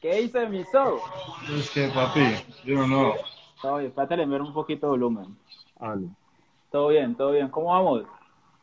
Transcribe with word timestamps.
¿Qué 0.00 0.22
hice, 0.22 0.48
mi 0.48 0.64
so? 0.64 1.00
Es 1.56 1.70
que, 1.70 1.88
papi, 1.88 2.20
yo 2.64 2.86
no. 2.86 3.14
Todo 3.60 3.78
bien, 3.78 3.88
espérate, 3.88 4.16
le 4.16 4.40
un 4.40 4.54
poquito 4.54 4.86
de 4.86 4.90
volumen. 4.90 5.36
Ale. 5.80 6.08
Todo 6.70 6.88
bien, 6.88 7.14
todo 7.16 7.32
bien. 7.32 7.48
¿Cómo 7.48 7.68
vamos? 7.68 8.04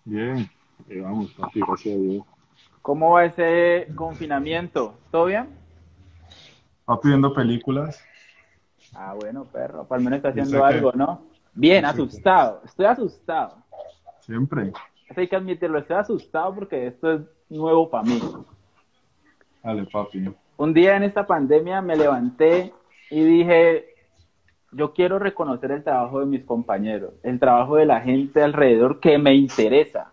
Bien. 0.06 0.50
Ahí 0.90 1.00
vamos, 1.02 1.32
papi, 1.32 1.60
gracias 1.60 1.96
a 1.96 1.98
Dios. 1.98 2.26
¿Cómo 2.82 3.12
va 3.12 3.26
ese 3.26 3.88
confinamiento? 3.96 4.94
¿Todo 5.12 5.26
bien? 5.26 5.50
Papi, 6.86 7.10
viendo 7.10 7.34
películas. 7.34 8.02
Ah, 8.94 9.14
bueno, 9.20 9.44
perro. 9.46 9.86
Al 9.90 10.02
menos 10.02 10.18
está 10.18 10.30
¿Y 10.30 10.32
haciendo 10.32 10.64
algo, 10.64 10.92
¿no? 10.94 11.22
Bien, 11.54 11.84
asustado. 11.84 12.62
Estoy 12.64 12.86
asustado. 12.86 13.58
Siempre. 14.22 14.72
Hay 15.16 15.28
que 15.28 15.36
admitirlo. 15.36 15.80
Estoy 15.80 15.98
asustado 15.98 16.56
porque 16.56 16.88
esto 16.88 17.12
es 17.14 17.22
nuevo 17.50 17.90
para 17.90 18.04
mí. 18.04 18.22
Papi. 19.92 20.30
Un 20.58 20.74
día 20.74 20.96
en 20.96 21.04
esta 21.04 21.26
pandemia 21.26 21.82
me 21.82 21.96
levanté 21.96 22.72
y 23.10 23.24
dije, 23.24 23.96
yo 24.72 24.94
quiero 24.94 25.20
reconocer 25.20 25.72
el 25.72 25.84
trabajo 25.84 26.20
de 26.20 26.26
mis 26.26 26.44
compañeros, 26.44 27.14
el 27.24 27.40
trabajo 27.40 27.76
de 27.78 27.86
la 27.86 28.02
gente 28.02 28.44
alrededor 28.44 29.00
que 29.00 29.18
me 29.18 29.34
interesa. 29.34 30.12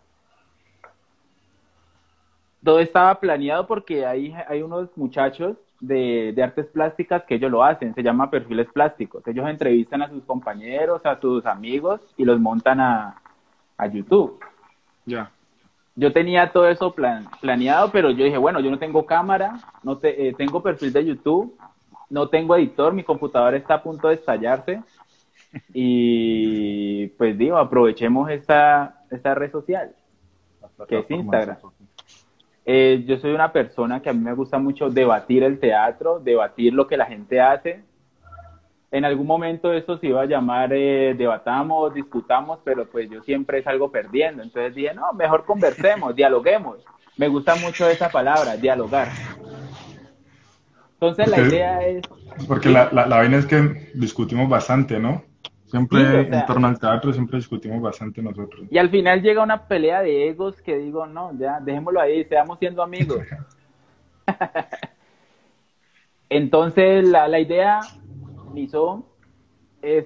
Todo 2.65 2.79
estaba 2.79 3.19
planeado 3.21 3.67
porque 3.67 4.07
hay, 4.07 4.35
hay 4.49 4.63
unos 4.63 4.97
muchachos 4.97 5.57
de, 5.81 6.33
de 6.35 6.43
artes 6.43 6.67
plásticas 6.67 7.25
que 7.25 7.35
ellos 7.35 7.51
lo 7.51 7.65
hacen, 7.65 7.93
se 7.95 8.03
llama 8.03 8.31
perfiles 8.31 8.69
plásticos. 8.73 9.27
Ellos 9.27 9.49
entrevistan 9.49 10.03
a 10.03 10.09
sus 10.09 10.23
compañeros, 10.25 11.05
a 11.05 11.21
sus 11.21 11.45
amigos 11.45 12.01
y 12.17 12.25
los 12.25 12.41
montan 12.41 12.81
a, 12.81 13.21
a 13.77 13.87
YouTube. 13.89 14.39
Ya. 15.05 15.31
Yo 15.95 16.13
tenía 16.13 16.51
todo 16.51 16.69
eso 16.69 16.95
plan- 16.95 17.27
planeado, 17.41 17.91
pero 17.91 18.11
yo 18.11 18.25
dije, 18.25 18.39
bueno, 18.39 18.61
yo 18.61 18.71
no 18.71 18.79
tengo 18.79 19.05
cámara, 19.05 19.59
no 19.83 19.99
te- 19.99 20.29
eh, 20.29 20.33
tengo 20.35 20.63
perfil 20.63 20.93
de 20.93 21.05
YouTube, 21.05 21.57
no 22.09 22.29
tengo 22.29 22.57
editor, 22.57 22.93
mi 22.95 23.05
computadora 23.05 23.57
está 23.57 23.75
a 23.75 23.83
punto 23.83 24.09
de 24.09 24.15
estallarse. 24.15 24.81
Y 25.75 27.09
pues 27.09 27.37
digo, 27.37 27.59
aprovechemos 27.59 28.31
esta, 28.31 29.05
esta 29.11 29.35
red 29.35 29.51
social. 29.51 29.95
¿Qué 30.89 30.99
es 31.01 31.07
Instagram? 31.21 31.57
Eh, 32.65 33.05
yo 33.07 33.19
soy 33.19 33.33
una 33.33 33.53
persona 33.53 34.01
que 34.01 34.09
a 34.09 34.13
mí 34.13 34.21
me 34.21 34.33
gusta 34.35 34.59
mucho 34.59 34.89
debatir 34.89 35.43
el 35.43 35.59
teatro, 35.59 36.21
debatir 36.21 36.73
lo 36.73 36.87
que 36.87 36.97
la 36.97 37.07
gente 37.07 37.41
hace. 37.41 37.83
En 38.93 39.05
algún 39.05 39.27
momento 39.27 39.73
eso 39.73 39.97
se 39.99 40.07
iba 40.09 40.23
a 40.23 40.27
llamar 40.27 40.73
eh, 40.73 41.15
debatamos, 41.17 41.93
discutamos, 41.95 42.61
pero 42.65 42.89
pues 42.91 43.09
yo 43.11 43.23
siempre 43.23 43.63
salgo 43.65 43.91
perdiendo. 43.91 44.43
Entonces 44.43 44.75
dije, 44.75 44.95
no, 44.95 45.13
mejor 45.15 45.45
conversemos, 45.47 46.15
dialoguemos. 46.15 46.79
Me 47.17 47.27
gusta 47.29 47.57
mucho 47.57 47.89
esa 47.89 48.13
palabra, 48.13 48.57
dialogar. 48.57 49.09
Entonces 50.95 51.29
la 51.29 51.37
Ok. 51.41 51.43
idea 51.43 51.85
es, 51.85 52.05
Porque 52.49 52.71
la, 52.71 52.91
la, 52.93 53.07
la 53.07 53.17
vaina 53.17 53.37
es 53.39 53.47
que 53.47 53.91
discutimos 53.95 54.49
bastante, 54.49 54.99
¿no? 54.99 55.23
Siempre 55.67 56.01
Sí, 56.01 56.07
o 56.07 56.11
sea- 56.11 56.21
en 56.21 56.47
torno 56.47 56.67
al 56.69 56.79
teatro, 56.79 57.13
siempre 57.13 57.39
discutimos 57.39 57.81
bastante 57.83 58.23
nosotros. 58.23 58.67
y 58.71 58.79
al 58.79 58.91
final 58.91 59.23
llega 59.23 59.43
una 59.43 59.67
pelea 59.69 60.03
de 60.03 60.29
egos 60.29 60.61
que 60.63 60.77
digo, 60.79 61.07
no, 61.07 61.37
ya, 61.39 61.61
dejémoslo 61.61 62.01
ahí, 62.01 62.25
seamos 62.25 62.59
siendo 62.59 62.83
amigos. 62.83 63.21
Entonces, 66.29 67.05
la, 67.05 67.29
la 67.29 67.41
idea, 67.41 67.91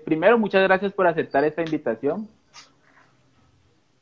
Primero, 0.04 0.38
muchas 0.38 0.62
gracias 0.62 0.92
por 0.92 1.06
aceptar 1.06 1.44
esta 1.44 1.62
invitación. 1.62 2.28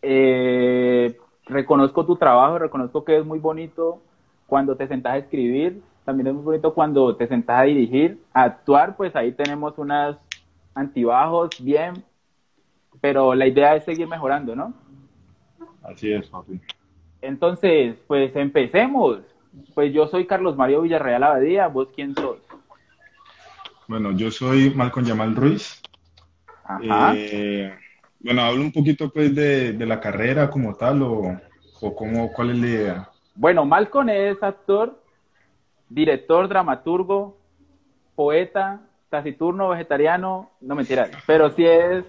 Eh, 0.02 1.16
reconozco 1.46 2.04
tu 2.04 2.16
trabajo, 2.16 2.58
reconozco 2.58 3.04
que 3.04 3.18
es 3.18 3.24
muy 3.24 3.38
bonito 3.38 4.02
cuando 4.46 4.76
te 4.76 4.86
sentás 4.86 5.14
a 5.14 5.18
escribir, 5.18 5.82
también 6.04 6.26
es 6.26 6.34
muy 6.34 6.42
bonito 6.42 6.74
cuando 6.74 7.16
te 7.16 7.26
sentás 7.26 7.60
a 7.60 7.62
dirigir, 7.62 8.22
a 8.34 8.44
actuar, 8.44 8.96
pues 8.96 9.16
ahí 9.16 9.32
tenemos 9.32 9.78
unas 9.78 10.18
antibajos, 10.74 11.50
bien, 11.58 12.04
pero 13.00 13.34
la 13.34 13.46
idea 13.46 13.76
es 13.76 13.84
seguir 13.84 14.06
mejorando, 14.06 14.54
¿no? 14.54 14.74
Así 15.82 16.12
es, 16.12 16.26
papi. 16.28 16.60
Entonces, 17.22 17.96
pues 18.06 18.36
empecemos. 18.36 19.20
Pues 19.74 19.92
yo 19.94 20.06
soy 20.08 20.26
Carlos 20.26 20.56
Mario 20.56 20.82
Villarreal 20.82 21.22
Abadía, 21.22 21.68
¿vos 21.68 21.88
quién 21.94 22.14
sos? 22.14 22.38
Bueno, 23.86 24.12
yo 24.12 24.30
soy 24.30 24.70
Malcolm 24.74 25.06
Yamal 25.06 25.36
Ruiz. 25.36 25.80
Ajá. 26.64 27.12
Eh, 27.16 27.74
bueno, 28.20 28.42
hablo 28.42 28.62
un 28.62 28.72
poquito 28.72 29.10
pues 29.10 29.34
de, 29.34 29.72
de 29.74 29.86
la 29.86 30.00
carrera 30.00 30.48
como 30.48 30.74
tal 30.74 31.02
o, 31.02 31.38
o 31.80 31.94
cómo, 31.94 32.32
cuál 32.32 32.50
es 32.50 32.58
la 32.58 32.66
idea. 32.66 33.10
Bueno, 33.34 33.66
Malcolm 33.66 34.08
es 34.08 34.42
actor, 34.42 35.02
director, 35.88 36.48
dramaturgo, 36.48 37.36
poeta, 38.14 38.80
taciturno, 39.10 39.68
vegetariano, 39.68 40.52
no 40.60 40.74
mentira, 40.74 41.10
pero 41.26 41.50
sí 41.50 41.66
es, 41.66 42.04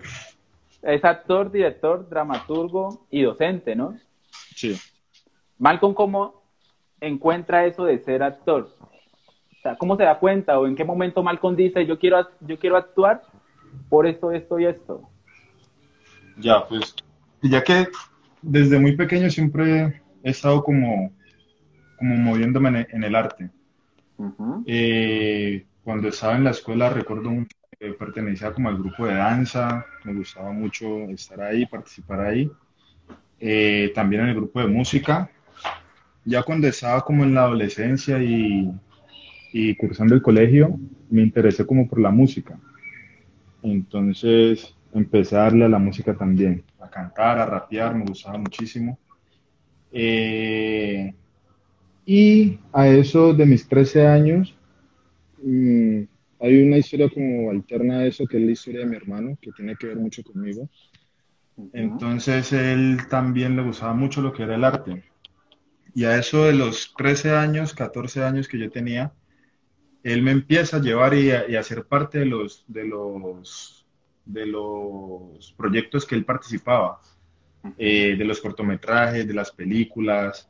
es 0.82 1.04
actor, 1.04 1.52
director, 1.52 2.08
dramaturgo 2.08 3.08
y 3.10 3.24
docente, 3.24 3.76
¿no? 3.76 3.98
Sí. 4.56 4.80
Malcolm, 5.58 5.94
¿cómo 5.94 6.44
encuentra 7.02 7.66
eso 7.66 7.86
de 7.86 8.00
ser 8.00 8.24
actor? 8.24 8.74
Sea, 9.66 9.76
¿cómo 9.78 9.98
se 9.98 10.04
da 10.04 10.20
cuenta 10.20 10.60
o 10.60 10.68
en 10.68 10.76
qué 10.76 10.84
momento 10.84 11.24
Malcolm 11.24 11.56
dice 11.56 11.88
yo 11.88 11.98
quiero, 11.98 12.30
yo 12.42 12.60
quiero 12.60 12.78
actuar 12.78 13.24
por 13.90 14.06
esto, 14.06 14.32
esto 14.32 14.60
y 14.60 14.66
esto? 14.66 15.10
Ya, 16.38 16.68
pues, 16.68 16.94
ya 17.42 17.64
que 17.64 17.88
desde 18.44 18.78
muy 18.78 18.96
pequeño 18.96 19.28
siempre 19.32 20.04
he 20.22 20.30
estado 20.30 20.64
como, 20.64 21.12
como 21.98 22.16
moviéndome 22.16 22.70
en 22.70 22.76
el, 22.76 22.88
en 22.92 23.04
el 23.06 23.16
arte. 23.16 23.50
Eh, 24.68 25.66
cuando 25.84 26.10
estaba 26.10 26.36
en 26.36 26.44
la 26.44 26.52
escuela 26.52 26.90
recuerdo 26.92 27.32
mucho 27.32 27.58
que 27.80 27.94
pertenecía 27.94 28.54
como 28.54 28.70
al 28.70 28.78
grupo 28.78 29.08
de 29.08 29.16
danza, 29.16 29.84
me 30.04 30.14
gustaba 30.14 30.52
mucho 30.52 31.10
estar 31.10 31.42
ahí, 31.42 31.66
participar 31.66 32.20
ahí. 32.22 32.52
Eh, 33.40 33.92
también 33.96 34.22
en 34.22 34.28
el 34.28 34.36
grupo 34.36 34.60
de 34.60 34.68
música. 34.68 35.28
Ya 36.24 36.44
cuando 36.44 36.68
estaba 36.68 37.02
como 37.02 37.24
en 37.24 37.34
la 37.34 37.46
adolescencia 37.46 38.22
y, 38.22 38.72
y 39.58 39.74
cursando 39.74 40.14
el 40.14 40.22
colegio, 40.22 40.78
me 41.10 41.22
interesé 41.22 41.66
como 41.66 41.88
por 41.88 42.02
la 42.02 42.12
música. 42.12 42.60
Entonces 43.64 44.76
empecé 44.94 45.38
a 45.38 45.44
darle 45.44 45.64
a 45.64 45.70
la 45.70 45.80
música 45.80 46.14
también, 46.14 46.62
a 46.82 46.90
cantar, 46.90 47.40
a 47.40 47.46
rapear, 47.46 47.96
me 47.96 48.04
gustaba 48.04 48.38
muchísimo. 48.38 49.00
Eh, 49.94 51.14
y 52.06 52.60
a 52.74 52.90
eso 52.90 53.34
de 53.34 53.46
mis 53.46 53.66
13 53.66 54.06
años, 54.06 54.54
mm, 55.42 56.02
hay 56.42 56.62
una 56.62 56.78
historia 56.78 57.10
como 57.10 57.50
alterna 57.50 58.00
a 58.00 58.08
eso, 58.08 58.28
que 58.28 58.36
es 58.36 58.44
la 58.44 58.52
historia 58.52 58.82
de 58.82 58.88
mi 58.88 58.98
hermano, 58.98 59.38
que 59.42 59.54
tiene 59.54 59.78
que 59.78 59.88
ver 59.88 59.96
mucho 59.96 60.22
conmigo. 60.22 60.68
Entonces 61.72 62.52
él 62.52 62.98
también 63.10 63.56
le 63.56 63.64
gustaba 63.64 63.94
mucho 63.94 64.22
lo 64.22 64.34
que 64.34 64.44
era 64.44 64.56
el 64.56 64.66
arte. 64.66 65.06
Y 65.94 66.04
a 66.04 66.18
eso 66.18 66.44
de 66.44 66.52
los 66.52 66.94
13 66.98 67.32
años, 67.32 67.74
14 67.74 68.22
años 68.22 68.50
que 68.50 68.60
yo 68.60 68.70
tenía, 68.70 69.14
él 70.06 70.22
me 70.22 70.30
empieza 70.30 70.78
a 70.78 70.82
llevar 70.82 71.16
y 71.16 71.32
a, 71.32 71.50
y 71.50 71.56
a 71.56 71.64
ser 71.64 71.84
parte 71.86 72.20
de 72.20 72.26
los, 72.26 72.64
de 72.68 72.86
los, 72.86 73.88
de 74.24 74.46
los 74.46 75.52
proyectos 75.58 76.06
que 76.06 76.14
él 76.14 76.24
participaba, 76.24 77.02
eh, 77.76 78.16
de 78.16 78.24
los 78.24 78.40
cortometrajes, 78.40 79.28
de 79.28 79.34
las 79.34 79.52
películas. 79.52 80.48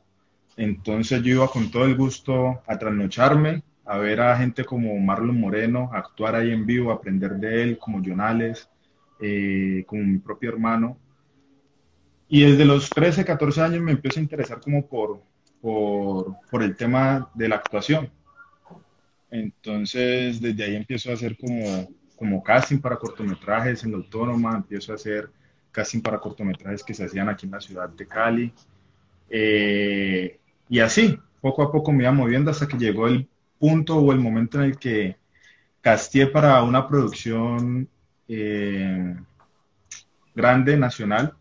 Entonces 0.58 1.22
yo 1.22 1.36
iba 1.36 1.48
con 1.48 1.70
todo 1.70 1.86
el 1.86 1.96
gusto 1.96 2.60
a 2.66 2.78
trasnocharme, 2.78 3.62
a 3.86 3.96
ver 3.96 4.20
a 4.20 4.36
gente 4.36 4.62
como 4.62 4.94
Marlon 5.00 5.40
Moreno, 5.40 5.88
a 5.90 6.00
actuar 6.00 6.34
ahí 6.34 6.50
en 6.50 6.66
vivo, 6.66 6.90
a 6.90 6.96
aprender 6.96 7.36
de 7.36 7.62
él, 7.62 7.78
como 7.78 8.04
Jonales, 8.04 8.68
eh, 9.22 9.84
como 9.86 10.02
mi 10.02 10.18
propio 10.18 10.50
hermano. 10.50 10.98
Y 12.28 12.42
desde 12.42 12.66
los 12.66 12.90
13, 12.90 13.24
14 13.24 13.62
años 13.62 13.80
me 13.80 13.92
empiezo 13.92 14.20
a 14.20 14.22
interesar 14.22 14.60
como 14.60 14.86
por, 14.86 15.22
por, 15.62 16.36
por 16.50 16.62
el 16.62 16.76
tema 16.76 17.30
de 17.32 17.48
la 17.48 17.56
actuación. 17.56 18.10
Entonces, 19.30 20.40
desde 20.40 20.64
ahí 20.64 20.76
empiezo 20.76 21.10
a 21.10 21.14
hacer 21.14 21.36
como, 21.36 22.42
casting 22.42 22.78
para 22.78 22.96
cortometrajes 22.96 23.84
en 23.84 23.92
la 23.92 23.98
Autónoma, 23.98 24.56
empiezo 24.56 24.92
a 24.92 24.94
hacer 24.94 25.30
casting 25.70 26.00
para 26.00 26.18
cortometrajes 26.18 26.82
que 26.82 26.94
se 26.94 27.04
hacían 27.04 27.28
aquí 27.28 27.46
en 27.46 27.52
la 27.52 27.60
ciudad 27.60 27.88
de 27.88 28.06
Cali. 28.06 28.52
Eh, 29.28 30.38
y 30.68 30.78
así, 30.80 31.18
poco 31.40 31.62
a 31.62 31.70
poco 31.70 31.92
me 31.92 32.04
iba 32.04 32.12
moviendo 32.12 32.50
hasta 32.50 32.66
que 32.66 32.78
llegó 32.78 33.06
el 33.08 33.28
punto 33.58 33.96
o 33.96 34.12
el 34.12 34.20
momento 34.20 34.58
en 34.58 34.64
el 34.64 34.78
que 34.78 35.16
casteé 35.80 36.26
para 36.26 36.62
una 36.62 36.88
producción 36.88 37.88
eh, 38.28 39.16
grande, 40.34 40.76
nacional, 40.76 41.34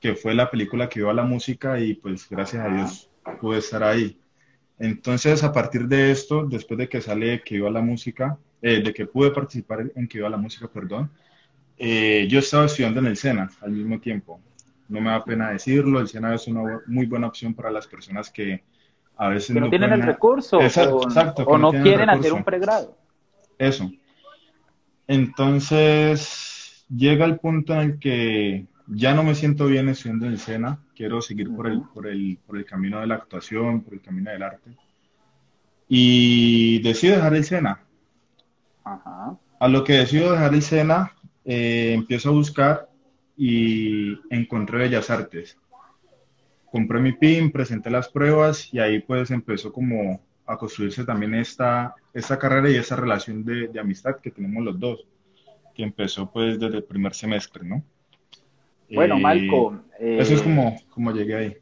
que 0.00 0.14
fue 0.14 0.34
la 0.34 0.50
película 0.50 0.88
que 0.88 1.00
dio 1.00 1.10
a 1.10 1.14
la 1.14 1.22
música 1.22 1.78
y 1.80 1.94
pues 1.94 2.28
gracias 2.28 2.64
a 2.64 2.68
Dios 2.68 3.10
pude 3.40 3.58
estar 3.58 3.82
ahí. 3.82 4.20
Entonces, 4.78 5.42
a 5.42 5.52
partir 5.52 5.88
de 5.88 6.10
esto, 6.10 6.44
después 6.44 6.78
de 6.78 6.88
que 6.88 7.00
sale 7.00 7.42
que 7.42 7.56
iba 7.56 7.68
a 7.68 7.72
la 7.72 7.80
música, 7.80 8.38
eh, 8.60 8.82
de 8.82 8.92
que 8.92 9.06
pude 9.06 9.30
participar 9.30 9.90
en 9.94 10.06
que 10.06 10.18
iba 10.18 10.26
a 10.26 10.30
la 10.30 10.36
música, 10.36 10.68
perdón, 10.68 11.10
eh, 11.78 12.26
yo 12.28 12.38
estaba 12.38 12.66
estudiando 12.66 13.00
en 13.00 13.06
el 13.06 13.16
SENA 13.16 13.50
al 13.62 13.70
mismo 13.72 13.98
tiempo. 14.00 14.40
No 14.88 15.00
me 15.00 15.10
da 15.10 15.24
pena 15.24 15.50
decirlo, 15.50 16.00
el 16.00 16.08
SENA 16.08 16.34
es 16.34 16.46
una 16.46 16.80
muy 16.86 17.06
buena 17.06 17.26
opción 17.26 17.54
para 17.54 17.70
las 17.70 17.86
personas 17.86 18.30
que 18.30 18.62
A 19.16 19.28
veces 19.28 19.54
que 19.54 19.60
no, 19.60 19.70
tienen 19.70 19.92
el 19.92 20.02
recurso 20.02 20.58
o, 20.58 21.58
no, 21.58 21.70
quieren 21.70 22.10
hacer 22.10 22.32
un 22.32 22.44
pregrado. 22.44 22.96
Eso. 23.58 23.90
Entonces, 25.06 26.84
llega 26.94 27.24
el 27.24 27.38
punto 27.38 27.72
en 27.72 27.80
el 27.80 27.98
que 27.98 28.66
ya 28.88 29.14
no 29.14 29.22
me 29.22 29.34
siento 29.34 29.66
bien 29.66 29.88
estudiando 29.88 30.26
en 30.26 30.38
SENA, 30.38 30.78
quiero 30.94 31.20
seguir 31.20 31.54
por, 31.54 31.66
el, 31.66 31.82
por, 31.82 32.06
el, 32.06 32.38
por 32.46 32.56
el 32.56 32.64
camino 32.64 33.00
de 33.00 33.06
la 33.06 33.16
actuación, 33.16 33.82
por 33.82 33.94
el 33.94 34.00
camino 34.00 34.30
del 34.30 34.42
arte. 34.42 34.70
Y 35.88 36.80
decido 36.82 37.16
dejar 37.16 37.34
el 37.34 37.44
SENA. 37.44 37.82
A 38.84 39.68
lo 39.68 39.84
que 39.84 39.94
decido 39.94 40.32
dejar 40.32 40.54
el 40.54 40.62
SENA, 40.62 41.12
eh, 41.44 41.92
empiezo 41.94 42.28
a 42.28 42.32
buscar 42.32 42.88
y 43.36 44.18
encontré 44.30 44.78
Bellas 44.78 45.10
Artes. 45.10 45.58
Compré 46.70 47.00
mi 47.00 47.12
PIN, 47.12 47.50
presenté 47.50 47.90
las 47.90 48.08
pruebas 48.08 48.72
y 48.72 48.78
ahí 48.78 49.00
pues 49.00 49.30
empezó 49.30 49.72
como 49.72 50.20
a 50.46 50.56
construirse 50.56 51.04
también 51.04 51.34
esta, 51.34 51.94
esta 52.14 52.38
carrera 52.38 52.70
y 52.70 52.76
esa 52.76 52.94
relación 52.96 53.44
de, 53.44 53.68
de 53.68 53.80
amistad 53.80 54.16
que 54.20 54.30
tenemos 54.30 54.64
los 54.64 54.78
dos, 54.78 55.06
que 55.74 55.82
empezó 55.82 56.30
pues 56.30 56.58
desde 56.58 56.76
el 56.76 56.84
primer 56.84 57.14
semestre, 57.14 57.64
¿no? 57.64 57.82
Bueno, 58.90 59.18
Malco. 59.18 59.80
eso 59.98 60.34
es 60.34 60.40
eh, 60.40 60.44
como, 60.44 60.76
como 60.90 61.12
llegué 61.12 61.36
ahí. 61.36 61.56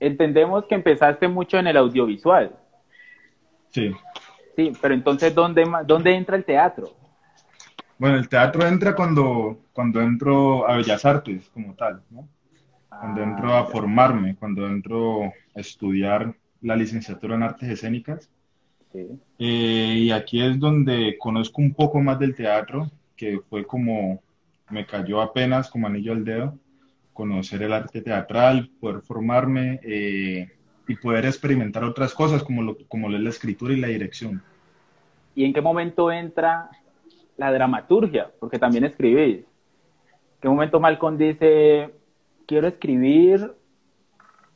Entendemos 0.00 0.64
que 0.66 0.74
empezaste 0.74 1.28
mucho 1.28 1.58
en 1.58 1.66
el 1.66 1.76
audiovisual. 1.76 2.56
Sí. 3.70 3.92
Sí, 4.56 4.72
pero 4.80 4.94
entonces, 4.94 5.34
¿dónde, 5.34 5.64
dónde 5.86 6.14
entra 6.14 6.36
el 6.36 6.44
teatro? 6.44 6.90
Bueno, 7.98 8.16
el 8.16 8.28
teatro 8.28 8.66
entra 8.66 8.94
cuando, 8.94 9.58
cuando 9.72 10.00
entro 10.00 10.68
a 10.68 10.76
Bellas 10.76 11.04
Artes 11.04 11.50
como 11.52 11.74
tal, 11.74 12.02
¿no? 12.10 12.28
Cuando 12.88 13.22
entro 13.22 13.52
a 13.52 13.60
ah, 13.60 13.64
formarme, 13.66 14.34
cuando 14.36 14.66
entro 14.66 15.24
a 15.24 15.60
estudiar 15.60 16.34
la 16.62 16.74
licenciatura 16.74 17.36
en 17.36 17.42
artes 17.42 17.68
escénicas. 17.68 18.30
Sí. 18.92 19.06
Eh, 19.38 19.94
y 19.98 20.10
aquí 20.10 20.42
es 20.42 20.58
donde 20.58 21.16
conozco 21.18 21.60
un 21.60 21.74
poco 21.74 22.00
más 22.00 22.18
del 22.18 22.34
teatro, 22.34 22.90
que 23.16 23.40
fue 23.48 23.64
como 23.64 24.22
me 24.70 24.86
cayó 24.86 25.20
apenas 25.20 25.70
como 25.70 25.86
anillo 25.86 26.12
al 26.12 26.24
dedo 26.24 26.58
conocer 27.18 27.64
el 27.64 27.72
arte 27.72 28.00
teatral, 28.00 28.70
poder 28.80 29.02
formarme 29.02 29.80
eh, 29.82 30.48
y 30.86 30.94
poder 30.94 31.26
experimentar 31.26 31.82
otras 31.82 32.14
cosas 32.14 32.44
como, 32.44 32.62
lo, 32.62 32.78
como 32.86 33.08
la 33.08 33.28
escritura 33.28 33.74
y 33.74 33.80
la 33.80 33.88
dirección. 33.88 34.40
¿Y 35.34 35.44
en 35.44 35.52
qué 35.52 35.60
momento 35.60 36.12
entra 36.12 36.70
la 37.36 37.50
dramaturgia? 37.50 38.30
Porque 38.38 38.60
también 38.60 38.84
escribís. 38.84 39.38
¿En 39.38 40.40
qué 40.40 40.48
momento 40.48 40.78
Malcolm 40.78 41.18
dice, 41.18 41.90
quiero 42.46 42.68
escribir, 42.68 43.52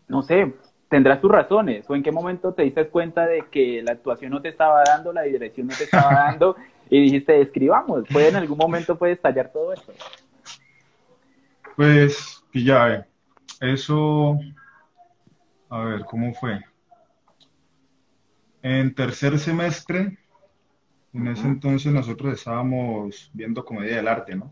no 0.07 0.23
sé, 0.23 0.55
tendrás 0.89 1.21
tus 1.21 1.33
razones? 1.33 1.91
¿O 1.91 1.97
en 1.97 2.05
qué 2.05 2.13
momento 2.13 2.55
te 2.55 2.63
diste 2.63 2.87
cuenta 2.87 3.27
de 3.27 3.43
que 3.51 3.83
la 3.83 3.91
actuación 3.91 4.31
no 4.31 4.41
te 4.41 4.51
estaba 4.51 4.85
dando, 4.87 5.13
la 5.13 5.23
dirección 5.23 5.67
no 5.67 5.75
te 5.77 5.83
estaba 5.83 6.15
dando 6.15 6.55
y 6.93 7.01
dijiste, 7.01 7.41
escribamos, 7.41 8.05
¿puede 8.13 8.29
en 8.29 8.37
algún 8.37 8.59
momento 8.59 8.99
puede 8.99 9.15
estallar 9.15 9.51
todo 9.51 9.73
esto? 9.73 9.95
Pues, 11.75 12.45
ya, 12.53 13.07
eso, 13.63 14.39
a 15.71 15.85
ver, 15.85 16.01
¿cómo 16.05 16.35
fue? 16.35 16.61
En 18.61 18.95
tercer 18.95 19.39
semestre, 19.39 20.19
en 21.15 21.29
ese 21.29 21.47
entonces 21.47 21.91
nosotros 21.91 22.35
estábamos 22.35 23.31
viendo 23.33 23.65
comedia 23.65 23.97
del 23.97 24.09
arte, 24.09 24.37
¿no? 24.37 24.51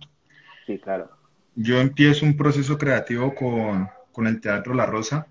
Sí, 0.67 0.79
claro. 0.79 1.11
Yo 1.55 1.79
empiezo 1.79 2.25
un 2.25 2.39
proceso 2.39 2.79
creativo 2.79 3.35
con, 3.35 3.87
con 4.13 4.27
el 4.27 4.41
Teatro 4.41 4.73
La 4.73 4.87
Rosa. 4.87 5.27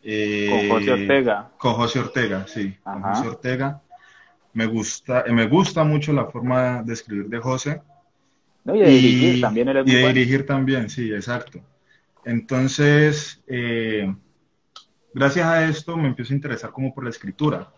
con 0.00 0.68
José 0.70 0.90
Ortega. 0.90 1.50
Con 1.58 1.74
José 1.74 1.98
Ortega, 1.98 2.46
sí. 2.46 2.74
Con 2.82 3.02
José 3.02 3.28
Ortega 3.28 3.82
me 4.58 4.66
gusta, 4.66 5.24
me 5.30 5.46
gusta 5.46 5.84
mucho 5.84 6.12
la 6.12 6.26
forma 6.26 6.82
de 6.82 6.92
escribir 6.92 7.28
de 7.28 7.38
José. 7.38 7.80
y 8.66 8.78
de 8.80 8.88
dirigir 8.88 9.40
también. 9.40 9.68
y 9.68 9.94
de 9.94 10.06
dirigir 10.12 10.46
también, 10.46 10.90
sí, 10.90 11.12
exacto. 11.12 11.60
Entonces, 12.24 13.40
eh, 13.46 14.12
gracias 15.14 15.46
a 15.46 15.68
esto 15.68 15.96
me 15.96 16.08
empiezo 16.08 16.32
a 16.32 16.36
interesar 16.36 16.72
como 16.72 16.92
por 16.92 17.04
la 17.04 17.10
escritura. 17.10 17.70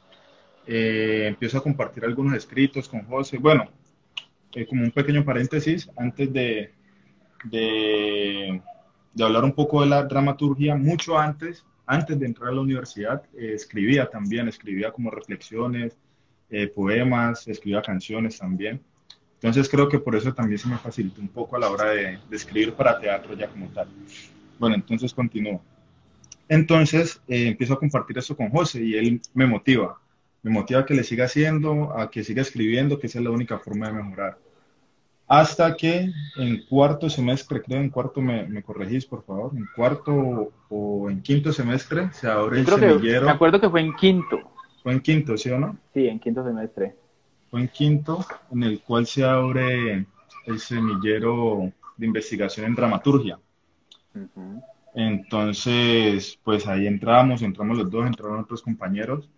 Eh, 0.67 1.27
empiezo 1.29 1.59
a 1.59 1.63
compartir 1.63 2.03
algunos 2.03 2.35
escritos 2.35 2.89
con 2.89 3.03
José. 3.03 3.37
Bueno, 3.37 3.69
eh, 4.55 4.65
como 4.67 4.83
un 4.83 4.91
pequeño 4.91 5.23
paréntesis, 5.23 5.91
antes 5.99 6.33
de, 6.33 6.73
de, 7.45 8.63
hablar 9.23 9.45
un 9.45 9.53
poco 9.53 9.83
de 9.83 9.89
la 9.89 10.05
dramaturgia, 10.05 10.77
mucho 10.77 11.19
antes, 11.19 11.63
antes 11.85 12.19
de 12.19 12.25
entrar 12.25 12.49
a 12.49 12.55
la 12.55 12.63
universidad, 12.63 13.23
escribía 13.37 14.09
también, 14.09 14.49
escribía 14.49 14.91
como 14.93 15.11
reflexiones, 15.11 15.99
eh, 16.51 16.67
poemas, 16.69 17.47
escribía 17.49 17.83
canciones 17.83 18.39
también. 18.39 18.81
Entonces 19.35 19.69
creo 19.69 19.89
que 19.89 19.99
por 19.99 20.15
eso 20.15 20.35
también 20.35 20.59
se 20.59 20.69
me 20.69 20.77
facilitó 20.77 21.21
un 21.21 21.29
poco 21.29 21.57
a 21.57 21.59
la 21.59 21.71
hora 21.71 21.91
de, 21.91 22.19
escribir 22.31 22.75
para 22.75 22.99
teatro 23.01 23.35
ya 23.35 23.49
como 23.49 23.69
tal. 23.69 23.89
Bueno, 24.59 24.75
entonces 24.75 25.15
continúo. 25.15 25.63
Entonces 26.49 27.23
eh, 27.27 27.47
empiezo 27.49 27.75
a 27.75 27.79
compartir 27.79 28.19
eso 28.19 28.37
con 28.37 28.51
José 28.51 28.83
y 28.85 28.97
él 28.97 29.21
me 29.33 29.47
motiva. 29.47 29.99
Me 30.43 30.51
motiva 30.51 30.81
a 30.81 30.85
que 30.85 30.95
le 30.95 31.05
siga 31.05 31.25
haciendo, 31.25 31.97
a 31.97 32.11
que 32.11 32.25
siga 32.25 32.43
escribiendo, 32.43 32.99
que 32.99 33.07
esa 33.07 33.19
es 33.19 33.25
la 33.25 33.31
única 33.31 33.59
forma 33.59 33.87
de 33.87 33.95
mejorar. 33.95 34.39
Hasta 35.27 35.77
que 35.77 36.11
en 36.39 36.67
cuarto 36.69 37.09
semestre, 37.09 37.63
creo 37.63 37.81
en 37.81 37.89
cuarto 37.89 38.21
me, 38.21 38.47
me 38.49 38.63
corregís, 38.65 39.07
por 39.07 39.25
favor, 39.25 39.53
en 39.55 39.65
cuarto 39.77 40.53
o, 40.69 41.09
en 41.09 41.23
quinto 41.23 41.53
semestre 41.53 42.11
se 42.13 42.27
abre 42.27 42.59
el 42.59 42.67
semillero. 42.67 43.27
me 43.27 43.31
acuerdo 43.31 43.61
que 43.61 43.71
fue 43.71 43.81
en 43.81 43.95
quinto. 43.95 44.41
Fue 44.83 44.93
en 44.93 45.01
quinto, 45.01 45.37
¿sí 45.37 45.51
o 45.51 45.59
no? 45.59 45.77
Sí, 45.93 46.07
en 46.07 46.19
quinto 46.19 46.45
semestre. 46.45 46.95
Fue 47.51 47.61
en 47.61 47.69
quinto, 47.69 48.25
en 48.51 48.63
el 48.63 48.81
cual 48.81 49.07
se 49.07 49.25
abre 49.25 50.07
el 50.47 50.59
semillero 50.59 51.73
de 51.97 52.07
investigación 52.07 52.67
en 52.67 52.75
dramaturgia. 52.75 53.39
Entonces, 54.95 56.39
pues 56.43 56.67
ahí 56.67 56.87
entramos, 56.87 57.43
entramos 57.43 57.79
los 57.79 57.91
dos, 57.91 58.07
entraron 58.07 58.41
otros 58.41 58.63
compañeros. 58.63 59.29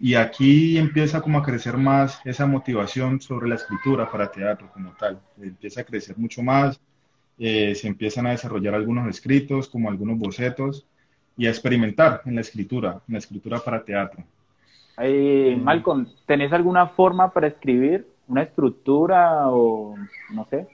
Y 0.00 0.14
aquí 0.14 0.78
empieza 0.78 1.20
como 1.20 1.38
a 1.38 1.44
crecer 1.44 1.76
más 1.76 2.20
esa 2.24 2.46
motivación 2.46 3.20
sobre 3.20 3.48
la 3.48 3.54
escritura 3.54 4.10
para 4.10 4.30
teatro 4.30 4.70
como 4.72 4.92
tal. 4.92 5.20
Empieza 5.40 5.82
a 5.82 5.84
crecer 5.84 6.18
mucho 6.18 6.42
más, 6.42 6.80
eh, 7.38 7.74
se 7.74 7.86
empiezan 7.86 8.26
a 8.26 8.30
desarrollar 8.30 8.74
algunos 8.74 9.08
escritos, 9.08 9.68
como 9.68 9.88
algunos 9.88 10.18
bocetos, 10.18 10.86
y 11.36 11.46
a 11.46 11.50
experimentar 11.50 12.22
en 12.24 12.34
la 12.34 12.40
escritura, 12.40 13.00
en 13.06 13.12
la 13.12 13.18
escritura 13.18 13.60
para 13.60 13.84
teatro. 13.84 14.24
Eh, 14.98 15.58
Malcolm, 15.60 16.06
¿tenés 16.26 16.52
alguna 16.52 16.88
forma 16.88 17.32
para 17.32 17.46
escribir? 17.46 18.06
¿Una 18.28 18.42
estructura 18.42 19.50
o 19.50 19.94
no 20.32 20.44
sé? 20.46 20.68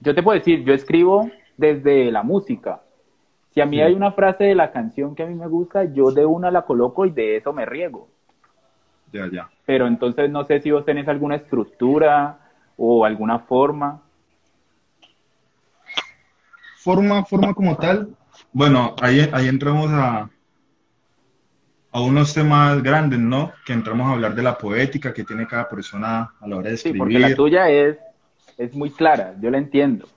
Yo 0.00 0.14
te 0.14 0.22
puedo 0.22 0.38
decir, 0.38 0.64
yo 0.64 0.72
escribo 0.72 1.30
desde 1.56 2.10
la 2.10 2.22
música. 2.22 2.82
Si 3.52 3.60
a 3.60 3.66
mí 3.66 3.80
hay 3.80 3.94
una 3.94 4.12
frase 4.12 4.44
de 4.44 4.54
la 4.54 4.72
canción 4.72 5.14
que 5.14 5.22
a 5.22 5.26
mí 5.26 5.34
me 5.34 5.46
gusta, 5.46 5.84
yo 5.84 6.10
de 6.10 6.26
una 6.26 6.50
la 6.50 6.62
coloco 6.62 7.06
y 7.06 7.10
de 7.10 7.36
eso 7.36 7.52
me 7.52 7.64
riego. 7.64 8.08
Ya, 9.12 9.28
ya. 9.30 9.48
Pero 9.64 9.86
entonces 9.86 10.28
no 10.30 10.44
sé 10.44 10.60
si 10.60 10.70
vos 10.70 10.84
tenés 10.84 11.06
alguna 11.06 11.36
estructura 11.36 12.38
o 12.76 13.04
alguna 13.04 13.38
forma. 13.40 14.02
Forma, 16.78 17.24
forma 17.24 17.54
como 17.54 17.76
tal. 17.76 18.08
Bueno, 18.52 18.94
ahí, 19.00 19.28
ahí 19.32 19.46
entramos 19.46 19.88
a, 19.90 20.28
a 21.94 22.00
unos 22.00 22.34
temas 22.34 22.82
grandes, 22.82 23.20
¿no? 23.20 23.52
Que 23.64 23.72
entramos 23.72 24.08
a 24.08 24.14
hablar 24.14 24.34
de 24.34 24.42
la 24.42 24.58
poética 24.58 25.14
que 25.14 25.22
tiene 25.22 25.46
cada 25.46 25.68
persona 25.68 26.34
a 26.40 26.48
la 26.48 26.56
hora 26.56 26.68
de 26.68 26.74
escribir. 26.74 26.96
Sí, 26.96 26.98
porque 26.98 27.18
la 27.20 27.34
tuya 27.36 27.70
es, 27.70 27.96
es 28.58 28.74
muy 28.74 28.90
clara, 28.90 29.36
yo 29.40 29.48
la 29.48 29.58
entiendo. 29.58 30.08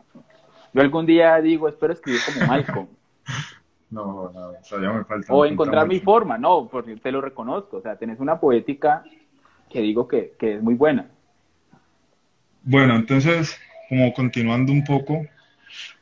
Yo 0.73 0.81
algún 0.81 1.05
día 1.05 1.39
digo, 1.39 1.67
espero 1.69 1.93
escribir 1.93 2.19
como 2.25 2.47
Malcolm. 2.47 2.87
no, 3.91 4.31
no, 4.33 4.53
todavía 4.67 4.91
me 4.91 5.03
falta. 5.03 5.31
O 5.31 5.45
encontrar 5.45 5.87
mi 5.87 5.99
forma, 5.99 6.35
no, 6.39 6.67
porque 6.67 6.95
te 6.95 7.11
lo 7.11 7.21
reconozco. 7.21 7.77
O 7.77 7.81
sea, 7.81 7.95
tenés 7.95 8.19
una 8.19 8.39
poética 8.39 9.03
que 9.69 9.79
digo 9.81 10.07
que, 10.07 10.33
que 10.39 10.55
es 10.55 10.63
muy 10.63 10.73
buena. 10.73 11.11
Bueno, 12.63 12.95
entonces, 12.95 13.55
como 13.87 14.11
continuando 14.13 14.71
un 14.71 14.83
poco, 14.83 15.27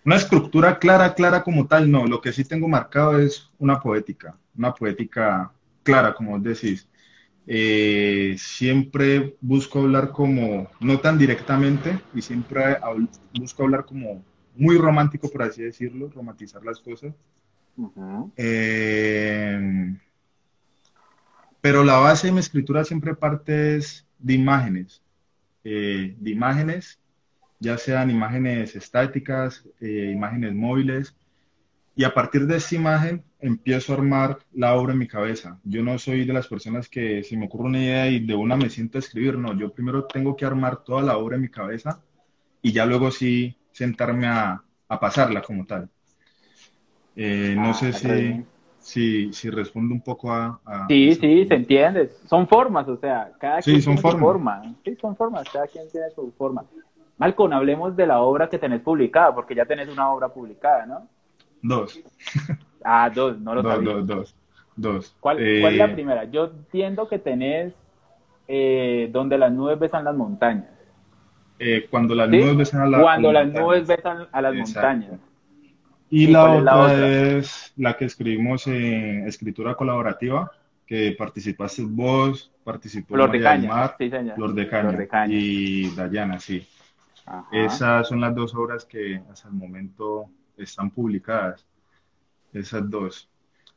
una 0.06 0.16
estructura 0.16 0.80
clara, 0.80 1.14
clara 1.16 1.44
como 1.44 1.68
tal, 1.68 1.92
no. 1.92 2.08
Lo 2.08 2.22
que 2.22 2.32
sí 2.32 2.46
tengo 2.46 2.70
marcado 2.70 3.20
es 3.20 3.52
una 3.60 3.82
poética, 3.82 4.38
una 4.58 4.74
poética 4.74 5.52
clara, 5.86 6.14
como 6.14 6.38
decís. 6.40 6.90
Eh, 7.48 8.36
siempre 8.40 9.38
busco 9.40 9.80
hablar 9.82 10.12
como, 10.12 10.68
no 10.82 11.00
tan 11.00 11.18
directamente, 11.18 12.02
y 12.14 12.22
siempre 12.22 12.78
busco 13.34 13.64
hablar 13.64 13.86
como 13.86 14.26
muy 14.56 14.78
romántico, 14.78 15.30
por 15.30 15.44
así 15.44 15.62
decirlo, 15.62 16.10
romantizar 16.10 16.66
las 16.66 16.80
cosas. 16.80 17.14
Eh, 18.36 19.96
pero 21.62 21.84
la 21.84 21.98
base 21.98 22.28
de 22.28 22.34
mi 22.34 22.40
escritura 22.40 22.84
siempre 22.84 23.16
parte 23.16 23.78
es 23.78 24.06
de 24.20 24.34
imágenes, 24.34 25.02
eh, 25.64 26.16
de 26.18 26.32
imágenes, 26.32 27.00
ya 27.60 27.78
sean 27.78 28.10
imágenes 28.10 28.76
estáticas, 28.76 29.64
imágenes 29.82 30.54
móviles, 30.54 31.16
y 31.96 32.04
a 32.04 32.14
partir 32.14 32.46
de 32.46 32.58
esa 32.58 32.76
imagen 32.76 33.24
empiezo 33.40 33.94
a 33.94 33.96
armar 33.96 34.40
la 34.54 34.76
obra 34.76 34.94
en 34.94 35.00
mi 35.00 35.08
cabeza. 35.08 35.60
Yo 35.64 35.82
no 35.82 35.98
soy 35.98 36.26
de 36.26 36.34
las 36.34 36.48
personas 36.48 36.90
que 36.90 37.24
si 37.24 37.38
me 37.38 37.46
ocurre 37.46 37.66
una 37.66 37.80
idea 37.80 38.08
y 38.10 38.26
de 38.26 38.36
una 38.36 38.56
me 38.58 38.70
siento 38.70 38.98
a 38.98 39.00
escribir, 39.00 39.38
no, 39.38 39.58
yo 39.58 39.72
primero 39.72 40.06
tengo 40.06 40.36
que 40.36 40.46
armar 40.46 40.84
toda 40.84 41.02
la 41.02 41.18
obra 41.18 41.36
en 41.36 41.44
mi 41.44 41.50
cabeza 41.50 42.02
y 42.62 42.74
ya 42.74 42.86
luego 42.86 43.12
sí 43.12 43.56
sentarme 43.72 44.28
a, 44.28 44.62
a 44.90 45.00
pasarla 45.00 45.42
como 45.42 45.66
tal. 45.66 45.90
Eh, 47.16 47.56
no 47.56 47.70
ah, 47.70 47.74
sé 47.74 47.94
si, 47.94 48.44
si, 48.80 49.32
si 49.32 49.50
respondo 49.50 49.94
un 49.94 50.02
poco 50.02 50.34
a... 50.34 50.60
sí, 50.90 51.16
sí, 51.16 51.46
se 51.46 51.56
entiende. 51.56 52.12
Son 52.26 52.46
formas, 52.48 52.88
o 52.90 52.98
sea, 52.98 53.32
cada 53.40 53.62
quien 53.62 53.82
tiene 53.82 54.02
su 54.02 54.02
forma. 54.02 54.76
Sí, 54.84 54.98
son 55.00 55.16
formas, 55.16 55.50
cada 55.50 55.68
quien 55.68 55.90
tiene 55.90 56.10
su 56.14 56.34
forma. 56.38 56.66
Malcon, 57.18 57.54
hablemos 57.54 57.96
de 57.96 58.06
la 58.06 58.20
obra 58.20 58.50
que 58.50 58.60
tenés 58.60 58.82
publicada, 58.82 59.34
porque 59.34 59.56
ya 59.56 59.66
tenés 59.66 59.88
una 59.88 60.12
obra 60.12 60.28
publicada, 60.28 60.86
¿no? 60.86 61.08
Dos. 61.66 62.00
Ah, 62.84 63.10
dos, 63.10 63.40
no 63.40 63.56
lo 63.56 63.64
dos, 63.64 63.84
Dos, 63.84 64.06
dos, 64.06 64.36
dos. 64.76 65.16
¿Cuál, 65.20 65.38
¿Cuál, 65.38 65.74
es 65.74 65.78
la 65.80 65.86
eh, 65.86 65.94
primera? 65.94 66.24
Yo 66.26 66.46
entiendo 66.46 67.08
que 67.08 67.18
tenés 67.18 67.74
eh, 68.48 69.10
donde 69.12 69.40
las 69.40 69.52
nubes 69.52 69.80
besan 69.80 70.04
las 70.04 70.16
montañas. 70.16 70.70
Eh, 71.58 71.88
cuando 71.90 72.14
las 72.14 72.30
nubes 72.30 72.56
besan 72.56 72.82
a, 72.82 72.86
la, 72.86 73.02
cuando 73.02 73.32
las 73.32 73.52
nubes 73.52 73.88
besan 73.88 74.28
a 74.32 74.42
las 74.42 74.54
montañas. 74.54 75.20
Y, 76.12 76.28
la, 76.28 76.52
otra 76.52 76.94
es 76.94 77.74
la 77.76 77.98
que 77.98 78.06
escribimos 78.06 78.68
en 78.68 79.28
escritura 79.28 79.74
colaborativa, 79.74 80.52
que 80.86 81.16
participaste 81.18 81.84
vos, 81.88 82.52
participó 82.64 83.16
Flor 83.16 83.32
de 83.32 83.42
Caña, 83.42 83.96
Flor 84.36 84.54
de 84.54 84.68
Caña, 85.08 85.34
y 85.34 85.90
Dayana, 85.96 86.40
sí. 86.40 86.68
Esas 87.52 88.08
son 88.08 88.22
las 88.22 88.36
dos 88.36 88.54
obras 88.54 88.86
que 88.86 89.20
hasta 89.32 89.48
el 89.48 89.56
momento 89.56 90.30
están 90.58 90.92
publicadas, 90.92 91.66
esas 92.54 92.90
dos. 92.90 93.30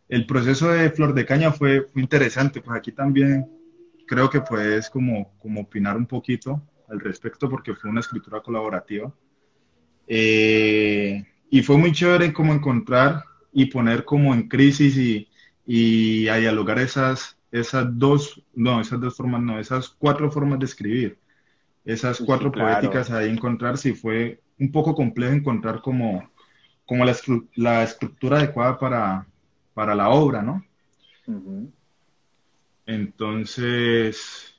El 0.08 0.26
proceso 0.26 0.70
de 0.70 0.90
Flor 0.90 1.14
de 1.14 1.26
Caña 1.26 1.52
fue, 1.52 1.86
interesante, 1.94 2.60
pues 2.60 2.78
aquí 2.78 2.92
también 2.92 3.46
creo 4.06 4.30
que 4.30 4.40
puedes 4.40 4.88
como, 4.88 5.36
como 5.38 5.62
opinar 5.62 5.96
un 5.96 6.06
poquito 6.06 6.62
al 6.88 7.00
respecto 7.00 7.50
porque 7.50 7.74
fue 7.74 7.90
una 7.90 8.00
escritura 8.00 8.40
colaborativa. 8.40 9.12
Eh, 10.06 11.22
y 11.50 11.62
fue 11.62 11.76
muy 11.76 11.92
chévere 11.92 12.32
como 12.32 12.54
encontrar 12.54 13.24
y 13.52 13.66
poner 13.66 14.04
como 14.04 14.32
en 14.32 14.48
crisis 14.48 14.96
y, 14.96 15.28
y 15.66 16.28
a 16.28 16.36
dialogar 16.36 16.78
esas, 16.78 17.36
esas 17.52 17.86
dos, 17.98 18.42
no, 18.54 18.80
esas 18.80 19.00
dos 19.00 19.16
formas, 19.16 19.42
no, 19.42 19.58
esas 19.58 19.88
cuatro 19.90 20.30
formas 20.30 20.58
de 20.58 20.66
escribir, 20.66 21.18
esas 21.84 22.18
cuatro 22.20 22.52
poéticas 22.52 23.10
ahí 23.10 23.28
encontrar, 23.28 23.78
si 23.78 23.92
fue 23.92 24.40
un 24.58 24.72
poco 24.72 24.94
complejo 24.94 25.34
encontrar 25.34 25.80
como, 25.80 26.30
como 26.88 27.04
la, 27.04 27.14
la 27.56 27.82
estructura 27.82 28.38
adecuada 28.38 28.78
para, 28.78 29.26
para 29.74 29.94
la 29.94 30.08
obra, 30.08 30.40
¿no? 30.40 30.64
Entonces... 32.86 34.58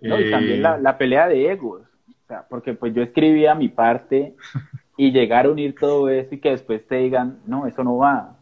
No, 0.00 0.18
y 0.18 0.30
también 0.30 0.62
la, 0.62 0.76
eh, 0.76 0.80
la, 0.80 0.96
pelea 0.96 1.28
de 1.28 1.52
egos, 1.52 1.82
o 1.82 2.26
sea, 2.26 2.46
porque 2.48 2.72
pues 2.72 2.94
yo 2.94 3.02
escribía 3.02 3.54
mi 3.54 3.68
parte 3.68 4.34
y 4.96 5.10
llegar 5.10 5.44
a 5.44 5.50
unir 5.50 5.74
todo 5.78 6.08
eso 6.08 6.34
y 6.34 6.38
que 6.38 6.50
después 6.50 6.86
te 6.86 6.96
digan, 6.96 7.40
no, 7.46 7.66
eso 7.66 7.84
no 7.84 7.98
va, 7.98 8.36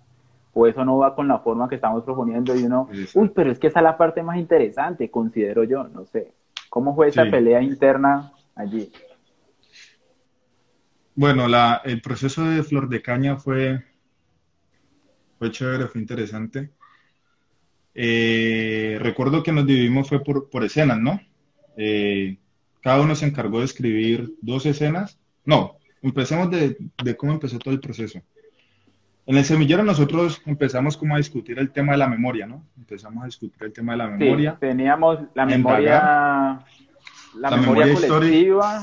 o 0.53 0.67
eso 0.69 0.85
no 0.85 0.99
va 0.99 1.17
con 1.17 1.27
la 1.27 1.41
forma 1.41 1.69
que 1.69 1.75
estamos 1.75 2.05
proponiendo 2.05 2.55
y 2.55 2.63
uno, 2.65 2.89
uy, 3.15 3.33
pero 3.35 3.51
es 3.51 3.59
que 3.59 3.67
esa 3.67 3.81
es 3.81 3.85
la 3.85 3.97
parte 3.97 4.23
más 4.23 4.37
interesante, 4.37 5.11
considero 5.11 5.65
yo, 5.65 5.89
no 5.89 6.05
sé. 6.05 6.33
¿Cómo 6.69 6.95
fue 6.95 7.09
esa 7.09 7.25
pelea 7.25 7.63
interna 7.63 8.33
allí? 8.55 8.93
Bueno, 11.15 11.49
la, 11.49 11.81
el 11.85 12.01
proceso 12.01 12.45
de 12.45 12.63
Flor 12.63 12.89
de 12.89 13.03
Caña 13.03 13.37
fue, 13.37 13.83
fue 15.39 15.51
chévere, 15.51 15.87
fue 15.87 16.01
interesante. 16.01 16.71
Eh, 17.95 18.99
recuerdo 19.01 19.43
que 19.43 19.53
nos 19.53 19.67
dividimos 19.67 20.09
fue 20.09 20.23
por, 20.23 20.51
por 20.51 20.65
escenas, 20.65 20.99
¿no? 20.99 21.21
Eh, 21.77 22.37
cada 22.81 23.01
uno 23.01 23.15
se 23.15 23.27
encargó 23.27 23.61
de 23.61 23.65
escribir 23.65 24.35
dos 24.43 24.67
escenas, 24.67 25.19
no, 25.45 25.79
empecemos 26.03 26.51
de, 26.51 26.77
cómo 27.17 27.33
empezó 27.33 27.59
todo 27.59 27.73
el 27.73 27.81
proceso. 27.81 28.21
En 29.27 29.39
el 29.39 29.45
semillero 29.45 29.83
nosotros 29.83 30.43
empezamos 30.45 30.97
como 30.97 31.15
a 31.15 31.19
discutir 31.19 31.59
el 31.59 31.71
tema 31.71 31.93
de 31.93 31.99
la 31.99 32.09
memoria, 32.09 32.47
¿no? 32.47 32.63
Empezamos 32.77 33.23
a 33.23 33.27
discutir 33.27 33.63
el 33.63 33.73
tema 33.73 33.93
de 33.93 33.99
la 33.99 34.09
memoria. 34.09 34.53
Sí, 34.53 34.57
teníamos 34.61 35.21
la 35.35 35.47
memoria, 35.47 36.59
la, 37.37 37.57
memoria, 37.57 37.95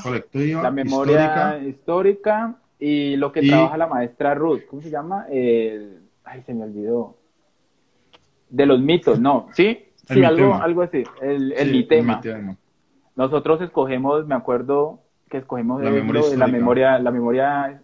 colectiva, 0.04 0.62
la 0.62 0.72
memoria 0.72 1.60
histórica, 1.60 2.56
y 2.80 3.16
lo 3.16 3.32
que 3.32 3.44
trabaja 3.44 3.78
la 3.78 3.88
maestra 3.88 4.34
Ruth, 4.34 4.62
¿cómo 4.70 4.82
se 4.82 4.90
llama? 4.90 5.26
ay, 5.30 6.44
se 6.46 6.54
me 6.54 6.64
olvidó. 6.64 7.18
De 8.50 8.66
los 8.66 8.82
mitos, 8.82 9.20
¿no? 9.20 9.48
¿Sí? 9.54 9.86
Sí, 10.08 10.24
algo, 10.24 10.56
algo 10.56 10.82
así, 10.82 11.04
el, 11.22 11.54
el, 11.54 11.72
mitema. 11.72 12.22
Nosotros 13.16 13.62
escogemos, 13.62 14.26
me 14.26 14.36
acuerdo, 14.36 15.00
que 15.30 15.38
escogemos 15.38 15.82
la, 15.82 15.92
memoria, 15.92 16.30
de 16.30 16.38
la 16.38 16.48
memoria, 16.48 17.00
la 17.00 17.12
memoria 17.12 17.82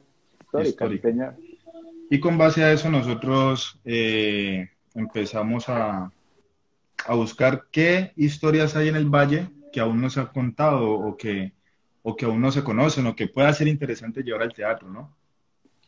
histórica, 0.63 1.35
Y 2.09 2.19
con 2.19 2.37
base 2.37 2.63
a 2.63 2.71
eso 2.71 2.89
nosotros 2.89 3.79
eh, 3.85 4.69
empezamos 4.95 5.69
a, 5.69 6.11
a 7.05 7.15
buscar 7.15 7.65
qué 7.71 8.11
historias 8.15 8.75
hay 8.75 8.89
en 8.89 8.95
el 8.95 9.05
valle 9.05 9.47
que 9.71 9.79
aún 9.79 10.01
no 10.01 10.09
se 10.09 10.19
han 10.19 10.27
contado 10.27 10.91
o 10.91 11.17
que, 11.17 11.53
o 12.03 12.15
que 12.15 12.25
aún 12.25 12.41
no 12.41 12.51
se 12.51 12.63
conocen 12.63 13.07
o 13.07 13.15
que 13.15 13.27
pueda 13.27 13.51
ser 13.53 13.67
interesante 13.67 14.23
llevar 14.23 14.43
al 14.43 14.53
teatro, 14.53 14.89
¿no? 14.89 15.15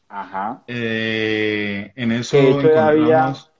Ajá. 0.08 0.64
Eh, 0.68 1.92
en 1.96 2.12
eso 2.12 2.38
encontramos... 2.38 3.52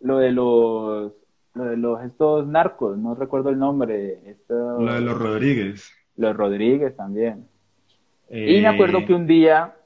lo 0.00 0.18
de 0.18 0.32
los 0.32 1.12
lo 1.54 1.64
de 1.64 1.76
los 1.76 2.02
estos 2.02 2.46
narcos, 2.46 2.98
no 2.98 3.14
recuerdo 3.14 3.48
el 3.50 3.58
nombre. 3.58 4.36
Lo 4.48 4.92
de 4.92 5.00
los 5.00 5.16
Rodríguez. 5.16 5.92
Los 6.16 6.36
Rodríguez 6.36 6.96
también. 6.96 7.48
Y 8.28 8.60
me 8.60 8.66
acuerdo 8.66 8.98
eh, 8.98 9.06
que 9.06 9.14
un 9.14 9.26
día 9.26 9.76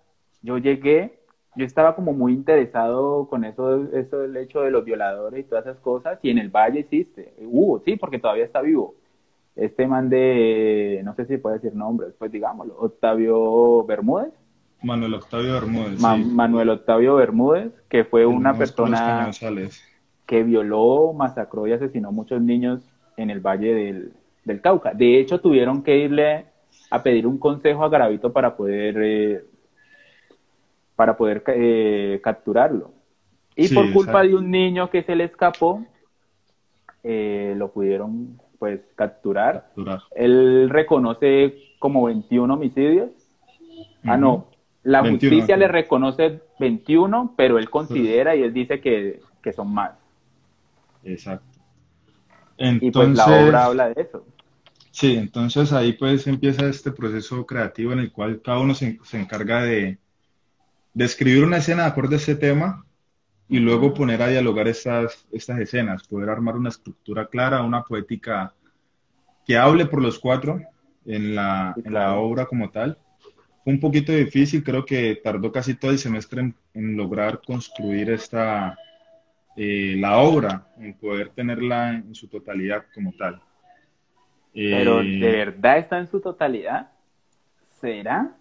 yo 0.43 0.59
llegué, 0.59 1.19
yo 1.57 1.65
estaba 1.65 1.95
como 1.95 2.13
muy 2.13 2.33
interesado 2.33 3.29
con 3.29 3.45
eso, 3.45 3.93
eso 3.93 4.21
del 4.21 4.37
hecho 4.37 4.63
de 4.63 4.71
los 4.71 4.85
violadores 4.85 5.41
y 5.41 5.45
todas 5.49 5.67
esas 5.67 5.79
cosas, 5.79 6.19
y 6.23 6.31
en 6.31 6.39
el 6.39 6.49
Valle 6.49 6.81
existe, 6.81 7.35
hubo, 7.41 7.81
sí, 7.81 7.97
porque 7.97 8.19
todavía 8.19 8.45
está 8.45 8.63
vivo. 8.63 8.95
Este 9.59 9.89
man 9.89 10.09
de, 10.09 11.01
no 11.05 11.15
sé 11.17 11.27
si 11.27 11.37
puede 11.37 11.57
decir 11.57 11.75
nombres, 11.75 12.15
pues 12.17 12.31
digámoslo, 12.31 12.77
Octavio 12.79 13.85
Bermúdez. 13.85 14.33
Manuel 14.85 15.15
Octavio 15.15 15.55
Bermúdez. 15.55 16.01
Manuel 16.01 16.71
Octavio 16.71 17.17
Bermúdez, 17.17 17.73
que 17.89 18.05
fue 18.05 18.25
una 18.25 18.55
persona 18.55 19.31
que 20.27 20.43
violó, 20.45 21.13
masacró 21.13 21.67
y 21.67 21.73
asesinó 21.73 22.13
muchos 22.13 22.41
niños 22.41 22.83
en 23.17 23.31
el 23.31 23.41
Valle 23.41 23.75
del, 23.75 24.13
del 24.45 24.61
Cauca. 24.61 24.95
De 24.95 25.19
hecho, 25.19 25.41
tuvieron 25.41 25.83
que 25.83 25.99
irle 25.99 26.47
a 26.91 27.03
pedir 27.03 27.27
un 27.27 27.39
consejo 27.39 27.85
a 27.85 27.89
Garavito 27.89 28.33
para 28.33 28.57
poder, 28.57 28.97
eh, 29.03 29.45
para 30.95 31.17
poder 31.17 31.43
eh, 31.49 32.21
capturarlo. 32.23 32.93
Y 33.57 33.75
por 33.75 33.93
culpa 33.93 34.23
de 34.23 34.37
un 34.37 34.53
niño 34.53 34.89
que 34.89 35.03
se 35.03 35.17
le 35.17 35.25
escapó, 35.25 35.85
eh, 37.03 37.55
lo 37.57 37.73
pudieron 37.73 38.39
pues 38.59 38.81
capturar. 38.97 39.71
Él 40.15 40.69
reconoce 40.71 41.55
como 41.79 42.05
21 42.05 42.53
homicidios. 42.53 43.11
Ah, 44.05 44.17
no, 44.17 44.49
la 44.83 45.09
justicia 45.09 45.57
le 45.57 45.69
reconoce 45.69 46.41
21, 46.59 47.35
pero 47.37 47.59
él 47.59 47.71
considera 47.71 48.35
y 48.35 48.43
él 48.43 48.53
dice 48.53 48.81
que, 48.81 49.21
que 49.43 49.53
son 49.53 49.73
más. 49.73 49.93
Exacto. 51.05 51.47
y 52.59 52.91
pues 52.91 53.11
la 53.11 53.27
obra 53.27 53.65
habla 53.67 53.89
de 53.91 54.03
eso. 54.03 54.25
Sí, 54.91 55.15
entonces 55.17 55.73
ahí 55.73 55.93
pues 55.93 56.27
empieza 56.27 56.69
este 56.69 56.91
proceso 56.91 57.47
creativo 57.47 57.93
en 57.93 58.01
el 58.01 58.11
cual 58.11 58.41
cada 58.43 58.59
uno 58.59 58.75
se, 58.75 58.99
encarga 59.13 59.63
de, 59.63 59.99
de, 60.93 61.05
escribir 61.05 61.45
una 61.45 61.59
escena 61.59 61.83
de 61.83 61.89
acuerdo 61.91 62.15
a 62.15 62.17
ese 62.17 62.35
tema 62.35 62.85
y 63.49 63.59
luego 63.59 63.95
poner 63.95 64.21
a 64.23 64.29
dialogar 64.29 64.69
estas, 64.69 65.27
estas 65.33 65.59
escenas, 65.59 66.07
poder 66.07 66.29
armar 66.29 66.57
una 66.57 66.69
estructura 66.69 67.27
clara, 67.27 67.63
una 67.63 67.83
poética 67.83 68.55
que 69.47 69.57
hable 69.57 69.87
por 69.87 70.03
los 70.03 70.19
cuatro 70.19 70.61
en 71.07 71.35
la, 71.35 71.75
en 71.83 71.93
la 71.93 72.17
obra 72.17 72.45
como 72.45 72.71
tal. 72.71 72.99
Fue 73.65 73.73
un 73.73 73.81
poquito 73.81 74.13
difícil, 74.13 74.63
creo 74.63 74.85
que 74.85 75.21
tardó 75.23 75.51
casi 75.51 75.75
todo 75.75 75.91
el 75.91 75.99
semestre 75.99 76.53
en, 76.75 76.97
lograr 76.97 77.41
construir 77.41 78.11
esta, 78.11 78.77
eh, 79.57 79.97
la 79.99 80.19
obra, 80.19 80.69
en 80.79 80.95
poder 80.95 81.31
tenerla 81.31 81.91
en 81.95 82.15
su 82.15 82.29
totalidad 82.29 82.85
como 82.95 83.13
tal. 83.13 83.41
Pero 84.53 85.03
¿de 85.03 85.19
verdad 85.19 85.79
está 85.79 85.99
en 85.99 86.07
su 86.07 86.21
totalidad? 86.21 86.91
¿Será? 87.81 88.37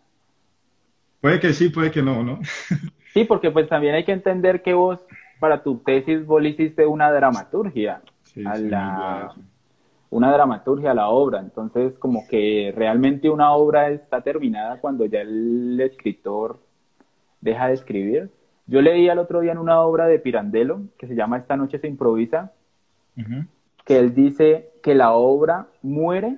Puede 1.21 1.39
que 1.39 1.53
sí, 1.53 1.69
puede 1.69 1.91
que 1.91 2.01
no, 2.01 2.23
¿no? 2.23 2.39
sí, 3.17 3.25
porque 3.25 3.49
pues 3.49 3.67
también 3.67 3.95
hay 3.95 4.03
que 4.03 4.11
entender 4.11 4.61
que 4.61 4.73
vos, 4.73 4.99
para 5.39 5.63
tu 5.63 5.79
tesis, 5.79 6.25
vos 6.25 6.43
hiciste 6.43 6.85
una 6.85 7.11
dramaturgia 7.11 8.01
a 8.45 8.57
la... 8.57 9.35
una 10.11 10.31
dramaturgia 10.31 10.91
a 10.91 10.93
la 10.93 11.09
obra, 11.09 11.39
entonces 11.39 11.97
como 11.97 12.27
que 12.27 12.71
realmente 12.75 13.29
una 13.29 13.53
obra 13.53 13.89
está 13.89 14.21
terminada 14.21 14.79
cuando 14.79 15.05
ya 15.05 15.21
el 15.21 15.79
escritor 15.81 16.59
deja 17.41 17.67
de 17.67 17.73
escribir. 17.73 18.29
Yo 18.67 18.81
leí 18.81 19.07
el 19.07 19.17
otro 19.17 19.39
día 19.39 19.53
en 19.53 19.57
una 19.57 19.81
obra 19.81 20.05
de 20.05 20.19
Pirandello 20.19 20.81
que 20.99 21.07
se 21.07 21.15
llama 21.15 21.37
Esta 21.37 21.57
noche 21.57 21.79
se 21.79 21.87
improvisa, 21.87 22.51
que 23.85 23.97
él 23.97 24.13
dice 24.13 24.69
que 24.83 24.93
la 24.93 25.13
obra 25.13 25.67
muere 25.81 26.37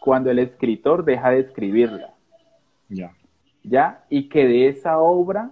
cuando 0.00 0.30
el 0.30 0.38
escritor 0.38 1.04
deja 1.04 1.30
de 1.30 1.40
escribirla. 1.40 2.14
Ya. 2.88 3.12
¿Ya? 3.64 4.04
Y 4.08 4.28
que 4.28 4.46
de 4.46 4.68
esa 4.68 4.98
obra, 4.98 5.50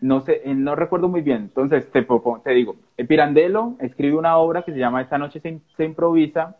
no 0.00 0.20
sé, 0.20 0.42
eh, 0.44 0.54
no 0.54 0.74
recuerdo 0.74 1.08
muy 1.08 1.22
bien, 1.22 1.38
entonces 1.38 1.90
te, 1.90 2.02
te 2.02 2.50
digo, 2.50 2.76
Pirandello 3.08 3.74
escribe 3.80 4.16
una 4.16 4.36
obra 4.36 4.62
que 4.62 4.72
se 4.72 4.78
llama 4.78 5.02
Esta 5.02 5.18
noche 5.18 5.40
se, 5.40 5.60
se 5.76 5.84
improvisa, 5.84 6.56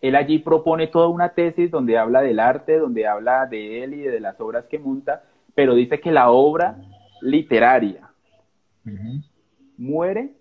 él 0.00 0.16
allí 0.16 0.38
propone 0.38 0.86
toda 0.86 1.08
una 1.08 1.30
tesis 1.30 1.70
donde 1.70 1.96
habla 1.96 2.20
del 2.20 2.38
arte, 2.38 2.78
donde 2.78 3.06
habla 3.06 3.46
de 3.46 3.82
él 3.82 3.94
y 3.94 4.02
de 4.02 4.20
las 4.20 4.38
obras 4.40 4.66
que 4.66 4.78
monta, 4.78 5.24
pero 5.54 5.74
dice 5.74 6.00
que 6.00 6.12
la 6.12 6.30
obra 6.30 6.76
literaria 7.22 8.10
muere 9.78 10.34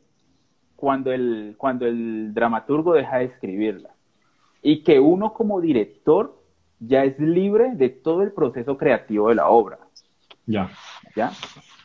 cuando 0.76 1.14
el, 1.14 1.56
cuando 1.58 1.86
el 1.86 2.34
dramaturgo 2.34 2.94
deja 2.94 3.20
de 3.20 3.26
escribirla. 3.26 3.92
Y 4.62 4.84
que 4.84 5.00
uno 5.00 5.34
como 5.34 5.62
director 5.62 6.38
ya 6.80 7.06
es 7.06 7.18
libre 7.20 7.76
de 7.76 7.88
todo 7.88 8.22
el 8.24 8.34
proceso 8.34 8.78
creativo 8.78 9.30
de 9.30 9.36
la 9.36 9.48
obra. 9.48 9.80
Ya. 10.46 10.70
¿Ya? 11.16 11.32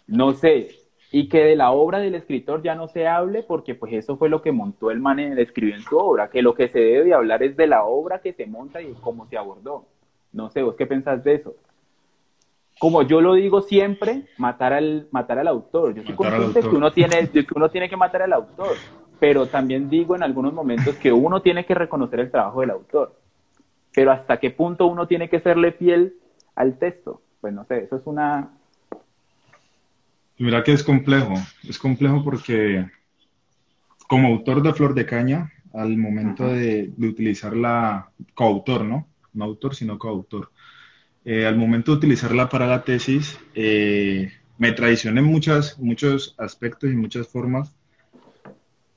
No 0.08 0.32
sé, 0.32 0.78
y 1.10 1.28
que 1.28 1.42
de 1.42 1.56
la 1.56 1.70
obra 1.70 1.98
del 1.98 2.14
escritor 2.14 2.62
ya 2.62 2.74
no 2.74 2.88
se 2.88 3.06
hable 3.06 3.42
porque 3.42 3.74
pues 3.74 3.92
eso 3.94 4.16
fue 4.16 4.28
lo 4.28 4.42
que 4.42 4.52
montó 4.52 4.90
el 4.90 5.00
man 5.00 5.18
en 5.18 5.38
escribió 5.38 5.74
en 5.74 5.82
su 5.82 5.96
obra, 5.96 6.28
que 6.28 6.42
lo 6.42 6.54
que 6.54 6.68
se 6.68 6.80
debe 6.80 7.14
hablar 7.14 7.42
es 7.42 7.56
de 7.56 7.66
la 7.66 7.84
obra 7.84 8.20
que 8.20 8.32
se 8.32 8.46
monta 8.46 8.82
y 8.82 8.92
cómo 9.00 9.26
se 9.26 9.38
abordó. 9.38 9.86
No 10.32 10.50
sé, 10.50 10.62
vos 10.62 10.74
qué 10.76 10.86
pensás 10.86 11.24
de 11.24 11.34
eso. 11.34 11.54
Como 12.78 13.02
yo 13.02 13.20
lo 13.20 13.34
digo 13.34 13.62
siempre, 13.62 14.26
matar 14.36 14.72
al, 14.72 15.08
matar 15.10 15.38
al 15.38 15.48
autor. 15.48 15.94
Yo 15.94 16.04
soy 16.04 16.14
consciente 16.14 16.60
que 16.60 16.68
uno, 16.68 16.92
tiene, 16.92 17.28
que 17.28 17.46
uno 17.56 17.70
tiene 17.70 17.88
que 17.88 17.96
matar 17.96 18.22
al 18.22 18.32
autor, 18.34 18.76
pero 19.18 19.46
también 19.46 19.88
digo 19.88 20.14
en 20.14 20.22
algunos 20.22 20.52
momentos 20.52 20.94
que 20.96 21.12
uno 21.12 21.40
tiene 21.40 21.64
que 21.64 21.74
reconocer 21.74 22.20
el 22.20 22.30
trabajo 22.30 22.60
del 22.60 22.70
autor. 22.70 23.14
Pero 23.94 24.12
hasta 24.12 24.36
qué 24.36 24.50
punto 24.50 24.86
uno 24.86 25.06
tiene 25.08 25.28
que 25.28 25.40
serle 25.40 25.72
fiel 25.72 26.16
al 26.54 26.78
texto. 26.78 27.22
Pues 27.40 27.52
no 27.52 27.64
sé, 27.64 27.84
eso 27.84 27.96
es 27.96 28.02
una, 28.06 28.57
Mira 30.38 30.62
que 30.62 30.73
es 30.73 30.85
complejo, 30.85 31.35
es 31.68 31.78
complejo 31.78 32.23
porque 32.23 32.87
como 34.07 34.28
autor 34.28 34.62
de 34.62 34.73
Flor 34.73 34.95
de 34.95 35.04
Caña, 35.04 35.52
al 35.75 35.97
momento 35.97 36.47
de, 36.47 36.92
utilizar 36.99 37.57
la 37.57 38.11
coautor, 38.35 38.85
¿no? 38.85 39.09
No 39.33 39.45
autor, 39.45 39.75
sino 39.75 39.99
coautor. 39.99 40.50
Eh, 41.25 41.45
al 41.45 41.57
momento 41.57 41.90
de 41.90 41.99
utilizarla 41.99 42.49
para 42.49 42.66
la 42.66 42.85
tesis, 42.85 43.38
eh, 43.54 44.33
me 44.59 44.73
traicioné 44.73 45.21
en 45.21 45.26
muchas, 45.26 45.78
muchos 45.78 46.35
aspectos 46.38 46.90
y 46.90 46.97
muchas 46.97 47.28
formas, 47.28 47.75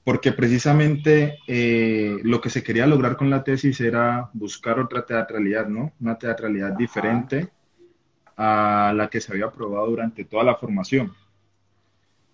porque 0.03 0.31
precisamente 0.31 1.39
eh, 1.47 2.17
lo 2.23 2.39
que 2.39 2.49
se 2.49 2.63
quería 2.63 2.87
lograr 2.87 3.17
con 3.17 3.29
la 3.29 3.43
tesis 3.43 3.81
era 3.81 4.29
buscar 4.33 4.79
otra 4.79 5.05
teatralidad, 5.05 5.67
¿no? 5.67 5.91
Una 5.99 6.17
teatralidad 6.17 6.73
diferente 6.73 7.49
a 8.37 8.93
la 8.95 9.09
que 9.09 9.21
se 9.21 9.31
había 9.33 9.51
probado 9.51 9.87
durante 9.87 10.23
toda 10.23 10.43
la 10.43 10.55
formación. 10.55 11.11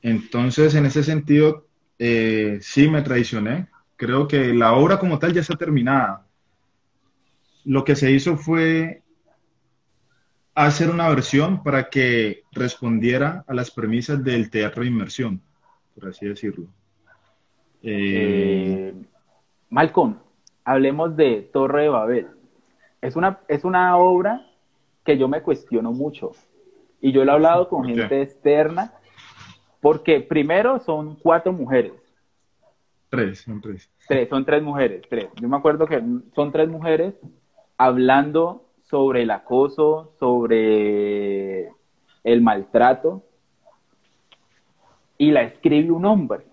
Entonces, 0.02 0.76
en 0.76 0.86
ese 0.86 1.04
sentido, 1.04 1.68
eh, 2.00 2.60
sí 2.62 2.88
me 2.88 3.02
traicioné. 3.02 3.68
Creo 3.96 4.28
que 4.28 4.54
la 4.54 4.74
obra 4.74 5.00
como 5.00 5.20
tal 5.20 5.34
ya 5.34 5.42
está 5.42 5.56
terminada. 5.56 6.26
Lo 7.66 7.84
que 7.84 7.96
se 7.96 8.12
hizo 8.12 8.38
fue 8.38 9.02
hacer 10.54 10.90
una 10.90 11.10
versión 11.10 11.64
para 11.64 11.90
que 11.90 12.44
respondiera 12.52 13.44
a 13.48 13.54
las 13.54 13.70
premisas 13.72 14.24
del 14.24 14.50
teatro 14.50 14.84
de 14.84 14.90
inmersión, 14.90 15.42
por 15.94 16.10
así 16.10 16.26
decirlo. 16.26 16.66
Eh, 17.84 18.94
Malcolm, 19.70 20.18
hablemos 20.64 21.16
de 21.16 21.50
Torre 21.54 21.84
de 21.84 21.90
Babel. 21.90 22.28
Es 23.02 23.16
una, 23.16 23.40
es 23.48 23.64
una 23.64 23.98
obra 23.98 24.48
que 25.04 25.18
yo 25.18 25.28
me 25.28 25.42
cuestiono 25.42 25.92
mucho. 25.92 26.32
Y 27.00 27.12
yo 27.12 27.24
lo 27.24 27.32
he 27.32 27.36
hablado 27.36 27.70
con 27.70 27.86
gente 27.86 28.22
externa 28.22 28.94
porque 29.82 30.22
primero 30.22 30.80
son 30.80 31.16
cuatro 31.16 31.52
mujeres. 31.54 31.94
Tres, 33.10 33.42
son 33.42 33.62
tres. 33.62 33.90
Tres, 34.08 34.30
son 34.30 34.46
tres 34.46 34.62
mujeres, 34.62 35.04
tres. 35.10 35.30
Yo 35.40 35.48
me 35.48 35.58
acuerdo 35.58 35.86
que 35.86 36.02
son 36.36 36.52
tres 36.52 36.68
mujeres 36.68 37.16
hablando 37.78 38.66
sobre 38.82 39.24
el 39.24 39.32
acoso, 39.32 40.14
sobre 40.20 41.68
el 42.24 42.42
maltrato, 42.42 43.24
y 45.18 45.32
la 45.32 45.44
escribe 45.44 45.92
un 45.92 46.06
hombre. 46.06 46.46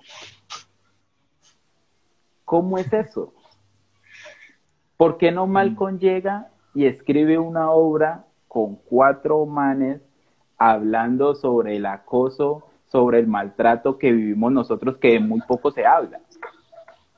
¿Cómo 2.45 2.79
es 2.79 2.93
eso? 2.93 3.35
¿Por 4.97 5.19
qué 5.19 5.33
no 5.33 5.47
Malcolm 5.47 5.99
llega 5.99 6.51
y 6.73 6.87
escribe 6.87 7.39
una 7.39 7.71
obra 7.71 8.27
con 8.49 8.77
cuatro 8.77 9.45
manes 9.47 10.01
hablando 10.57 11.35
sobre 11.35 11.77
el 11.77 11.87
acoso, 11.87 12.69
sobre 12.95 13.19
el 13.19 13.27
maltrato 13.27 13.99
que 13.99 14.13
vivimos 14.13 14.53
nosotros 14.53 14.99
que 14.99 15.19
muy 15.19 15.41
poco 15.41 15.73
se 15.73 15.85
habla. 15.85 16.21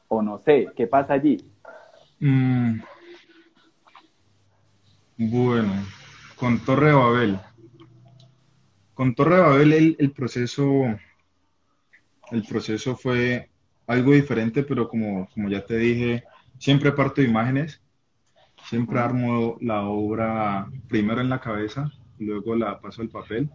O 0.09 0.23
no 0.23 0.39
sé, 0.39 0.69
¿qué 0.75 0.87
pasa 0.87 1.13
allí? 1.13 1.37
Mm. 2.19 2.81
Bueno, 5.19 5.71
con 6.35 6.61
Torre 6.61 6.87
de 6.87 6.93
Babel. 6.95 7.39
Con 8.95 9.15
Torre 9.15 9.37
de 9.37 9.43
Babel 9.43 9.97
el, 9.99 10.13
proceso 10.13 10.65
el 12.31 12.43
proceso 12.49 12.97
fue 12.97 13.51
algo 13.87 14.13
diferente, 14.13 14.63
pero 14.63 14.89
como, 14.89 15.29
como 15.29 15.51
ya 15.51 15.63
te 15.63 15.77
dije, 15.77 16.25
siempre 16.57 16.93
parto 16.93 17.21
de 17.21 17.29
imágenes, 17.29 17.83
siempre 18.65 18.99
armo 18.99 19.59
la 19.61 19.83
obra 19.83 20.69
primero 20.89 21.21
en 21.21 21.29
la 21.29 21.43
cabeza, 21.43 21.93
luego 22.19 22.57
la 22.57 22.81
paso 22.81 23.03
al 23.03 23.11
papel 23.11 23.51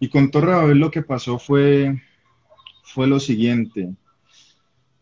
y 0.00 0.08
con 0.08 0.30
Torre 0.30 0.52
Babel 0.52 0.78
lo 0.78 0.90
que 0.90 1.02
pasó 1.02 1.38
fue, 1.38 2.00
fue 2.82 3.06
lo 3.06 3.18
siguiente. 3.18 3.94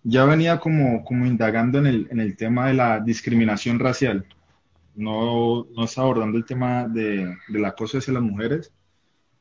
Ya 0.02 0.24
venía 0.24 0.59
como, 0.59 1.04
como 1.04 1.26
indagando 1.26 1.78
en 1.78 1.87
el, 1.87 2.09
en 2.11 2.20
el 2.20 2.37
tema 2.37 2.68
de 2.68 2.74
la 2.74 3.00
discriminación 3.00 3.78
racial. 3.78 4.24
No, 4.94 5.66
no 5.76 5.87
abordando 5.96 6.38
el 6.38 6.44
tema 6.44 6.88
de, 6.88 7.37
del 7.48 7.64
acoso 7.64 7.98
hacia 7.98 8.14
las 8.14 8.22
mujeres, 8.22 8.72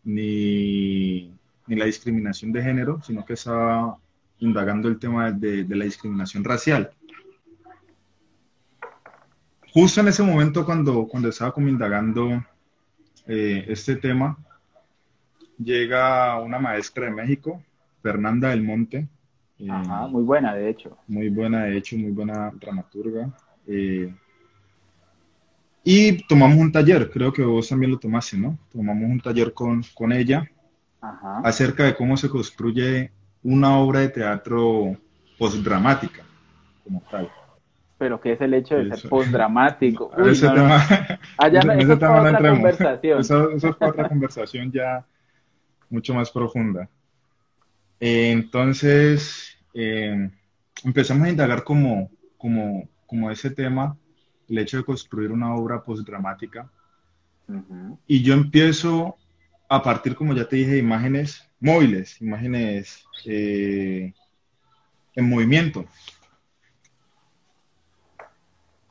ni, 0.04 1.32
ni, 1.68 1.76
la 1.76 1.86
discriminación 1.86 2.52
de 2.52 2.62
género, 2.62 3.02
sino 3.04 3.24
que 3.24 3.34
estaba 3.34 3.98
indagando 4.40 4.90
el 4.90 5.00
tema 5.00 5.32
de, 5.32 5.64
de 5.64 5.76
la 5.76 5.86
discriminación 5.86 6.44
racial. 6.44 6.92
Justo 9.74 10.02
en 10.02 10.08
ese 10.08 10.24
momento 10.24 10.66
cuando, 10.66 11.08
cuando 11.08 11.30
estaba 11.30 11.54
como 11.54 11.70
indagando 11.70 12.44
eh, 13.28 13.66
este 13.68 13.96
tema, 13.96 14.38
llega 15.58 16.40
una 16.42 16.60
maestra 16.60 17.06
de 17.06 17.12
México, 17.12 17.62
Fernanda 18.02 18.50
del 18.50 18.64
Monte. 18.64 19.08
Eh, 19.60 19.68
Ajá, 19.70 20.08
muy 20.08 20.24
buena, 20.24 20.54
de 20.54 20.70
hecho. 20.70 20.98
Muy 21.08 21.30
buena, 21.30 21.64
de 21.66 21.78
hecho, 21.78 21.98
muy 21.98 22.12
buena 22.12 22.52
dramaturga. 22.60 23.30
Eh, 23.68 24.14
y 25.84 26.24
tomamos 26.28 26.58
un 26.58 26.72
taller, 26.72 27.10
creo 27.10 27.32
que 27.32 27.44
vos 27.44 27.70
también 27.70 27.92
lo 27.92 28.00
tomaste, 28.00 28.38
¿no? 28.38 28.58
Tomamos 28.72 29.10
un 29.10 29.20
taller 29.20 29.54
con, 29.54 29.84
con 29.94 30.12
ella 30.12 30.50
acerca 31.44 31.84
de 31.84 31.96
cómo 31.96 32.18
se 32.18 32.30
construye 32.30 33.12
una 33.44 33.78
obra 33.78 34.00
de 34.00 34.10
teatro 34.10 34.98
postdramática, 35.38 36.24
como 36.84 37.02
tal. 37.12 37.30
Pero 37.98 38.20
¿qué 38.20 38.34
es 38.34 38.42
el 38.42 38.56
hecho 38.56 38.76
de 38.76 38.96
ser 38.96 39.10
postdramático? 39.10 40.12
ese 40.26 40.48
tema, 40.50 40.84
otra 41.38 42.50
conversación. 42.50 43.20
Eso, 43.20 43.52
eso 43.52 43.68
es 43.70 43.76
otra 43.80 44.10
conversación 44.10 44.72
ya 44.72 45.06
mucho 45.90 46.14
más 46.14 46.32
profunda. 46.32 46.90
entonces, 48.00 49.58
eh, 49.74 50.30
empezamos 50.84 51.28
a 51.28 51.30
indagar 51.30 51.64
como, 51.64 52.10
como, 52.38 52.88
como 53.06 53.32
ese 53.32 53.50
tema, 53.50 53.98
el 54.48 54.58
hecho 54.58 54.78
de 54.78 54.84
construir 54.84 55.32
una 55.32 55.56
obra 55.56 55.84
postdramática. 55.84 56.70
Y 58.08 58.24
yo 58.24 58.34
empiezo 58.34 59.16
a 59.70 59.82
partir, 59.84 60.16
como 60.16 60.34
ya 60.34 60.48
te 60.48 60.56
dije, 60.58 60.72
de 60.72 60.78
imágenes 60.80 61.48
móviles, 61.60 62.22
imágenes 62.22 63.04
eh, 63.26 64.14
en 65.16 65.30
movimiento. 65.30 65.86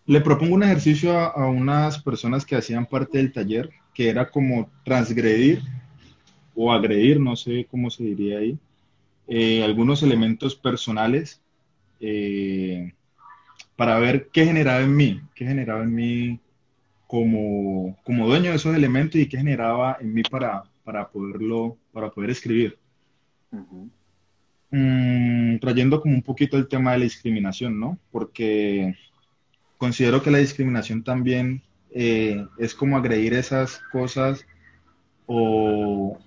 Le 0.07 0.21
propongo 0.21 0.55
un 0.55 0.63
ejercicio 0.63 1.19
a, 1.19 1.49
unas 1.49 2.03
personas 2.03 2.45
que 2.45 2.57
hacían 2.57 2.87
parte 2.87 3.19
del 3.19 3.33
taller, 3.33 3.71
que 3.95 4.09
era 4.09 4.31
como 4.31 4.71
transgredir 4.85 5.63
o 6.55 6.73
agredir, 6.73 7.21
no 7.21 7.37
sé 7.37 7.67
cómo 7.71 7.91
se 7.91 8.05
diría 8.05 8.39
ahí, 8.39 8.59
eh, 9.27 9.65
algunos 9.65 10.03
elementos 10.03 10.55
personales 10.55 11.41
eh, 12.01 12.93
para 13.77 13.99
ver 13.99 14.29
qué 14.33 14.45
generaba 14.45 14.81
en 14.81 14.95
mí, 14.95 15.21
qué 15.35 15.47
generaba 15.47 15.83
en 15.83 15.95
mí 15.95 16.41
como, 17.07 17.97
como 18.05 18.27
dueño 18.27 18.51
de 18.51 18.57
esos 18.57 18.75
elementos 18.75 19.21
y 19.21 19.29
qué 19.29 19.39
generaba 19.39 19.99
en 20.01 20.13
mí 20.13 20.23
para, 20.23 20.65
para 20.85 21.09
poderlo, 21.09 21.77
para 21.93 22.11
poder 22.11 22.31
escribir. 22.31 22.79
Mm, 24.71 25.59
trayendo 25.59 26.01
como 26.01 26.15
un 26.15 26.23
poquito 26.23 26.57
el 26.57 26.69
tema 26.69 26.93
de 26.93 26.99
la 26.99 27.05
discriminación, 27.05 27.79
¿no? 27.79 27.99
Porque 28.11 28.97
considero 29.79 30.23
que 30.23 30.31
la 30.31 30.39
discriminación 30.39 31.05
también 31.05 31.63
eh, 31.91 32.45
es 32.59 32.75
como 32.75 32.97
agredir 32.97 33.35
esas 33.35 33.79
cosas 33.93 34.45
o 35.27 36.19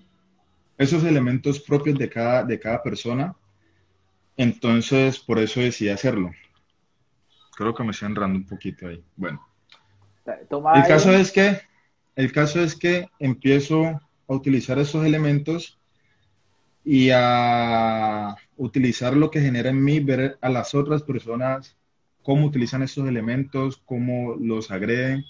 esos 0.77 1.03
elementos 1.03 1.59
propios 1.59 1.97
de 1.97 2.09
cada, 2.09 2.43
de 2.43 2.59
cada 2.59 2.81
persona. 2.83 3.35
Entonces, 4.35 5.19
por 5.19 5.39
eso 5.39 5.59
decidí 5.59 5.89
hacerlo. 5.89 6.31
Creo 7.55 7.73
que 7.73 7.83
me 7.83 7.91
estoy 7.91 8.09
enrando 8.09 8.37
un 8.37 8.45
poquito 8.45 8.87
ahí. 8.87 9.03
Bueno. 9.15 9.45
el 10.25 10.83
caso 10.87 11.11
es 11.11 11.31
que, 11.31 11.59
el 12.15 12.31
caso 12.31 12.61
es 12.61 12.75
que 12.75 13.09
empiezo 13.19 13.85
a 13.85 14.33
utilizar 14.33 14.77
esos 14.77 15.05
elementos 15.05 15.79
y 16.83 17.09
a 17.11 18.35
utilizar 18.55 19.15
lo 19.15 19.31
que 19.31 19.41
genera 19.41 19.69
en 19.69 19.83
mí, 19.83 19.99
ver 19.99 20.37
a 20.41 20.49
las 20.49 20.75
otras 20.75 21.03
personas 21.03 21.75
cómo 22.27 22.45
utilizan 22.45 22.83
esos 22.83 23.07
elementos, 23.07 23.81
cómo 23.85 24.35
los 24.35 24.69
agreden, 24.69 25.23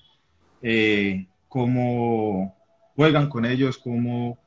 eh, 0.64 1.28
cómo 1.48 2.58
juegan 2.96 3.30
con 3.30 3.46
ellos, 3.46 3.78
cómo, 3.78 4.40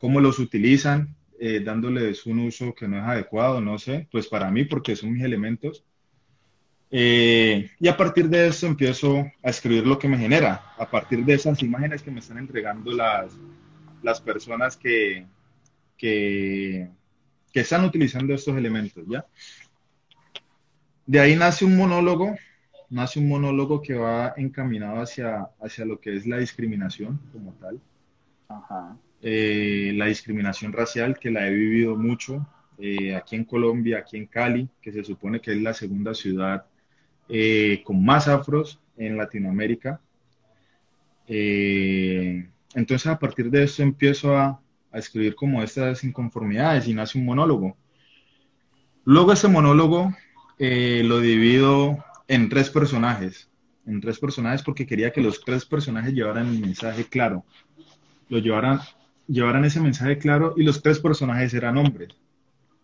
cómo 0.00 0.20
los 0.20 0.38
utilizan, 0.38 1.14
eh, 1.38 1.60
dándoles 1.60 2.26
un 2.26 2.40
uso 2.40 2.74
que 2.74 2.88
no 2.88 2.98
es 2.98 3.04
adecuado, 3.04 3.60
no 3.60 3.78
sé, 3.78 4.08
pues 4.10 4.26
para 4.26 4.50
mí, 4.50 4.64
porque 4.64 4.96
son 4.96 5.12
mis 5.12 5.22
elementos. 5.22 5.84
Eh, 6.90 7.70
y 7.78 7.86
a 7.86 7.96
partir 7.96 8.28
de 8.28 8.48
eso 8.48 8.66
empiezo 8.66 9.18
a 9.42 9.50
escribir 9.50 9.86
lo 9.86 9.98
que 9.98 10.08
me 10.08 10.18
genera, 10.18 10.74
a 10.76 10.90
partir 10.90 11.24
de 11.24 11.34
esas 11.34 11.62
imágenes 11.62 12.02
que 12.02 12.10
me 12.10 12.20
están 12.20 12.38
entregando 12.38 12.90
las, 12.92 13.32
las 14.02 14.20
personas 14.20 14.76
que, 14.76 15.26
que, 15.96 16.88
que 17.52 17.60
están 17.60 17.84
utilizando 17.84 18.34
estos 18.34 18.56
elementos, 18.56 19.04
¿ya? 19.06 19.24
De 21.06 21.20
ahí 21.20 21.36
nace 21.36 21.64
un 21.64 21.76
monólogo 21.76 22.34
nace 22.90 23.20
un 23.20 23.28
monólogo 23.28 23.80
que 23.80 23.94
va 23.94 24.34
encaminado 24.36 25.00
hacia, 25.00 25.48
hacia 25.60 25.84
lo 25.84 26.00
que 26.00 26.16
es 26.16 26.26
la 26.26 26.38
discriminación 26.38 27.18
como 27.32 27.52
tal. 27.54 27.80
Eh, 29.22 29.92
la 29.96 30.06
discriminación 30.06 30.72
racial 30.72 31.18
que 31.18 31.30
la 31.30 31.46
he 31.46 31.50
vivido 31.50 31.94
mucho 31.94 32.46
eh, 32.78 33.14
aquí 33.14 33.36
en 33.36 33.44
Colombia, 33.44 33.98
aquí 33.98 34.16
en 34.16 34.26
Cali, 34.26 34.66
que 34.80 34.92
se 34.92 35.04
supone 35.04 35.40
que 35.40 35.52
es 35.52 35.60
la 35.60 35.74
segunda 35.74 36.14
ciudad 36.14 36.64
eh, 37.28 37.82
con 37.84 38.02
más 38.02 38.28
afros 38.28 38.80
en 38.96 39.18
Latinoamérica. 39.18 40.00
entonces 42.74 43.06
a 43.06 43.18
partir 43.18 43.50
de 43.50 43.64
eso 43.64 43.82
empiezo 43.82 44.36
a, 44.36 44.60
escribir 44.92 45.36
como 45.36 45.62
estas 45.62 46.02
inconformidades 46.02 46.88
y 46.88 46.94
nace 46.94 47.16
un 47.16 47.24
monólogo. 47.24 47.76
Luego 49.04 49.32
ese 49.32 49.46
monólogo 49.46 50.12
lo 50.58 51.20
divido 51.20 52.04
en 52.26 52.48
tres 52.48 52.70
personajes, 52.70 53.48
en 53.86 54.00
tres 54.00 54.18
personajes 54.18 54.62
porque 54.64 54.86
quería 54.86 55.12
que 55.12 55.20
los 55.20 55.40
tres 55.44 55.64
personajes 55.64 56.12
llevaran 56.12 56.48
el 56.48 56.60
mensaje 56.60 57.04
claro, 57.04 57.44
lo 58.28 58.38
llevaran, 58.38 58.80
llevaran 59.30 59.64
ese 59.64 59.80
mensaje 59.80 60.18
claro 60.18 60.54
y 60.56 60.62
los 60.62 60.82
tres 60.82 60.98
personajes 60.98 61.54
eran 61.54 61.76
hombres, 61.76 62.10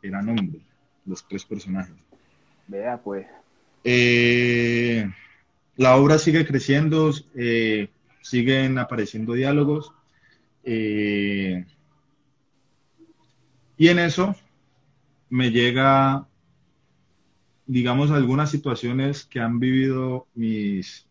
eran 0.03 0.29
hombres, 0.29 0.63
los 1.05 1.27
tres 1.27 1.45
personajes. 1.45 1.95
Vea 2.67 2.99
pues. 2.99 3.27
Eh, 3.85 5.09
la 5.77 5.97
obra 5.97 6.19
sigue 6.19 6.47
creciendo, 6.47 7.13
eh, 7.35 7.89
siguen 8.23 8.79
apareciendo 8.79 9.35
diálogos. 9.35 9.93
Eh, 10.65 11.65
y 13.77 13.89
en 13.89 13.99
eso 13.99 14.35
me 15.29 15.51
llega 15.51 16.27
digamos, 17.67 18.11
algunas 18.11 18.51
situaciones 18.51 19.25
que 19.25 19.41
han 19.41 19.59
vivido 19.59 20.27
mis 20.35 21.07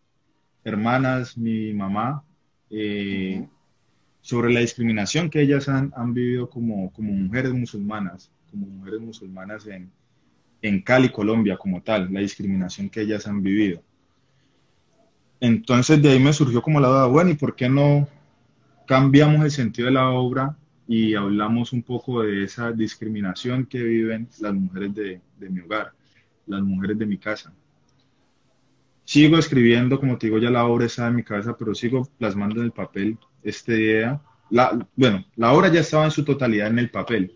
hermanas, 0.63 1.37
mi 1.37 1.73
mamá, 1.73 2.23
eh, 2.69 3.47
sobre 4.25 4.51
la 4.51 4.61
discriminación 4.61 5.29
que 5.29 5.39
ellas 5.39 5.69
han, 5.69 5.91
vivido 6.11 6.49
como, 6.49 6.91
como, 6.93 7.11
mujeres 7.11 7.53
musulmanas, 7.53 8.31
como 8.49 8.65
mujeres 8.65 8.99
musulmanas 8.99 9.67
en, 9.67 9.91
en 10.63 10.81
Cali, 10.81 11.09
Colombia, 11.09 11.57
como 11.57 11.83
tal, 11.83 12.11
la 12.11 12.21
discriminación 12.21 12.89
que 12.89 13.01
ellas 13.01 13.27
han 13.27 13.43
vivido. 13.43 13.83
Entonces 15.39 16.01
de 16.01 16.09
ahí 16.09 16.19
me 16.19 16.33
surgió 16.33 16.59
como 16.63 16.79
la 16.79 16.87
duda, 16.87 17.05
bueno, 17.05 17.29
¿y 17.29 17.35
por 17.35 17.55
qué 17.55 17.69
no 17.69 18.07
cambiamos 18.87 19.45
el 19.45 19.51
sentido 19.51 19.85
de 19.85 19.91
la 19.91 20.09
obra 20.09 20.57
y 20.87 21.13
hablamos 21.13 21.71
un 21.71 21.83
poco 21.83 22.23
de 22.23 22.45
esa 22.45 22.71
discriminación 22.71 23.67
que 23.67 23.83
viven 23.83 24.27
las 24.39 24.55
mujeres 24.55 24.95
de, 24.95 25.21
de 25.37 25.49
mi 25.51 25.59
hogar? 25.59 25.93
las 26.47 26.61
mujeres 26.63 26.97
de 26.97 27.05
mi 27.05 27.19
casa. 27.19 27.53
Sigo 29.03 29.37
escribiendo, 29.37 29.99
como 29.99 30.17
te 30.17 30.27
digo, 30.27 30.39
ya 30.39 30.49
la 30.49 30.65
obra 30.65 30.87
está 30.87 31.07
en 31.07 31.15
mi 31.15 31.23
cabeza, 31.23 31.55
pero 31.55 31.75
sigo 31.75 32.07
plasmando 32.17 32.61
en 32.61 32.65
el 32.65 32.71
papel 32.71 33.19
esta 33.45 33.73
idea. 33.73 34.21
La, 34.49 34.77
bueno, 34.95 35.25
la 35.35 35.53
obra 35.53 35.69
ya 35.69 35.79
estaba 35.79 36.05
en 36.05 36.11
su 36.11 36.25
totalidad 36.25 36.67
en 36.67 36.79
el 36.79 36.89
papel, 36.89 37.33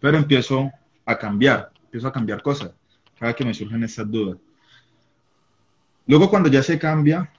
pero 0.00 0.16
empiezo 0.16 0.70
a 1.04 1.18
cambiar, 1.18 1.70
empiezo 1.84 2.08
a 2.08 2.12
cambiar 2.12 2.42
cosas 2.42 2.72
cada 3.18 3.34
que 3.34 3.44
me 3.44 3.52
surgen 3.52 3.84
estas 3.84 4.10
dudas. 4.10 4.38
Luego 6.06 6.30
cuando 6.30 6.48
ya 6.48 6.62
se 6.62 6.78
cambia, 6.78 7.30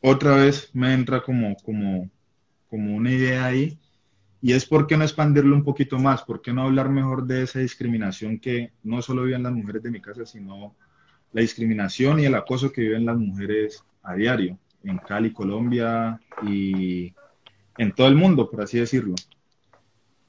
otra 0.00 0.36
vez 0.36 0.70
me 0.74 0.92
entra 0.92 1.22
como, 1.22 1.56
como, 1.56 2.08
como 2.68 2.94
una 2.94 3.10
idea 3.10 3.46
ahí 3.46 3.78
y 4.42 4.52
es 4.52 4.66
por 4.66 4.86
qué 4.86 4.96
no 4.96 5.04
expandirlo 5.04 5.56
un 5.56 5.64
poquito 5.64 5.98
más, 5.98 6.22
por 6.22 6.42
qué 6.42 6.52
no 6.52 6.62
hablar 6.62 6.90
mejor 6.90 7.26
de 7.26 7.42
esa 7.42 7.60
discriminación 7.60 8.38
que 8.38 8.72
no 8.82 9.00
solo 9.00 9.24
viven 9.24 9.42
las 9.42 9.52
mujeres 9.52 9.82
de 9.82 9.90
mi 9.90 10.00
casa, 10.00 10.26
sino 10.26 10.76
la 11.32 11.40
discriminación 11.40 12.20
y 12.20 12.26
el 12.26 12.34
acoso 12.34 12.70
que 12.70 12.82
viven 12.82 13.06
las 13.06 13.16
mujeres 13.16 13.82
a 14.02 14.14
diario 14.14 14.58
en 14.84 14.98
Cali, 14.98 15.32
Colombia 15.32 16.20
y 16.42 17.12
en 17.76 17.92
todo 17.92 18.08
el 18.08 18.14
mundo, 18.14 18.50
por 18.50 18.62
así 18.62 18.78
decirlo. 18.78 19.14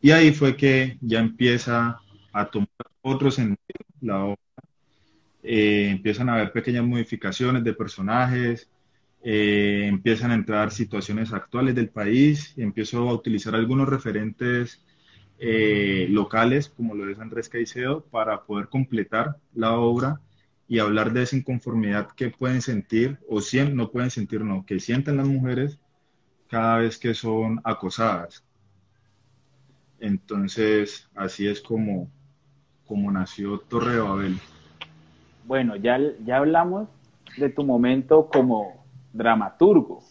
Y 0.02 0.12
ahí 0.12 0.32
fue 0.32 0.56
que 0.56 0.98
ya 1.02 1.20
empieza 1.20 2.00
a 2.32 2.46
tomar 2.46 2.70
otro 3.02 3.32
sentido 3.32 3.86
la 4.02 4.24
obra. 4.26 4.38
Eh, 5.44 5.90
empiezan 5.90 6.30
a 6.30 6.36
haber 6.36 6.52
pequeñas 6.52 6.84
modificaciones 6.84 7.64
de 7.64 7.74
personajes, 7.74 8.70
eh, 9.22 9.86
empiezan 9.88 10.32
a 10.32 10.36
entrar 10.36 10.72
situaciones 10.72 11.34
actuales 11.34 11.76
del 11.76 11.90
país 11.90 12.54
empiezo 12.56 13.10
a 13.10 13.14
utilizar 13.14 13.54
algunos 13.54 13.90
referentes 13.90 14.82
eh, 15.40 16.08
locales, 16.10 16.70
como 16.70 16.96
lo 16.96 17.10
es 17.10 17.20
Andrés 17.20 17.50
Caicedo, 17.50 18.02
para 18.02 18.44
poder 18.44 18.68
completar 18.70 19.38
la 19.54 19.74
obra 19.74 20.22
y 20.70 20.78
hablar 20.78 21.12
de 21.12 21.24
esa 21.24 21.36
inconformidad 21.36 22.10
que 22.12 22.30
pueden 22.30 22.62
sentir, 22.62 23.18
o 23.28 23.42
si 23.42 23.60
no 23.60 23.90
pueden 23.90 24.12
sentir, 24.12 24.42
no, 24.42 24.64
que 24.68 24.80
sienten 24.80 25.18
las 25.18 25.28
mujeres 25.28 25.80
cada 26.48 26.78
vez 26.78 27.00
que 27.00 27.16
son 27.16 27.60
acosadas. 27.64 28.46
Entonces, 30.00 31.10
así 31.16 31.48
es 31.48 31.60
como, 31.60 32.08
como 32.86 33.12
nació 33.12 33.60
Torre 33.60 33.96
de 33.96 34.02
Babel. 34.02 34.38
Bueno, 35.46 35.76
ya, 35.76 36.00
ya 36.24 36.38
hablamos 36.38 36.88
de 37.36 37.50
tu 37.50 37.64
momento 37.64 38.30
como 38.32 38.86
dramaturgo. 39.12 40.04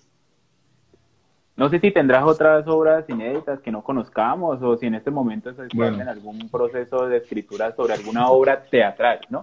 No 1.56 1.68
sé 1.68 1.78
si 1.78 1.92
tendrás 1.92 2.24
otras 2.24 2.66
obras 2.66 3.08
inéditas 3.08 3.60
que 3.60 3.70
no 3.70 3.82
conozcamos 3.82 4.60
o 4.60 4.76
si 4.76 4.86
en 4.86 4.96
este 4.96 5.12
momento 5.12 5.50
estás 5.50 5.68
en 5.72 6.08
algún 6.08 6.48
proceso 6.48 7.06
de 7.06 7.18
escritura 7.18 7.74
sobre 7.76 7.94
alguna 7.94 8.28
obra 8.28 8.64
teatral, 8.64 9.20
¿no? 9.30 9.42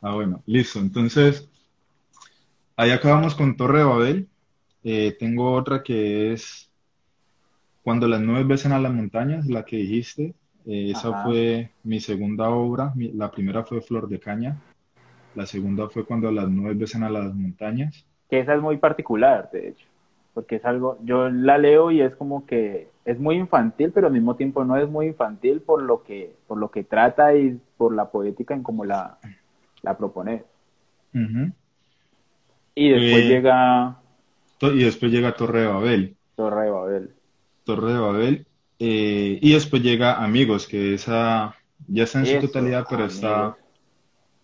Ah, 0.00 0.14
bueno, 0.14 0.42
listo. 0.46 0.78
Entonces, 0.78 1.48
ahí 2.76 2.90
acabamos 2.90 3.34
con 3.34 3.56
Torre 3.56 3.78
de 3.78 3.84
Babel. 3.84 4.28
Eh, 4.82 5.16
tengo 5.18 5.52
otra 5.52 5.82
que 5.82 6.32
es 6.32 6.70
Cuando 7.82 8.08
las 8.08 8.20
nubes 8.20 8.46
besan 8.46 8.72
a 8.72 8.78
las 8.78 8.92
montañas, 8.92 9.46
la 9.46 9.64
que 9.64 9.76
dijiste. 9.76 10.34
Eh, 10.66 10.90
esa 10.90 11.22
fue 11.24 11.70
mi 11.82 12.00
segunda 12.00 12.50
obra. 12.50 12.92
la 12.96 13.30
primera 13.30 13.64
fue 13.64 13.80
Flor 13.80 14.08
de 14.08 14.20
Caña. 14.20 14.60
La 15.34 15.46
segunda 15.46 15.88
fue 15.88 16.04
Cuando 16.04 16.30
las 16.30 16.48
nubes 16.48 16.78
besan 16.78 17.02
a 17.04 17.10
las 17.10 17.34
montañas 17.34 18.04
que 18.30 18.38
esa 18.38 18.54
es 18.54 18.62
muy 18.62 18.78
particular, 18.78 19.50
de 19.52 19.70
hecho, 19.70 19.86
porque 20.32 20.56
es 20.56 20.64
algo, 20.64 20.96
yo 21.02 21.28
la 21.28 21.58
leo 21.58 21.90
y 21.90 22.00
es 22.00 22.14
como 22.14 22.46
que 22.46 22.88
es 23.04 23.18
muy 23.18 23.34
infantil, 23.34 23.90
pero 23.92 24.06
al 24.06 24.12
mismo 24.12 24.36
tiempo 24.36 24.64
no 24.64 24.76
es 24.76 24.88
muy 24.88 25.06
infantil 25.06 25.60
por 25.60 25.82
lo 25.82 26.04
que, 26.04 26.36
por 26.46 26.56
lo 26.56 26.70
que 26.70 26.84
trata 26.84 27.34
y 27.34 27.60
por 27.76 27.92
la 27.92 28.10
poética 28.10 28.54
en 28.54 28.62
cómo 28.62 28.84
la, 28.84 29.18
la 29.82 29.96
propone. 29.96 30.44
Y 32.74 32.88
después 32.88 33.24
eh, 33.24 33.28
llega... 33.28 34.00
Y 34.60 34.84
después 34.84 35.10
llega 35.10 35.34
Torre 35.34 35.60
de 35.60 35.66
Babel. 35.66 36.16
Torre 36.36 36.64
de 36.64 36.70
Babel. 36.70 37.10
Torre 37.64 37.92
de 37.92 37.98
Babel. 37.98 38.46
Eh, 38.78 39.38
y 39.40 39.52
después 39.52 39.82
llega 39.82 40.22
Amigos, 40.22 40.66
que 40.66 40.94
esa 40.94 41.54
ya 41.86 42.04
está 42.04 42.20
en 42.20 42.26
su 42.26 42.40
totalidad, 42.40 42.86
pero 42.88 43.04
está, 43.04 43.56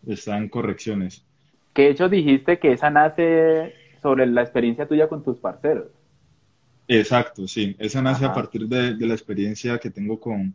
está 0.06 0.36
en 0.36 0.48
correcciones. 0.48 1.24
Que 1.72 1.82
de 1.82 1.90
hecho 1.90 2.08
dijiste 2.08 2.58
que 2.58 2.72
esa 2.72 2.90
nace 2.90 3.74
sobre 4.02 4.26
la 4.26 4.42
experiencia 4.42 4.86
tuya 4.86 5.08
con 5.08 5.22
tus 5.22 5.38
parceros. 5.38 5.88
Exacto, 6.88 7.48
sí. 7.48 7.74
Esa 7.78 8.02
nace 8.02 8.24
a 8.24 8.32
partir 8.32 8.66
de, 8.68 8.94
la 9.06 9.14
experiencia 9.14 9.78
que 9.78 9.90
tengo 9.90 10.20
con, 10.20 10.54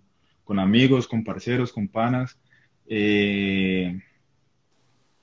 amigos, 0.60 1.08
con 1.08 1.24
parceros, 1.24 1.72
con 1.72 1.88
panas. 1.88 2.38
Eh, 2.88 4.00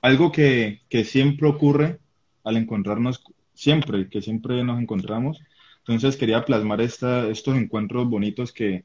algo 0.01 0.31
que, 0.31 0.81
siempre 1.03 1.47
ocurre 1.47 1.99
al 2.43 2.57
encontrarnos, 2.57 3.23
siempre, 3.53 4.09
que 4.09 4.21
siempre 4.21 4.63
nos 4.63 4.81
encontramos. 4.81 5.41
Entonces 5.79 6.17
quería 6.17 6.45
plasmar 6.45 6.81
esta, 6.81 7.27
estos 7.27 7.57
encuentros 7.57 8.09
bonitos 8.09 8.51
que, 8.51 8.83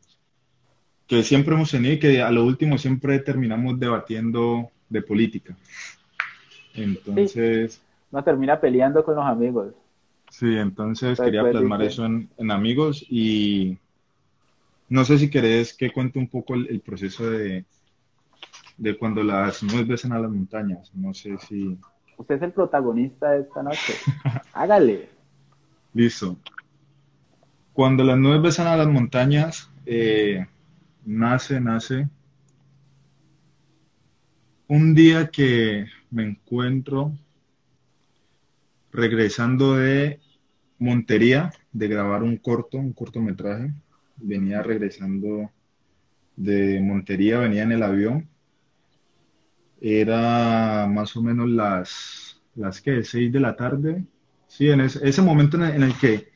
que 1.07 1.23
siempre 1.23 1.55
hemos 1.55 1.71
tenido 1.71 1.95
y 1.95 1.99
que 1.99 2.23
a 2.23 2.31
lo 2.31 2.45
último 2.45 2.79
siempre 2.79 3.19
terminamos 3.19 3.79
debatiendo 3.79 4.71
de 4.89 5.03
política. 5.03 5.57
Entonces... 6.75 7.81
No 8.11 8.23
termina 8.23 8.61
peleando 8.61 9.05
con 9.05 9.17
los 9.17 9.25
amigos. 9.25 9.75
Sí, 10.31 10.57
entonces 10.57 11.21
quería 11.21 11.49
plasmar 11.49 11.83
eso 11.83 12.05
en, 12.07 12.51
amigos 12.51 13.05
y 13.09 13.79
no 14.89 15.05
sé 15.05 15.19
si 15.19 15.31
querés 15.31 15.75
que 15.75 15.93
cuente 15.93 16.19
un 16.19 16.29
poco 16.29 16.55
el, 16.55 16.81
proceso 16.81 17.31
de, 17.31 17.65
de, 18.77 18.97
cuando 18.97 19.23
las 19.23 19.63
nubes 19.63 19.87
besan 19.87 20.13
a 20.13 20.19
las 20.19 20.31
montañas. 20.31 20.91
No 20.95 21.15
sé 21.15 21.37
si... 21.39 21.79
Usted 22.17 22.37
es 22.37 22.43
el 22.43 22.53
protagonista 22.53 23.31
de 23.31 23.43
esta 23.43 23.63
noche. 23.63 23.95
Hágale. 24.53 25.09
Listo. 25.93 26.37
Cuando 27.73 28.05
las 28.05 28.19
nubes 28.19 28.41
besan 28.41 28.69
a 28.69 28.77
las 28.77 28.87
montañas, 28.87 29.71
eh, 29.85 30.47
nace, 31.05 31.61
nace 31.61 32.09
un 34.69 34.95
día 34.95 35.29
que 35.29 35.87
me 36.11 36.25
encuentro 36.25 37.13
regresando 38.93 39.75
de 39.77 40.21
Montería 40.79 41.53
de 41.73 41.89
grabar 41.89 42.23
un 42.23 42.37
corto, 42.37 42.79
un 42.79 42.93
cortometraje. 42.93 43.73
Venía 44.17 44.63
regresando 44.63 45.51
de 46.37 46.81
Montería, 46.81 47.39
venía 47.39 47.63
en 47.63 47.73
el 47.73 47.83
avión. 47.83 48.29
Era 49.81 50.87
más 50.91 51.17
o 51.17 51.23
menos 51.23 51.49
las, 51.49 52.41
las 52.55 52.81
que, 52.81 53.05
seis 53.05 53.33
de 53.33 53.41
la 53.41 53.57
tarde. 53.57 54.05
Sí, 54.47 54.69
en 54.71 54.81
ese, 54.81 55.23
momento 55.23 55.57
en 55.63 55.83
el, 55.83 55.95
que, 55.99 56.29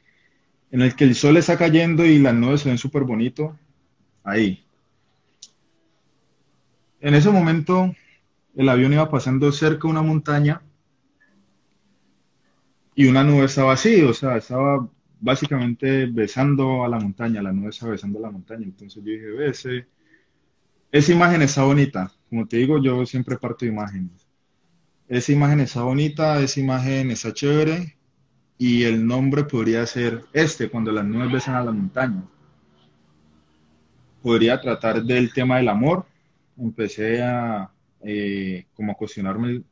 en 0.71 0.83
el 0.83 0.95
que 0.97 1.05
el 1.05 1.15
sol 1.15 1.37
está 1.37 1.57
cayendo 1.57 2.05
y 2.05 2.19
las 2.19 2.35
nubes 2.35 2.63
se 2.63 2.69
ven 2.69 2.79
súper 2.79 3.05
bonito, 3.05 3.57
ahí. 4.25 4.65
En 7.01 7.15
ese 7.15 7.31
momento 7.31 7.95
el 8.57 8.69
avión 8.69 8.93
iba 8.93 9.09
pasando 9.09 9.53
cerca 9.53 9.87
de 9.87 9.93
una 9.93 10.03
montaña 10.03 10.61
y 12.95 13.07
una 13.07 13.23
nube 13.23 13.45
estaba 13.45 13.75
así, 13.75 14.03
o 14.03 14.13
sea, 14.13 14.37
estaba 14.37 14.89
básicamente 15.21 16.07
besando 16.07 16.85
a 16.85 16.89
la 16.89 16.99
montaña, 16.99 17.41
la 17.41 17.53
nube 17.53 17.69
estaba 17.71 17.93
besando 17.93 18.19
a 18.19 18.23
la 18.23 18.31
montaña. 18.33 18.65
Entonces 18.65 19.03
yo 19.05 19.11
dije, 19.13 19.27
ve, 19.27 19.87
esa 20.91 21.13
imagen 21.13 21.43
está 21.43 21.63
bonita. 21.63 22.13
Como 22.29 22.47
te 22.47 22.59
digo, 22.59 22.83
yo 22.83 23.05
siempre 23.07 23.39
parto 23.39 23.65
de 23.65 23.73
imágenes. 23.73 24.29
Esa 25.09 25.33
imagen 25.33 25.61
está 25.61 25.83
bonita, 25.83 26.41
esa 26.41 26.61
imagen 26.61 27.11
está 27.11 27.33
chévere 27.33 27.97
y 28.59 28.85
el 28.85 29.07
nombre 29.07 29.45
podría 29.45 29.87
ser 29.87 30.25
este, 30.33 30.69
cuando 30.69 30.93
las 30.93 31.05
nubes 31.05 31.33
besan 31.33 31.55
a 31.55 31.65
la 31.65 31.73
montaña. 31.73 32.25
Podría 34.23 34.61
tratar 34.61 35.03
del 35.03 35.33
tema 35.33 35.57
del 35.57 35.69
amor. 35.69 36.05
Empecé 36.59 37.23
a 37.23 37.71
eh, 38.03 38.67
como 38.75 38.93
a 38.93 38.97
cuestionarme 38.97 39.63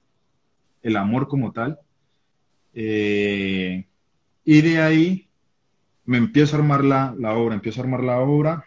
el 0.83 0.97
amor 0.97 1.29
como 1.29 1.53
tal 1.53 1.79
eh, 2.79 3.87
y 4.45 4.61
de 4.61 4.83
ahí 4.83 5.31
me 6.05 6.19
empiezo 6.19 6.57
a 6.57 6.59
armar 6.59 6.85
la, 6.85 7.15
obra, 7.35 7.55
empiezo 7.55 7.81
a 7.81 7.85
armar 7.85 8.05
la 8.05 8.21
obra. 8.21 8.67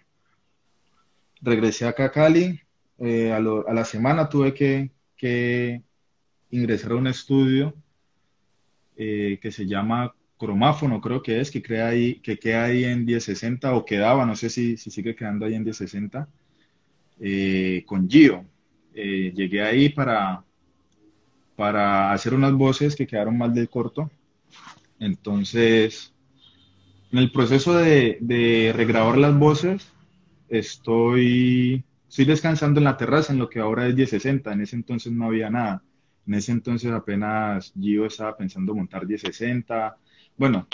Regresé 1.42 1.88
acá 1.88 2.06
a 2.06 2.12
Cali. 2.12 2.60
Eh, 3.02 3.32
a, 3.32 3.40
la 3.40 3.86
semana 3.86 4.30
tuve 4.30 4.54
que, 4.54 5.82
ingresar 6.52 6.94
a 6.94 6.96
un 6.96 7.08
estudio 7.08 7.76
eh, 8.96 9.38
que 9.42 9.52
se 9.52 9.66
llama 9.68 10.14
cromáfono, 10.38 11.00
creo 11.02 11.22
que 11.22 11.40
es, 11.40 11.52
que, 11.52 11.62
crea 11.62 11.88
ahí, 11.90 12.16
que 12.22 12.40
queda 12.40 12.66
ahí 12.66 12.86
en 12.86 13.06
1060 13.06 13.76
o 13.76 13.86
quedaba, 13.86 14.26
no 14.26 14.36
sé 14.36 14.50
si, 14.50 14.78
si 14.78 14.90
sigue 14.90 15.16
quedando 15.16 15.46
ahí 15.46 15.54
en 15.56 15.64
1060, 15.64 16.28
con 17.86 18.10
Gio. 18.10 18.46
llegué 18.94 19.62
ahí 19.62 19.90
para, 19.90 20.44
para 21.60 22.14
hacer 22.14 22.34
unas 22.34 22.54
voces 22.54 22.96
que 22.96 23.06
quedaron 23.06 23.38
mal 23.38 23.54
del 23.54 23.68
corto. 23.68 24.10
Entonces, 24.98 26.14
en 27.12 27.20
el 27.20 27.34
proceso 27.34 27.74
de, 27.74 28.72
regrabar 28.74 29.18
las 29.18 29.38
voces, 29.38 29.92
estoy, 30.48 31.84
estoy 32.10 32.26
descansando 32.26 32.80
en 32.80 32.86
la 32.86 32.98
terraza, 32.98 33.32
en 33.32 33.40
lo 33.40 33.50
que 33.50 33.60
ahora 33.60 33.88
es 33.88 33.96
1060. 33.96 34.52
En 34.52 34.62
ese 34.62 34.76
entonces 34.76 35.12
no 35.14 35.28
había 35.28 35.50
nada. 35.50 35.84
En 36.28 36.34
ese 36.34 36.52
entonces 36.52 36.92
apenas 36.92 37.72
Gio 37.80 38.06
estaba 38.06 38.36
pensando 38.36 38.76
montar 38.76 39.06
1060. 39.06 39.96
Bueno, 40.36 40.68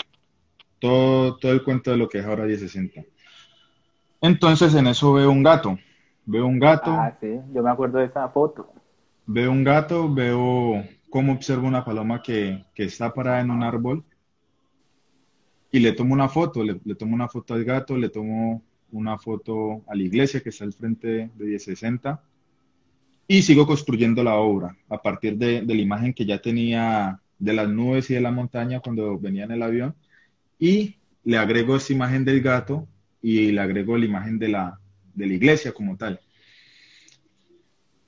todo, 0.80 1.36
todo 1.36 1.52
el 1.52 1.62
cuento 1.62 1.90
de 1.90 1.98
lo 1.98 2.08
que 2.08 2.18
es 2.18 2.24
ahora 2.24 2.44
1060. 2.44 3.02
Entonces 4.22 4.74
en 4.74 4.88
eso 4.88 5.12
veo 5.12 5.30
un 5.30 5.42
gato. 5.42 5.78
Veo 6.24 6.46
un 6.46 6.58
gato. 6.58 6.90
Ah, 6.90 7.16
sí, 7.20 7.38
yo 7.54 7.62
me 7.62 7.70
acuerdo 7.70 7.98
de 7.98 8.06
esa 8.06 8.28
foto. 8.28 8.72
Veo 9.26 9.52
un 9.52 9.62
gato, 9.62 10.12
veo 10.12 10.84
cómo 11.10 11.32
observo 11.32 11.66
una 11.66 11.84
paloma 11.84 12.22
que, 12.22 12.64
está 12.74 13.12
parada 13.12 13.40
en 13.40 13.50
un 13.50 13.62
árbol 13.62 14.04
y 15.70 15.80
le 15.80 15.92
tomo 15.92 16.14
una 16.14 16.28
foto, 16.28 16.62
le, 16.64 16.74
tomo 16.94 17.14
una 17.14 17.28
foto 17.28 17.54
al 17.54 17.64
gato, 17.64 17.96
le 17.96 18.08
tomo 18.08 18.62
una 18.92 19.18
foto 19.18 19.82
a 19.88 19.94
la 19.94 20.02
iglesia 20.02 20.40
que 20.40 20.50
está 20.50 20.64
al 20.64 20.72
frente 20.72 21.30
de 21.34 21.44
1060 21.44 22.22
y 23.28 23.42
sigo 23.42 23.66
construyendo 23.66 24.22
la 24.22 24.36
obra 24.36 24.76
a 24.88 25.02
partir 25.02 25.36
de, 25.36 25.62
la 25.62 25.74
imagen 25.74 26.14
que 26.14 26.24
ya 26.24 26.40
tenía 26.40 27.20
de 27.38 27.52
las 27.52 27.68
nubes 27.68 28.08
y 28.10 28.14
de 28.14 28.20
la 28.20 28.30
montaña 28.30 28.80
cuando 28.80 29.18
venía 29.18 29.44
en 29.44 29.50
el 29.50 29.62
avión. 29.62 29.94
Y 30.58 30.96
le 31.24 31.36
agrego 31.36 31.76
esa 31.76 31.92
imagen 31.92 32.24
del 32.24 32.40
gato 32.40 32.86
y 33.20 33.50
le 33.50 33.60
agrego 33.60 33.98
la 33.98 34.04
imagen 34.04 34.38
de 34.38 34.48
la, 34.48 34.80
de 35.14 35.26
la 35.26 35.34
iglesia 35.34 35.72
como 35.72 35.96
tal. 35.96 36.20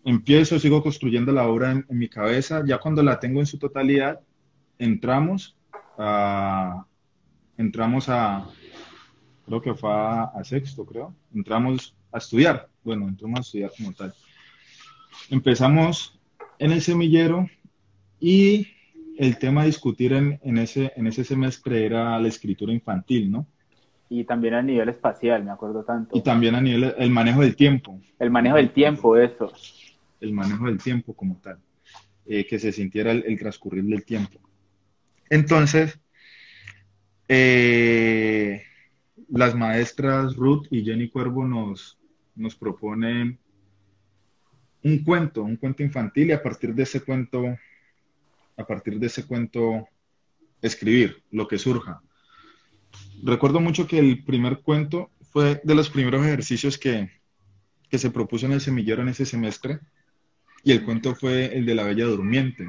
Empiezo, 0.05 0.59
sigo 0.59 0.83
construyendo 0.83 1.33
la 1.33 1.49
obra 1.49 1.73
en, 1.73 1.85
mi 1.89 2.09
cabeza, 2.09 2.63
ya 2.65 2.79
cuando 2.79 3.03
la 3.03 3.19
tengo 3.19 3.41
en 3.41 3.47
su 3.47 3.59
totalidad, 3.59 4.21
entramos 4.79 5.59
a, 5.99 6.87
entramos 7.57 8.09
a, 8.09 8.49
creo 9.49 9.61
que 9.61 9.75
fue 9.75 9.91
a, 9.93 10.33
sexto, 10.45 10.87
creo, 10.87 11.15
entramos 11.35 11.97
a 12.13 12.19
estudiar, 12.19 12.69
bueno, 12.85 13.09
entramos 13.09 13.39
a 13.39 13.43
estudiar 13.43 13.73
como 13.77 13.93
tal. 13.93 14.15
Empezamos 15.31 16.19
en 16.59 16.73
el 16.73 16.81
semillero 16.81 17.49
y 18.21 18.69
el 19.19 19.39
tema 19.39 19.63
a 19.63 19.67
discutir 19.67 20.13
en, 20.13 20.39
en, 20.43 20.59
ese, 20.59 20.93
en 20.95 21.09
ese 21.09 21.25
semestre 21.25 21.85
era 21.85 22.19
la 22.19 22.29
escritura 22.29 22.73
infantil, 22.73 23.31
¿no? 23.31 23.47
Y 24.11 24.25
también 24.25 24.55
a 24.55 24.63
nivel 24.63 24.89
espacial, 24.89 25.45
me 25.45 25.51
acuerdo 25.51 25.85
tanto. 25.85 26.17
Y 26.17 26.23
también 26.23 26.55
a 26.55 26.61
nivel, 26.61 26.95
el 26.97 27.11
manejo 27.11 27.41
del 27.41 27.57
tiempo. 27.57 28.01
El 28.19 28.31
manejo 28.31 28.57
del 28.57 28.71
tiempo, 28.71 29.17
eso 29.17 29.53
el 30.21 30.33
manejo 30.33 30.67
del 30.67 30.79
tiempo 30.79 31.15
como 31.15 31.37
tal, 31.37 31.59
eh, 32.27 32.47
que 32.47 32.59
se 32.59 32.73
sintiera 32.73 33.13
el, 33.13 33.39
transcurrir 33.39 33.85
del 33.85 34.05
tiempo. 34.05 34.41
Entonces, 35.31 35.99
eh, 37.29 38.63
las 39.29 39.55
maestras 39.55 40.37
Ruth 40.37 40.67
y 40.71 40.85
Jenny 40.85 41.09
Cuervo 41.09 41.47
nos, 41.47 41.99
nos 42.35 42.55
proponen 42.55 43.39
un 44.83 45.05
cuento, 45.05 45.43
un 45.43 45.57
cuento 45.57 45.83
infantil 45.83 46.29
y 46.29 46.33
a 46.33 46.43
partir 46.43 46.75
de 46.75 46.85
ese 46.85 47.03
cuento, 47.03 47.45
a 48.57 48.67
partir 48.67 48.99
de 48.99 49.07
ese 49.07 49.27
cuento, 49.27 49.89
escribir 50.63 51.23
lo 51.31 51.47
que 51.47 51.59
surja. 51.59 52.01
Recuerdo 53.23 53.61
mucho 53.61 53.87
que 53.87 53.99
el 53.99 54.25
primer 54.25 54.61
cuento 54.61 55.11
fue 55.31 55.61
de 55.63 55.75
los 55.75 55.91
primeros 55.91 56.25
ejercicios 56.25 56.79
que, 56.79 57.11
que 57.89 57.99
se 57.99 58.11
propuso 58.11 58.47
en 58.47 58.53
el 58.53 58.61
semillero 58.61 59.03
en 59.03 59.09
ese 59.09 59.27
semestre 59.27 59.81
y 60.65 60.73
el 60.73 60.85
cuento 60.85 61.15
fue 61.15 61.57
el 61.57 61.67
de 61.67 61.75
la 61.75 61.85
Bella 61.85 62.07
Durmiente. 62.07 62.67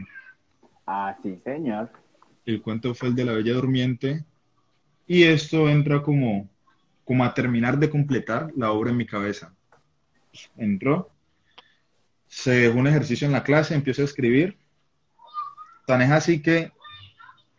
Ah, 0.85 1.17
sí, 1.21 1.39
señor. 1.43 1.91
El 2.45 2.61
cuento 2.61 2.93
fue 2.95 3.09
el 3.09 3.15
de 3.15 3.25
la 3.25 3.33
Bella 3.33 3.53
Durmiente. 3.53 4.25
Y 5.09 5.23
esto 5.23 5.67
entra 5.67 6.03
como, 6.03 6.47
como 7.03 7.25
a 7.25 7.33
terminar 7.33 7.79
de 7.79 7.89
completar 7.89 8.51
la 8.55 8.71
obra 8.71 8.91
en 8.91 8.97
mi 8.97 9.07
cabeza. 9.07 9.55
Entró, 10.55 11.09
se 12.27 12.51
dejó 12.51 12.77
un 12.77 12.85
ejercicio 12.85 13.25
en 13.25 13.33
la 13.33 13.41
clase, 13.41 13.73
empiezo 13.73 14.03
a 14.03 14.05
escribir. 14.05 14.59
Tan 15.87 16.03
es 16.03 16.11
así 16.11 16.43
que, 16.43 16.71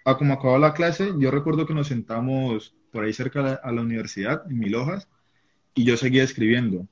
a 0.05 0.17
como 0.17 0.35
acabó 0.35 0.59
la 0.59 0.75
clase, 0.75 1.13
yo 1.19 1.33
recuerdo 1.33 1.67
que 1.67 1.75
nos 1.75 1.89
sentamos 1.89 2.73
por 2.93 3.03
ahí 3.03 3.13
cerca 3.13 3.61
a 3.61 3.73
la, 3.73 3.83
universidad, 3.83 4.45
en 4.49 4.57
Mil 4.57 4.77
Hojas, 4.77 5.09
y 5.75 5.83
yo 5.83 5.97
seguía 5.97 6.23
escribiendo. 6.23 6.87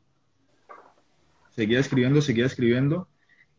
Seguía 1.55 1.79
escribiendo, 1.79 2.21
seguía 2.21 2.47
escribiendo 2.47 3.09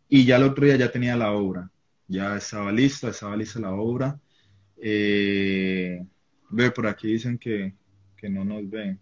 y 0.10 0.26
ya 0.26 0.36
el 0.36 0.44
otro 0.44 0.66
día 0.66 0.76
ya 0.76 0.92
tenía 0.92 1.16
la 1.16 1.32
obra, 1.32 1.72
ya 2.10 2.36
estaba 2.36 2.74
lista, 2.74 3.08
estaba 3.08 3.38
lista 3.38 3.62
la 3.62 3.72
obra. 3.72 4.20
Eh, 4.82 6.06
Ve, 6.50 6.72
por 6.72 6.88
aquí 6.88 7.08
dicen 7.14 7.38
que, 7.38 7.74
que 8.18 8.30
no 8.30 8.44
nos 8.44 8.70
ven. 8.70 9.00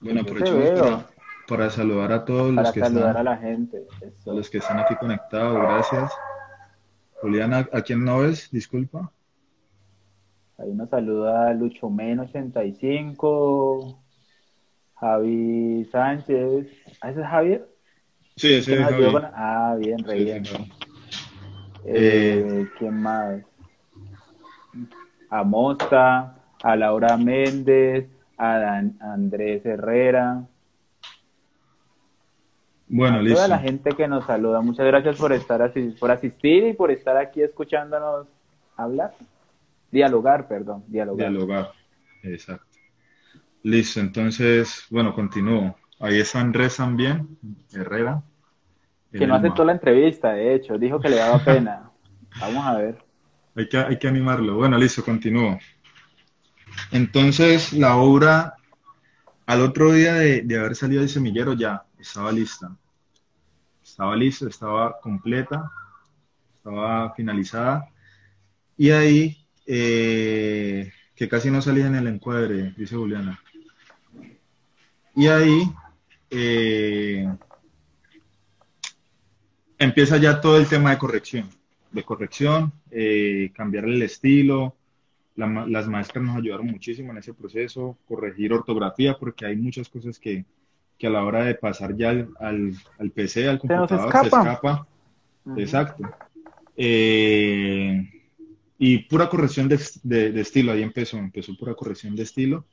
Bueno, 0.00 0.22
aprovechamos 0.22 1.04
para, 1.46 1.68
saludar 1.68 2.12
a 2.12 2.24
todos 2.24 2.54
los 2.54 2.72
que 2.72 2.80
saludar 2.80 3.16
a 3.18 3.22
la 3.22 3.36
gente. 3.36 3.84
A 4.26 4.30
los 4.32 4.48
que 4.48 4.58
están 4.58 4.78
aquí 4.78 4.94
conectados, 4.96 5.54
gracias. 5.60 6.12
Juliana, 7.20 7.68
¿a 7.72 7.82
quién 7.82 8.04
no 8.04 8.20
ves? 8.20 8.50
Disculpa. 8.50 9.12
Ahí 10.56 10.72
nos 10.72 10.88
saluda 10.88 11.52
Lucho 11.52 11.90
Men 11.90 12.20
85, 12.20 14.02
Javi 14.94 15.88
Sánchez. 15.92 16.66
¿Ah, 17.02 17.10
ese 17.10 17.20
es 17.20 17.26
Javier? 17.26 17.68
Sí, 18.36 18.54
ese 18.54 18.74
es 18.74 18.80
Javier. 18.80 19.30
Ah, 19.34 19.76
bien, 19.78 19.98
re 20.04 20.24
bien. 20.24 20.44
Eh, 21.84 22.66
¿Quién 22.78 22.94
más? 23.02 23.42
A 25.30 25.44
Mosta, 25.44 26.36
a 26.62 26.76
Laura 26.76 27.16
Méndez, 27.16 28.08
a 28.36 28.82
Andrés 29.00 29.64
Herrera. 29.64 30.42
Bueno, 32.88 33.18
a 33.18 33.22
listo. 33.22 33.36
Toda 33.36 33.48
la 33.48 33.58
gente 33.58 33.92
que 33.92 34.08
nos 34.08 34.24
saluda, 34.26 34.60
muchas 34.60 34.86
gracias 34.86 35.16
por 35.16 35.32
estar 35.32 35.62
así, 35.62 35.94
por 35.98 36.10
asistir 36.10 36.66
y 36.66 36.72
por 36.72 36.90
estar 36.90 37.16
aquí 37.16 37.40
escuchándonos 37.42 38.26
hablar. 38.76 39.14
Dialogar, 39.92 40.48
perdón, 40.48 40.84
dialogar. 40.88 41.30
Dialogar, 41.30 41.72
exacto. 42.22 42.66
Listo, 43.62 44.00
entonces, 44.00 44.86
bueno, 44.90 45.14
continúo. 45.14 45.76
Ahí 46.00 46.18
está 46.18 46.40
Andrés 46.40 46.76
también, 46.76 47.38
Herrera. 47.72 48.22
Que 49.12 49.26
no 49.26 49.34
aceptó 49.34 49.64
la 49.64 49.72
entrevista, 49.72 50.32
de 50.32 50.54
hecho, 50.54 50.78
dijo 50.78 50.98
que 50.98 51.10
le 51.10 51.16
daba 51.16 51.44
pena. 51.44 51.90
Vamos 52.40 52.64
a 52.64 52.76
ver. 52.76 53.09
Hay 53.56 53.68
que, 53.68 53.78
hay 53.78 53.98
que 53.98 54.08
animarlo. 54.08 54.56
Bueno, 54.56 54.78
listo, 54.78 55.04
continúo. 55.04 55.58
Entonces, 56.92 57.72
la 57.72 57.96
obra, 57.96 58.54
al 59.46 59.60
otro 59.62 59.92
día 59.92 60.14
de, 60.14 60.58
haber 60.58 60.76
salido 60.76 61.00
del 61.00 61.10
semillero, 61.10 61.54
ya 61.54 61.84
estaba 61.98 62.32
lista. 62.32 62.76
Estaba 63.82 64.16
lista, 64.16 64.48
estaba 64.48 65.00
completa, 65.00 65.70
estaba 66.56 67.12
finalizada. 67.14 67.88
Y 68.76 68.90
ahí, 68.90 69.46
eh, 69.66 70.92
que 71.14 71.28
casi 71.28 71.50
no 71.50 71.60
salía 71.60 71.86
en 71.86 71.96
el 71.96 72.06
encuadre, 72.06 72.72
dice 72.76 72.96
Juliana. 72.96 73.40
Y 75.14 75.26
ahí 75.26 75.72
eh, 76.30 77.28
empieza 79.78 80.16
ya 80.16 80.40
todo 80.40 80.56
el 80.56 80.66
tema 80.66 80.90
de 80.90 80.98
corrección, 80.98 81.50
de 81.90 82.04
corrección, 82.04 82.72
eh, 82.90 83.50
cambiar 83.54 83.84
el 83.84 84.02
estilo, 84.02 84.76
las 85.36 85.88
maestras 85.88 86.24
nos 86.24 86.36
ayudaron 86.36 86.66
muchísimo 86.66 87.12
en 87.12 87.18
ese 87.18 87.32
proceso, 87.32 87.96
corregir 88.06 88.52
ortografía, 88.52 89.16
porque 89.18 89.46
hay 89.46 89.56
muchas 89.56 89.88
cosas 89.88 90.18
que, 90.18 90.44
que 90.98 91.06
a 91.06 91.10
la 91.10 91.24
hora 91.24 91.44
de 91.44 91.54
pasar 91.54 91.96
ya 91.96 92.10
al, 92.10 92.74
al, 92.98 93.10
PC, 93.10 93.48
al 93.48 93.58
computador, 93.58 94.12
se 94.12 94.26
escapa. 94.26 94.86
Exacto. 95.56 96.10
Eh, 96.76 98.08
y 98.78 98.98
pura 98.98 99.28
corrección 99.28 99.68
de, 99.68 99.78
de, 100.02 100.40
estilo, 100.40 100.72
ahí 100.72 100.82
empezó, 100.82 101.18
empezó 101.18 101.56
pura 101.56 101.74
corrección 101.74 102.16
de 102.16 102.22
estilo. 102.22 102.66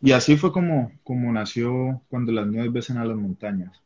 Y 0.00 0.12
así 0.12 0.36
fue 0.36 0.52
como, 0.52 0.92
como 1.04 1.32
nació 1.32 2.02
cuando 2.08 2.32
las 2.32 2.46
nubes 2.46 2.72
besan 2.72 2.98
a 2.98 3.04
las 3.04 3.16
montañas. 3.16 3.80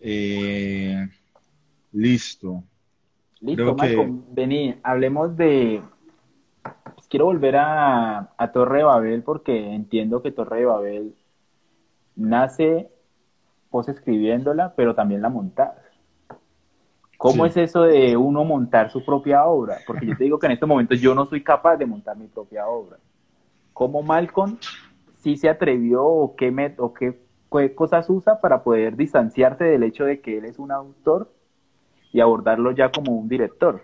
Eh, 0.00 1.08
listo. 1.92 2.62
Listo, 3.40 3.76
vení, 4.32 4.76
hablemos 4.82 5.36
de, 5.36 5.82
quiero 7.08 7.26
volver 7.26 7.56
a, 7.56 8.30
Torre 8.52 8.78
de 8.78 8.84
Babel 8.84 9.22
porque 9.22 9.74
entiendo 9.74 10.22
que 10.22 10.32
Torre 10.32 10.60
de 10.60 10.64
Babel 10.66 11.14
nace 12.14 12.90
vos 13.70 13.88
escribiéndola, 13.88 14.74
pero 14.74 14.94
también 14.94 15.22
la 15.22 15.28
montás. 15.28 15.74
¿Cómo 17.18 17.46
es 17.46 17.56
eso 17.56 17.82
de 17.82 18.16
uno 18.16 18.44
montar 18.44 18.90
su 18.90 19.04
propia 19.04 19.46
obra? 19.46 19.78
Porque 19.86 20.06
yo 20.06 20.16
te 20.16 20.24
digo 20.24 20.38
que 20.38 20.46
en 20.46 20.52
este 20.52 20.66
momento 20.66 20.94
yo 20.94 21.14
no 21.14 21.26
soy 21.26 21.42
capaz 21.42 21.76
de 21.76 21.86
montar 21.86 22.16
mi 22.16 22.26
propia 22.26 22.66
obra. 22.68 22.98
¿Cómo 23.72 24.02
Malcolm 24.02 24.58
sí 25.16 25.36
se 25.36 25.48
atrevió 25.48 26.04
o 26.04 26.36
qué, 26.36 26.74
o 26.78 26.94
qué, 26.94 27.18
qué 27.50 27.74
cosas 27.74 28.08
usa 28.10 28.40
para 28.40 28.62
poder 28.62 28.96
distanciarse 28.96 29.64
del 29.64 29.82
hecho 29.82 30.04
de 30.04 30.20
que 30.20 30.38
él 30.38 30.44
es 30.44 30.58
un 30.58 30.72
autor 30.72 31.32
y 32.16 32.20
abordarlo 32.20 32.70
ya 32.70 32.90
como 32.90 33.12
un 33.12 33.28
director? 33.28 33.82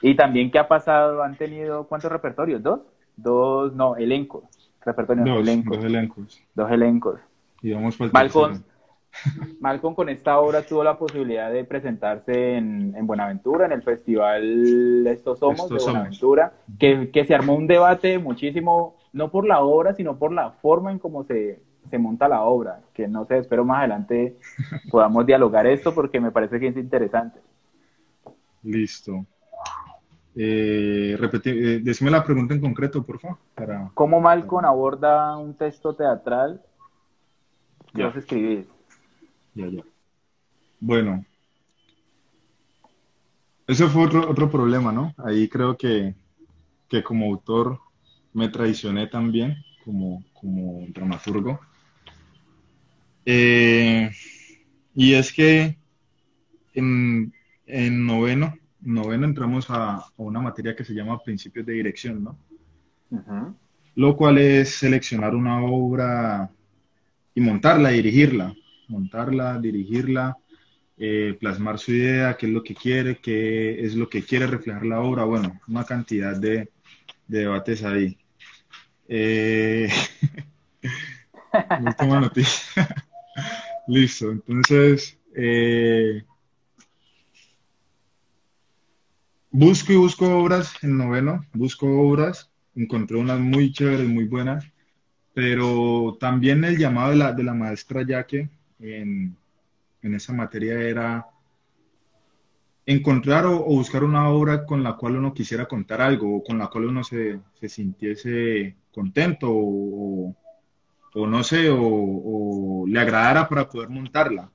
Y 0.00 0.14
también, 0.14 0.50
¿qué 0.52 0.60
ha 0.60 0.68
pasado? 0.68 1.24
¿Han 1.24 1.36
tenido 1.36 1.88
cuántos 1.88 2.12
repertorios? 2.12 2.62
¿Dos? 2.62 2.80
Dos, 3.16 3.74
no, 3.74 3.96
elencos. 3.96 4.44
Repertorios, 4.84 5.26
dos, 5.26 5.40
elencos. 5.40 5.76
Dos 5.76 5.84
elencos. 5.84 6.44
Dos 6.54 6.70
elencos. 6.70 7.20
Y 7.62 7.72
vamos 7.72 7.96
para 7.96 8.12
Malcolm, 8.12 8.62
Malcolm 9.60 9.96
con 9.96 10.08
esta 10.08 10.38
obra 10.38 10.62
tuvo 10.62 10.84
la 10.84 10.96
posibilidad 10.96 11.50
de 11.50 11.64
presentarse 11.64 12.58
en, 12.58 12.94
Buenaventura, 13.08 13.66
en 13.66 13.72
el 13.72 13.82
festival 13.82 15.04
Estos 15.08 15.40
Somos 15.40 15.68
de 15.68 15.82
Buenaventura, 15.82 16.52
Que, 16.78 17.10
que, 17.10 17.24
se 17.24 17.34
armó 17.34 17.56
un 17.56 17.66
debate 17.66 18.20
muchísimo, 18.20 18.94
no 19.12 19.32
por 19.32 19.48
la 19.48 19.62
obra, 19.62 19.94
sino 19.94 20.16
por 20.16 20.32
la 20.32 20.52
forma 20.52 20.92
en 20.92 21.00
cómo 21.00 21.24
se, 21.24 21.60
se 21.90 21.98
monta 21.98 22.28
la 22.28 22.42
obra, 22.42 22.80
que 22.94 23.08
no 23.08 23.24
sé, 23.26 23.38
espero 23.38 23.64
más 23.64 23.78
adelante 23.78 24.36
podamos 24.90 25.26
dialogar 25.26 25.66
esto 25.66 25.94
porque 25.94 26.20
me 26.20 26.30
parece 26.30 26.58
que 26.58 26.68
es 26.68 26.76
interesante. 26.76 27.40
Listo. 28.62 29.24
Eh, 30.34 31.16
eh, 31.44 31.80
decime 31.82 32.10
la 32.10 32.22
pregunta 32.22 32.52
en 32.52 32.60
concreto, 32.60 33.02
por 33.02 33.18
favor. 33.18 33.38
Para, 33.54 33.90
¿Cómo 33.94 34.20
Malcolm 34.20 34.66
aborda 34.66 35.36
un 35.38 35.54
texto 35.54 35.94
teatral 35.94 36.60
que 37.94 38.04
vas 38.04 38.16
a 38.16 38.18
escribir? 38.18 38.68
Ya, 39.54 39.68
ya. 39.68 39.82
Bueno, 40.78 41.24
ese 43.66 43.86
fue 43.88 44.04
otro, 44.04 44.30
otro 44.30 44.50
problema, 44.50 44.92
¿no? 44.92 45.14
Ahí 45.16 45.48
creo 45.48 45.76
que, 45.76 46.14
que 46.88 47.02
como 47.02 47.26
autor 47.26 47.80
me 48.34 48.48
traicioné 48.48 49.06
también, 49.06 49.56
como, 49.84 50.22
como 50.34 50.86
dramaturgo. 50.88 51.58
Eh, 53.26 54.10
y 54.94 55.12
es 55.12 55.32
que 55.32 55.76
en, 56.72 57.34
en 57.66 58.06
noveno 58.06 58.54
noveno 58.86 59.26
entramos 59.26 59.66
a, 59.68 60.04
una 60.16 60.40
materia 60.40 60.74
que 60.74 60.84
se 60.84 60.94
llama 60.94 61.22
principios 61.22 61.66
de 61.66 61.74
dirección, 61.74 62.22
¿no? 62.22 62.38
Lo 63.94 64.16
cual 64.16 64.38
es 64.38 64.70
seleccionar 64.76 65.34
una 65.34 65.62
obra 65.62 66.50
y 67.34 67.40
montarla, 67.40 67.90
dirigirla, 67.90 68.54
montarla, 68.88 69.58
dirigirla, 69.58 70.36
eh, 70.98 71.36
plasmar 71.38 71.78
su 71.78 71.92
idea, 71.92 72.36
qué 72.36 72.46
es 72.46 72.52
lo 72.52 72.62
que 72.62 72.74
quiere, 72.74 73.18
qué 73.18 73.84
es 73.84 73.94
lo 73.94 74.08
que 74.08 74.22
quiere 74.22 74.46
reflejar 74.46 74.86
la 74.86 75.00
obra, 75.00 75.24
bueno, 75.24 75.60
una 75.68 75.84
cantidad 75.84 76.36
de, 76.36 76.70
debates 77.26 77.84
ahí. 77.84 78.16
Eh... 79.08 79.88
última 81.80 82.20
noticia. 82.20 82.86
Listo, 83.88 84.30
entonces, 84.32 85.18
eh, 85.34 86.22
Busco 89.58 89.90
y 89.90 89.96
busco 89.96 90.36
obras 90.36 90.74
en 90.82 90.98
noveno, 90.98 91.46
busco 91.54 91.86
obras, 91.86 92.50
encontré 92.74 93.16
unas 93.16 93.40
muy 93.40 93.72
chéveres, 93.72 94.06
muy 94.06 94.24
buenas, 94.24 94.66
pero 95.32 96.18
también 96.20 96.62
el 96.64 96.76
llamado 96.76 97.12
de 97.12 97.16
la, 97.16 97.32
de 97.32 97.42
la 97.42 97.54
maestra 97.54 98.02
Yaque 98.02 98.50
en, 98.80 99.34
en 100.02 100.14
esa 100.14 100.34
materia 100.34 100.74
era 100.78 101.26
encontrar 102.84 103.46
o, 103.46 103.60
buscar 103.60 104.04
una 104.04 104.28
obra 104.28 104.66
con 104.66 104.82
la 104.82 104.94
cual 104.94 105.16
uno 105.16 105.32
quisiera 105.32 105.64
contar 105.64 106.02
algo 106.02 106.36
o 106.36 106.44
con 106.44 106.58
la 106.58 106.66
cual 106.66 106.84
uno 106.84 107.02
se, 107.02 107.40
se 107.54 107.70
sintiese 107.70 108.76
contento 108.92 109.50
o, 109.50 110.28
o 110.28 110.36
no 111.24 111.44
sé, 111.44 111.70
o, 111.70 111.78
o, 111.80 112.86
le 112.88 112.98
agradara 112.98 113.48
para 113.48 113.68
poder 113.68 113.88
montarla. 113.88 114.50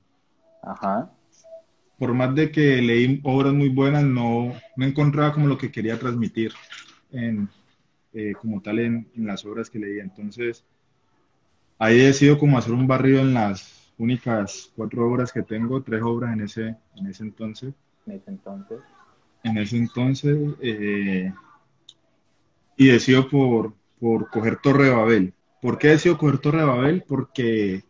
Ajá 0.62 1.10
por 2.02 2.14
más 2.14 2.34
de 2.34 2.50
que 2.50 2.82
leí 2.82 3.20
obras 3.22 3.52
muy 3.52 3.68
buenas, 3.68 4.02
no 4.02 4.52
me 4.74 4.88
encontraba 4.88 5.32
como 5.32 5.46
lo 5.46 5.56
que 5.56 5.70
quería 5.70 6.00
transmitir 6.00 6.52
en, 7.12 7.48
eh, 8.12 8.32
como 8.40 8.60
tal 8.60 8.80
en, 8.80 9.08
las 9.14 9.44
obras 9.44 9.70
que 9.70 9.78
leí. 9.78 10.00
Entonces, 10.00 10.64
ahí 11.78 12.00
he 12.00 12.06
decidido 12.06 12.40
como 12.40 12.58
hacer 12.58 12.72
un 12.72 12.88
barrido 12.88 13.20
en 13.20 13.34
las 13.34 13.92
únicas 13.98 14.72
cuatro 14.74 15.08
obras 15.08 15.32
que 15.32 15.44
tengo, 15.44 15.80
tres 15.80 16.02
obras 16.02 16.32
en 16.32 16.40
ese, 16.40 16.76
en 16.96 17.06
ese 17.06 17.22
entonces. 17.22 17.72
En 18.04 18.14
ese 18.14 18.30
entonces. 18.32 18.80
En 19.44 19.58
ese 19.58 19.76
entonces. 19.76 20.36
Eh, 20.60 21.32
y 22.76 22.86
decido 22.88 23.28
por, 23.28 23.74
por 24.00 24.28
coger 24.28 24.56
Torre 24.56 24.86
de 24.86 24.90
Babel. 24.90 25.34
¿Por 25.62 25.78
qué 25.78 25.88
decido 25.88 26.18
coger 26.18 26.38
Torre 26.38 26.58
de 26.58 26.64
Babel? 26.64 27.04
Porque 27.06 27.84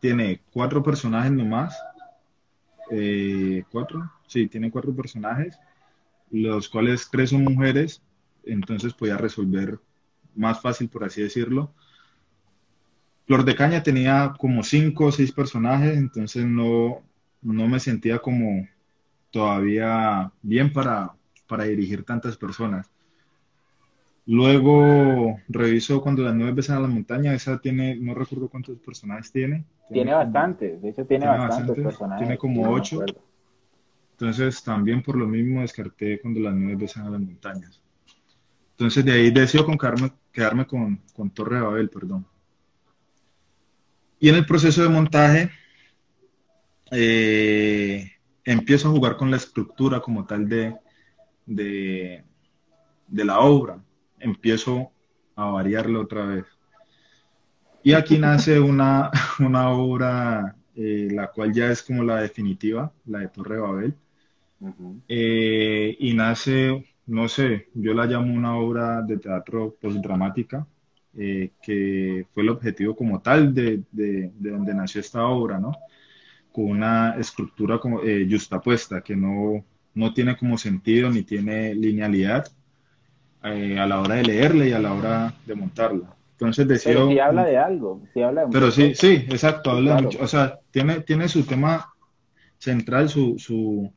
tiene 0.00 0.40
cuatro 0.50 0.82
personajes 0.82 1.30
nomás 1.30 1.76
eh, 2.90 3.62
cuatro, 3.70 4.10
sí, 4.26 4.46
tiene 4.48 4.70
cuatro 4.70 4.94
personajes, 4.94 5.58
los 6.30 6.68
cuales 6.68 7.08
tres 7.10 7.30
son 7.30 7.44
mujeres 7.44 8.02
entonces 8.44 8.94
podía 8.94 9.18
resolver 9.18 9.78
más 10.34 10.62
fácil, 10.62 10.88
por 10.88 11.04
así 11.04 11.20
decirlo. 11.22 11.74
Flor 13.26 13.44
de 13.44 13.54
Caña 13.54 13.82
tenía 13.82 14.34
como 14.38 14.62
cinco 14.62 15.06
o 15.06 15.12
seis 15.12 15.30
personajes, 15.30 15.98
entonces 15.98 16.46
no, 16.46 17.02
no 17.42 17.68
me 17.68 17.80
sentía 17.80 18.18
como 18.18 18.66
todavía 19.30 20.32
bien 20.40 20.72
para, 20.72 21.14
para 21.46 21.64
dirigir 21.64 22.02
tantas 22.02 22.38
personas. 22.38 22.90
Luego 24.26 25.38
reviso 25.48 26.00
cuando 26.00 26.22
las 26.22 26.34
nueve 26.34 26.52
besan 26.52 26.78
a 26.78 26.80
la 26.80 26.88
montaña, 26.88 27.34
esa 27.34 27.58
tiene, 27.58 27.94
no 27.96 28.14
recuerdo 28.14 28.48
cuántos 28.48 28.78
personajes 28.78 29.30
tiene. 29.30 29.64
Tiene, 29.92 30.14
bastantes, 30.14 30.80
de 30.80 30.88
hecho 30.88 31.04
tiene, 31.04 31.26
bastantes, 31.26 31.76
personajes. 31.76 32.26
Tiene 32.26 32.38
como 32.38 32.70
ocho. 32.70 33.04
Entonces 34.12 34.62
también 34.62 35.02
por 35.02 35.16
lo 35.16 35.26
mismo 35.26 35.60
descarté 35.60 36.20
cuando 36.20 36.40
las 36.40 36.54
nueve 36.54 36.76
besan 36.76 37.06
a 37.06 37.10
las 37.10 37.20
montañas. 37.20 37.82
Entonces 38.70 39.04
de 39.04 39.12
ahí 39.12 39.30
decido 39.30 39.66
con 39.66 39.76
quedarme, 39.76 40.10
quedarme 40.32 40.66
con, 40.66 41.02
con 41.12 41.28
Torre 41.28 41.56
de 41.56 41.62
Babel, 41.62 41.90
perdón. 41.90 42.26
Y 44.18 44.30
en 44.30 44.36
el 44.36 44.46
proceso 44.46 44.82
de 44.82 44.88
montaje 44.88 45.50
eh, 46.90 48.10
empiezo 48.42 48.88
a 48.88 48.92
jugar 48.92 49.18
con 49.18 49.30
la 49.30 49.36
estructura 49.36 50.00
como 50.00 50.24
tal 50.24 50.48
de, 50.48 50.74
de, 51.44 52.24
de 53.06 53.24
la 53.26 53.40
obra 53.40 53.78
empiezo 54.24 54.90
a 55.36 55.46
variarlo 55.46 56.02
otra 56.02 56.26
vez. 56.26 56.44
Y 57.82 57.92
aquí 57.92 58.18
nace 58.18 58.58
una, 58.58 59.10
una 59.40 59.70
obra, 59.70 60.56
eh, 60.74 61.08
la 61.10 61.28
cual 61.28 61.52
ya 61.52 61.70
es 61.70 61.82
como 61.82 62.02
la 62.02 62.20
definitiva, 62.20 62.92
la 63.06 63.20
de 63.20 63.28
Torre 63.28 63.58
Babel. 63.58 63.94
Eh, 65.08 65.96
y 66.00 66.14
nace, 66.14 66.84
no 67.06 67.28
sé, 67.28 67.68
yo 67.74 67.92
la 67.92 68.06
llamo 68.06 68.32
una 68.32 68.56
obra 68.56 69.02
de 69.02 69.18
teatro 69.18 69.76
postdramática, 69.80 70.66
eh, 71.16 71.52
que 71.62 72.26
fue 72.32 72.42
el 72.42 72.48
objetivo 72.48 72.96
como 72.96 73.20
tal 73.20 73.52
de, 73.54 73.82
de, 73.92 74.32
de, 74.34 74.50
donde 74.50 74.74
nació 74.74 75.00
esta 75.00 75.26
obra, 75.26 75.58
¿no? 75.58 75.72
Con 76.50 76.64
una 76.70 77.16
estructura 77.18 77.78
como, 77.78 78.02
eh, 78.02 78.26
justapuesta, 78.30 79.02
que 79.02 79.14
no, 79.14 79.64
no 79.94 80.14
tiene 80.14 80.36
como 80.36 80.56
sentido 80.56 81.10
ni 81.10 81.22
tiene 81.22 81.74
linealidad, 81.74 82.46
eh, 83.44 83.78
a 83.78 83.86
la 83.86 84.00
hora 84.00 84.14
de 84.14 84.22
leerle 84.22 84.70
y 84.70 84.72
a 84.72 84.78
la 84.78 84.94
hora 84.94 85.34
de 85.44 85.54
montarla. 85.54 86.14
Entonces 86.32 86.66
decido... 86.66 86.94
Pero 86.94 87.10
si 87.10 87.18
habla 87.18 87.44
de 87.44 87.58
algo, 87.58 88.02
si 88.12 88.22
habla 88.22 88.46
de 88.46 88.50
Pero 88.50 88.70
sí, 88.70 88.94
sí, 88.94 89.26
exacto, 89.28 89.70
habla 89.70 90.00
mucho. 90.00 90.18
O 90.22 90.26
sea, 90.26 90.58
tiene, 90.70 91.00
tiene 91.00 91.28
su 91.28 91.44
tema 91.44 91.94
central, 92.58 93.08
su, 93.08 93.38
su, 93.38 93.92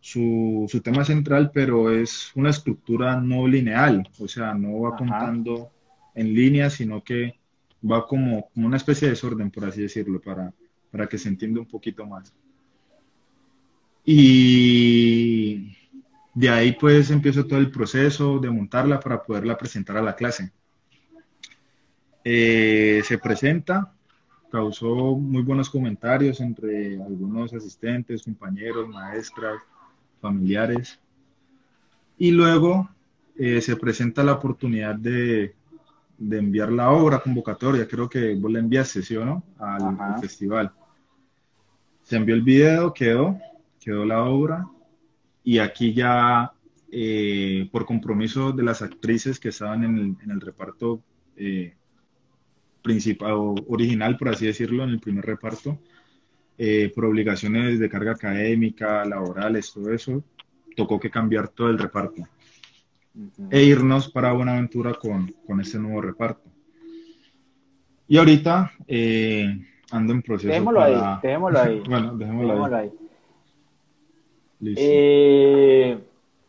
su, 0.00 0.80
tema 0.82 1.04
central, 1.04 1.50
pero 1.52 1.90
es 1.90 2.30
una 2.34 2.50
estructura 2.50 3.18
no 3.20 3.48
lineal, 3.48 4.08
o 4.18 4.28
sea, 4.28 4.52
no 4.52 4.80
va 4.80 4.96
contando 4.96 5.70
en 6.14 6.34
línea, 6.34 6.68
sino 6.68 7.02
que 7.02 7.38
va 7.82 8.06
como, 8.06 8.50
como 8.50 8.66
una 8.66 8.76
especie 8.76 9.06
de 9.08 9.14
desorden, 9.14 9.50
por 9.50 9.64
así 9.64 9.82
decirlo, 9.82 10.20
para, 10.20 10.52
para 10.90 11.06
que 11.06 11.16
se 11.16 11.28
entienda 11.28 11.60
un 11.60 11.66
poquito 11.66 12.06
más. 12.06 12.34
Y 14.04 15.77
de 16.38 16.48
ahí 16.50 16.70
pues 16.70 17.10
empiezo 17.10 17.46
todo 17.46 17.58
el 17.58 17.72
proceso 17.72 18.38
de 18.38 18.48
montarla 18.48 19.00
para 19.00 19.24
poderla 19.24 19.58
presentar 19.58 19.96
a 19.96 20.02
la 20.02 20.14
clase. 20.14 20.52
Eh, 22.22 23.02
se 23.04 23.18
presenta, 23.18 23.92
causó 24.48 25.16
muy 25.16 25.42
buenos 25.42 25.68
comentarios 25.68 26.40
entre 26.40 26.94
algunos 27.02 27.52
asistentes, 27.52 28.22
compañeros, 28.22 28.88
maestras, 28.88 29.60
familiares. 30.20 31.00
Y 32.18 32.30
luego 32.30 32.88
eh, 33.36 33.60
se 33.60 33.74
presenta 33.74 34.22
la 34.22 34.34
oportunidad 34.34 34.94
de, 34.94 35.56
enviar 36.20 36.70
la 36.70 36.92
obra 36.92 37.18
convocatoria, 37.18 37.88
creo 37.88 38.08
que 38.08 38.36
vos 38.36 38.52
la 38.52 38.60
enviaste, 38.60 39.02
¿sí 39.02 39.16
o 39.16 39.24
no? 39.24 39.42
al 39.58 40.20
festival. 40.20 40.70
Se 42.04 42.14
envió 42.14 42.36
el 42.36 42.42
video, 42.42 42.94
quedó, 42.94 43.36
quedó 43.80 44.04
la 44.04 44.22
obra 44.22 44.68
y 45.48 45.60
aquí 45.60 45.94
ya 45.94 46.52
eh, 46.92 47.70
por 47.72 47.86
compromiso 47.86 48.52
de 48.52 48.62
las 48.62 48.82
actrices 48.82 49.40
que 49.40 49.48
estaban 49.48 49.82
en 49.82 50.18
el, 50.30 50.40
reparto 50.42 51.00
eh, 51.38 51.72
principal 52.82 53.54
original, 53.66 54.18
por 54.18 54.28
así 54.28 54.44
decirlo, 54.44 54.84
en 54.84 54.90
el 54.90 55.00
primer 55.00 55.24
reparto, 55.24 55.78
eh, 56.58 56.92
por 56.94 57.06
obligaciones 57.06 57.78
de 57.78 57.88
carga 57.88 58.12
académica, 58.12 59.06
laborales, 59.06 59.72
todo 59.72 59.90
eso, 59.90 60.22
tocó 60.76 61.00
que 61.00 61.08
cambiar 61.08 61.48
todo 61.48 61.70
el 61.70 61.78
reparto 61.78 62.28
e 63.50 63.64
irnos 63.64 64.10
para 64.10 64.32
Buenaventura 64.32 64.92
con, 64.92 65.34
con 65.46 65.62
este 65.62 65.78
nuevo 65.78 66.02
reparto. 66.02 66.44
Y 68.06 68.18
ahorita 68.18 68.70
ando 69.92 70.12
en 70.12 70.20
proceso. 70.20 70.48
Dejémoslo 70.48 70.82
ahí, 70.82 71.18
dejémoslo 71.22 71.58
ahí. 71.58 71.82
bueno, 71.88 72.18
dejémoslo, 72.18 72.76
ahí. 72.76 72.90
Eh, 74.64 75.98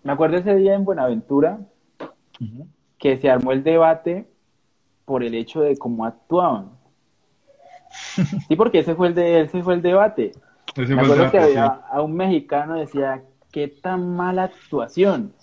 me 0.04 0.12
acuerdo 0.12 0.38
ese 0.38 0.56
día 0.56 0.74
en 0.74 0.86
Buenaventura 0.86 1.60
que 2.98 3.18
se 3.18 3.30
armó 3.30 3.52
el 3.52 3.64
debate 3.64 4.26
por 5.06 5.24
el 5.24 5.36
hecho 5.36 5.62
de 5.62 5.78
cómo 5.78 6.06
actuaban. 6.06 6.72
Sí, 8.48 8.56
porque 8.56 8.80
ese 8.80 8.94
fue 8.94 9.08
el, 9.08 9.16
de, 9.16 9.42
ese 9.42 9.64
fue 9.64 9.74
el 9.74 9.82
debate. 9.82 10.32
me 10.76 11.02
acuerdo 11.02 11.32
que 11.32 11.40
había 11.40 11.66
a 11.66 12.02
un 12.02 12.14
mexicano 12.16 12.76
decía, 12.76 13.24
qué 13.52 13.68
tan 13.68 14.16
mala 14.16 14.44
actuación. 14.44 15.34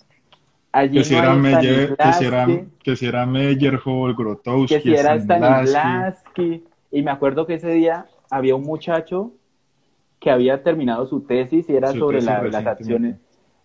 Allí 0.71 0.99
que, 0.99 1.03
si 1.03 1.15
era 1.15 1.33
Meyer, 1.33 1.95
que, 1.97 2.13
si 2.13 2.25
era, 2.25 2.47
que 2.83 2.95
si 2.95 3.05
era 3.05 3.25
Grotowski, 3.25 4.75
que 4.75 4.81
si 4.81 4.93
era 4.93 5.19
Stanislavski. 5.19 6.63
Y 6.91 7.01
me 7.01 7.11
acuerdo 7.11 7.45
que 7.45 7.55
ese 7.55 7.71
día 7.71 8.05
había 8.29 8.55
un 8.55 8.63
muchacho 8.63 9.33
que 10.27 10.31
había 10.31 10.61
terminado 10.61 11.07
su 11.07 11.21
tesis 11.21 11.69
y 11.69 11.73
era 11.73 11.93
sobre 11.93 12.21
las 12.21 12.67
acciones 12.67 13.15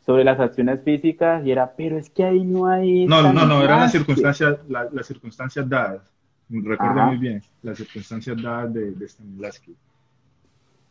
sobre 0.06 0.22
las 0.22 0.38
acciones 0.38 0.80
físicas 0.84 1.44
y 1.44 1.50
era, 1.50 1.74
pero 1.76 1.98
es 1.98 2.08
que 2.08 2.22
ahí 2.22 2.44
no 2.44 2.66
hay... 2.66 3.04
No, 3.06 3.20
no, 3.20 3.32
no, 3.32 3.64
eran 3.64 3.80
las 3.80 3.90
circunstancias, 3.90 4.58
las 4.68 5.06
circunstancias 5.06 5.68
dadas, 5.68 6.02
recuerdo 6.48 7.02
muy 7.06 7.16
bien, 7.16 7.42
las 7.62 7.78
circunstancias 7.78 8.40
dadas 8.40 8.72
de, 8.72 8.92
de 8.92 9.08
Stanislavski. 9.08 9.74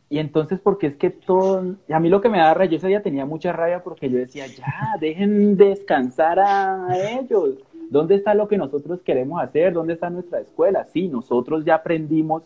Y 0.10 0.20
entonces, 0.20 0.60
porque 0.60 0.88
es 0.88 0.98
que 0.98 1.10
todo, 1.10 1.78
a 1.90 2.00
mí 2.02 2.10
lo 2.10 2.20
que 2.20 2.28
me 2.28 2.40
da 2.40 2.54
rabia, 2.54 2.72
yo 2.72 2.78
ese 2.78 2.88
día 2.88 3.02
tenía 3.02 3.26
mucha 3.26 3.54
rabia 3.54 3.82
porque 3.82 4.10
yo 4.10 4.18
decía, 4.18 4.48
ya, 4.48 4.98
dejen 5.00 5.56
descansar 5.56 6.38
a 6.38 6.88
ellos. 6.98 7.60
¿Dónde 7.90 8.16
está 8.16 8.34
lo 8.34 8.50
que 8.50 8.58
nosotros 8.58 9.00
queremos 9.06 9.42
hacer? 9.42 9.72
¿Dónde 9.72 9.94
está 9.94 10.10
nuestra 10.10 10.42
escuela? 10.42 10.86
Sí, 10.92 11.08
nosotros 11.08 11.64
ya 11.64 11.76
aprendimos 11.76 12.44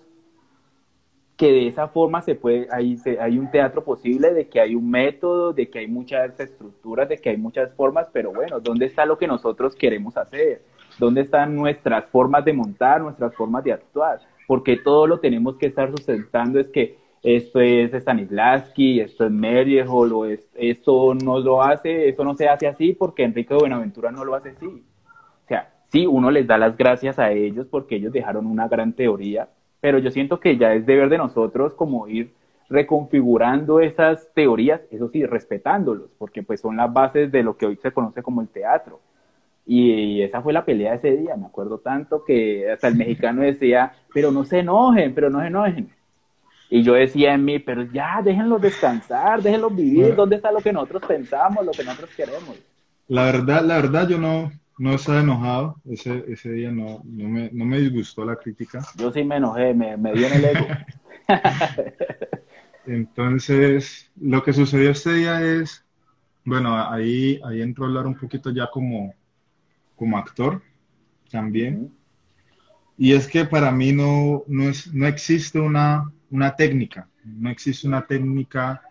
que 1.37 1.51
de 1.51 1.67
esa 1.67 1.89
forma 1.89 2.21
se 2.21 2.35
puede, 2.35 2.67
hay, 2.71 2.97
hay 3.19 3.37
un 3.37 3.51
teatro 3.51 3.83
posible, 3.83 4.33
de 4.33 4.47
que 4.47 4.61
hay 4.61 4.73
un 4.73 4.89
método, 4.89 5.51
de 5.51 5.69
que 5.69 5.79
hay 5.79 5.87
muchas 5.87 6.39
estructuras, 6.39 7.09
de 7.09 7.17
que 7.17 7.29
hay 7.29 7.37
muchas 7.37 7.73
formas, 7.73 8.07
pero 8.13 8.31
bueno, 8.31 8.59
¿dónde 8.59 8.85
está 8.85 9.05
lo 9.05 9.17
que 9.17 9.27
nosotros 9.27 9.75
queremos 9.75 10.15
hacer? 10.15 10.61
¿Dónde 10.97 11.21
están 11.21 11.55
nuestras 11.55 12.05
formas 12.05 12.45
de 12.45 12.53
montar, 12.53 13.01
nuestras 13.01 13.35
formas 13.35 13.63
de 13.65 13.73
actuar? 13.73 14.19
Porque 14.47 14.77
todo 14.77 15.07
lo 15.07 15.19
tenemos 15.19 15.57
que 15.57 15.65
estar 15.65 15.89
sustentando 15.91 16.59
es 16.59 16.67
que 16.67 16.97
esto 17.21 17.59
es 17.59 17.91
Stanislavski, 17.91 18.99
esto 18.99 19.25
es 19.25 19.31
Merriehol, 19.31 20.13
o 20.13 20.25
esto 20.25 21.15
no 21.15 21.39
lo 21.39 21.61
hace, 21.63 22.07
esto 22.07 22.23
no 22.23 22.35
se 22.35 22.47
hace 22.47 22.67
así 22.67 22.93
porque 22.93 23.23
Enrique 23.23 23.55
Buenaventura 23.55 24.11
no 24.11 24.23
lo 24.23 24.35
hace 24.35 24.49
así. 24.49 24.67
O 24.67 25.47
sea, 25.47 25.73
sí, 25.91 26.05
uno 26.05 26.29
les 26.31 26.47
da 26.47 26.57
las 26.57 26.77
gracias 26.77 27.19
a 27.19 27.31
ellos 27.31 27.67
porque 27.69 27.95
ellos 27.95 28.13
dejaron 28.13 28.45
una 28.45 28.67
gran 28.67 28.93
teoría, 28.93 29.49
pero 29.85 29.99
yo 29.99 30.09
siento 30.09 30.39
que 30.39 30.57
ya 30.57 30.73
es 30.73 30.83
deber 30.83 31.09
de 31.09 31.19
nosotros 31.19 31.75
como 31.75 32.07
ir 32.07 32.33
reconfigurando 32.69 33.79
esas 33.79 34.33
teorías, 34.33 34.81
eso 34.89 35.09
sí, 35.09 35.23
respetándolos, 35.27 36.09
porque 36.17 36.41
pues 36.41 36.59
son 36.59 36.77
las 36.77 36.91
bases 36.91 37.31
de 37.31 37.43
lo 37.43 37.55
que 37.55 37.67
hoy 37.67 37.75
se 37.75 37.91
conoce 37.91 38.23
como 38.23 38.41
el 38.41 38.47
teatro. 38.47 38.99
Y, 39.63 40.23
esa 40.23 40.41
fue 40.41 40.53
la 40.53 40.65
pelea 40.65 40.93
de 40.93 40.97
ese 40.97 41.21
día, 41.21 41.35
me 41.35 41.45
acuerdo 41.45 41.77
tanto 41.77 42.23
que 42.25 42.71
hasta 42.71 42.87
el 42.87 42.95
mexicano 43.03 43.43
decía, 43.43 43.93
pero 44.11 44.31
no 44.31 44.43
se 44.43 44.57
enojen, 44.61 45.13
pero 45.13 45.29
no 45.29 45.39
se 45.41 45.47
enojen. 45.49 45.87
Y 46.71 46.81
yo 46.81 46.93
decía 46.93 47.35
en 47.35 47.45
mí, 47.45 47.59
pero 47.59 47.83
ya, 47.83 48.23
déjenlos 48.23 48.59
descansar, 48.59 49.43
déjenlos 49.43 49.75
vivir, 49.75 50.15
¿dónde 50.15 50.37
está 50.37 50.51
lo 50.51 50.61
que 50.61 50.73
nosotros 50.73 51.03
pensamos, 51.07 51.63
lo 51.63 51.73
que 51.73 51.83
nosotros 51.83 52.09
queremos? 52.17 52.57
La 53.07 53.25
verdad, 53.25 53.63
la 53.63 53.75
verdad 53.75 54.09
yo 54.09 54.17
no, 54.17 54.51
no 54.77 54.93
estaba 54.93 55.21
enojado, 55.21 55.81
ese, 55.85 56.25
ese 56.27 56.51
día 56.51 56.71
no, 56.71 57.01
no, 57.05 57.29
me, 57.29 57.49
no 57.51 57.65
me 57.65 57.79
disgustó 57.79 58.25
la 58.25 58.35
crítica. 58.35 58.85
Yo 58.97 59.11
sí 59.11 59.23
me 59.23 59.37
enojé, 59.37 59.73
me, 59.73 59.95
me 59.95 60.13
dio 60.13 60.27
en 60.27 60.33
el 60.33 60.45
ego. 60.45 60.67
Entonces, 62.85 64.11
lo 64.19 64.43
que 64.43 64.53
sucedió 64.53 64.91
este 64.91 65.13
día 65.13 65.41
es, 65.41 65.85
bueno, 66.43 66.77
ahí, 66.77 67.39
ahí 67.45 67.61
entró 67.61 67.85
a 67.85 67.87
hablar 67.87 68.05
un 68.05 68.15
poquito 68.15 68.51
ya 68.51 68.69
como, 68.69 69.13
como 69.95 70.17
actor 70.17 70.61
también. 71.31 71.91
Y 72.97 73.13
es 73.13 73.27
que 73.27 73.45
para 73.45 73.71
mí 73.71 73.91
no, 73.91 74.43
no, 74.47 74.69
es, 74.69 74.93
no 74.93 75.07
existe 75.07 75.59
una, 75.59 76.11
una 76.29 76.55
técnica, 76.55 77.09
no 77.23 77.49
existe 77.49 77.87
una 77.87 78.05
técnica 78.05 78.81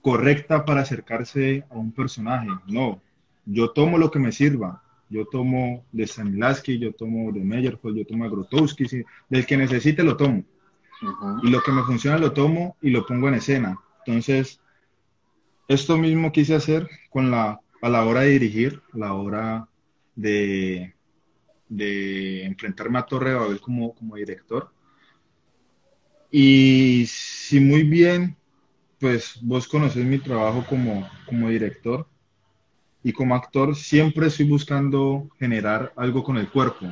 correcta 0.00 0.64
para 0.64 0.80
acercarse 0.80 1.64
a 1.68 1.76
un 1.76 1.92
personaje, 1.92 2.48
no 2.66 3.02
yo 3.50 3.70
tomo 3.70 3.98
lo 3.98 4.10
que 4.10 4.18
me 4.18 4.30
sirva. 4.30 4.82
Yo 5.10 5.24
tomo 5.24 5.86
de 5.90 6.06
Stanislavski, 6.06 6.78
yo 6.78 6.92
tomo 6.92 7.32
de 7.32 7.40
Meyerhold, 7.40 7.96
yo 7.96 8.06
tomo 8.06 8.24
de 8.24 8.30
Grotowski, 8.30 8.84
del 9.30 9.46
que 9.46 9.56
necesite 9.56 10.04
lo 10.04 10.16
tomo. 10.18 10.44
Y 11.42 11.48
lo 11.48 11.62
que 11.62 11.72
me 11.72 11.82
funciona 11.82 12.18
lo 12.18 12.32
tomo 12.32 12.76
y 12.82 12.90
lo 12.90 13.06
pongo 13.06 13.28
en 13.28 13.34
escena. 13.34 13.78
Entonces, 14.04 14.60
esto 15.66 15.96
mismo 15.96 16.30
quise 16.30 16.54
hacer 16.54 16.88
con 17.08 17.30
la, 17.30 17.60
a 17.80 17.88
la 17.88 18.04
hora 18.04 18.20
de 18.20 18.30
dirigir, 18.30 18.82
a 18.92 18.98
la 18.98 19.14
hora 19.14 19.68
de, 20.14 20.94
de 21.68 22.44
enfrentarme 22.44 22.98
a 22.98 23.06
Torre 23.06 23.30
de 23.30 23.36
Babel 23.36 23.60
como, 23.60 23.94
como 23.94 24.16
director. 24.16 24.70
Y 26.30 27.06
si 27.06 27.60
muy 27.60 27.84
bien, 27.84 28.36
pues 29.00 29.38
vos 29.40 29.66
conocés 29.66 30.04
mi 30.04 30.18
trabajo 30.18 30.66
como, 30.68 31.08
como 31.26 31.48
director 31.48 32.06
y 33.08 33.12
como 33.14 33.34
actor, 33.34 33.74
siempre 33.74 34.26
estoy 34.26 34.46
buscando 34.46 35.30
generar 35.38 35.94
algo 35.96 36.22
con 36.22 36.36
el 36.36 36.50
cuerpo, 36.50 36.86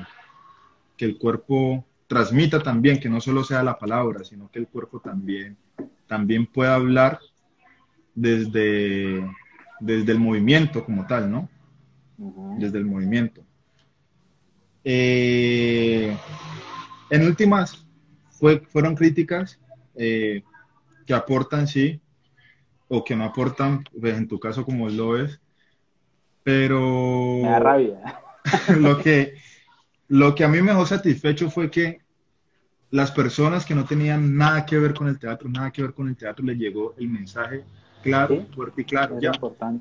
que 0.96 1.04
el 1.04 1.18
cuerpo 1.18 1.84
transmita 2.06 2.62
también, 2.62 2.98
que 2.98 3.10
no 3.10 3.20
solo 3.20 3.44
sea 3.44 3.62
la 3.62 3.78
palabra, 3.78 4.24
sino 4.24 4.50
que 4.50 4.60
el 4.60 4.66
cuerpo 4.66 4.98
también, 4.98 5.58
también 6.06 6.46
pueda 6.46 6.74
hablar 6.74 7.20
desde, 8.14 9.30
desde 9.78 10.12
el 10.12 10.18
movimiento 10.18 10.86
como 10.86 11.06
tal, 11.06 11.30
¿no? 11.30 11.50
Desde 12.58 12.78
el 12.78 12.86
movimiento. 12.86 13.42
Eh, 14.84 16.16
en 17.10 17.26
últimas, 17.26 17.86
fue, 18.30 18.60
fueron 18.60 18.94
críticas 18.94 19.60
eh, 19.94 20.42
que 21.04 21.12
aportan, 21.12 21.68
sí, 21.68 22.00
o 22.88 23.04
que 23.04 23.14
no 23.14 23.24
aportan, 23.24 23.84
pues, 24.00 24.16
en 24.16 24.26
tu 24.28 24.40
caso 24.40 24.64
como 24.64 24.88
lo 24.88 25.22
es, 25.22 25.42
pero... 26.46 27.40
Me 27.42 27.48
da 27.48 27.58
rabia. 27.58 27.98
lo, 28.78 28.98
que, 28.98 29.34
lo 30.06 30.32
que 30.32 30.44
a 30.44 30.48
mí 30.48 30.62
me 30.62 30.70
dejó 30.70 30.86
satisfecho 30.86 31.50
fue 31.50 31.72
que 31.72 32.02
las 32.92 33.10
personas 33.10 33.66
que 33.66 33.74
no 33.74 33.84
tenían 33.84 34.36
nada 34.36 34.64
que 34.64 34.78
ver 34.78 34.94
con 34.94 35.08
el 35.08 35.18
teatro, 35.18 35.48
nada 35.48 35.72
que 35.72 35.82
ver 35.82 35.92
con 35.92 36.08
el 36.08 36.16
teatro, 36.16 36.46
les 36.46 36.56
llegó 36.56 36.94
el 36.98 37.08
mensaje 37.08 37.64
claro, 38.00 38.46
fuerte 38.54 38.82
y 38.82 38.84
claro. 38.84 39.18
Ya, 39.20 39.32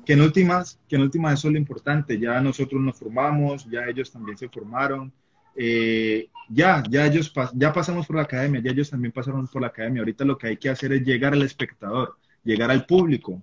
que 0.04 0.14
en 0.14 0.22
últimas, 0.22 0.80
que 0.88 0.96
en 0.96 1.02
últimas 1.02 1.34
eso 1.34 1.46
es 1.46 1.52
lo 1.52 1.58
importante. 1.60 2.18
Ya 2.18 2.40
nosotros 2.40 2.80
nos 2.80 2.98
formamos, 2.98 3.64
ya 3.70 3.86
ellos 3.86 4.10
también 4.10 4.36
se 4.36 4.48
formaron. 4.48 5.12
Eh, 5.54 6.28
ya, 6.48 6.82
ya 6.90 7.06
ellos 7.06 7.32
ya 7.54 7.72
pasamos 7.72 8.08
por 8.08 8.16
la 8.16 8.22
academia, 8.22 8.60
ya 8.60 8.72
ellos 8.72 8.90
también 8.90 9.12
pasaron 9.12 9.46
por 9.46 9.62
la 9.62 9.68
academia. 9.68 10.00
Ahorita 10.00 10.24
lo 10.24 10.36
que 10.36 10.48
hay 10.48 10.56
que 10.56 10.68
hacer 10.68 10.92
es 10.94 11.02
llegar 11.04 11.32
al 11.32 11.42
espectador, 11.42 12.16
llegar 12.42 12.72
al 12.72 12.86
público 12.86 13.40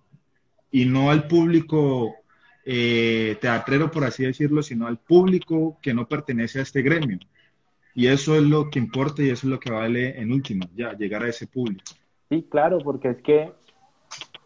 y 0.69 0.83
no 0.83 1.09
al 1.09 1.25
público 1.25 2.17
eh, 2.65 3.37
teatrero, 3.41 3.91
por 3.91 4.03
así 4.03 4.23
decirlo, 4.23 4.63
sino 4.63 4.87
al 4.87 4.97
público 4.97 5.77
que 5.81 5.93
no 5.93 6.07
pertenece 6.07 6.59
a 6.59 6.63
este 6.63 6.81
gremio. 6.81 7.19
Y 7.93 8.07
eso 8.07 8.35
es 8.35 8.43
lo 8.43 8.69
que 8.69 8.79
importa 8.79 9.21
y 9.21 9.29
eso 9.29 9.47
es 9.47 9.51
lo 9.51 9.59
que 9.59 9.71
vale 9.71 10.19
en 10.19 10.31
última, 10.31 10.67
ya, 10.75 10.93
llegar 10.93 11.23
a 11.23 11.29
ese 11.29 11.45
público. 11.45 11.83
Sí, 12.29 12.47
claro, 12.49 12.79
porque 12.79 13.09
es 13.09 13.21
que, 13.21 13.51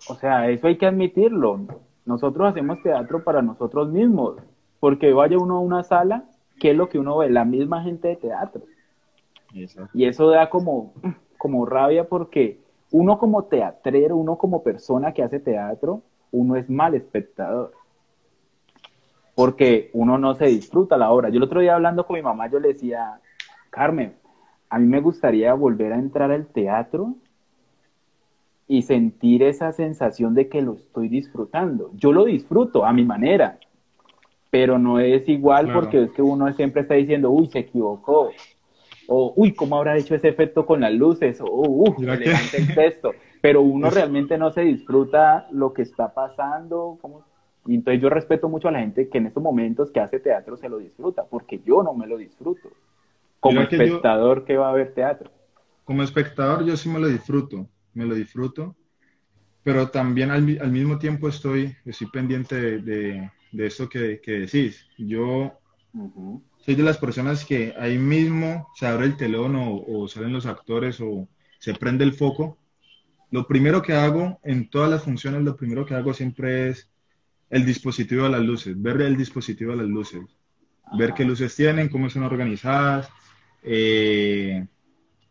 o 0.10 0.16
sea, 0.16 0.50
eso 0.50 0.68
hay 0.68 0.78
que 0.78 0.86
admitirlo. 0.86 1.66
Nosotros 2.06 2.50
hacemos 2.50 2.82
teatro 2.84 3.24
para 3.24 3.42
nosotros 3.42 3.90
mismos, 3.90 4.36
porque 4.80 5.14
vaya 5.14 5.38
uno 5.38 5.58
a 5.58 5.62
una 5.62 5.84
sala, 5.84 6.26
¿qué 6.60 6.72
es 6.72 6.78
lo 6.78 6.90
que 6.90 7.00
uno 7.00 7.18
ve? 7.18 7.30
La 7.30 7.46
misma 7.46 7.84
gente 7.84 8.10
de 8.10 8.16
teatro. 8.18 8.64
Y 9.94 10.06
eso 10.06 10.30
da 10.30 10.50
como, 10.50 10.94
como 11.38 11.66
rabia 11.66 12.08
porque 12.08 12.60
uno 12.92 13.18
como 13.18 13.46
teatrero, 13.46 14.16
uno 14.18 14.38
como 14.38 14.64
persona 14.64 15.14
que 15.14 15.24
hace 15.24 15.40
teatro, 15.40 16.02
uno 16.32 16.56
es 16.56 16.70
mal 16.70 16.96
espectador. 16.96 17.72
Porque 19.38 19.92
uno 19.94 20.18
no 20.18 20.34
se 20.34 20.48
disfruta 20.48 20.98
la 20.98 21.12
obra. 21.12 21.30
Yo 21.30 21.38
el 21.38 21.44
otro 21.44 21.62
día 21.62 21.76
hablando 21.76 22.08
con 22.08 22.16
mi 22.16 22.24
mamá, 22.24 22.50
yo 22.50 22.60
le 22.60 22.70
decía, 22.70 23.22
Carmen, 23.70 24.16
a 24.68 24.80
mí 24.80 24.88
me 24.88 25.00
gustaría 25.00 25.54
volver 25.54 25.94
a 25.94 26.00
entrar 26.00 26.32
al 26.32 26.48
teatro 26.48 27.14
y 28.68 28.82
sentir 28.82 29.44
esa 29.44 29.72
sensación 29.74 30.34
de 30.34 30.50
que 30.50 30.64
lo 30.64 30.74
estoy 30.74 31.08
disfrutando. 31.08 31.92
Yo 31.94 32.14
lo 32.14 32.26
disfruto 32.26 32.84
a 32.84 32.92
mi 32.94 33.06
manera, 33.06 33.60
pero 34.50 34.80
no 34.80 35.00
es 35.00 35.30
igual 35.30 35.72
porque 35.72 36.06
es 36.06 36.12
que 36.14 36.24
uno 36.24 36.52
siempre 36.54 36.82
está 36.82 36.96
diciendo, 36.96 37.30
uy, 37.30 37.46
se 37.46 37.60
equivocó, 37.60 38.32
o 39.08 39.34
uy, 39.36 39.54
¿cómo 39.54 39.78
habrá 39.78 39.98
hecho 39.98 40.16
ese 40.16 40.30
efecto 40.30 40.66
con 40.66 40.82
las 40.82 40.94
luces? 40.94 41.40
O 41.42 41.46
uy, 41.48 42.08
el 42.08 42.74
texto. 42.74 43.12
Pero 43.40 43.62
uno 43.62 43.90
realmente 43.92 44.36
no 44.40 44.52
se 44.52 44.62
disfruta 44.62 45.48
lo 45.52 45.74
que 45.74 45.84
está 45.84 46.12
pasando. 46.12 46.98
Y 47.68 47.76
entonces 47.76 48.02
yo 48.02 48.10
respeto 48.10 48.48
mucho 48.48 48.70
a 48.70 48.72
la 48.72 48.80
gente 48.80 49.10
que 49.10 49.18
en 49.18 49.28
estos 49.28 49.44
momentos 49.44 49.92
que 49.92 50.00
hace 50.00 50.20
teatro 50.20 50.56
se 50.56 50.70
lo 50.70 50.78
disfruta, 50.78 51.26
porque 51.26 51.62
yo 51.66 51.84
no 51.84 51.94
me 51.94 52.08
lo 52.08 52.18
disfruto 52.18 52.70
como 53.40 53.62
espectador 53.62 54.46
que, 54.46 54.58
va 54.58 54.70
a 54.70 54.74
ver 54.74 54.94
teatro. 54.94 55.30
Como 55.84 56.02
espectador 56.02 56.66
yo 56.66 56.76
sí 56.78 56.90
me 56.90 57.00
lo 57.00 57.08
disfruto, 57.08 57.68
me 57.94 58.06
lo 58.06 58.16
disfruto, 58.16 58.76
pero 59.64 59.90
también 59.90 60.32
al, 60.32 60.44
mismo 60.44 60.98
tiempo 60.98 61.28
estoy, 61.28 61.76
estoy 61.86 62.08
pendiente 62.08 62.56
de, 62.56 62.78
de, 62.80 63.32
de 63.52 63.66
eso 63.66 63.90
que, 63.90 64.22
que, 64.22 64.40
decís. 64.40 64.88
Yo 64.98 65.52
soy 66.60 66.76
de 66.76 66.84
las 66.84 66.98
personas 66.98 67.46
que 67.46 67.74
ahí 67.78 67.98
mismo 67.98 68.68
se 68.76 68.88
abre 68.88 69.06
el 69.06 69.18
telón 69.18 69.56
o, 69.58 69.84
o 69.84 70.08
salen 70.08 70.34
los 70.34 70.46
actores 70.46 71.02
o 71.02 71.28
se 71.60 71.74
prende 71.74 72.06
el 72.06 72.14
foco. 72.14 72.58
Lo 73.30 73.46
primero 73.46 73.82
que 73.82 73.94
hago 73.94 74.40
en 74.44 74.70
todas 74.70 74.90
las 74.90 75.04
funciones, 75.04 75.44
lo 75.44 75.58
primero 75.58 75.86
que 75.86 75.96
hago 75.96 76.14
siempre 76.14 76.70
es 76.70 76.90
el 77.50 77.66
dispositivo 77.66 78.24
de 78.24 78.30
las 78.30 78.42
luces, 78.42 78.82
ver 78.82 79.02
el 79.02 79.18
dispositivo 79.18 79.72
de 79.72 79.78
las 79.78 79.88
luces, 79.88 80.22
ver 80.98 81.14
qué 81.14 81.26
luces 81.26 81.56
tienen, 81.56 81.90
cómo 81.90 82.10
son 82.10 82.24
organizadas, 82.24 83.10
eh, 83.64 84.66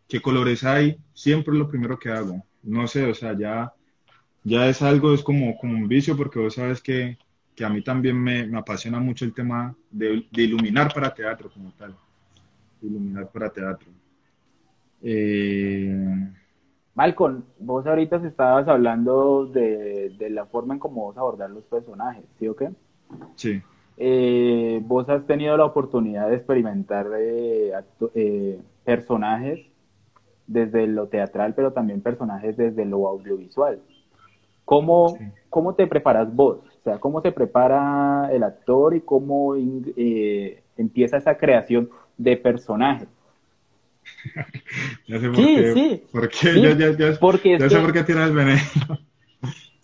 qué 0.09 0.21
colores 0.21 0.65
hay, 0.65 0.99
siempre 1.13 1.53
es 1.53 1.59
lo 1.59 1.69
primero 1.69 1.99
que 1.99 2.11
hago. 2.11 2.45
No 2.63 2.87
sé, 2.87 3.05
o 3.07 3.15
sea, 3.15 3.37
ya, 3.39 3.73
ya 4.45 4.69
es 4.69 4.83
algo, 4.83 5.15
es 5.15 5.23
como, 5.23 5.57
como 5.57 5.75
un 5.75 5.89
vicio, 5.89 6.17
porque 6.17 6.39
vos 6.39 6.55
sabes 6.55 6.81
que, 6.81 7.19
que 7.55 7.65
a 7.65 7.69
mí 7.69 7.83
también 7.83 8.21
me, 8.21 8.47
me, 8.47 8.59
apasiona 8.59 8.99
mucho 8.99 9.25
el 9.25 9.33
tema 9.33 9.75
de, 9.91 10.27
de, 10.31 10.43
iluminar 10.43 10.93
para 10.93 11.15
teatro 11.15 11.51
como 11.51 11.73
tal. 11.73 11.95
Iluminar 12.83 13.31
para 13.31 13.51
teatro. 13.51 13.89
Eh... 15.03 16.29
Malcolm, 16.97 17.45
vos 17.61 17.87
ahorita 17.87 18.17
estabas 18.27 18.67
hablando 18.69 19.47
de, 19.47 20.15
de, 20.19 20.31
la 20.31 20.47
forma 20.47 20.75
en 20.75 20.81
cómo 20.81 21.03
vos 21.03 21.17
abordar 21.19 21.51
los 21.51 21.63
personajes, 21.65 22.25
¿sí 22.39 22.49
o 22.49 22.57
qué? 22.57 22.71
Sí. 23.35 23.63
Eh, 23.99 24.81
vos 24.83 25.07
has 25.11 25.27
tenido 25.27 25.57
la 25.59 25.67
oportunidad 25.67 26.29
de 26.31 26.37
experimentar 26.37 27.07
eh, 27.19 27.73
eh, 28.15 28.61
personajes 28.83 29.61
desde 30.47 30.87
lo 30.87 31.09
teatral, 31.09 31.55
pero 31.55 31.73
también 31.73 32.01
personajes 32.01 32.57
desde 32.57 32.87
lo 32.87 33.07
audiovisual. 33.09 33.79
¿Cómo, 34.65 35.19
¿Cómo 35.51 35.75
te 35.75 35.87
preparas 35.87 36.35
vos? 36.35 36.61
O 36.81 36.83
sea, 36.83 36.99
¿cómo 36.99 37.21
se 37.21 37.31
prepara 37.31 38.31
el 38.33 38.43
actor 38.43 38.95
y 38.95 39.03
cómo 39.03 39.55
empieza 39.55 41.19
esa 41.19 41.37
creación 41.37 41.91
de 42.17 42.39
personajes? 42.39 43.09
Ya 45.07 45.21
sé 45.21 45.29
por 45.29 45.37
sí, 45.37 45.57
qué, 45.57 45.73
sí. 45.73 46.03
¿Por 46.13 46.29
qué? 46.29 46.61
ya, 46.61 46.71
ya, 46.77 46.91
ya, 46.97 47.19
porque 47.19 47.59
ya 47.59 47.69
sé 47.69 47.79
por 47.79 47.93
qué 47.93 48.03
tienes 48.03 48.33
veneno. 48.33 48.61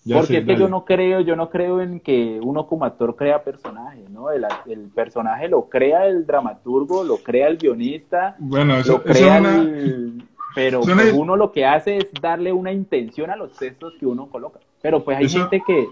Porque 0.04 0.38
es 0.38 0.44
que 0.44 0.56
yo 0.56 0.68
no 0.68 0.84
creo, 0.84 1.20
yo 1.20 1.36
no 1.36 1.48
creo 1.48 1.80
en 1.80 2.00
que 2.00 2.40
uno 2.42 2.66
como 2.66 2.84
actor 2.84 3.14
crea 3.14 3.44
personajes, 3.44 4.10
¿no? 4.10 4.32
El, 4.32 4.44
personaje 4.92 5.48
lo 5.48 5.68
crea 5.68 6.08
el 6.08 6.26
dramaturgo, 6.26 7.04
lo 7.04 7.18
crea 7.18 7.46
el 7.46 7.56
guionista, 7.56 8.34
bueno, 8.40 8.76
eso, 8.78 8.94
lo 8.94 9.02
crea 9.04 9.38
el... 9.38 10.24
Pero 10.54 10.80
pues 10.80 11.12
uno 11.14 11.36
lo 11.36 11.52
que 11.52 11.64
hace 11.64 11.98
es 11.98 12.12
darle 12.20 12.52
una 12.52 12.72
intención 12.72 13.30
a 13.30 13.36
los 13.36 13.56
textos 13.56 13.94
que 13.98 14.04
uno 14.04 14.26
coloca. 14.26 14.60
Pero 14.82 15.02
pues 15.02 15.16
hay 15.16 15.28
gente 15.28 15.62
que, 15.66 15.86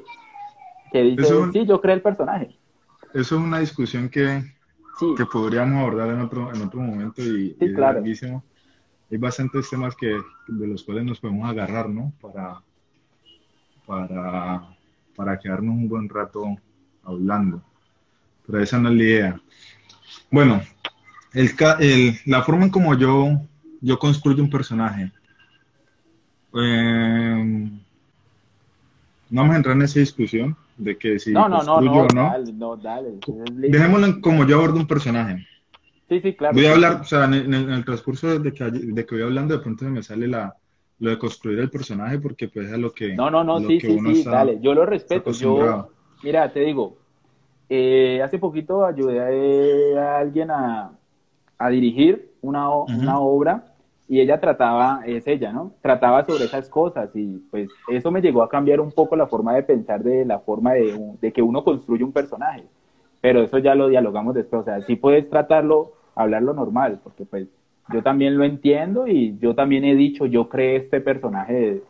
que 0.93 1.03
dice, 1.03 1.33
sí, 1.53 1.65
yo 1.65 1.81
creo 1.81 1.95
el 1.95 2.03
personaje. 2.03 2.51
Eso 3.15 3.37
es 3.37 3.41
una 3.41 3.61
discusión 3.61 4.09
que, 4.09 4.43
que 5.17 5.27
podríamos 5.27 5.81
abordar 5.81 6.11
en 6.11 6.21
otro, 6.21 6.55
en 6.55 6.63
otro 6.63 6.81
momento 6.81 7.23
y, 7.23 7.57
sí, 7.59 7.73
claro. 7.75 8.03
Hay 9.13 9.19
bastantes 9.19 9.69
temas 9.69 9.97
que, 9.97 10.21
de 10.47 10.67
los 10.69 10.85
cuales 10.85 11.05
nos 11.05 11.19
podemos 11.19 11.49
agarrar, 11.51 11.89
¿no? 11.89 12.13
Para 12.21 12.63
para, 13.91 14.63
para 15.17 15.37
quedarnos 15.37 15.75
un 15.75 15.89
buen 15.89 16.09
rato 16.09 16.45
hablando. 17.03 17.61
Pero 18.47 18.63
esa 18.63 18.79
no 18.79 18.89
es 18.89 18.95
la 18.95 19.03
idea. 19.03 19.41
Bueno, 20.31 20.63
el, 21.33 21.51
el, 21.81 22.21
la 22.27 22.43
forma 22.45 22.67
en 22.67 22.71
como 22.71 22.95
yo, 22.95 23.41
yo 23.81 23.99
construyo 23.99 24.45
un 24.45 24.51
personaje. 24.51 25.11
Eh, 26.55 27.71
no 29.29 29.41
vamos 29.41 29.55
a 29.55 29.57
entrar 29.57 29.75
en 29.75 29.83
esa 29.83 29.99
discusión 29.99 30.57
de 30.81 30.97
que 30.97 31.19
si 31.19 31.33
no, 31.33 31.49
no, 31.49 31.63
no, 31.63 31.81
no, 31.81 32.07
Dale, 32.07 32.53
no, 32.53 32.77
dale. 32.77 33.19
Dejémoslo 33.69 34.07
en 34.07 34.21
como 34.21 34.47
yo 34.47 34.57
abordo 34.57 34.77
un 34.77 34.87
personaje. 34.87 35.47
Sí, 36.09 36.21
sí, 36.21 36.35
claro. 36.35 36.55
Voy 36.55 36.67
a 36.67 36.73
hablar, 36.73 37.01
o 37.03 37.05
sea, 37.05 37.25
en, 37.25 37.35
en 37.35 37.71
el 37.71 37.85
transcurso 37.85 38.39
de 38.39 38.53
que, 38.53 38.65
de 38.71 39.07
que 39.07 39.15
voy 39.15 39.25
hablando, 39.25 39.57
de 39.57 39.63
pronto 39.63 39.85
me 39.85 40.03
sale 40.03 40.27
la, 40.27 40.57
lo 41.01 41.11
de 41.11 41.19
construir 41.19 41.59
el 41.59 41.71
personaje 41.71 42.19
porque 42.19 42.49
pues 42.49 42.71
es 42.71 42.79
lo 42.79 42.93
que 42.93 43.15
no 43.15 43.31
no 43.31 43.43
no 43.43 43.59
sí 43.61 43.81
sí 43.81 43.99
sí 43.99 44.25
dale 44.25 44.59
yo 44.61 44.75
lo 44.75 44.87
respeto 44.87 45.33
yo 45.33 45.89
mira 46.23 46.53
te 46.53 46.61
digo 46.61 46.99
eh, 47.69 48.21
hace 48.23 48.39
poquito 48.39 48.85
ayudé 48.85 49.99
a 49.99 50.19
alguien 50.19 50.51
a, 50.51 50.93
dirigir 51.71 52.33
una, 52.41 52.71
una 52.71 53.19
obra 53.19 53.70
y 54.11 54.21
ella 54.21 54.41
trataba, 54.41 55.03
es 55.07 55.25
ella, 55.29 55.53
¿no? 55.53 55.73
Trataba 55.81 56.27
sobre 56.27 56.47
esas 56.47 56.69
cosas 56.69 57.11
y 57.15 57.39
pues 57.49 57.71
eso 57.89 58.11
me 58.11 58.21
llegó 58.21 58.43
a 58.43 58.49
cambiar 58.49 58.81
un 58.81 58.91
poco 58.91 59.15
la 59.15 59.29
forma 59.29 59.55
de 59.55 59.63
pensar 59.63 60.03
de 60.03 60.25
la 60.25 60.41
forma 60.41 60.73
de, 60.73 60.99
de 61.21 61.33
que 61.33 61.41
uno 61.41 61.63
construye 61.63 62.03
un 62.03 62.11
personaje. 62.11 62.65
Pero 63.21 63.41
eso 63.41 63.59
ya 63.59 63.77
lo 63.77 63.87
dialogamos 63.87 64.35
después, 64.35 64.63
o 64.63 64.65
sea, 64.65 64.83
sí 64.83 64.97
puedes 64.97 65.31
tratarlo, 65.31 65.93
hablarlo 66.17 66.53
normal, 66.55 66.99
porque 67.05 67.25
pues 67.25 67.47
yo 67.93 68.03
también 68.03 68.37
lo 68.37 68.43
entiendo 68.43 69.07
y 69.07 69.39
yo 69.39 69.55
también 69.55 69.85
he 69.85 69.95
dicho, 69.95 70.27
yo 70.27 70.49
creé 70.49 70.75
este 70.75 71.01
personaje 71.01 71.81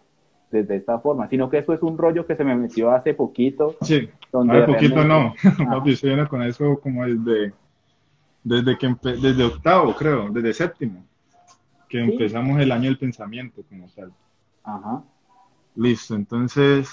desde 0.51 0.77
esta 0.77 0.99
forma, 0.99 1.27
sino 1.31 1.49
que 1.49 1.57
eso 1.57 1.73
es 1.73 1.81
un 1.81 1.97
rollo 1.97 2.27
que 2.27 2.37
se 2.37 2.45
me 2.45 2.55
metió 2.55 2.91
hace 2.91 3.15
poquito. 3.15 3.77
Sí, 3.81 4.11
hace 4.31 4.63
poquito 4.65 5.05
no, 5.05 5.33
no, 5.59 5.87
yo 5.87 6.29
con 6.29 6.43
eso 6.43 6.79
como 6.83 7.07
desde, 7.07 7.55
desde, 8.45 8.77
que 8.77 8.95
desde 9.03 9.43
octavo, 9.43 9.95
creo, 9.95 10.29
desde 10.29 10.53
séptimo, 10.53 11.03
que 11.91 12.01
empezamos 12.01 12.61
el 12.61 12.71
año 12.71 12.85
del 12.85 12.99
pensamiento 12.99 13.63
como 13.69 13.89
tal. 13.89 14.13
Ajá. 14.63 15.05
Listo, 15.75 16.15
entonces, 16.15 16.89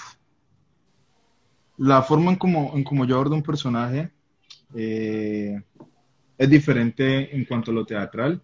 la 1.76 2.02
forma 2.02 2.32
en 2.32 2.36
como, 2.36 2.76
en 2.76 2.82
como 2.82 3.04
yo 3.04 3.14
abordo 3.14 3.36
un 3.36 3.42
personaje 3.42 4.10
eh, 4.74 5.62
es 6.36 6.50
diferente 6.50 7.34
en 7.34 7.44
cuanto 7.44 7.70
a 7.70 7.74
lo 7.74 7.86
teatral 7.86 8.42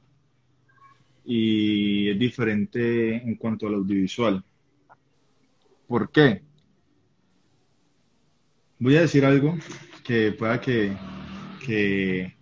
y 1.24 2.10
es 2.10 2.18
diferente 2.18 3.16
en 3.16 3.34
cuanto 3.34 3.66
al 3.66 3.74
audiovisual. 3.74 4.44
¿Por 5.88 6.10
qué? 6.10 6.42
Voy 8.78 8.96
a 8.96 9.02
decir 9.02 9.24
algo 9.24 9.56
que 10.04 10.32
pueda 10.32 10.60
que, 10.60 10.96
que, 11.64 12.33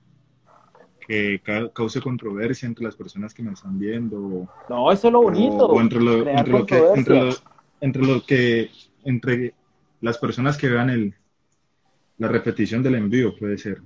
cause 1.72 2.00
controversia 2.00 2.66
entre 2.66 2.84
las 2.84 2.96
personas 2.96 3.34
que 3.34 3.42
me 3.42 3.52
están 3.52 3.78
viendo. 3.78 4.48
No, 4.68 4.92
eso 4.92 5.08
es 5.08 5.12
lo 5.12 5.22
bonito. 5.22 5.66
O, 5.66 5.80
entre, 5.80 6.00
lo, 6.00 6.26
entre, 6.28 6.52
lo, 6.52 6.66
que, 6.66 6.82
entre, 7.80 8.02
lo, 8.02 8.24
que, 8.24 8.70
entre 9.04 9.54
las 10.00 10.18
personas 10.18 10.56
que 10.56 10.68
vean 10.68 10.90
el, 10.90 11.14
la 12.18 12.28
repetición 12.28 12.82
del 12.82 12.96
envío, 12.96 13.36
puede 13.36 13.58
ser. 13.58 13.82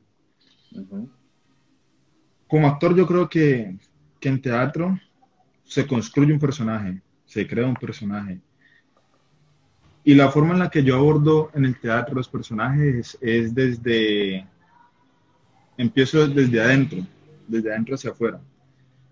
Como 2.46 2.66
actor, 2.68 2.94
yo 2.94 3.06
creo 3.06 3.28
que, 3.28 3.76
que 4.20 4.28
en 4.28 4.42
teatro 4.42 4.98
se 5.64 5.86
construye 5.86 6.32
un 6.32 6.38
personaje, 6.38 7.00
se 7.24 7.46
crea 7.46 7.66
un 7.66 7.74
personaje. 7.74 8.40
Y 10.04 10.14
la 10.14 10.30
forma 10.30 10.52
en 10.52 10.60
la 10.60 10.70
que 10.70 10.84
yo 10.84 10.96
abordo 10.96 11.50
en 11.54 11.64
el 11.64 11.80
teatro 11.80 12.14
los 12.14 12.28
personajes 12.28 13.18
es 13.20 13.54
desde, 13.54 14.46
empiezo 15.76 16.26
desde 16.26 16.60
adentro, 16.60 17.06
desde 17.46 17.70
adentro 17.70 17.94
hacia 17.94 18.10
afuera. 18.10 18.40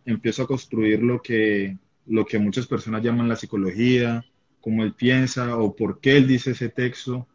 Empiezo 0.04 0.42
a 0.42 0.46
construir 0.46 1.02
lo 1.02 1.20
que, 1.20 1.76
lo 2.06 2.24
que 2.24 2.38
muchas 2.38 2.66
personas 2.66 3.02
llaman 3.02 3.28
la 3.28 3.36
psicología, 3.36 4.24
cómo 4.60 4.82
él 4.82 4.94
piensa 4.94 5.56
o 5.56 5.74
por 5.74 6.00
qué 6.00 6.16
él 6.16 6.26
dice 6.26 6.52
ese 6.52 6.68
texto, 6.68 7.26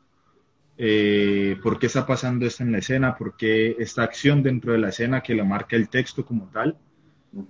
eh, 0.78 1.58
por 1.62 1.78
qué 1.78 1.88
está 1.88 2.06
pasando 2.06 2.46
esto 2.46 2.64
en 2.64 2.72
la 2.72 2.80
escena, 2.80 3.18
por 3.18 3.36
qué 3.36 3.76
esta 3.80 4.04
acción 4.04 4.42
dentro 4.42 4.72
de 4.72 4.80
la 4.80 4.90
escena 4.90 5.22
que 5.22 5.36
la 5.36 5.44
marca 5.44 5.76
el 5.76 5.90
texto 5.90 6.26
como 6.26 6.50
tal. 6.50 6.78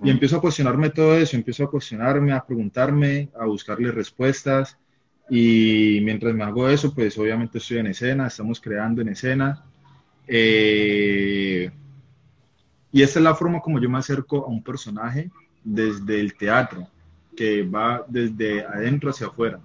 Y 0.03 0.09
empiezo 0.09 0.37
a 0.37 0.41
cuestionarme 0.41 0.89
todo 0.89 1.15
eso, 1.15 1.37
empiezo 1.37 1.63
a 1.63 1.71
cuestionarme, 1.71 2.33
a 2.33 2.45
preguntarme, 2.45 3.29
a 3.39 3.45
buscarle 3.45 3.91
respuestas 3.91 4.77
y 5.29 5.99
mientras 6.01 6.33
me 6.33 6.43
hago 6.43 6.67
eso, 6.67 6.93
pues 6.93 7.17
obviamente 7.17 7.59
estoy 7.59 7.77
en 7.77 7.87
escena, 7.87 8.27
estamos 8.27 8.59
creando 8.59 9.01
en 9.01 9.09
escena. 9.09 9.63
Eh, 10.31 11.71
y 12.91 13.01
esta 13.01 13.19
es 13.19 13.23
la 13.23 13.33
forma 13.33 13.61
como 13.61 13.79
yo 13.79 13.89
me 13.89 13.97
acerco 13.97 14.45
a 14.45 14.47
un 14.47 14.63
personaje 14.63 15.31
desde 15.63 16.19
el 16.19 16.35
teatro, 16.35 16.87
que 17.35 17.63
va 17.63 18.05
desde 18.07 18.63
adentro 18.63 19.09
hacia 19.09 19.27
afuera. 19.27 19.59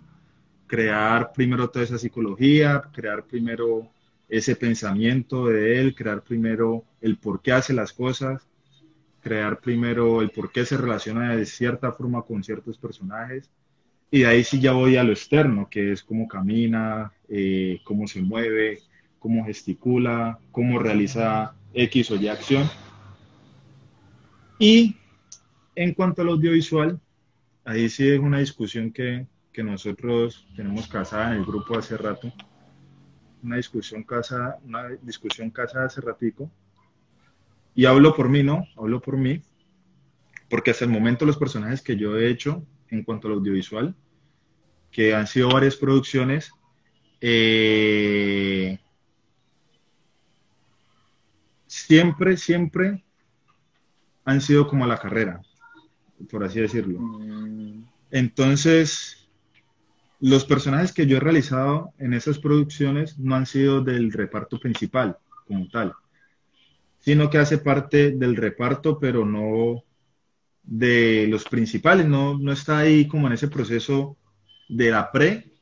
Crear 0.66 1.32
primero 1.32 1.68
toda 1.68 1.84
esa 1.84 1.98
psicología, 1.98 2.82
crear 2.92 3.24
primero 3.24 3.88
ese 4.28 4.56
pensamiento 4.56 5.46
de 5.46 5.80
él, 5.80 5.94
crear 5.94 6.22
primero 6.22 6.84
el 7.02 7.18
por 7.18 7.42
qué 7.42 7.52
hace 7.52 7.74
las 7.74 7.92
cosas, 7.92 8.46
crear 9.20 9.60
primero 9.60 10.22
el 10.22 10.30
por 10.30 10.50
qué 10.50 10.64
se 10.64 10.78
relaciona 10.78 11.36
de 11.36 11.44
cierta 11.44 11.92
forma 11.92 12.22
con 12.22 12.42
ciertos 12.42 12.78
personajes 12.78 13.50
y 14.10 14.20
de 14.20 14.26
ahí 14.26 14.44
sí 14.44 14.60
ya 14.60 14.72
voy 14.72 14.96
a 14.96 15.04
lo 15.04 15.12
externo, 15.12 15.68
que 15.68 15.92
es 15.92 16.02
cómo 16.02 16.28
camina, 16.28 17.12
eh, 17.28 17.80
cómo 17.84 18.06
se 18.06 18.22
mueve, 18.22 18.80
cómo 19.24 19.46
gesticula, 19.46 20.38
cómo 20.52 20.78
realiza 20.78 21.54
X 21.72 22.10
o 22.10 22.16
Y 22.16 22.28
acción. 22.28 22.68
Y 24.58 24.96
en 25.74 25.94
cuanto 25.94 26.20
al 26.20 26.28
audiovisual, 26.28 27.00
ahí 27.64 27.88
sí 27.88 28.06
es 28.06 28.20
una 28.20 28.40
discusión 28.40 28.92
que, 28.92 29.26
que 29.50 29.62
nosotros 29.62 30.46
tenemos 30.54 30.86
casada 30.88 31.30
en 31.30 31.38
el 31.38 31.46
grupo 31.46 31.78
hace 31.78 31.96
rato. 31.96 32.30
Una 33.42 33.56
discusión 33.56 34.02
casada, 34.02 34.58
una 34.62 34.88
discusión 35.00 35.48
casada 35.48 35.86
hace 35.86 36.02
ratico. 36.02 36.50
Y 37.74 37.86
hablo 37.86 38.14
por 38.14 38.28
mí, 38.28 38.42
¿no? 38.42 38.66
Hablo 38.76 39.00
por 39.00 39.16
mí. 39.16 39.40
Porque 40.50 40.72
hasta 40.72 40.84
el 40.84 40.90
momento 40.90 41.24
los 41.24 41.38
personajes 41.38 41.80
que 41.80 41.96
yo 41.96 42.18
he 42.18 42.28
hecho 42.28 42.62
en 42.90 43.02
cuanto 43.02 43.28
al 43.28 43.34
audiovisual 43.34 43.94
que 44.90 45.14
han 45.14 45.26
sido 45.26 45.48
varias 45.48 45.76
producciones. 45.76 46.52
Eh, 47.22 48.80
siempre, 51.74 52.36
siempre 52.36 53.04
han 54.24 54.40
sido 54.40 54.68
como 54.68 54.86
la 54.86 54.98
carrera, 54.98 55.42
por 56.30 56.44
así 56.44 56.60
decirlo. 56.60 57.00
Mm. 57.00 57.84
Entonces, 58.10 59.28
los 60.20 60.44
personajes 60.44 60.92
que 60.92 61.06
yo 61.06 61.16
he 61.16 61.20
realizado 61.20 61.92
en 61.98 62.14
esas 62.14 62.38
producciones 62.38 63.18
no 63.18 63.34
han 63.34 63.46
sido 63.46 63.82
del 63.82 64.12
reparto 64.12 64.58
principal 64.60 65.18
como 65.46 65.68
tal, 65.68 65.94
sino 67.00 67.28
que 67.28 67.38
hace 67.38 67.58
parte 67.58 68.12
del 68.12 68.36
reparto, 68.36 68.98
pero 68.98 69.26
no 69.26 69.82
de 70.62 71.26
los 71.28 71.44
principales, 71.44 72.06
no, 72.06 72.38
no 72.38 72.52
está 72.52 72.78
ahí 72.78 73.06
como 73.08 73.26
en 73.26 73.34
ese 73.34 73.48
proceso 73.48 74.16
de 74.68 74.90
la 74.90 75.10
pre, 75.10 75.52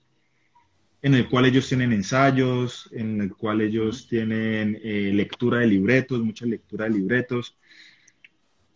en 1.03 1.15
el 1.15 1.29
cual 1.29 1.47
ellos 1.47 1.69
tienen 1.69 1.93
ensayos, 1.93 2.89
en 2.93 3.21
el 3.21 3.35
cual 3.35 3.61
ellos 3.61 4.07
tienen 4.09 4.79
eh, 4.83 5.11
lectura 5.13 5.59
de 5.59 5.67
libretos, 5.67 6.21
mucha 6.21 6.47
lectura 6.47 6.85
de 6.85 6.93
libretos. 6.93 7.59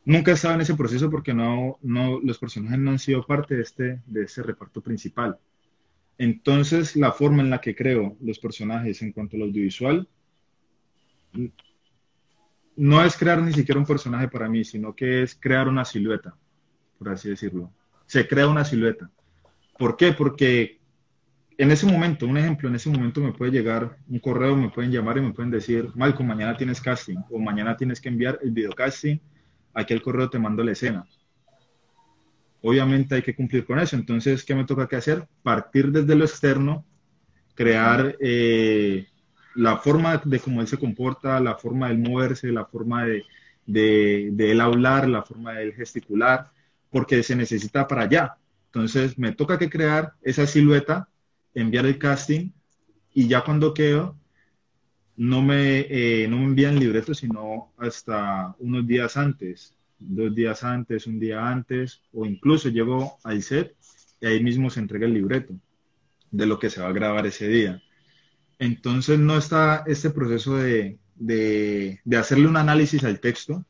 Nunca 0.04 0.32
he 0.32 0.34
estado 0.34 0.54
en 0.54 0.60
ese 0.60 0.74
proceso 0.74 1.08
porque 1.08 1.32
no, 1.32 1.78
no, 1.82 2.20
los 2.20 2.38
personajes 2.38 2.78
no 2.78 2.90
han 2.90 2.98
sido 2.98 3.24
parte 3.24 3.54
de 3.54 3.62
este, 3.62 4.02
de 4.06 4.24
este 4.24 4.42
reparto 4.42 4.80
principal. 4.80 5.38
Entonces, 6.18 6.96
la 6.96 7.12
forma 7.12 7.42
en 7.42 7.50
la 7.50 7.60
que 7.60 7.76
creo 7.76 8.16
los 8.20 8.40
personajes 8.40 9.02
en 9.02 9.12
cuanto 9.12 9.36
al 9.36 9.42
audiovisual 9.42 10.08
no 12.76 13.04
es 13.04 13.16
crear 13.16 13.40
ni 13.40 13.52
siquiera 13.52 13.80
un 13.80 13.86
personaje 13.86 14.28
para 14.28 14.48
mí, 14.48 14.64
sino 14.64 14.94
que 14.94 15.22
es 15.22 15.34
crear 15.34 15.68
una 15.68 15.84
silueta, 15.84 16.36
por 16.98 17.10
así 17.10 17.28
decirlo. 17.28 17.72
Se 18.06 18.26
crea 18.26 18.48
una 18.48 18.64
silueta. 18.64 19.10
¿Por 19.78 19.96
qué? 19.96 20.12
Porque 20.12 20.80
en 21.58 21.70
ese 21.70 21.86
momento, 21.86 22.26
un 22.26 22.36
ejemplo, 22.36 22.68
en 22.68 22.74
ese 22.74 22.90
momento 22.90 23.20
me 23.20 23.32
puede 23.32 23.52
llegar 23.52 23.96
un 24.08 24.18
correo, 24.18 24.56
me 24.56 24.70
pueden 24.70 24.90
llamar 24.90 25.18
y 25.18 25.22
me 25.22 25.32
pueden 25.32 25.50
decir, 25.50 25.90
Malcolm, 25.94 26.28
mañana 26.28 26.56
tienes 26.56 26.80
casting 26.80 27.16
o 27.30 27.38
mañana 27.38 27.76
tienes 27.76 28.00
que 28.00 28.08
enviar 28.08 28.38
el 28.42 28.50
video 28.50 28.72
casting, 28.72 29.18
aquí 29.74 29.94
el 29.94 30.02
correo 30.02 30.28
te 30.28 30.38
mando 30.38 30.62
la 30.62 30.72
escena. 30.72 31.06
Obviamente 32.62 33.14
hay 33.14 33.22
que 33.22 33.34
cumplir 33.34 33.64
con 33.64 33.78
eso. 33.78 33.96
Entonces, 33.96 34.44
¿qué 34.44 34.54
me 34.54 34.64
toca 34.64 34.88
que 34.88 34.96
hacer? 34.96 35.26
Partir 35.42 35.92
desde 35.92 36.14
lo 36.14 36.24
externo, 36.24 36.84
crear 37.54 38.16
eh, 38.20 39.06
la 39.54 39.78
forma 39.78 40.20
de 40.24 40.40
cómo 40.40 40.60
él 40.60 40.66
se 40.66 40.78
comporta, 40.78 41.40
la 41.40 41.54
forma 41.56 41.88
de 41.88 41.94
moverse, 41.96 42.52
la 42.52 42.66
forma 42.66 43.04
de, 43.04 43.24
de, 43.66 44.30
de 44.32 44.52
él 44.52 44.60
hablar, 44.60 45.08
la 45.08 45.22
forma 45.22 45.52
de 45.52 45.64
él 45.64 45.74
gesticular, 45.74 46.50
porque 46.90 47.22
se 47.22 47.36
necesita 47.36 47.86
para 47.86 48.02
allá 48.02 48.36
entonces 48.76 49.18
me 49.18 49.32
toca 49.32 49.58
que 49.58 49.70
crear 49.70 50.12
esa 50.20 50.46
silueta, 50.46 51.08
enviar 51.56 51.86
el 51.86 51.98
casting 51.98 52.50
y 53.12 53.26
ya 53.26 53.42
cuando 53.42 53.74
quedo, 53.74 54.16
no 55.16 55.40
me, 55.40 55.86
eh, 55.88 56.28
no 56.28 56.36
me 56.36 56.44
envían 56.44 56.78
libreto, 56.78 57.14
sino 57.14 57.72
hasta 57.78 58.54
unos 58.58 58.86
días 58.86 59.16
antes, 59.16 59.74
dos 59.98 60.34
días 60.34 60.62
antes, 60.62 61.06
un 61.06 61.18
día 61.18 61.48
antes, 61.48 62.02
o 62.12 62.26
incluso 62.26 62.68
llego 62.68 63.16
al 63.24 63.42
set 63.42 63.74
y 64.20 64.26
ahí 64.26 64.42
mismo 64.42 64.68
se 64.68 64.80
entrega 64.80 65.06
el 65.06 65.14
libreto 65.14 65.54
de 66.30 66.46
lo 66.46 66.58
que 66.58 66.68
se 66.68 66.82
va 66.82 66.88
a 66.88 66.92
grabar 66.92 67.26
ese 67.26 67.48
día. 67.48 67.82
Entonces 68.58 69.18
no 69.18 69.38
está 69.38 69.82
este 69.86 70.10
proceso 70.10 70.56
de, 70.56 70.98
de, 71.14 72.00
de 72.04 72.16
hacerle 72.18 72.48
un 72.48 72.58
análisis 72.58 73.02
al 73.04 73.18
texto, 73.18 73.64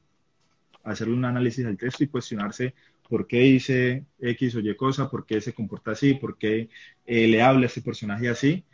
hacerle 0.83 1.15
un 1.15 1.25
análisis 1.25 1.65
al 1.65 1.77
texto 1.77 2.03
y 2.03 2.09
cuestionarse 2.09 2.75
por 3.09 3.27
qué 3.27 3.41
dice 3.41 4.05
X 4.21 4.55
o 4.57 4.61
Y 4.61 4.75
cosa, 4.77 5.11
por 5.11 5.27
qué 5.27 5.41
se 5.41 5.53
comporta 5.53 5.93
así, 5.93 6.15
por 6.15 6.37
qué 6.39 6.69
eh, 7.07 7.27
le 7.29 7.43
habla 7.43 7.65
a 7.65 7.67
ese 7.67 7.83
personaje 7.83 8.29
así. 8.29 8.65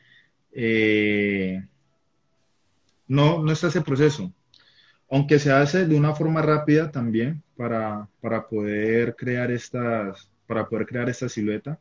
Eh, 0.52 1.64
no, 3.08 3.42
no 3.42 3.52
está 3.52 3.68
ese 3.68 3.82
proceso. 3.82 4.32
Aunque 5.10 5.38
se 5.38 5.52
hace 5.52 5.86
de 5.86 5.96
una 5.96 6.14
forma 6.14 6.40
rápida 6.40 6.90
también 6.90 7.42
para, 7.56 8.08
para 8.20 8.48
poder 8.48 9.14
crear 9.16 9.50
estas, 9.50 10.30
para 10.46 10.66
poder 10.68 10.86
crear 10.86 11.08
esta 11.08 11.28
silueta. 11.28 11.78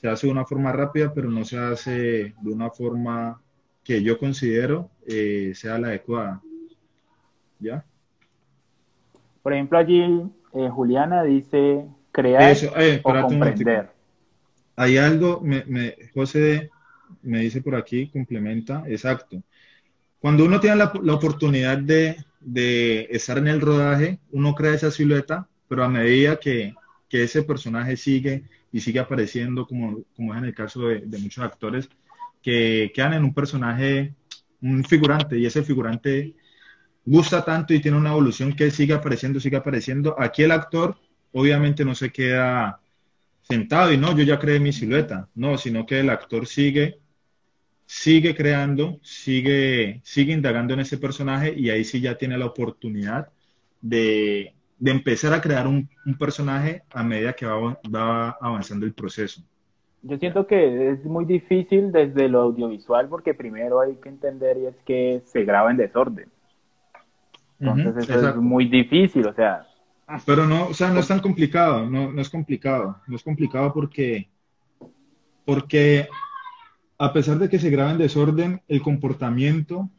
Se 0.00 0.08
hace 0.08 0.26
de 0.26 0.32
una 0.32 0.46
forma 0.46 0.72
rápida, 0.72 1.12
pero 1.12 1.28
no 1.28 1.44
se 1.44 1.58
hace 1.58 2.34
de 2.40 2.50
una 2.50 2.70
forma 2.70 3.40
que 3.84 4.02
yo 4.02 4.18
considero 4.18 4.90
eh, 5.06 5.52
sea 5.54 5.78
la 5.78 5.88
adecuada. 5.88 6.40
¿Ya? 7.58 7.84
Por 9.42 9.52
ejemplo, 9.52 9.78
allí 9.78 10.30
eh, 10.58 10.68
Juliana 10.68 11.22
dice 11.22 11.86
crear 12.10 12.56
eh, 12.76 13.00
o 13.04 13.12
comprender. 13.22 13.90
Hay 14.74 14.96
algo, 14.96 15.40
me, 15.40 15.64
me, 15.66 15.94
José 16.14 16.70
me 17.22 17.40
dice 17.40 17.62
por 17.62 17.76
aquí, 17.76 18.08
complementa, 18.08 18.82
exacto. 18.88 19.40
Cuando 20.18 20.44
uno 20.44 20.58
tiene 20.58 20.76
la, 20.76 20.92
la 21.02 21.14
oportunidad 21.14 21.78
de, 21.78 22.16
de, 22.40 23.06
estar 23.10 23.38
en 23.38 23.46
el 23.46 23.60
rodaje, 23.60 24.18
uno 24.32 24.54
crea 24.54 24.74
esa 24.74 24.90
silueta, 24.90 25.48
pero 25.68 25.84
a 25.84 25.88
medida 25.88 26.40
que, 26.40 26.74
que 27.08 27.22
ese 27.22 27.44
personaje 27.44 27.96
sigue 27.96 28.44
y 28.72 28.80
sigue 28.80 28.98
apareciendo, 28.98 29.64
como, 29.64 30.02
como 30.16 30.34
es 30.34 30.38
en 30.38 30.46
el 30.46 30.54
caso 30.54 30.88
de, 30.88 31.00
de 31.00 31.18
muchos 31.18 31.44
actores, 31.44 31.88
que 32.42 32.90
quedan 32.94 33.14
en 33.14 33.24
un 33.24 33.34
personaje, 33.34 34.14
un 34.60 34.84
figurante, 34.84 35.38
y 35.38 35.46
ese 35.46 35.62
figurante 35.62 36.34
gusta 37.04 37.44
tanto 37.44 37.74
y 37.74 37.80
tiene 37.80 37.96
una 37.96 38.10
evolución 38.10 38.52
que 38.54 38.70
sigue 38.70 38.94
apareciendo, 38.94 39.40
sigue 39.40 39.56
apareciendo. 39.56 40.14
Aquí 40.18 40.42
el 40.42 40.52
actor 40.52 40.96
obviamente 41.32 41.84
no 41.84 41.94
se 41.94 42.10
queda 42.10 42.80
sentado 43.42 43.92
y 43.92 43.96
no, 43.96 44.16
yo 44.16 44.24
ya 44.24 44.38
creé 44.38 44.60
mi 44.60 44.72
silueta, 44.72 45.28
no, 45.34 45.56
sino 45.56 45.86
que 45.86 46.00
el 46.00 46.10
actor 46.10 46.46
sigue, 46.46 46.98
sigue 47.86 48.34
creando, 48.34 48.98
sigue, 49.02 50.00
sigue 50.04 50.32
indagando 50.34 50.74
en 50.74 50.80
ese 50.80 50.98
personaje 50.98 51.54
y 51.56 51.70
ahí 51.70 51.84
sí 51.84 52.00
ya 52.00 52.18
tiene 52.18 52.36
la 52.36 52.46
oportunidad 52.46 53.28
de, 53.80 54.54
de 54.78 54.90
empezar 54.90 55.32
a 55.32 55.40
crear 55.40 55.66
un, 55.66 55.88
un, 56.04 56.18
personaje 56.18 56.82
a 56.90 57.02
medida 57.02 57.32
que 57.32 57.46
va, 57.46 57.78
va 57.94 58.30
avanzando 58.40 58.84
el 58.84 58.92
proceso. 58.92 59.42
Yo 60.02 60.16
siento 60.18 60.46
que 60.46 60.90
es 60.90 61.04
muy 61.04 61.24
difícil 61.24 61.90
desde 61.90 62.28
lo 62.28 62.42
audiovisual 62.42 63.08
porque 63.08 63.34
primero 63.34 63.80
hay 63.80 63.96
que 63.96 64.08
entender 64.08 64.58
y 64.58 64.66
es 64.66 64.76
que 64.84 65.22
se 65.24 65.44
graba 65.44 65.70
en 65.70 65.78
desorden. 65.78 66.28
Entonces 67.60 68.08
eso 68.08 68.28
es 68.28 68.36
muy 68.36 68.66
difícil, 68.66 69.26
o 69.26 69.34
sea. 69.34 69.66
Pero 70.24 70.46
no, 70.46 70.68
o 70.68 70.74
sea, 70.74 70.90
no 70.90 71.00
es 71.00 71.08
tan 71.08 71.20
complicado, 71.20 71.88
no, 71.88 72.10
no 72.10 72.20
es 72.22 72.30
complicado, 72.30 73.00
no 73.06 73.16
es 73.16 73.22
complicado 73.22 73.74
porque, 73.74 74.28
porque 75.44 76.08
a 76.96 77.12
pesar 77.12 77.38
de 77.38 77.48
que 77.48 77.58
se 77.58 77.68
graba 77.68 77.92
en 77.92 77.98
desorden, 77.98 78.62
el 78.68 78.80
comportamiento 78.80 79.90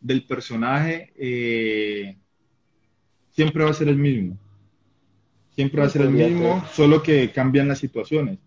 del 0.00 0.26
personaje 0.26 1.12
eh, 1.16 2.16
siempre 3.30 3.64
va 3.64 3.70
a 3.70 3.74
ser 3.74 3.88
el 3.88 3.96
mismo. 3.96 4.38
Siempre 5.50 5.80
va 5.80 5.86
a 5.86 5.90
ser 5.90 6.02
el 6.02 6.10
mismo, 6.10 6.62
solo 6.72 7.02
que 7.02 7.30
cambian 7.32 7.68
las 7.68 7.78
situaciones. 7.78 8.38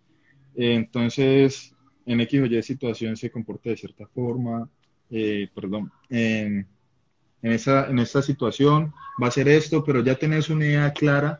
entonces, 0.55 1.75
en 2.05 2.21
X 2.21 2.41
o 2.41 2.45
Y 2.45 2.63
situación 2.63 3.15
se 3.15 3.31
comporta 3.31 3.69
de 3.69 3.77
cierta 3.77 4.05
forma, 4.07 4.69
eh, 5.09 5.47
perdón, 5.53 5.91
en 6.09 6.67
en 7.41 7.51
esa, 7.51 7.87
en 7.87 7.99
esta 7.99 8.21
situación, 8.21 8.93
va 9.21 9.27
a 9.27 9.31
ser 9.31 9.47
esto, 9.47 9.83
pero 9.83 10.01
ya 10.01 10.15
tenés 10.15 10.49
una 10.49 10.65
idea 10.65 10.91
clara 10.91 11.39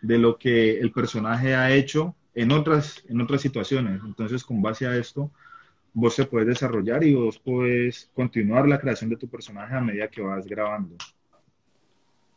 de 0.00 0.18
lo 0.18 0.36
que 0.36 0.78
el 0.78 0.92
personaje 0.92 1.54
ha 1.54 1.72
hecho 1.72 2.14
en 2.34 2.52
otras, 2.52 3.02
en 3.08 3.20
otras 3.20 3.40
situaciones. 3.40 4.00
Entonces, 4.04 4.44
con 4.44 4.60
base 4.62 4.86
a 4.86 4.96
esto, 4.96 5.30
vos 5.92 6.16
te 6.16 6.24
puedes 6.24 6.48
desarrollar 6.48 7.04
y 7.04 7.14
vos 7.14 7.38
puedes 7.38 8.10
continuar 8.14 8.68
la 8.68 8.78
creación 8.78 9.10
de 9.10 9.16
tu 9.16 9.28
personaje 9.28 9.74
a 9.74 9.80
medida 9.80 10.08
que 10.08 10.22
vas 10.22 10.46
grabando. 10.46 10.96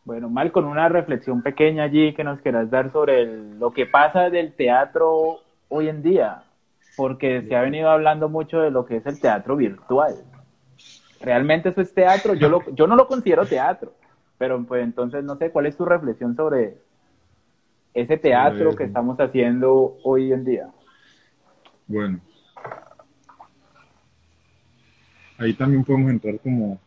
Bueno, 0.06 0.30
Mal, 0.30 0.52
con 0.54 0.66
una 0.66 0.88
reflexión 0.88 1.42
pequeña 1.42 1.84
allí 1.84 2.14
que 2.14 2.24
nos 2.24 2.40
quieras 2.40 2.70
dar 2.70 2.92
sobre 2.94 3.26
lo 3.26 3.72
que 3.72 3.86
pasa 3.86 4.30
del 4.30 4.54
teatro 4.54 5.40
hoy 5.68 5.90
en 5.90 6.02
día, 6.02 6.44
porque 6.96 7.42
se 7.42 7.56
ha 7.56 7.62
venido 7.62 7.90
hablando 7.90 8.30
mucho 8.30 8.60
de 8.60 8.72
lo 8.72 8.86
que 8.86 8.98
es 8.98 9.06
el 9.06 9.20
teatro 9.20 9.58
virtual 9.58 10.16
realmente 11.22 11.70
eso 11.70 11.82
es 11.82 11.94
teatro, 11.94 12.34
yo, 12.34 12.50
lo, 12.50 12.64
yo 12.74 12.88
no 12.88 12.96
lo 12.96 13.08
considero 13.08 13.46
teatro, 13.46 13.94
pero 14.38 14.64
pues 14.64 14.84
entonces 14.84 15.24
no 15.24 15.36
sé, 15.38 15.52
¿cuál 15.52 15.66
es 15.66 15.78
tu 15.78 15.86
reflexión 15.86 16.36
sobre 16.36 16.78
ese 17.94 18.18
teatro 18.18 18.76
que 18.76 18.84
estamos 18.84 19.18
haciendo 19.20 19.98
hoy 20.04 20.32
en 20.32 20.46
día? 20.46 20.70
Bueno, 21.88 22.20
ahí 25.38 25.54
también 25.54 25.84
podemos 25.84 26.12
entrar 26.12 26.40
como, 26.40 26.80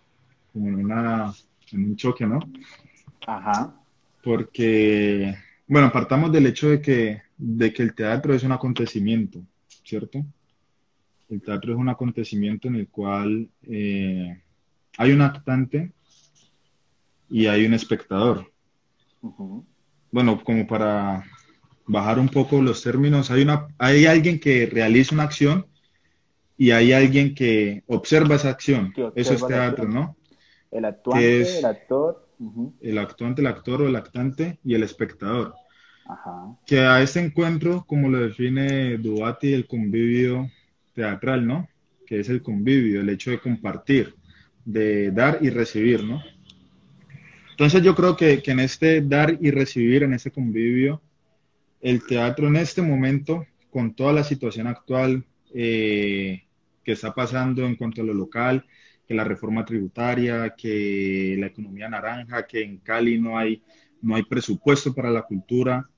como 0.53 0.68
en, 0.68 0.85
una, 0.85 1.33
en 1.72 1.85
un 1.85 1.97
choque, 1.97 2.26
¿no? 2.26 2.39
Ajá. 3.26 3.74
Porque, 4.22 5.35
bueno, 5.66 5.91
partamos 5.91 6.31
del 6.31 6.47
hecho 6.47 6.68
de 6.68 6.81
que, 6.81 7.22
de 7.37 7.72
que 7.72 7.83
el 7.83 7.95
teatro 7.95 8.35
es 8.35 8.43
un 8.43 8.53
acontecimiento, 8.53 9.41
¿cierto? 9.85 10.22
El 11.31 11.41
teatro 11.41 11.72
es 11.72 11.78
un 11.78 11.89
acontecimiento 11.89 12.66
en 12.66 12.74
el 12.74 12.89
cual 12.89 13.49
eh, 13.62 14.43
hay 14.99 15.12
un 15.12 15.22
actante 15.22 15.93
y 17.28 17.47
hay 17.47 17.64
un 17.64 17.74
espectador. 17.74 18.51
Bueno, 20.11 20.43
como 20.43 20.66
para 20.66 21.24
bajar 21.87 22.18
un 22.18 22.28
poco 22.28 22.61
los 22.61 22.83
términos, 22.83 23.31
hay, 23.31 23.43
una, 23.43 23.68
hay 23.78 24.07
alguien 24.07 24.41
que 24.41 24.66
realiza 24.66 25.14
una 25.14 25.22
acción 25.22 25.66
y 26.59 26.72
hay 26.72 26.93
alguien 26.93 27.33
que 27.33 27.85
observa 27.87 28.35
esa 28.35 28.51
acción. 28.51 28.93
Eso 29.14 29.35
es 29.35 29.47
teatro, 29.47 29.89
¿no? 29.89 30.16
El 30.72 30.85
actuante, 30.85 31.59
el 31.59 31.64
actor. 31.64 32.28
El 32.81 32.99
actuante, 32.99 33.41
el 33.41 33.47
actor 33.47 33.83
o 33.83 33.89
el 33.89 33.95
actante 33.95 34.59
y 34.64 34.74
el 34.74 34.83
espectador. 34.83 35.55
Que 36.66 36.81
a 36.81 37.01
este 37.03 37.20
encuentro, 37.20 37.85
como 37.87 38.09
lo 38.09 38.18
define 38.18 38.99
Duati, 38.99 39.53
el 39.53 39.68
convivio 39.68 40.51
teatral, 41.01 41.46
¿no? 41.46 41.68
Que 42.07 42.20
es 42.20 42.28
el 42.28 42.42
convivio, 42.42 43.01
el 43.01 43.09
hecho 43.09 43.30
de 43.30 43.40
compartir, 43.40 44.14
de 44.64 45.11
dar 45.12 45.38
y 45.40 45.48
recibir, 45.48 46.05
¿no? 46.05 46.22
Entonces 47.53 47.82
yo 47.82 47.94
creo 47.94 48.16
que, 48.16 48.42
en 48.44 48.61
este 48.61 49.01
dar 49.01 49.38
y 49.40 49.51
recibir, 49.51 50.03
en 50.03 50.12
este 50.12 50.30
convivio, 50.30 51.01
el 51.80 52.07
teatro 52.07 52.48
en 52.48 52.57
este 52.57 52.82
momento, 52.82 53.46
con 53.70 53.94
toda 53.94 54.12
la 54.12 54.24
situación 54.24 54.66
actual 54.66 55.24
eh, 55.55 56.42
que 56.84 56.92
está 56.92 57.14
pasando 57.14 57.64
en 57.64 57.76
cuanto 57.76 58.03
a 58.03 58.05
lo 58.05 58.12
local, 58.12 58.66
que 59.07 59.14
la 59.14 59.24
reforma 59.24 59.64
tributaria, 59.64 60.55
que 60.57 61.36
la 61.38 61.46
economía 61.46 61.88
naranja, 61.88 62.46
que 62.46 62.62
en 62.62 62.78
Cali 62.78 63.18
no 63.18 63.38
hay, 63.38 63.62
no 64.03 64.16
hay 64.16 64.24
presupuesto 64.24 64.94
para 64.94 65.11
la 65.11 65.22
cultura, 65.22 65.88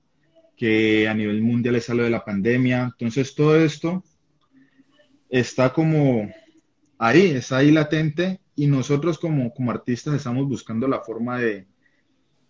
que 0.57 1.09
a 1.09 1.15
nivel 1.15 1.43
mundial 1.43 1.75
es 1.75 1.91
algo 1.91 2.05
de 2.05 2.11
la 2.11 2.25
pandemia. 2.25 2.85
Entonces 2.85 3.35
todo 3.35 3.57
esto 3.57 4.05
está 5.33 5.73
como 5.73 6.31
ahí, 6.99 7.31
está 7.31 7.57
ahí 7.57 7.73
latente 7.73 8.41
y 8.55 8.67
nosotros 8.67 9.19
como, 9.19 9.53
como 9.55 9.71
artistas 9.71 10.15
estamos 10.15 10.47
buscando 10.47 10.87
la 10.87 11.01
forma 11.01 11.39
de, 11.39 11.67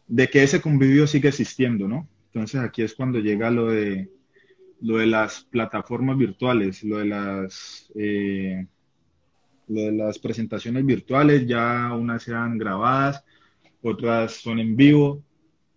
de 0.08 0.28
que 0.28 0.42
ese 0.42 0.60
convivio 0.60 1.06
siga 1.06 1.28
existiendo, 1.28 1.86
¿no? 1.86 2.08
Entonces 2.26 2.60
aquí 2.60 2.82
es 2.82 2.94
cuando 2.94 3.20
llega 3.20 3.50
lo 3.50 3.68
de, 3.68 4.10
lo 4.80 4.98
de 4.98 5.06
las 5.06 5.44
plataformas 5.44 6.18
virtuales, 6.18 6.82
lo 6.82 6.98
de 6.98 7.04
las, 7.04 7.88
eh, 7.94 8.66
lo 9.68 9.80
de 9.80 9.92
las 9.92 10.18
presentaciones 10.18 10.84
virtuales, 10.84 11.46
ya 11.46 11.94
unas 11.94 12.24
sean 12.24 12.58
grabadas, 12.58 13.24
otras 13.80 14.32
son 14.32 14.58
en 14.58 14.74
vivo, 14.74 15.22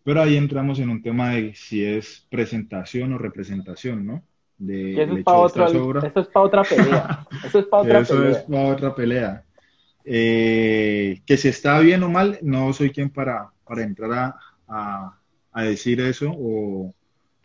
pero 0.04 0.24
ahí 0.24 0.38
entramos 0.38 0.80
en 0.80 0.90
un 0.90 1.04
tema 1.04 1.32
de 1.36 1.54
si 1.54 1.84
es 1.84 2.26
presentación 2.32 3.14
o 3.14 3.20
representación, 3.20 4.08
¿no? 4.08 4.24
De, 4.58 5.02
eso, 5.04 5.18
es 5.18 5.24
para 5.24 5.38
otra, 5.38 5.66
eso 5.68 6.20
es 6.20 6.28
para 6.28 6.46
otra 6.46 6.64
pelea. 6.64 7.28
Eso 7.46 7.60
es 7.60 7.66
para 7.66 7.84
otra 8.00 8.04
pelea. 8.04 8.32
Es 8.32 8.38
para 8.44 8.64
otra 8.64 8.96
pelea. 8.96 9.44
Eh, 10.06 11.22
que 11.26 11.38
si 11.38 11.48
está 11.48 11.80
bien 11.80 12.04
o 12.04 12.10
mal, 12.10 12.38
no 12.42 12.72
soy 12.74 12.92
quien 12.92 13.10
para, 13.10 13.52
para 13.68 13.84
entrar 13.84 14.12
a, 14.14 14.40
a, 14.68 15.20
a 15.52 15.64
decir 15.64 16.00
eso 16.00 16.32
o 16.32 16.94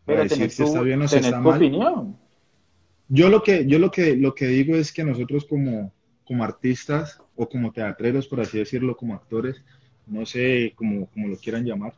para 0.05 0.25
decir 0.25 0.51
si 0.51 0.63
está 0.63 0.83
bien 0.83 1.03
o 1.03 1.09
si 1.09 1.17
está 1.17 1.41
mal. 1.41 1.57
Opinión. 1.57 2.17
Yo 3.09 3.29
lo 3.29 3.43
que, 3.43 3.67
yo 3.67 3.79
lo 3.79 3.91
que, 3.91 4.15
lo 4.15 4.35
que 4.35 4.47
digo 4.47 4.77
es 4.77 4.93
que 4.93 5.03
nosotros 5.03 5.45
como, 5.47 5.93
como 6.25 6.45
artistas 6.45 7.21
o 7.35 7.49
como 7.49 7.73
teatreros, 7.73 8.29
por 8.29 8.41
así 8.41 8.59
decirlo, 8.59 8.97
como 8.97 9.15
actores, 9.15 9.65
no 10.07 10.25
sé 10.27 10.73
cómo, 10.77 11.09
cómo 11.13 11.29
lo 11.29 11.37
quieran 11.37 11.65
llamar, 11.65 11.95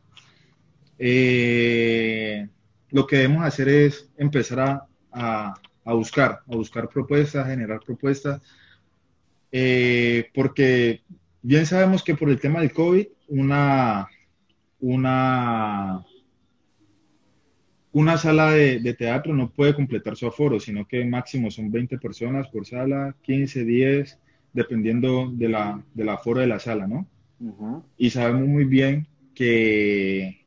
eh, 0.98 2.48
lo 2.90 3.06
que 3.06 3.16
debemos 3.16 3.44
hacer 3.44 3.68
es 3.68 4.08
empezar 4.16 4.60
a, 4.60 4.86
a, 5.12 5.54
buscar, 5.84 6.40
a 6.46 6.56
buscar 6.56 6.88
propuestas, 6.88 7.46
a 7.46 7.50
generar 7.50 7.80
propuestas, 7.80 8.40
eh, 9.50 10.30
porque 10.34 11.02
bien 11.42 11.66
sabemos 11.66 12.02
que 12.02 12.14
por 12.14 12.30
el 12.30 12.40
tema 12.40 12.60
del 12.60 12.72
COVID, 12.72 13.06
una, 13.28 14.08
una, 14.80 16.04
una 17.92 18.18
sala 18.18 18.52
de, 18.52 18.94
teatro 18.94 19.34
no 19.34 19.50
puede 19.50 19.74
completar 19.74 20.16
su 20.16 20.26
aforo, 20.26 20.58
sino 20.58 20.86
que 20.86 21.04
máximo 21.04 21.50
son 21.50 21.70
20 21.70 21.98
personas 21.98 22.48
por 22.48 22.66
sala, 22.66 23.14
15, 23.22 23.64
10, 23.64 24.18
dependiendo 24.52 25.30
de 25.32 25.48
la, 25.48 25.82
del 25.94 26.08
aforo 26.08 26.40
de 26.40 26.46
la 26.46 26.58
sala, 26.58 26.86
¿no? 26.86 27.06
Y 27.98 28.10
sabemos 28.10 28.46
muy 28.46 28.64
bien 28.64 29.08
que, 29.34 30.46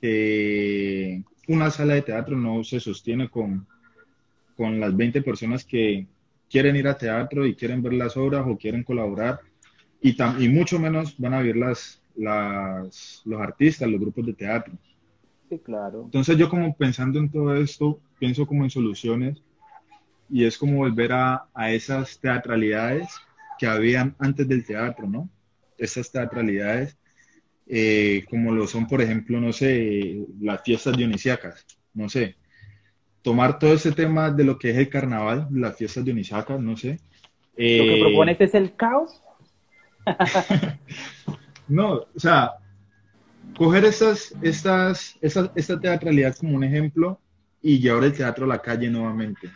que 0.00 1.22
una 1.48 1.70
sala 1.70 1.94
de 1.94 2.02
teatro 2.02 2.36
no 2.36 2.62
se 2.62 2.78
sostiene 2.78 3.28
con, 3.28 3.66
con 4.56 4.78
las 4.78 4.96
20 4.96 5.22
personas 5.22 5.64
que 5.64 6.06
quieren 6.48 6.76
ir 6.76 6.86
a 6.88 6.96
teatro 6.96 7.46
y 7.46 7.54
quieren 7.54 7.82
ver 7.82 7.94
las 7.94 8.16
obras 8.16 8.44
o 8.46 8.56
quieren 8.56 8.84
colaborar 8.84 9.40
y, 10.00 10.16
y 10.44 10.48
mucho 10.48 10.78
menos 10.78 11.16
van 11.18 11.34
a 11.34 11.42
ver 11.42 11.56
las, 11.56 12.02
las, 12.14 13.22
los 13.24 13.40
artistas, 13.40 13.88
los 13.88 14.00
grupos 14.00 14.26
de 14.26 14.34
teatro. 14.34 14.74
Sí, 15.48 15.58
claro. 15.58 16.02
Entonces 16.04 16.36
yo 16.36 16.48
como 16.48 16.76
pensando 16.76 17.18
en 17.18 17.30
todo 17.30 17.54
esto, 17.54 18.00
pienso 18.18 18.46
como 18.46 18.64
en 18.64 18.70
soluciones 18.70 19.42
y 20.30 20.44
es 20.44 20.58
como 20.58 20.76
volver 20.76 21.12
a, 21.12 21.46
a 21.54 21.72
esas 21.72 22.18
teatralidades 22.20 23.08
que 23.58 23.66
habían 23.66 24.14
antes 24.18 24.46
del 24.46 24.64
teatro, 24.64 25.08
¿no? 25.08 25.28
Esas 25.78 26.10
teatralidades, 26.10 26.96
eh, 27.68 28.24
como 28.30 28.52
lo 28.52 28.66
son, 28.66 28.86
por 28.86 29.02
ejemplo, 29.02 29.40
no 29.40 29.52
sé, 29.52 30.24
las 30.40 30.62
fiestas 30.62 30.96
dionisíacas, 30.96 31.66
no 31.94 32.08
sé, 32.08 32.36
tomar 33.22 33.58
todo 33.58 33.74
ese 33.74 33.92
tema 33.92 34.30
de 34.30 34.44
lo 34.44 34.58
que 34.58 34.70
es 34.70 34.76
el 34.78 34.88
carnaval, 34.88 35.48
las 35.52 35.76
fiestas 35.76 36.04
dionisíacas, 36.04 36.58
no 36.60 36.76
sé. 36.76 36.92
¿Lo 36.92 37.56
que 37.56 37.98
eh, 37.98 38.00
propones 38.00 38.40
es 38.40 38.54
el 38.54 38.74
caos? 38.74 39.20
no, 41.68 41.92
o 41.92 42.08
sea, 42.16 42.52
coger 43.56 43.84
estas, 43.84 44.34
estas, 44.40 45.18
esta 45.20 45.78
teatralidad 45.78 46.36
como 46.36 46.56
un 46.56 46.64
ejemplo 46.64 47.20
y 47.60 47.78
llevar 47.78 48.04
el 48.04 48.12
teatro 48.12 48.44
a 48.44 48.48
la 48.48 48.62
calle 48.62 48.88
nuevamente. 48.88 49.50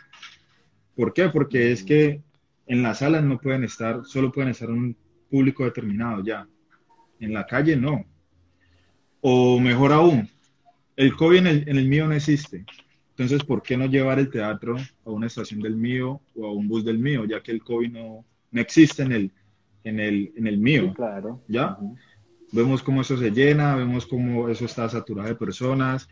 ¿Por 0.95 1.13
qué? 1.13 1.29
Porque 1.29 1.71
es 1.71 1.83
que 1.83 2.21
en 2.67 2.83
las 2.83 2.99
salas 2.99 3.23
no 3.23 3.39
pueden 3.39 3.63
estar, 3.63 4.05
solo 4.05 4.31
pueden 4.31 4.51
estar 4.51 4.69
un 4.69 4.95
público 5.29 5.63
determinado 5.63 6.23
ya. 6.23 6.47
En 7.19 7.33
la 7.33 7.45
calle 7.45 7.75
no. 7.75 8.05
O 9.21 9.59
mejor 9.59 9.93
aún, 9.93 10.29
el 10.95 11.15
COVID 11.15 11.37
en 11.37 11.47
el, 11.47 11.69
en 11.69 11.77
el 11.77 11.87
mío 11.87 12.07
no 12.07 12.13
existe. 12.13 12.65
Entonces, 13.11 13.43
¿por 13.43 13.61
qué 13.61 13.77
no 13.77 13.85
llevar 13.85 14.19
el 14.19 14.29
teatro 14.29 14.75
a 15.05 15.09
una 15.09 15.27
estación 15.27 15.61
del 15.61 15.75
mío 15.75 16.19
o 16.35 16.47
a 16.47 16.51
un 16.51 16.67
bus 16.67 16.83
del 16.83 16.97
mío, 16.97 17.25
ya 17.25 17.41
que 17.41 17.51
el 17.51 17.63
COVID 17.63 17.91
no, 17.91 18.25
no 18.51 18.61
existe 18.61 19.03
en 19.03 19.11
el, 19.11 19.31
en 19.83 19.99
el, 19.99 20.33
en 20.35 20.47
el 20.47 20.57
mío? 20.57 20.93
claro. 20.95 21.41
¿Ya? 21.47 21.77
Vemos 22.51 22.83
cómo 22.83 23.01
eso 23.01 23.17
se 23.17 23.31
llena, 23.31 23.75
vemos 23.75 24.05
cómo 24.05 24.47
eso 24.47 24.65
está 24.65 24.87
saturado 24.87 25.27
de 25.27 25.35
personas 25.35 26.07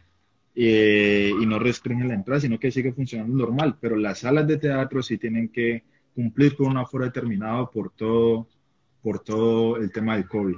eh, 0.56 1.32
y 1.40 1.46
no 1.46 1.60
restringen 1.60 2.08
la 2.08 2.16
entrada, 2.16 2.42
sino 2.42 2.60
que 2.60 2.72
sigue 2.72 2.94
funcionando 2.94 3.36
normal. 3.36 3.78
Pero 3.80 3.96
las 3.96 4.20
salas 4.20 4.48
de 4.48 4.58
teatro 4.58 5.04
sí 5.04 5.20
tienen 5.20 5.50
que 5.50 5.84
cumplir 6.16 6.56
con 6.56 6.68
un 6.68 6.78
aforo 6.78 7.06
determinado 7.06 7.70
por 7.70 7.92
todo, 7.92 8.48
por 9.04 9.20
todo 9.20 9.78
el 9.78 9.92
tema 9.92 10.16
del 10.16 10.28
COVID. 10.28 10.56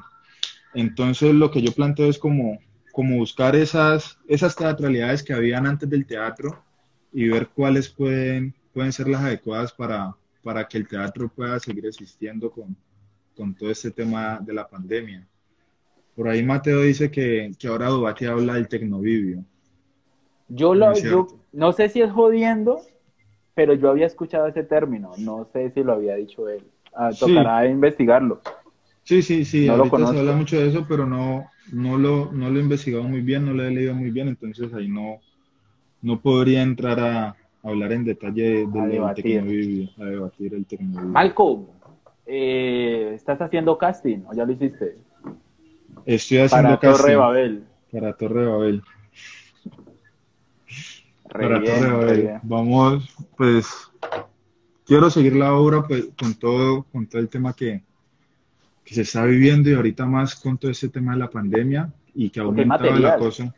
Entonces 0.74 1.34
lo 1.34 1.52
que 1.52 1.62
yo 1.62 1.72
planteo 1.72 2.10
es 2.10 2.18
como, 2.18 2.60
como 2.92 3.18
buscar 3.18 3.56
esas, 3.56 4.18
esas 4.28 4.56
teatralidades 4.56 5.24
que 5.24 5.34
habían 5.34 5.66
antes 5.66 5.90
del 5.90 6.06
teatro 6.06 6.64
y 7.12 7.30
ver 7.30 7.48
cuáles 7.50 7.90
pueden, 7.90 8.54
pueden 8.74 8.92
ser 8.92 9.08
las 9.08 9.22
adecuadas 9.22 9.72
para, 9.74 10.16
para 10.44 10.68
que 10.68 10.78
el 10.78 10.88
teatro 10.88 11.30
pueda 11.30 11.60
seguir 11.60 11.86
existiendo 11.86 12.52
con, 12.52 12.76
con 13.36 13.54
todo 13.54 13.70
este 13.70 13.92
tema 13.92 14.40
de 14.42 14.54
la 14.54 14.68
pandemia. 14.68 15.28
Por 16.16 16.28
ahí 16.28 16.44
Mateo 16.44 16.82
dice 16.82 17.10
que, 17.10 17.52
que 17.58 17.68
ahora 17.68 17.88
Dubati 17.88 18.26
habla 18.26 18.56
del 18.56 18.68
tecnovivio. 18.68 19.44
Yo, 20.48 20.76
lo, 20.76 20.94
yo 20.94 21.28
no 21.52 21.72
sé 21.72 21.90
si 21.90 22.02
es 22.02 22.12
jodiendo, 22.12 22.82
pero 23.56 23.74
yo 23.74 23.90
había 23.90 24.06
escuchado 24.06 24.48
ese 24.48 24.64
término, 24.64 25.12
no 25.18 25.48
sé 25.52 25.72
si 25.72 25.84
lo 25.84 25.94
había 25.94 26.16
dicho 26.16 26.48
él. 26.50 26.64
Ah, 26.96 27.10
tocará 27.18 27.66
investigarlo. 27.68 28.42
Sí, 29.04 29.22
sí, 29.22 29.46
sí, 29.46 29.68
no 29.68 29.74
ahorita 29.74 30.08
se 30.08 30.20
habla 30.20 30.34
mucho 30.34 30.60
de 30.60 30.70
eso, 30.70 30.86
pero 30.88 31.06
no, 31.06 31.50
no, 31.72 31.98
lo, 31.98 32.32
no 32.32 32.50
lo 32.50 32.60
he 32.60 32.64
investigado 32.64 33.04
muy 33.04 33.22
bien, 33.22 33.46
no 33.46 33.54
lo 33.54 33.64
he 33.64 33.72
leído 33.72 33.94
muy 33.94 34.12
bien, 34.12 34.30
entonces 34.30 34.74
ahí 34.74 34.88
no, 34.88 35.20
no 36.02 36.22
podría 36.22 36.62
entrar 36.62 37.00
a, 37.00 37.36
hablar 37.64 37.94
en 37.94 38.04
detalle 38.04 38.68
del 38.68 38.90
debatir. 38.90 39.90
a 39.98 40.04
debatir 40.06 40.54
el 40.54 40.66
tecnovivio. 40.66 41.10
Malcolm, 41.10 41.66
eh, 42.26 43.12
¿estás 43.16 43.42
haciendo 43.42 43.78
casting 43.78 44.20
o 44.28 44.34
ya 44.34 44.46
lo 44.46 44.52
hiciste? 44.52 44.98
Estoy 46.06 46.40
haciendo 46.40 46.70
para 46.70 46.80
casting. 46.80 47.04
Torre 47.04 47.16
Babel. 47.16 47.64
Para 47.92 48.14
Torre 48.14 48.46
Babel 48.46 48.84
para 51.34 52.40
Vamos, 52.44 53.16
pues, 53.36 53.68
quiero 54.86 55.10
seguir 55.10 55.36
la 55.36 55.54
obra 55.54 55.86
pues, 55.88 56.10
con, 56.20 56.34
todo, 56.36 56.84
con 56.92 57.08
todo 57.08 57.22
el 57.22 57.30
tema 57.30 57.54
que, 57.54 57.84
que 58.84 58.96
se 58.96 59.02
está 59.02 59.26
viviendo 59.26 59.70
y 59.70 59.74
ahorita 59.74 60.06
más 60.06 60.36
con 60.36 60.58
todo 60.58 60.72
este 60.72 60.90
tema 60.90 61.14
de 61.14 61.20
la 61.20 61.30
pandemia 61.30 61.92
y 62.14 62.30
que 62.30 62.40
ha 62.40 62.44
aumentado 62.44 62.86
el 62.86 63.06
acoso, 63.06 63.54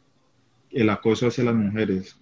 el 0.71 0.89
acoso 0.89 1.28
hacia 1.28 1.43
las 1.43 1.55
mujeres. 1.55 2.19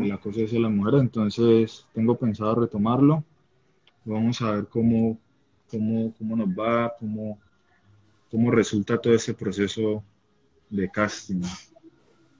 El 0.00 0.12
acoso 0.12 0.44
hacia 0.44 0.60
las 0.60 0.70
mujeres, 0.70 1.00
entonces 1.00 1.86
tengo 1.92 2.16
pensado 2.16 2.54
retomarlo. 2.54 3.24
Vamos 4.04 4.40
a 4.40 4.52
ver 4.52 4.66
cómo, 4.68 5.18
cómo, 5.68 6.14
cómo 6.16 6.36
nos 6.36 6.48
va, 6.48 6.94
cómo, 6.98 7.38
cómo 8.30 8.50
resulta 8.50 8.98
todo 8.98 9.14
ese 9.14 9.34
proceso 9.34 10.02
de 10.70 10.88
casting 10.88 11.42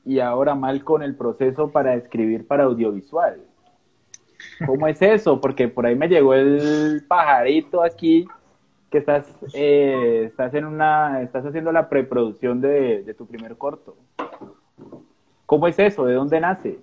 y 0.08 0.20
ahora 0.20 0.54
mal 0.54 0.84
con 0.84 1.02
el 1.02 1.14
proceso 1.14 1.70
para 1.70 1.94
escribir 1.94 2.46
para 2.46 2.64
audiovisual. 2.64 3.42
¿Cómo 4.64 4.88
es 4.88 5.02
eso? 5.02 5.38
Porque 5.38 5.68
por 5.68 5.84
ahí 5.84 5.96
me 5.96 6.08
llegó 6.08 6.32
el 6.32 7.04
pajarito 7.06 7.82
aquí 7.82 8.26
que 8.90 8.98
estás, 8.98 9.26
eh, 9.52 10.24
estás 10.26 10.54
en 10.54 10.64
una, 10.64 11.22
estás 11.22 11.44
haciendo 11.44 11.72
la 11.72 11.88
preproducción 11.88 12.60
de, 12.60 13.14
tu 13.16 13.26
primer 13.26 13.56
corto. 13.56 13.96
¿Cómo 15.46 15.68
es 15.68 15.78
eso? 15.78 16.04
¿De 16.06 16.14
dónde 16.14 16.40
nace? 16.40 16.78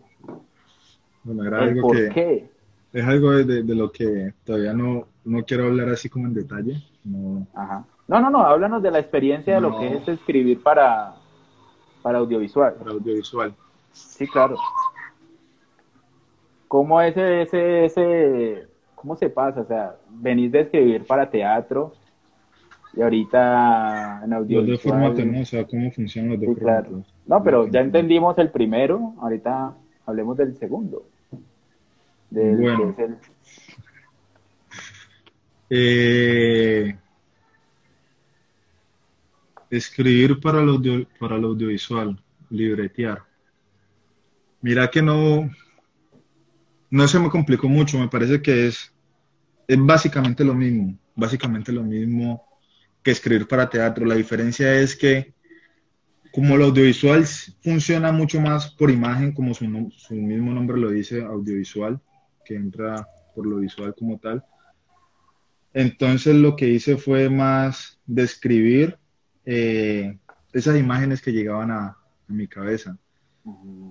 Bueno, 1.24 1.56
algo 1.58 1.82
¿Por 1.82 2.10
qué? 2.14 2.50
Es 2.94 3.06
algo 3.06 3.32
de, 3.32 3.64
lo 3.64 3.92
que 3.92 4.34
todavía 4.44 4.74
no, 4.74 5.08
no 5.26 5.44
quiero 5.44 5.66
hablar 5.66 5.90
así 5.90 6.08
como 6.08 6.28
en 6.28 6.34
detalle. 6.34 6.82
No, 7.04 7.46
Ajá. 7.54 7.86
no, 8.08 8.22
no, 8.22 8.30
no, 8.30 8.40
háblanos 8.42 8.82
de 8.82 8.92
la 8.92 9.00
experiencia 9.00 9.56
de 9.56 9.62
lo 9.62 9.78
que 9.78 9.96
es 9.96 10.08
escribir 10.08 10.62
para, 10.62 11.16
para 12.02 12.20
audiovisual. 12.20 12.76
Para 12.76 12.92
audiovisual. 12.92 13.54
Sí, 13.92 14.28
claro. 14.28 14.58
¿Cómo 16.68 17.02
ese, 17.02 17.42
ese, 17.42 17.86
ese, 17.86 18.68
cómo 18.96 19.16
se 19.16 19.30
pasa? 19.30 19.62
O 19.62 19.68
sea, 19.68 19.96
venís 20.10 20.52
de 20.52 20.62
escribir 20.62 21.06
para 21.06 21.30
teatro 21.30 21.94
y 22.96 23.02
ahorita 23.02 24.22
en 24.24 24.34
audiovisual. 24.34 24.68
Los 24.68 24.84
de 24.84 24.90
formato, 24.90 25.26
¿no? 25.26 25.42
O 25.42 25.46
sea, 25.46 25.66
cómo 25.66 25.92
funcionan 25.92 26.32
los 26.32 26.40
de 26.40 26.48
sí, 26.48 26.56
Claro. 26.56 27.04
No, 27.28 27.44
pero 27.44 27.68
ya 27.68 27.82
entendimos 27.82 28.38
el 28.38 28.50
primero, 28.52 29.14
ahorita 29.20 29.76
hablemos 30.06 30.38
del 30.38 30.56
segundo. 30.58 31.06
bueno. 32.30 32.96
eh, 35.70 36.96
Escribir 39.70 40.40
para 40.40 40.62
el, 40.62 41.08
para 41.20 41.36
el 41.36 41.44
audiovisual, 41.44 42.18
libretear. 42.50 43.24
Mira 44.62 44.90
que 44.90 45.02
no, 45.02 45.50
no 46.96 47.10
se 47.10 47.20
me 47.20 47.30
complicó 47.30 47.68
mucho, 47.68 48.00
me 48.00 48.08
parece 48.08 48.42
que 48.42 48.68
es, 48.68 48.94
es 49.68 49.78
básicamente 49.78 50.46
lo 50.46 50.54
mismo, 50.54 50.98
básicamente 51.14 51.74
lo 51.74 51.84
mismo 51.84 52.48
que 53.04 53.12
escribir 53.12 53.46
para 53.50 53.70
teatro. 53.70 54.06
La 54.06 54.16
diferencia 54.16 54.74
es 54.80 54.96
que 54.96 55.34
como 56.32 56.56
el 56.56 56.62
audiovisual 56.62 57.26
funciona 57.62 58.14
mucho 58.14 58.40
más 58.40 58.72
por 58.72 58.90
imagen, 58.90 59.34
como 59.34 59.54
su, 59.54 59.66
su 59.98 60.14
mismo 60.14 60.54
nombre 60.54 60.78
lo 60.78 60.90
dice, 60.90 61.22
audiovisual, 61.22 62.00
que 62.46 62.56
entra 62.56 63.06
por 63.36 63.46
lo 63.46 63.58
visual 63.58 63.94
como 63.94 64.18
tal. 64.18 64.46
Entonces 65.74 66.34
lo 66.34 66.56
que 66.56 66.70
hice 66.70 66.96
fue 66.96 67.30
más 67.30 68.00
describir 68.06 68.98
eh, 69.44 70.18
esas 70.54 70.80
imágenes 70.80 71.22
que 71.22 71.34
llegaban 71.34 71.72
a, 71.72 71.98
mi 72.28 72.48
cabeza. 72.48 72.98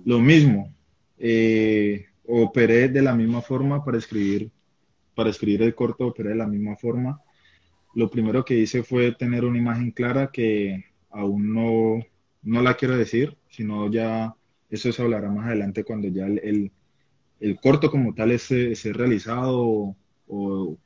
Lo 0.03 0.19
mismo, 0.19 0.73
eh, 1.19 2.07
operé 2.27 2.89
de 2.89 3.01
la 3.01 3.13
misma 3.13 3.41
forma 3.41 3.83
para 3.83 3.97
escribir, 3.97 4.51
para 5.15 5.29
escribir 5.29 5.61
el 5.63 5.75
corto, 5.75 6.07
operé 6.07 6.29
de 6.29 6.35
la 6.35 6.47
misma 6.47 6.75
forma. 6.75 7.21
Lo 7.93 8.09
primero 8.09 8.43
que 8.43 8.57
hice 8.57 8.83
fue 8.83 9.13
tener 9.13 9.45
una 9.45 9.57
imagen 9.57 9.91
clara 9.91 10.31
que 10.31 10.85
aún 11.09 11.53
no, 11.53 12.03
no 12.43 12.61
la 12.61 12.75
quiero 12.75 12.97
decir, 12.97 13.37
sino 13.49 13.89
ya 13.89 14.35
eso 14.69 14.91
se 14.91 15.01
hablará 15.01 15.29
más 15.29 15.47
adelante 15.47 15.83
cuando 15.83 16.07
ya 16.07 16.25
el, 16.25 16.71
el, 17.39 17.59
corto 17.59 17.89
como 17.89 18.13
tal 18.13 18.31
esté, 18.31 18.71
esté 18.71 18.91
realizado 18.91 19.95
o, 20.27 20.77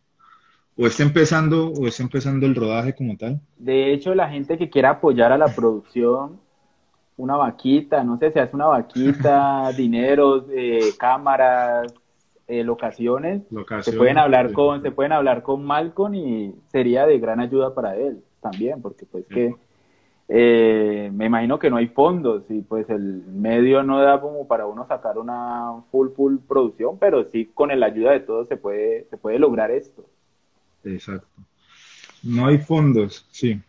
o 0.80 0.88
está 0.88 1.04
empezando 1.04 1.72
o 1.74 1.88
está 1.88 2.04
empezando 2.04 2.46
el 2.46 2.56
rodaje 2.56 2.96
como 2.96 3.18
tal. 3.18 3.42
De 3.58 3.92
hecho, 3.92 4.16
la 4.16 4.30
gente 4.30 4.58
que 4.58 4.70
quiera 4.70 4.92
apoyar 4.92 5.34
a 5.34 5.38
la 5.38 5.54
producción, 5.54 6.40
una 7.20 7.36
vaquita, 7.36 8.02
no 8.04 8.18
sé, 8.18 8.32
se 8.32 8.40
hace 8.40 8.56
una 8.56 8.68
vaquita, 8.68 9.72
dinero, 9.78 10.46
eh, 10.52 10.94
cámaras, 10.98 11.94
eh, 12.48 12.64
locaciones, 12.64 13.44
se 13.82 13.94
pueden 13.94 14.18
hablar 14.18 14.54
con, 14.54 14.82
se 14.82 14.92
pueden 14.92 15.12
hablar 15.12 15.44
con 15.44 15.64
Malcolm 15.64 16.16
y 16.16 16.56
sería 16.70 17.06
de 17.06 17.20
gran 17.20 17.42
ayuda 17.42 17.76
para 17.76 17.96
él 17.98 18.24
también, 18.42 18.82
porque 18.82 19.06
pues 19.06 19.26
que 19.28 19.54
eh, 20.30 21.12
me 21.14 21.26
imagino 21.26 21.60
que 21.60 21.70
no 21.70 21.76
hay 21.76 21.88
fondos 21.88 22.44
y 22.50 22.62
pues 22.62 22.90
el 22.90 23.24
medio 23.26 23.84
no 23.84 24.00
da 24.00 24.22
como 24.22 24.48
para 24.48 24.66
uno 24.66 24.88
sacar 24.88 25.18
una 25.18 25.74
full 25.92 26.10
full 26.16 26.38
producción, 26.48 26.98
pero 27.00 27.26
sí 27.26 27.52
con 27.54 27.78
la 27.78 27.86
ayuda 27.86 28.14
de 28.14 28.22
todos 28.22 28.48
se 28.48 28.56
puede, 28.56 29.08
se 29.10 29.18
puede 29.18 29.40
lograr 29.40 29.72
esto. 29.72 30.06
Exacto. 30.86 31.28
No 32.24 32.48
hay 32.48 32.60
fondos, 32.60 33.28
sí. 33.30 33.60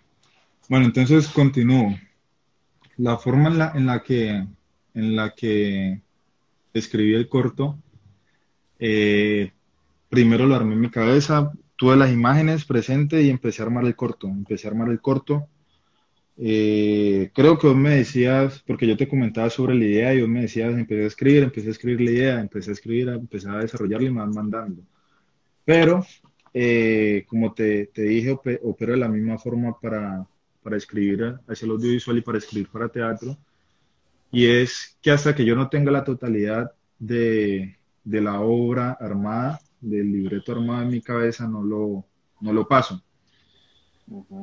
Bueno, 0.69 0.87
entonces 0.87 1.29
continúo. 1.29 1.97
La 3.01 3.17
forma 3.19 3.49
en 3.49 3.59
la, 3.59 3.73
en 3.75 3.87
la 3.87 4.03
que 4.03 4.47
en 4.95 5.17
la 5.17 5.31
que 5.31 6.01
escribí 6.75 7.15
el 7.15 7.29
corto, 7.29 7.79
eh, 8.79 9.53
primero 10.09 10.47
lo 10.47 10.55
armé 10.55 10.75
en 10.75 10.81
mi 10.81 10.91
cabeza, 10.91 11.53
tuve 11.77 11.97
las 11.97 12.13
imágenes 12.13 12.65
presentes 12.65 13.25
y 13.25 13.31
empecé 13.31 13.63
a 13.63 13.67
armar 13.67 13.85
el 13.85 13.97
corto. 13.97 14.29
Empecé 14.29 14.67
a 14.67 14.71
armar 14.71 14.89
el 14.91 15.01
corto 15.01 15.49
eh, 16.43 17.31
creo 17.35 17.59
que 17.59 17.67
vos 17.67 17.77
me 17.77 17.97
decías, 17.97 18.63
porque 18.67 18.87
yo 18.87 18.97
te 18.97 19.07
comentaba 19.07 19.51
sobre 19.51 19.75
la 19.75 19.85
idea 19.85 20.15
y 20.15 20.23
vos 20.23 20.31
me 20.31 20.41
decías, 20.43 20.73
empecé 20.73 21.05
a 21.05 21.07
escribir, 21.07 21.43
empecé 21.43 21.69
a 21.69 21.71
escribir 21.73 22.01
la 22.01 22.11
idea, 22.11 22.41
empecé 22.41 22.71
a 22.71 22.73
escribir, 22.73 23.09
empecé 23.11 23.49
a 23.51 23.59
desarrollarla 23.59 24.09
y 24.09 24.13
me 24.13 24.21
van 24.21 24.31
mandando. 24.31 24.83
Pero, 25.65 26.05
eh, 26.55 27.25
como 27.29 27.53
te, 27.53 27.87
te, 27.89 28.03
dije, 28.03 28.31
opero 28.63 28.93
de 28.93 28.99
la 28.99 29.09
misma 29.09 29.39
forma 29.39 29.79
para, 29.79 30.27
para 30.63 30.77
escribir 30.77 31.39
hacia 31.49 31.67
el 31.67 31.73
audiovisual 31.73 32.19
y 32.19 32.23
para 32.23 32.39
escribir 32.39 32.69
para 32.69 32.89
teatro. 32.89 33.37
Y 34.31 34.47
es 34.47 34.97
que 35.03 35.11
hasta 35.11 35.35
que 35.35 35.45
yo 35.45 35.57
no 35.57 35.69
tenga 35.69 35.91
la 35.91 36.05
totalidad 36.05 36.73
de, 36.99 37.77
de 38.05 38.21
la 38.21 38.41
obra 38.41 38.93
armada, 39.01 39.61
del 39.81 40.13
libreto 40.13 40.53
armado 40.53 40.83
en 40.83 40.91
mi 40.91 41.01
cabeza, 41.01 41.49
no 41.49 41.63
lo, 41.63 42.05
no 42.41 42.53
lo 42.53 42.69
paso. 42.69 43.03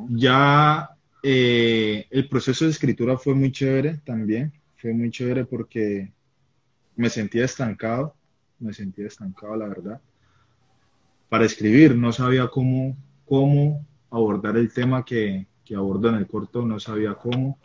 Ya 0.09 0.89
eh, 1.23 2.07
el 2.09 2.27
proceso 2.29 2.65
de 2.65 2.71
escritura 2.71 3.17
fue 3.17 3.35
muy 3.35 3.51
chévere 3.51 3.99
también, 4.05 4.53
fue 4.77 4.93
muy 4.93 5.11
chévere 5.11 5.45
porque 5.45 6.11
me 6.95 7.09
sentía 7.09 7.45
estancado, 7.45 8.15
me 8.59 8.73
sentía 8.73 9.07
estancado, 9.07 9.55
la 9.55 9.67
verdad. 9.67 10.01
Para 11.29 11.45
escribir, 11.45 11.95
no 11.95 12.11
sabía 12.13 12.47
cómo, 12.47 12.95
cómo 13.25 13.85
abordar 14.09 14.57
el 14.57 14.71
tema 14.71 15.03
que, 15.03 15.45
que 15.67 15.75
abordo 15.75 16.09
en 16.09 16.15
el 16.15 16.27
corto, 16.27 16.65
no 16.65 16.79
sabía 16.79 17.15
cómo, 17.15 17.57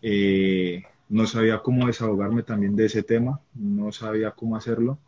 eh, 0.00 0.82
no 1.08 1.26
sabía 1.26 1.58
cómo 1.58 1.86
desahogarme 1.86 2.42
también 2.42 2.74
de 2.74 2.86
ese 2.86 3.02
tema, 3.02 3.40
no 3.54 3.92
sabía 3.92 4.30
cómo 4.30 4.56
hacerlo. 4.56 4.98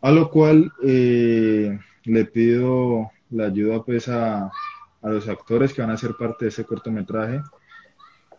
A 0.00 0.10
lo 0.10 0.30
cual 0.30 0.72
eh, 0.82 1.78
le 2.04 2.24
pido 2.24 3.10
la 3.30 3.46
ayuda 3.46 3.84
pues 3.84 4.08
a, 4.08 4.46
a 4.46 5.08
los 5.08 5.28
actores 5.28 5.74
que 5.74 5.82
van 5.82 5.90
a 5.90 5.96
ser 5.96 6.14
parte 6.18 6.46
de 6.46 6.48
ese 6.48 6.64
cortometraje 6.64 7.42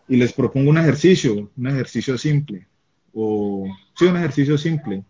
y 0.08 0.16
les 0.16 0.32
propongo 0.32 0.70
un 0.70 0.78
ejercicio, 0.78 1.50
un 1.56 1.66
ejercicio 1.66 2.18
simple, 2.18 2.66
o 3.14 3.66
sí, 3.94 4.04
un 4.04 4.16
ejercicio 4.16 4.58
simple, 4.58 5.04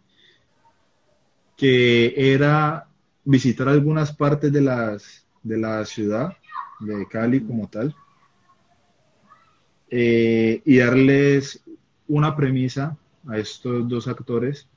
que 1.56 2.12
era 2.34 2.88
visitar 3.24 3.68
algunas 3.68 4.14
partes 4.14 4.52
de, 4.52 4.60
las, 4.60 5.26
de 5.42 5.56
la 5.56 5.84
ciudad 5.86 6.36
de 6.80 7.06
Cali 7.06 7.40
como 7.40 7.68
tal 7.68 7.94
eh, 9.90 10.62
y 10.64 10.78
darles 10.78 11.62
una 12.08 12.34
premisa 12.34 12.96
a 13.28 13.38
estos 13.38 13.88
dos 13.88 14.08
actores 14.08 14.68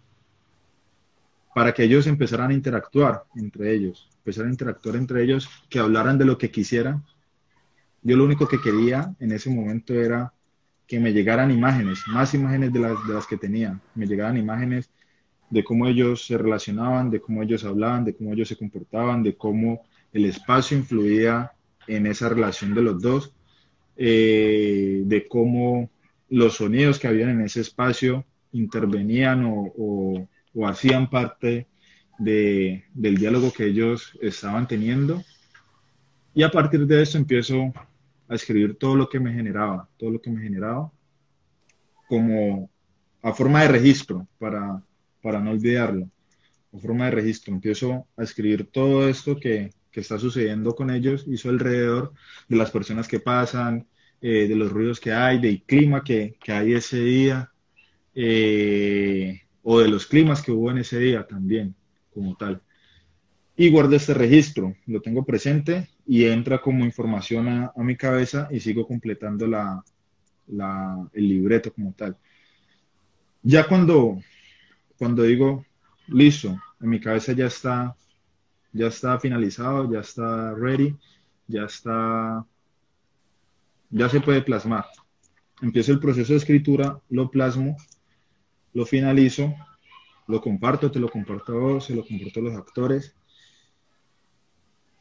para 1.53 1.73
que 1.73 1.83
ellos 1.83 2.05
empezaran 2.05 2.51
a 2.51 2.53
interactuar 2.53 3.23
entre 3.35 3.73
ellos, 3.73 4.09
empezaran 4.17 4.49
a 4.49 4.53
interactuar 4.53 4.95
entre 4.95 5.23
ellos, 5.23 5.49
que 5.69 5.79
hablaran 5.79 6.17
de 6.17 6.25
lo 6.25 6.37
que 6.37 6.51
quisieran. 6.51 7.03
Yo 8.03 8.15
lo 8.15 8.25
único 8.25 8.47
que 8.47 8.61
quería 8.61 9.15
en 9.19 9.31
ese 9.31 9.49
momento 9.49 9.93
era 9.93 10.31
que 10.85 10.99
me 10.99 11.11
llegaran 11.11 11.49
imágenes, 11.49 11.99
más 12.07 12.33
imágenes 12.33 12.71
de 12.71 12.79
las, 12.79 13.07
de 13.07 13.13
las 13.13 13.25
que 13.25 13.37
tenía, 13.37 13.81
me 13.95 14.05
llegaran 14.05 14.37
imágenes 14.37 14.91
de 15.49 15.63
cómo 15.63 15.87
ellos 15.87 16.25
se 16.25 16.37
relacionaban, 16.37 17.09
de 17.09 17.21
cómo 17.21 17.41
ellos 17.41 17.63
hablaban, 17.65 18.05
de 18.05 18.15
cómo 18.15 18.33
ellos 18.33 18.49
se 18.49 18.57
comportaban, 18.57 19.23
de 19.23 19.35
cómo 19.35 19.81
el 20.13 20.25
espacio 20.25 20.77
influía 20.77 21.51
en 21.87 22.07
esa 22.07 22.29
relación 22.29 22.73
de 22.73 22.81
los 22.81 23.01
dos, 23.01 23.33
eh, 23.95 25.01
de 25.05 25.27
cómo 25.27 25.89
los 26.29 26.55
sonidos 26.55 26.99
que 26.99 27.07
habían 27.07 27.29
en 27.29 27.41
ese 27.41 27.61
espacio 27.61 28.25
intervenían 28.51 29.43
o 29.45 30.27
o 30.57 30.67
hacían 30.67 31.07
parte 31.07 31.67
de, 32.17 32.83
del 32.95 33.17
diálogo 33.17 33.53
que 33.53 33.65
ellos 33.65 34.17
estaban 34.19 34.67
teniendo. 34.67 35.23
Y 36.33 36.41
a 36.41 36.49
partir 36.49 36.87
de 36.87 37.03
eso 37.03 37.19
empiezo 37.19 37.71
a 38.27 38.35
escribir 38.35 38.75
todo 38.75 38.95
lo 38.95 39.07
que 39.07 39.19
me 39.19 39.31
generaba, 39.31 39.87
todo 39.97 40.11
lo 40.11 40.19
que 40.19 40.31
me 40.31 40.41
generaba, 40.41 40.91
como 42.07 42.71
a 43.21 43.33
forma 43.33 43.61
de 43.61 43.67
registro, 43.67 44.27
para, 44.39 44.81
para 45.21 45.39
no 45.39 45.51
olvidarlo, 45.51 46.09
a 46.73 46.79
forma 46.79 47.05
de 47.05 47.11
registro. 47.11 47.53
Empiezo 47.53 48.07
a 48.17 48.23
escribir 48.23 48.65
todo 48.71 49.07
esto 49.07 49.39
que, 49.39 49.69
que 49.97 50.01
está 50.01 50.19
sucediendo 50.19 50.75
con 50.75 50.91
ellos 50.91 51.25
y 51.25 51.37
su 51.37 51.49
alrededor, 51.49 52.13
de 52.47 52.55
las 52.55 52.69
personas 52.69 53.07
que 53.07 53.19
pasan, 53.19 53.87
eh, 54.21 54.47
de 54.47 54.55
los 54.55 54.71
ruidos 54.71 54.99
que 54.99 55.11
hay, 55.11 55.39
del 55.39 55.63
clima 55.63 56.03
que, 56.03 56.37
que 56.39 56.51
hay 56.51 56.73
ese 56.73 56.99
día. 57.01 57.51
Eh, 58.13 59.41
o 59.63 59.79
de 59.79 59.87
los 59.87 60.05
climas 60.05 60.43
que 60.43 60.51
hubo 60.51 60.69
en 60.69 60.77
ese 60.77 60.99
día 60.99 61.25
también, 61.25 61.73
como 62.13 62.37
tal. 62.37 62.61
Y 63.55 63.71
guardo 63.71 63.95
este 63.95 64.13
registro, 64.13 64.75
lo 64.85 65.01
tengo 65.01 65.25
presente 65.25 65.87
y 66.05 66.25
entra 66.25 66.61
como 66.61 66.85
información 66.85 67.47
a, 67.47 67.73
mi 67.77 67.97
cabeza 67.97 68.49
y 68.51 68.59
sigo 68.59 68.85
completando 68.85 69.47
la, 69.47 69.83
el 71.11 71.27
libreto 71.27 71.73
como 71.73 71.91
tal. 71.93 72.15
Ya 73.41 73.67
cuando, 73.67 74.19
cuando 74.99 75.23
digo, 75.23 75.65
listo, 76.07 76.55
en 76.81 76.87
mi 76.87 76.99
cabeza 76.99 77.33
ya 77.33 77.47
está, 77.47 77.95
ya 78.77 78.87
está 78.87 79.19
finalizado, 79.19 79.91
ya 79.91 79.99
está 79.99 80.53
ready, 80.53 80.95
ya 81.47 81.63
está, 81.63 82.45
ya 83.89 84.09
se 84.09 84.21
puede 84.21 84.41
plasmar. 84.41 84.85
Empiezo 85.61 85.91
el 85.91 85.99
proceso 85.99 86.33
de 86.33 86.37
escritura, 86.37 86.99
lo 87.09 87.29
plasmo 87.29 87.75
lo 88.77 88.85
finalizo, 88.85 89.53
lo 90.27 90.39
comparto, 90.39 90.91
te 90.91 90.99
lo 90.99 91.09
comparto 91.09 91.53
a 91.53 91.55
vos, 91.55 91.85
se 91.85 91.95
lo 91.95 92.05
comparto 92.05 92.39
a 92.39 92.43
los 92.43 92.55
actores. 92.55 93.15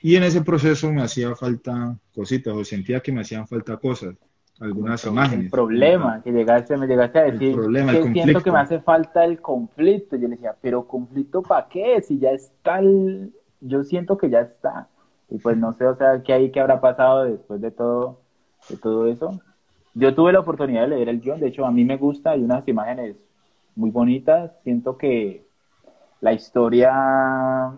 Y 0.01 0.17
en 0.17 0.23
ese 0.23 0.41
proceso 0.41 0.91
me 0.91 1.03
hacía 1.03 1.35
falta 1.37 1.99
cositas, 2.15 2.55
o 2.55 2.65
sentía 2.65 3.01
que 3.01 3.13
me 3.13 3.21
hacían 3.21 3.47
falta 3.47 3.77
cosas, 3.77 4.15
algunas 4.61 5.05
imágenes. 5.05 5.47
El 5.47 5.51
problema, 5.51 6.23
que 6.23 6.33
llegaste, 6.33 6.77
me 6.79 6.87
llegaste 6.87 7.19
a 7.19 7.23
decir, 7.25 7.55
problema, 7.55 7.93
que 7.93 8.13
siento 8.13 8.43
que 8.43 8.51
me 8.51 8.61
hace 8.61 8.81
falta 8.81 9.25
el 9.27 9.43
conflicto. 9.43 10.17
Yo 10.17 10.29
le 10.29 10.37
decía, 10.37 10.57
pero 10.59 10.87
conflicto 10.89 11.43
para 11.43 11.69
qué, 11.69 12.01
si 12.01 12.19
ya 12.19 12.31
está 12.31 12.79
el... 12.79 13.31
Yo 13.61 13.85
siento 13.85 14.19
que 14.19 14.31
ya 14.31 14.41
está. 14.41 14.89
Y 15.29 15.39
pues 15.39 15.57
no 15.57 15.73
sé, 15.73 15.87
o 15.87 15.97
sea, 15.97 16.23
qué 16.23 16.33
hay, 16.33 16.51
qué 16.51 16.61
habrá 16.61 16.81
pasado 16.81 17.25
después 17.25 17.61
de 17.61 17.71
todo, 17.71 18.21
de 18.69 18.77
todo 18.77 19.07
eso. 19.07 19.41
Yo 19.95 20.15
tuve 20.15 20.33
la 20.33 20.41
oportunidad 20.41 20.83
de 20.83 20.89
leer 20.89 21.09
el 21.09 21.21
guion, 21.21 21.41
de 21.41 21.49
hecho 21.49 21.65
a 21.65 21.71
mí 21.71 21.85
me 21.85 21.97
gusta, 21.97 22.33
hay 22.33 22.45
unas 22.45 22.67
imágenes 22.69 23.17
muy 23.75 23.91
bonitas. 23.91 24.53
Siento 24.63 24.97
que 24.97 25.47
la 26.21 26.33
historia 26.33 27.73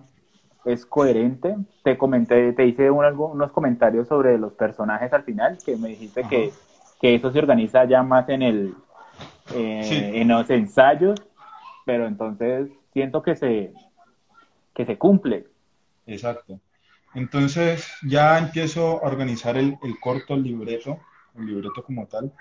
es 0.64 0.84
coherente. 0.84 1.56
Te 1.82 1.96
comenté, 1.96 2.52
te 2.52 2.66
hice 2.66 2.90
unos 2.90 3.52
comentarios 3.52 4.08
sobre 4.08 4.38
los 4.38 4.52
personajes 4.52 5.12
al 5.12 5.22
final, 5.22 5.58
que 5.64 5.76
me 5.76 5.88
dijiste 5.88 6.24
que, 6.24 6.52
eso 7.00 7.30
se 7.30 7.38
organiza 7.38 7.84
ya 7.84 8.02
más 8.02 8.28
en 8.28 8.42
el 8.42 8.74
eh, 9.54 10.12
en 10.14 10.28
los 10.28 10.50
ensayos, 10.50 11.22
pero 11.86 12.06
entonces 12.06 12.68
siento 12.92 13.22
que 13.22 13.36
se 13.36 13.72
que 14.74 14.84
se 14.84 14.98
cumple. 14.98 15.46
Exacto. 16.08 16.60
Entonces 17.14 17.86
ya 18.02 18.38
empiezo 18.38 19.04
a 19.04 19.08
organizar 19.08 19.56
el, 19.56 19.76
el 19.82 19.98
corto, 20.00 20.34
el 20.34 20.42
libreto, 20.42 20.98
el 21.36 21.46
libreto 21.46 21.84
como 21.84 22.06
tal 22.06 22.32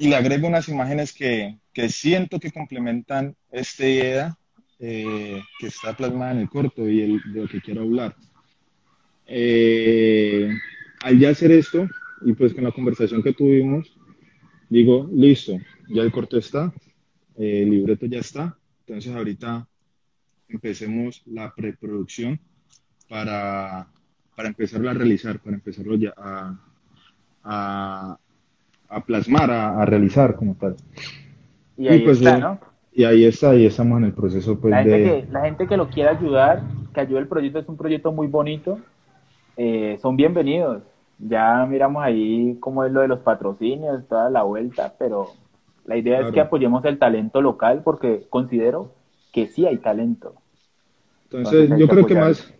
y 0.00 0.08
le 0.08 0.16
agrego 0.16 0.48
unas 0.48 0.66
imágenes 0.70 1.12
que, 1.12 1.58
que 1.74 1.90
siento 1.90 2.40
que 2.40 2.50
complementan 2.50 3.36
esta 3.52 3.86
idea 3.86 4.38
eh, 4.78 5.42
que 5.58 5.66
está 5.66 5.94
plasmada 5.94 6.32
en 6.32 6.38
el 6.38 6.48
corto 6.48 6.88
y 6.88 7.02
el, 7.02 7.22
de 7.34 7.42
lo 7.42 7.46
que 7.48 7.60
quiero 7.60 7.82
hablar. 7.82 8.16
Eh, 9.26 10.48
al 11.02 11.18
ya 11.18 11.28
hacer 11.28 11.52
esto, 11.52 11.86
y 12.22 12.32
pues 12.32 12.54
con 12.54 12.64
la 12.64 12.72
conversación 12.72 13.22
que 13.22 13.34
tuvimos, 13.34 13.94
digo, 14.70 15.06
listo, 15.12 15.58
ya 15.90 16.00
el 16.00 16.10
corto 16.10 16.38
está, 16.38 16.72
el 17.36 17.68
libreto 17.68 18.06
ya 18.06 18.20
está, 18.20 18.56
entonces 18.86 19.14
ahorita 19.14 19.68
empecemos 20.50 21.22
la 21.26 21.52
preproducción 21.54 22.38
para, 23.08 23.88
para 24.36 24.48
empezarlo 24.48 24.90
a 24.90 24.94
realizar, 24.94 25.40
para 25.40 25.56
empezarlo 25.56 25.96
ya 25.96 26.14
a, 26.16 28.18
a 28.90 29.04
plasmar, 29.04 29.50
a, 29.50 29.84
realizar 29.84 30.34
como 30.34 30.54
tal. 30.56 30.76
Y 31.78 31.88
ahí 31.88 32.00
pues 32.00 32.18
está, 32.18 32.38
¿no? 32.38 32.58
y 32.92 33.04
ahí 33.04 33.24
está, 33.24 33.50
ahí 33.50 33.64
estamos 33.64 33.98
en 33.98 34.04
el 34.04 34.12
proceso 34.12 34.60
pues 34.60 34.72
la 34.72 34.82
gente 34.82 34.98
de... 34.98 35.04
Que, 35.04 35.32
la 35.32 35.40
gente 35.42 35.66
que 35.66 35.76
lo 35.76 35.88
quiera 35.88 36.10
ayudar, 36.10 36.62
que 36.92 37.00
ayude 37.00 37.20
el 37.20 37.28
proyecto, 37.28 37.60
es 37.60 37.68
un 37.68 37.76
proyecto 37.76 38.12
muy 38.12 38.26
bonito, 38.26 38.80
eh, 39.56 39.98
son 40.02 40.16
bienvenidos. 40.16 40.82
Ya 41.18 41.64
miramos 41.66 42.02
ahí 42.02 42.56
cómo 42.60 42.84
es 42.84 42.92
lo 42.92 43.00
de 43.00 43.08
los 43.08 43.20
patrocinios, 43.20 44.06
toda 44.08 44.30
la 44.30 44.42
vuelta, 44.42 44.94
pero 44.98 45.28
la 45.84 45.96
idea 45.96 46.20
es 46.20 46.32
que 46.32 46.40
apoyemos 46.40 46.84
el 46.84 46.98
talento 46.98 47.42
local 47.42 47.82
porque 47.84 48.26
considero 48.28 48.92
que 49.32 49.46
sí 49.46 49.66
hay 49.66 49.76
talento. 49.76 50.34
Entonces, 51.30 51.70
yo 51.78 51.86
creo 51.86 52.06
que 52.06 52.14
más, 52.14 52.52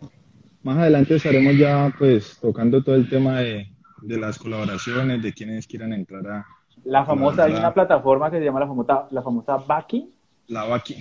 más 0.63 0.77
adelante 0.77 1.15
estaremos 1.15 1.57
ya 1.57 1.93
pues 1.97 2.37
tocando 2.39 2.81
todo 2.81 2.95
el 2.95 3.09
tema 3.09 3.39
de, 3.41 3.67
de 4.01 4.17
las 4.17 4.37
colaboraciones, 4.37 5.21
de 5.21 5.33
quienes 5.33 5.67
quieran 5.67 5.93
entrar 5.93 6.25
a... 6.27 6.45
La 6.85 7.05
famosa, 7.05 7.43
hay 7.43 7.53
una 7.53 7.73
plataforma 7.73 8.31
que 8.31 8.39
se 8.39 8.45
llama 8.45 8.61
la 8.61 8.67
famosa, 8.67 9.07
la 9.11 9.21
famosa 9.21 9.57
Baki. 9.57 10.09
La 10.47 10.63
Baki. 10.63 10.95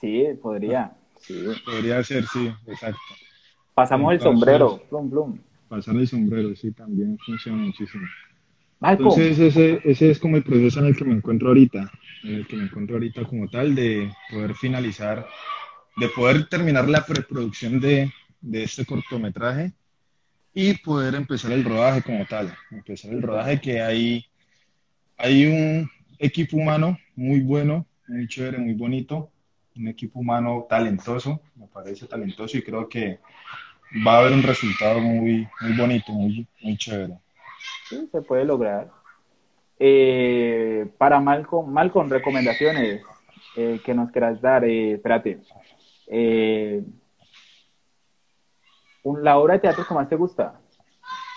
Sí, 0.00 0.26
podría. 0.42 0.92
Sí. 1.20 1.46
Podría 1.64 2.02
ser, 2.02 2.26
sí, 2.26 2.52
exacto. 2.66 3.00
Pasamos 3.74 4.12
el 4.12 4.20
sombrero, 4.20 4.82
plum, 4.88 5.08
plum. 5.08 5.38
Pasar 5.68 5.94
el 5.96 6.08
sombrero, 6.08 6.54
sí, 6.56 6.72
también 6.72 7.16
funciona 7.24 7.58
muchísimo. 7.58 8.04
Entonces 8.80 9.38
ese, 9.38 9.80
ese 9.84 10.10
es 10.10 10.18
como 10.18 10.36
el 10.36 10.42
proceso 10.42 10.80
en 10.80 10.86
el 10.86 10.96
que 10.96 11.04
me 11.04 11.14
encuentro 11.14 11.48
ahorita, 11.48 11.90
en 12.24 12.34
el 12.34 12.46
que 12.46 12.56
me 12.56 12.64
encuentro 12.64 12.96
ahorita 12.96 13.24
como 13.24 13.48
tal, 13.48 13.74
de 13.74 14.10
poder 14.30 14.54
finalizar, 14.54 15.26
de 16.00 16.08
poder 16.08 16.48
terminar 16.48 16.88
la 16.88 17.04
preproducción 17.04 17.80
de, 17.80 18.12
de 18.40 18.62
este 18.62 18.84
cortometraje 18.84 19.72
y 20.54 20.74
poder 20.74 21.14
empezar 21.14 21.52
el 21.52 21.64
rodaje 21.64 22.02
como 22.02 22.26
tal. 22.26 22.54
Empezar 22.70 23.12
el 23.12 23.22
rodaje 23.22 23.60
que 23.60 23.80
hay, 23.80 24.26
hay 25.16 25.46
un 25.46 25.90
equipo 26.18 26.56
humano 26.56 26.98
muy 27.14 27.40
bueno, 27.40 27.86
muy 28.06 28.26
chévere, 28.26 28.58
muy 28.58 28.74
bonito, 28.74 29.30
un 29.76 29.88
equipo 29.88 30.18
humano 30.20 30.66
talentoso, 30.68 31.40
me 31.54 31.66
parece 31.66 32.06
talentoso 32.06 32.58
y 32.58 32.62
creo 32.62 32.88
que 32.88 33.20
va 34.06 34.14
a 34.14 34.18
haber 34.20 34.32
un 34.32 34.42
resultado 34.42 35.00
muy, 35.00 35.48
muy 35.60 35.72
bonito, 35.76 36.12
muy, 36.12 36.46
muy 36.62 36.76
chévere. 36.76 37.18
Sí, 37.88 38.08
se 38.10 38.22
puede 38.22 38.44
lograr. 38.44 38.90
Eh, 39.78 40.86
para 40.98 41.20
Malcolm, 41.20 41.72
Malcolm, 41.72 42.10
recomendaciones 42.10 43.02
eh, 43.56 43.80
que 43.84 43.94
nos 43.94 44.10
quieras 44.10 44.40
dar, 44.40 44.64
eh, 44.64 44.94
espérate. 44.94 45.40
Eh, 46.10 46.82
la 49.22 49.38
obra 49.38 49.54
de 49.54 49.60
teatro 49.60 49.86
que 49.86 49.94
más 49.94 50.08
te 50.08 50.16
gusta, 50.16 50.60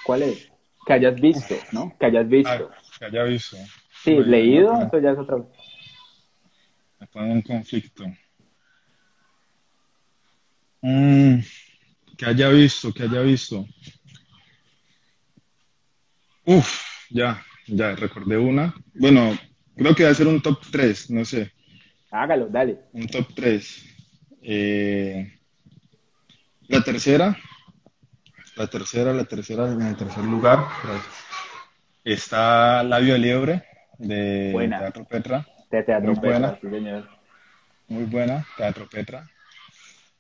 ¿cuál 0.05 0.23
es? 0.23 0.51
Que 0.85 0.93
hayas 0.93 1.19
visto, 1.19 1.55
¿no? 1.71 1.95
Que 1.99 2.07
hayas 2.07 2.27
visto. 2.27 2.71
Ah, 2.71 2.81
que 2.99 3.05
haya 3.05 3.23
visto. 3.23 3.57
Sí, 4.03 4.15
leído, 4.15 4.73
eso 4.81 4.99
ya 4.99 5.11
es 5.11 5.17
otra 5.17 5.37
cosa. 5.37 5.49
Me 6.99 7.07
pone 7.07 7.31
un 7.33 7.41
conflicto. 7.41 8.05
Mm, 10.81 11.39
que 12.17 12.25
haya 12.25 12.49
visto, 12.49 12.91
que 12.91 13.03
haya 13.03 13.21
visto. 13.21 13.65
Uf, 16.45 16.81
ya, 17.09 17.43
ya, 17.67 17.95
recordé 17.95 18.37
una. 18.37 18.73
Bueno, 18.95 19.37
creo 19.75 19.93
que 19.95 20.03
va 20.03 20.09
a 20.09 20.15
ser 20.15 20.27
un 20.27 20.41
top 20.41 20.59
3, 20.71 21.11
no 21.11 21.23
sé. 21.23 21.51
Hágalo, 22.09 22.47
dale. 22.47 22.79
Un 22.93 23.07
top 23.07 23.27
3. 23.35 23.90
Eh, 24.41 25.31
la 26.67 26.81
tercera, 26.83 27.37
la 28.55 28.67
tercera, 28.67 29.13
la 29.13 29.25
tercera, 29.25 29.71
en 29.71 29.81
el 29.81 29.95
tercer 29.95 30.23
lugar, 30.23 30.65
está 32.03 32.83
Labio 32.83 33.17
Liebre 33.17 33.63
de 33.97 34.67
Teatro 34.69 35.05
Petra. 35.05 35.47
De 35.69 35.83
Teatro 35.83 36.11
Muy 36.11 36.19
Petra, 36.19 36.39
buena. 36.39 36.59
sí, 36.61 36.69
señor. 36.69 37.09
Muy 37.87 38.03
buena, 38.05 38.45
Teatro 38.57 38.87
Petra. 38.89 39.29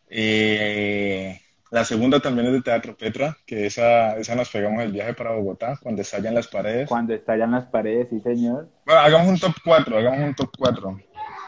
Eh, 0.09 1.39
la 1.71 1.85
segunda 1.85 2.19
también 2.19 2.47
es 2.47 2.53
de 2.53 2.61
Teatro 2.61 2.97
Petra, 2.97 3.37
que 3.45 3.65
esa, 3.65 4.17
esa 4.17 4.35
nos 4.35 4.49
pegamos 4.49 4.83
el 4.83 4.91
viaje 4.91 5.13
para 5.13 5.31
Bogotá, 5.31 5.77
cuando 5.81 6.01
estallan 6.01 6.35
las 6.35 6.47
paredes. 6.47 6.89
Cuando 6.89 7.13
estallan 7.13 7.51
las 7.51 7.65
paredes, 7.67 8.09
sí, 8.09 8.19
señor. 8.19 8.69
Bueno, 8.85 9.01
hagamos 9.01 9.27
un 9.29 9.39
top 9.39 9.53
4, 9.63 9.97
hagamos 9.97 10.19
un 10.19 10.35
top 10.35 10.49
4. 10.57 10.99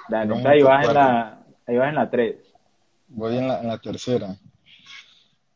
Dale, 0.09 0.24
Hagamos 0.24 0.45
ahí 0.45 0.61
vas, 0.61 0.88
en 0.88 0.93
la, 0.93 1.39
ahí 1.67 1.78
vas 1.78 1.89
en 1.89 1.95
la 1.95 2.09
3. 2.09 2.36
Voy 3.14 3.38
en 3.38 3.47
la, 3.47 3.61
en 3.61 3.68
la 3.68 3.78
tercera. 3.80 4.36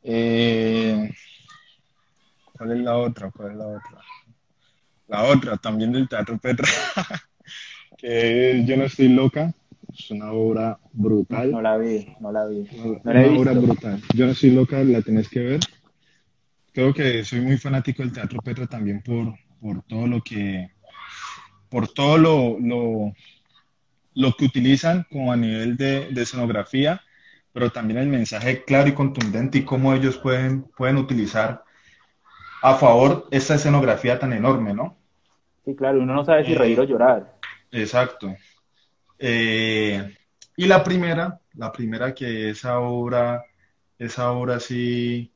Eh, 0.04 1.12
¿cuál 2.54 2.72
es 2.72 2.80
la 2.80 2.98
otra? 2.98 3.32
¿Cuál 3.32 3.52
es 3.52 3.58
la 3.58 3.68
otra? 3.68 4.02
La 5.08 5.24
otra, 5.24 5.58
también 5.58 5.92
del 5.92 6.08
Teatro 6.08 6.38
Petra, 6.38 6.68
que 7.98 8.64
Yo 8.66 8.78
no 8.78 8.84
estoy 8.86 9.10
loca. 9.10 9.54
Es 9.98 10.12
una 10.12 10.32
obra 10.32 10.78
brutal. 10.94 11.52
No 11.52 11.62
la 11.62 11.78
vi, 11.78 12.08
no 12.20 12.32
la 12.32 12.46
vi. 12.46 12.68
Una 12.74 13.00
No 13.04 13.14
la 13.14 13.26
he 13.26 13.38
obra 13.38 13.52
visto. 13.54 13.68
brutal. 13.68 14.02
Yo 14.14 14.26
no 14.26 14.32
estoy 14.34 14.52
loca, 14.52 14.84
la 14.84 15.02
tenés 15.02 15.30
que 15.30 15.40
ver. 15.40 15.60
Creo 16.74 16.94
que 16.94 17.24
soy 17.26 17.42
muy 17.42 17.58
fanático 17.58 18.04
del 18.04 18.12
Teatro 18.12 18.40
Petra 18.44 18.68
también 18.68 19.02
por, 19.02 19.34
por 19.60 19.82
todo 19.84 20.06
lo 20.06 20.22
que, 20.22 20.70
por 21.70 21.88
todo 21.88 22.18
lo, 22.20 22.60
lo, 22.60 23.14
lo 24.14 24.34
que 24.36 24.46
utilizan 24.46 25.08
como 25.10 25.32
a 25.32 25.38
nivel 25.38 25.76
de, 25.78 26.10
de 26.12 26.22
escenografía, 26.22 27.02
pero 27.58 27.72
también 27.72 27.98
el 27.98 28.08
mensaje 28.08 28.64
claro 28.64 28.88
y 28.88 28.94
contundente 28.94 29.58
y 29.58 29.66
cómo 29.66 29.92
ellos 29.92 30.20
pueden, 30.20 30.62
pueden 30.78 30.98
utilizar 30.98 31.64
a 32.62 32.76
favor 32.76 33.28
esta 33.32 33.56
escenografía 33.56 34.20
tan 34.20 34.32
enorme, 34.32 34.76
¿no? 34.76 34.96
Sí, 35.66 35.76
claro, 35.76 36.00
uno 36.02 36.14
no 36.14 36.24
sabe 36.24 36.46
si 36.46 36.52
Eh, 36.52 36.56
reír 36.56 36.80
o 36.80 36.84
llorar. 36.84 37.34
Exacto. 37.72 38.36
Eh, 39.18 40.16
y 40.56 40.68
la 40.68 40.84
primera, 40.84 41.42
la 41.56 41.72
primera 41.72 42.14
que 42.14 42.52
esa 42.52 42.78
obra, 42.78 43.44
esa 43.98 44.34
obra 44.34 44.60
sí, 44.60 45.32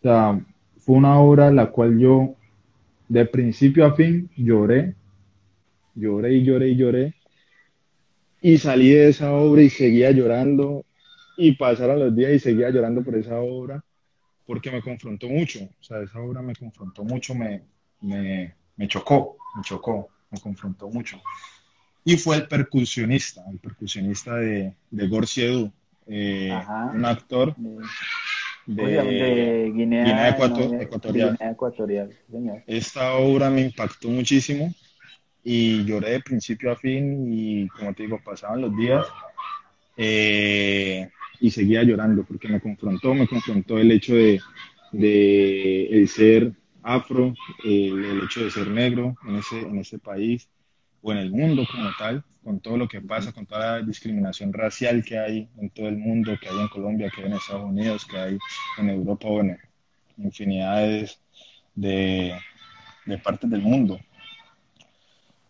o 0.00 0.02
sea, 0.02 0.40
fue 0.78 0.96
una 0.96 1.20
obra 1.20 1.52
la 1.52 1.66
cual 1.66 1.96
yo 1.96 2.34
de 3.08 3.24
principio 3.24 3.86
a 3.86 3.94
fin 3.94 4.28
lloré, 4.36 4.96
lloré 5.94 6.32
y 6.32 6.44
lloré 6.44 6.68
y 6.70 6.76
lloré, 6.76 7.14
y 8.40 8.58
salí 8.58 8.90
de 8.90 9.10
esa 9.10 9.32
obra 9.32 9.62
y 9.62 9.70
seguía 9.70 10.10
llorando, 10.10 10.84
y 11.38 11.52
pasaron 11.52 12.00
los 12.00 12.14
días 12.14 12.32
y 12.32 12.38
seguía 12.40 12.68
llorando 12.70 13.02
por 13.02 13.14
esa 13.16 13.38
obra, 13.38 13.82
porque 14.44 14.70
me 14.70 14.82
confrontó 14.82 15.28
mucho, 15.28 15.60
o 15.62 15.82
sea, 15.82 16.00
esa 16.02 16.18
obra 16.20 16.42
me 16.42 16.54
confrontó 16.54 17.04
mucho, 17.04 17.34
me, 17.34 17.62
me, 18.00 18.54
me 18.76 18.88
chocó, 18.88 19.36
me 19.56 19.62
chocó, 19.62 20.08
me 20.30 20.40
confrontó 20.40 20.88
mucho. 20.90 21.20
Y 22.04 22.16
fue 22.16 22.36
el 22.36 22.48
percusionista, 22.48 23.44
el 23.50 23.58
percusionista 23.58 24.34
de, 24.36 24.74
de 24.90 25.08
Gorciedu, 25.08 25.70
eh, 26.06 26.50
un 26.94 27.04
actor 27.04 27.54
De, 28.66 28.84
de. 28.84 29.02
De 29.02 29.72
Guinea, 29.74 30.04
Guinea 30.04 30.28
Ecuato- 30.30 30.68
no, 30.72 30.80
Ecuatorial. 30.80 31.32
Guinea 31.32 31.52
Ecuatorial, 31.52 32.10
señor. 32.30 32.62
Esta 32.66 33.14
obra 33.14 33.48
me 33.50 33.60
impactó 33.62 34.08
muchísimo 34.08 34.74
y 35.44 35.84
lloré 35.84 36.10
de 36.12 36.20
principio 36.20 36.72
a 36.72 36.76
fin 36.76 37.26
y 37.32 37.68
como 37.68 37.94
te 37.94 38.02
digo, 38.02 38.20
pasaban 38.24 38.60
los 38.62 38.76
días 38.76 39.06
eh, 39.96 41.08
y 41.40 41.50
seguía 41.50 41.82
llorando 41.82 42.24
porque 42.24 42.48
me 42.48 42.60
confrontó, 42.60 43.14
me 43.14 43.26
confrontó 43.26 43.78
el 43.78 43.92
hecho 43.92 44.14
de, 44.14 44.40
de 44.92 45.86
el 45.86 46.08
ser 46.08 46.52
afro, 46.82 47.34
el, 47.64 48.22
hecho 48.24 48.44
de 48.44 48.50
ser 48.50 48.68
negro 48.68 49.16
en 49.26 49.36
ese, 49.36 49.60
en 49.60 49.78
ese 49.78 49.98
país 49.98 50.48
o 51.02 51.12
en 51.12 51.18
el 51.18 51.30
mundo 51.30 51.66
como 51.70 51.90
tal, 51.98 52.24
con 52.42 52.60
todo 52.60 52.76
lo 52.76 52.88
que 52.88 53.00
pasa, 53.00 53.32
con 53.32 53.46
toda 53.46 53.80
la 53.80 53.82
discriminación 53.82 54.52
racial 54.52 55.04
que 55.04 55.18
hay 55.18 55.48
en 55.58 55.70
todo 55.70 55.88
el 55.88 55.98
mundo, 55.98 56.36
que 56.40 56.48
hay 56.48 56.58
en 56.58 56.68
Colombia, 56.68 57.10
que 57.14 57.20
hay 57.20 57.26
en 57.26 57.34
Estados 57.34 57.64
Unidos, 57.64 58.06
que 58.06 58.16
hay 58.16 58.38
en 58.78 58.90
Europa, 58.90 59.28
bueno, 59.28 59.56
infinidades 60.16 61.20
de, 61.74 62.34
de 63.04 63.18
partes 63.18 63.50
del 63.50 63.62
mundo. 63.62 64.00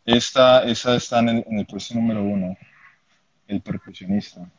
Esta, 0.05 0.65
esa 0.65 0.97
está 0.97 1.21
en 1.21 1.29
en 1.29 1.59
el 1.59 1.67
puesto 1.67 1.95
número 1.95 2.23
uno, 2.23 2.57
el 3.47 3.61
percusionista. 3.61 4.51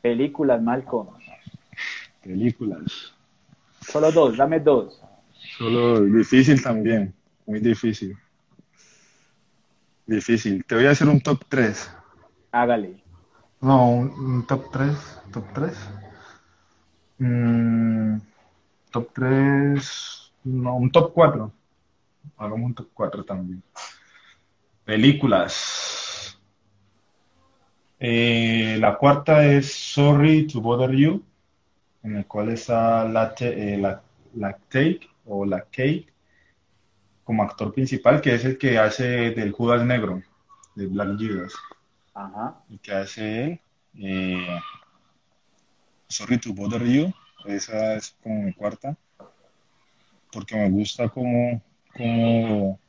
Películas, 0.00 0.62
Malcolm. 0.62 1.08
Películas. 2.22 3.14
Solo 3.80 4.12
dos, 4.12 4.36
dame 4.36 4.60
dos. 4.60 5.00
Solo 5.58 6.00
difícil 6.02 6.62
también, 6.62 7.14
muy 7.46 7.60
difícil. 7.60 8.16
Difícil. 10.06 10.64
Te 10.64 10.74
voy 10.74 10.86
a 10.86 10.90
hacer 10.90 11.08
un 11.08 11.20
top 11.20 11.44
3. 11.48 11.90
Hágale. 12.50 13.02
No, 13.60 13.90
un, 13.90 14.10
un 14.10 14.46
top 14.46 14.70
3. 14.72 14.96
Top 15.32 15.44
3. 15.54 15.78
Mm, 17.18 18.16
top 18.90 19.12
3. 19.14 20.32
No, 20.44 20.76
un 20.76 20.90
top 20.90 21.12
4. 21.12 21.52
Hagamos 22.38 22.66
un 22.66 22.74
top 22.74 22.88
4 22.92 23.24
también. 23.24 23.62
Películas. 24.84 26.09
Eh, 28.02 28.78
la 28.80 28.96
cuarta 28.96 29.44
es 29.44 29.74
Sorry 29.74 30.46
to 30.46 30.62
Bother 30.62 30.90
You, 30.96 31.22
en 32.02 32.16
el 32.16 32.26
cual 32.26 32.48
está 32.48 33.04
Late, 33.04 33.74
eh, 33.74 33.76
la, 33.76 34.02
Lactate 34.34 35.00
o 35.26 35.44
Lactate 35.44 36.06
como 37.24 37.42
actor 37.42 37.74
principal, 37.74 38.22
que 38.22 38.34
es 38.34 38.44
el 38.46 38.56
que 38.56 38.78
hace 38.78 39.32
del 39.32 39.52
Judas 39.52 39.84
Negro, 39.84 40.22
de 40.74 40.86
Black 40.86 41.18
Judas. 41.18 41.52
Ajá. 42.14 42.58
Y 42.70 42.78
que 42.78 42.92
hace. 42.92 43.60
Eh, 43.98 44.58
Sorry 46.08 46.38
to 46.38 46.54
Bother 46.54 46.82
You. 46.82 47.12
Esa 47.44 47.96
es 47.96 48.16
como 48.22 48.42
mi 48.42 48.54
cuarta. 48.54 48.96
Porque 50.32 50.56
me 50.56 50.70
gusta 50.70 51.08
cómo, 51.10 51.62
cómo, 51.94 52.80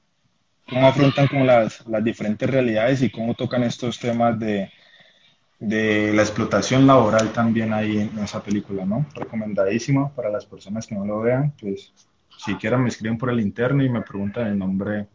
cómo 0.69 0.87
afrontan 0.87 1.27
como 1.27 1.43
las, 1.43 1.85
las 1.85 2.03
diferentes 2.03 2.49
realidades 2.49 3.01
y 3.01 3.11
cómo 3.11 3.33
tocan 3.33 3.63
estos 3.63 3.99
temas 3.99 4.39
de, 4.39 4.71
de 5.61 6.11
la 6.13 6.23
explotación 6.23 6.87
laboral 6.87 7.31
también 7.31 7.71
ahí 7.71 7.99
en 7.99 8.19
esa 8.19 8.43
película, 8.43 8.83
¿no? 8.83 9.05
Recomendadísima 9.15 10.09
para 10.09 10.29
las 10.29 10.45
personas 10.45 10.87
que 10.87 10.95
no 10.95 11.05
lo 11.05 11.21
vean, 11.21 11.53
pues 11.61 11.93
si 12.37 12.55
quieran 12.55 12.81
me 12.81 12.89
escriben 12.89 13.17
por 13.17 13.29
el 13.29 13.39
interno 13.39 13.83
y 13.83 13.89
me 13.89 14.01
preguntan 14.01 14.47
el 14.47 14.57
nombre 14.57 15.07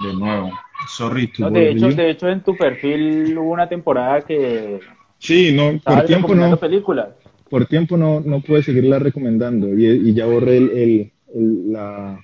de 0.00 0.14
nuevo. 0.14 0.52
Sorry 0.88 1.26
to 1.32 1.50
de 1.50 1.70
hecho, 1.70 1.88
de 1.88 2.10
hecho 2.10 2.28
en 2.28 2.42
tu 2.42 2.56
perfil 2.56 3.36
hubo 3.36 3.50
una 3.50 3.68
temporada 3.68 4.20
que 4.22 4.80
Sí, 5.18 5.52
no, 5.52 5.78
por 5.80 6.04
tiempo 6.06 6.34
no. 6.34 6.56
películas. 6.56 7.08
Por 7.50 7.66
tiempo 7.66 7.96
no, 7.96 8.20
no 8.20 8.40
pude 8.40 8.62
seguirla 8.62 9.00
recomendando 9.00 9.76
y, 9.76 9.86
y 9.86 10.14
ya 10.14 10.24
borré 10.26 10.56
el, 10.56 11.12
el, 11.34 11.72
la, 11.72 12.18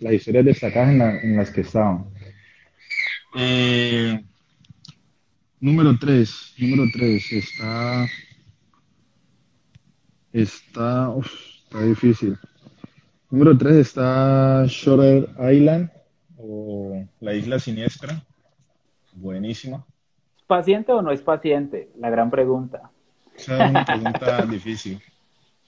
las 0.00 0.12
historias 0.12 0.44
destacadas 0.44 0.90
en, 0.90 1.00
en 1.00 1.36
las 1.36 1.50
que 1.50 1.60
estaban. 1.60 2.06
Eh, 3.36 4.20
Número 5.64 5.96
3, 5.98 6.56
número 6.58 6.84
3, 6.92 7.32
está, 7.32 8.06
está, 10.30 11.08
uf, 11.08 11.26
está 11.64 11.80
difícil. 11.80 12.38
Número 13.30 13.56
3 13.56 13.76
está 13.76 14.66
Shorter 14.66 15.26
Island 15.50 15.90
o 16.36 17.02
la 17.18 17.32
isla 17.32 17.58
siniestra. 17.58 18.22
Buenísima. 19.14 19.86
¿Es 20.36 20.42
paciente 20.42 20.92
o 20.92 21.00
no 21.00 21.12
es 21.12 21.22
paciente? 21.22 21.88
La 21.98 22.10
gran 22.10 22.30
pregunta. 22.30 22.90
Esa 23.34 23.64
es 23.64 23.70
una 23.70 23.86
pregunta 23.86 24.42
difícil. 24.50 25.00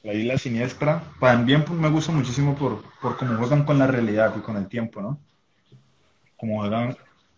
La 0.03 0.13
isla 0.13 0.37
siniestra, 0.37 1.05
también 1.19 1.65
pues, 1.65 1.81
me 1.81 1.89
gusta 1.89 2.13
muchísimo 2.13 2.55
por, 2.55 2.83
por 3.01 3.17
cómo 3.17 3.39
juegan 3.39 3.65
con 3.65 3.79
la 3.79 3.87
realidad 3.87 4.35
y 4.37 4.41
con 4.41 4.59
el 4.59 4.69
tiempo, 4.69 5.01
¿no? 5.01 5.19
Cómo 6.37 6.61
juegan 6.61 6.95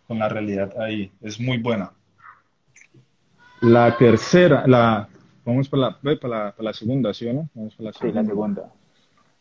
con 0.09 0.19
la 0.19 0.27
realidad 0.27 0.73
ahí. 0.77 1.09
Es 1.21 1.39
muy 1.39 1.57
buena. 1.57 1.93
La 3.61 3.97
tercera, 3.97 4.65
la, 4.65 5.07
vamos 5.43 5.67
para 5.67 5.97
la, 6.01 6.19
para 6.19 6.55
la, 6.57 6.73
segunda, 6.73 7.13
¿sí 7.13 7.27
o 7.27 7.33
no? 7.33 7.49
Vamos 7.53 7.75
para 7.75 7.89
la 7.89 7.93
segunda. 7.93 8.21
Sí, 8.21 8.27
la 8.27 8.31
segunda. 8.31 8.73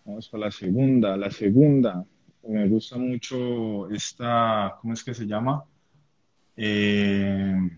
Vamos 0.05 0.29
para 0.29 0.45
la 0.45 0.51
segunda. 0.51 1.17
La 1.17 1.31
segunda, 1.31 2.05
me 2.49 2.69
gusta 2.69 2.99
mucho 2.99 3.89
esta, 3.91 4.77
¿cómo 4.81 4.95
es 4.95 5.05
que 5.05 5.15
se 5.15 5.27
llama? 5.27 5.63
Eh, 6.57 7.71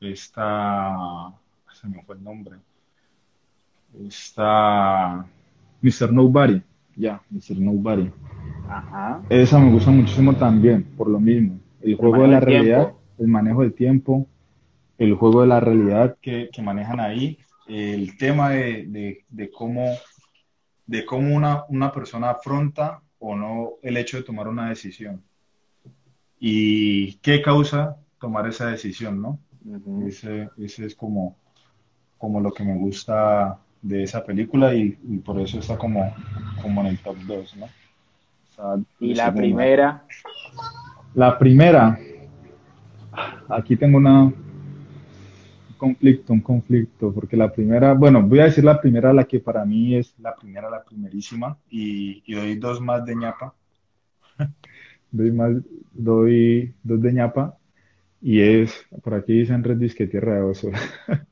esta, 0.00 1.32
se 1.72 1.88
me 1.88 2.02
fue 2.02 2.16
el 2.16 2.24
nombre. 2.24 2.56
Esta, 4.06 5.26
Mr. 5.80 6.12
Nobody, 6.12 6.62
ya, 6.94 7.22
Mr. 7.30 7.58
Nobody. 7.58 8.10
Ajá. 8.68 9.22
Esa 9.30 9.58
me 9.58 9.72
gusta 9.72 9.90
muchísimo 9.90 10.34
también, 10.34 10.84
por 10.96 11.08
lo 11.08 11.18
mismo. 11.18 11.58
El 11.80 11.94
juego 11.94 12.22
de 12.22 12.28
la 12.28 12.40
realidad, 12.40 12.92
el 13.18 13.28
manejo 13.28 13.62
del 13.62 13.72
tiempo, 13.72 14.26
el 14.98 15.14
juego 15.14 15.42
de 15.42 15.46
la 15.46 15.60
realidad 15.60 16.16
que, 16.20 16.50
manejan 16.62 17.00
ahí, 17.00 17.38
el 17.68 18.16
tema 18.18 18.50
de, 18.50 19.24
cómo, 19.52 19.96
de 20.86 21.06
cómo 21.06 21.34
una, 21.34 21.64
una, 21.68 21.92
persona 21.92 22.30
afronta 22.30 23.00
o 23.18 23.36
no 23.36 23.74
el 23.82 23.96
hecho 23.96 24.16
de 24.16 24.24
tomar 24.24 24.48
una 24.48 24.68
decisión 24.68 25.22
y 26.40 27.14
qué 27.14 27.42
causa 27.42 27.96
tomar 28.20 28.46
esa 28.48 28.66
decisión, 28.66 29.20
¿no? 29.22 29.38
ese, 30.06 30.50
es 30.56 30.94
como, 30.94 31.36
como 32.16 32.40
lo 32.40 32.52
que 32.52 32.64
me 32.64 32.76
gusta 32.76 33.58
de 33.82 34.02
esa 34.02 34.24
película 34.24 34.74
y, 34.74 34.90
por 35.24 35.40
eso 35.40 35.58
está 35.60 35.76
como, 35.76 36.12
como 36.60 36.80
en 36.80 36.88
el 36.88 36.98
top 36.98 37.16
2, 37.18 37.56
¿no? 37.56 37.66
y 38.98 39.14
la 39.14 39.32
primera. 39.32 40.04
La 41.14 41.38
primera. 41.38 41.96
Aquí 43.48 43.76
tengo 43.76 43.98
una, 43.98 44.32
conflicto, 45.78 46.34
un 46.34 46.42
conflicto, 46.42 47.12
porque 47.14 47.36
la 47.36 47.50
primera, 47.50 47.94
bueno, 47.94 48.22
voy 48.22 48.40
a 48.40 48.44
decir 48.44 48.64
la 48.64 48.78
primera, 48.80 49.12
la 49.14 49.24
que 49.24 49.40
para 49.40 49.64
mí 49.64 49.94
es 49.94 50.14
la 50.18 50.36
primera, 50.36 50.68
la 50.68 50.84
primerísima, 50.84 51.56
y, 51.70 52.22
doy 52.34 52.56
dos 52.56 52.80
más 52.80 53.04
de 53.06 53.16
ñapa. 53.16 53.54
doy 55.10 55.32
más, 55.32 55.52
doy 55.92 56.74
dos 56.82 57.00
de 57.00 57.12
ñapa, 57.14 57.56
y 58.20 58.40
es, 58.40 58.86
por 59.02 59.14
aquí 59.14 59.32
dicen 59.32 59.64
Red 59.64 59.78
Disque 59.78 60.06
Tierra 60.06 60.34
de 60.34 60.42
Oso. 60.42 60.70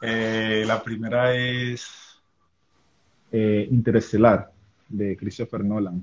Eh, 0.00 0.64
la 0.66 0.82
primera 0.82 1.36
es 1.36 2.18
eh, 3.30 3.68
Interestelar, 3.70 4.50
de 4.88 5.14
Christopher 5.14 5.62
Nolan. 5.62 6.02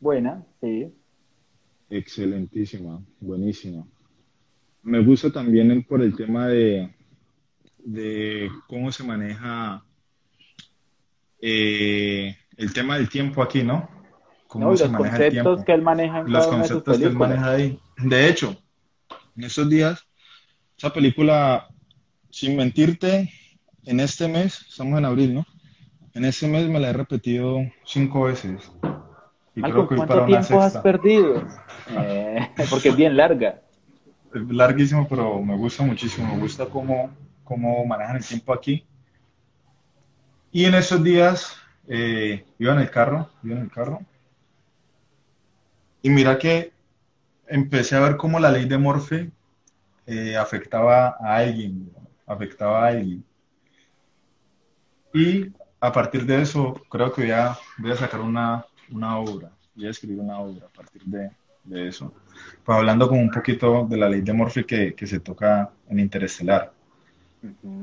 Buena, 0.00 0.44
sí. 0.60 0.92
Excelentísima, 1.88 3.00
buenísima 3.20 3.86
me 4.84 5.02
gusta 5.02 5.32
también 5.32 5.82
por 5.82 6.02
el 6.02 6.14
tema 6.14 6.46
de, 6.46 6.94
de 7.78 8.50
cómo 8.68 8.92
se 8.92 9.02
maneja 9.02 9.82
eh, 11.40 12.36
el 12.56 12.72
tema 12.72 12.96
del 12.96 13.08
tiempo 13.08 13.42
aquí, 13.42 13.62
¿no? 13.62 13.88
Cómo 14.46 14.70
los 14.70 14.82
conceptos 14.82 15.64
que 15.64 15.72
él 15.72 15.82
maneja 15.82 16.20
en 16.20 16.30
Los 16.30 16.46
conceptos 16.46 16.98
que 16.98 17.04
él 17.04 17.16
maneja 17.16 17.50
ahí. 17.50 17.80
De 17.96 18.28
hecho, 18.28 18.56
en 19.36 19.44
estos 19.44 19.68
días, 19.68 20.06
esa 20.76 20.92
película, 20.92 21.66
sin 22.30 22.56
mentirte, 22.56 23.32
en 23.84 24.00
este 24.00 24.28
mes, 24.28 24.66
estamos 24.68 24.98
en 24.98 25.06
abril, 25.06 25.34
¿no? 25.34 25.46
En 26.12 26.24
este 26.24 26.46
mes 26.46 26.68
me 26.68 26.78
la 26.78 26.90
he 26.90 26.92
repetido 26.92 27.58
cinco 27.84 28.24
veces. 28.24 28.70
Y 29.56 29.62
creo 29.62 29.88
que 29.88 29.96
¿cuánto 29.96 30.26
tiempo 30.26 30.60
has 30.60 30.76
perdido? 30.78 31.46
Eh, 31.86 32.48
porque 32.70 32.88
es 32.88 32.96
bien 32.96 33.14
larga 33.14 33.63
larguísimo, 34.34 35.06
pero 35.08 35.40
me 35.42 35.56
gusta 35.56 35.82
muchísimo. 35.84 36.34
Me 36.34 36.40
gusta 36.40 36.66
cómo, 36.66 37.10
cómo 37.44 37.84
manejan 37.84 38.16
el 38.16 38.24
tiempo 38.24 38.52
aquí. 38.52 38.84
Y 40.52 40.64
en 40.64 40.74
esos 40.74 41.02
días 41.02 41.56
eh, 41.88 42.44
iba 42.58 42.72
en 42.72 42.80
el 42.80 42.90
carro, 42.90 43.30
iba 43.42 43.56
en 43.56 43.62
el 43.62 43.70
carro. 43.70 44.00
Y 46.02 46.10
mira 46.10 46.38
que 46.38 46.72
empecé 47.46 47.96
a 47.96 48.00
ver 48.00 48.16
cómo 48.16 48.38
la 48.38 48.50
ley 48.50 48.66
de 48.66 48.78
Morphy 48.78 49.32
eh, 50.06 50.36
afectaba 50.36 51.16
a 51.20 51.36
alguien, 51.36 51.90
afectaba 52.26 52.84
a 52.84 52.88
alguien. 52.88 53.24
Y 55.12 55.52
a 55.80 55.92
partir 55.92 56.26
de 56.26 56.42
eso, 56.42 56.74
creo 56.88 57.12
que 57.12 57.28
ya 57.28 57.56
voy 57.78 57.92
a 57.92 57.96
sacar 57.96 58.20
una, 58.20 58.66
una 58.90 59.18
obra, 59.18 59.50
voy 59.74 59.86
a 59.86 59.90
escribir 59.90 60.20
una 60.20 60.38
obra 60.38 60.66
a 60.66 60.70
partir 60.70 61.02
de, 61.04 61.30
de 61.64 61.88
eso. 61.88 62.12
Pues 62.64 62.78
hablando 62.78 63.08
como 63.08 63.20
un 63.20 63.30
poquito 63.30 63.86
de 63.88 63.96
la 63.96 64.08
ley 64.08 64.20
de 64.20 64.32
Morphy 64.32 64.64
que, 64.64 64.94
que 64.94 65.06
se 65.06 65.20
toca 65.20 65.70
en 65.88 65.98
Interestelar. 66.00 66.72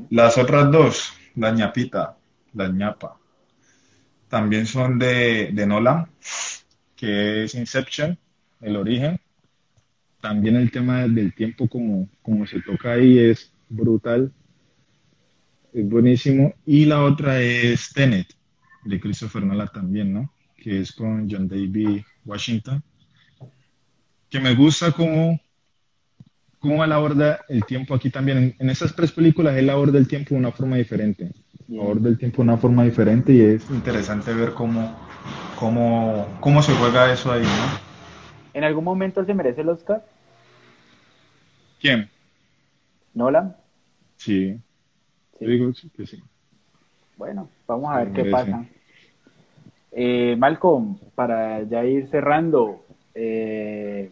Las 0.09 0.37
otras 0.37 0.71
dos, 0.71 1.13
la 1.35 1.51
ñapita, 1.51 2.17
la 2.53 2.67
ñapa, 2.67 3.17
también 4.27 4.65
son 4.65 4.97
de, 4.97 5.51
de 5.53 5.67
Nolan, 5.67 6.07
que 6.95 7.43
es 7.43 7.53
Inception, 7.53 8.17
el 8.61 8.75
origen. 8.75 9.19
También 10.19 10.55
el 10.55 10.71
tema 10.71 11.01
del 11.07 11.33
tiempo 11.33 11.67
como, 11.67 12.09
como 12.21 12.47
se 12.47 12.61
toca 12.61 12.93
ahí 12.93 13.19
es 13.19 13.53
brutal, 13.69 14.31
es 15.73 15.87
buenísimo. 15.87 16.53
Y 16.65 16.85
la 16.85 17.03
otra 17.03 17.41
es 17.41 17.91
Tenet, 17.93 18.27
de 18.85 18.99
Christopher 18.99 19.43
Nolan 19.43 19.69
también, 19.71 20.13
¿no? 20.13 20.33
Que 20.55 20.79
es 20.79 20.91
con 20.91 21.29
John 21.29 21.47
David 21.47 22.01
Washington 22.25 22.83
que 24.31 24.39
me 24.39 24.55
gusta 24.55 24.93
cómo, 24.93 25.39
cómo 26.57 26.83
él 26.83 26.91
aborda 26.93 27.41
el 27.49 27.65
tiempo 27.65 27.93
aquí 27.93 28.09
también. 28.09 28.55
En, 28.57 28.69
esas 28.69 28.95
tres 28.95 29.11
películas 29.11 29.57
él 29.57 29.69
aborda 29.69 29.99
el 29.99 30.07
tiempo 30.07 30.29
de 30.29 30.39
una 30.39 30.51
forma 30.51 30.77
diferente. 30.77 31.31
Aborda 31.69 32.09
el 32.09 32.17
tiempo 32.17 32.37
de 32.37 32.43
una 32.43 32.57
forma 32.57 32.85
diferente 32.85 33.33
y 33.33 33.41
es 33.41 33.69
interesante 33.69 34.33
ver 34.33 34.53
cómo, 34.53 34.95
cómo, 35.59 36.27
cómo 36.39 36.63
se 36.63 36.73
juega 36.73 37.11
eso 37.11 37.31
ahí, 37.31 37.43
¿no? 37.43 37.91
¿En 38.53 38.63
algún 38.63 38.85
momento 38.85 39.23
se 39.25 39.33
merece 39.33 39.61
el 39.61 39.69
Oscar? 39.69 40.05
¿Quién? 41.79 42.09
¿Nolan? 43.13 43.55
Sí. 44.15 44.57
sí. 45.37 45.45
digo 45.45 45.71
que 45.95 46.05
sí. 46.05 46.23
Bueno, 47.17 47.49
vamos 47.67 47.93
a 47.93 48.03
ver 48.03 48.13
qué 48.13 48.25
pasa. 48.25 48.65
Eh, 49.91 50.35
Malcolm, 50.37 50.97
para 51.15 51.63
ya 51.63 51.83
ir 51.83 52.07
cerrando, 52.07 52.85
eh, 53.13 54.09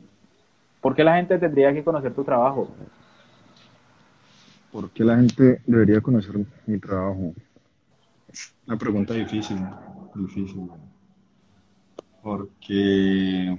¿Por 0.81 0.95
qué 0.95 1.03
la 1.03 1.15
gente 1.17 1.37
tendría 1.37 1.73
que 1.73 1.83
conocer 1.83 2.13
tu 2.13 2.23
trabajo? 2.23 2.69
¿Por 4.71 4.89
qué 4.91 5.03
la 5.03 5.17
gente 5.17 5.61
debería 5.65 5.99
conocer 5.99 6.35
mi 6.65 6.79
trabajo? 6.79 7.33
Una 8.67 8.77
pregunta 8.77 9.13
difícil, 9.13 9.57
difícil. 10.13 10.69
Porque 12.21 13.57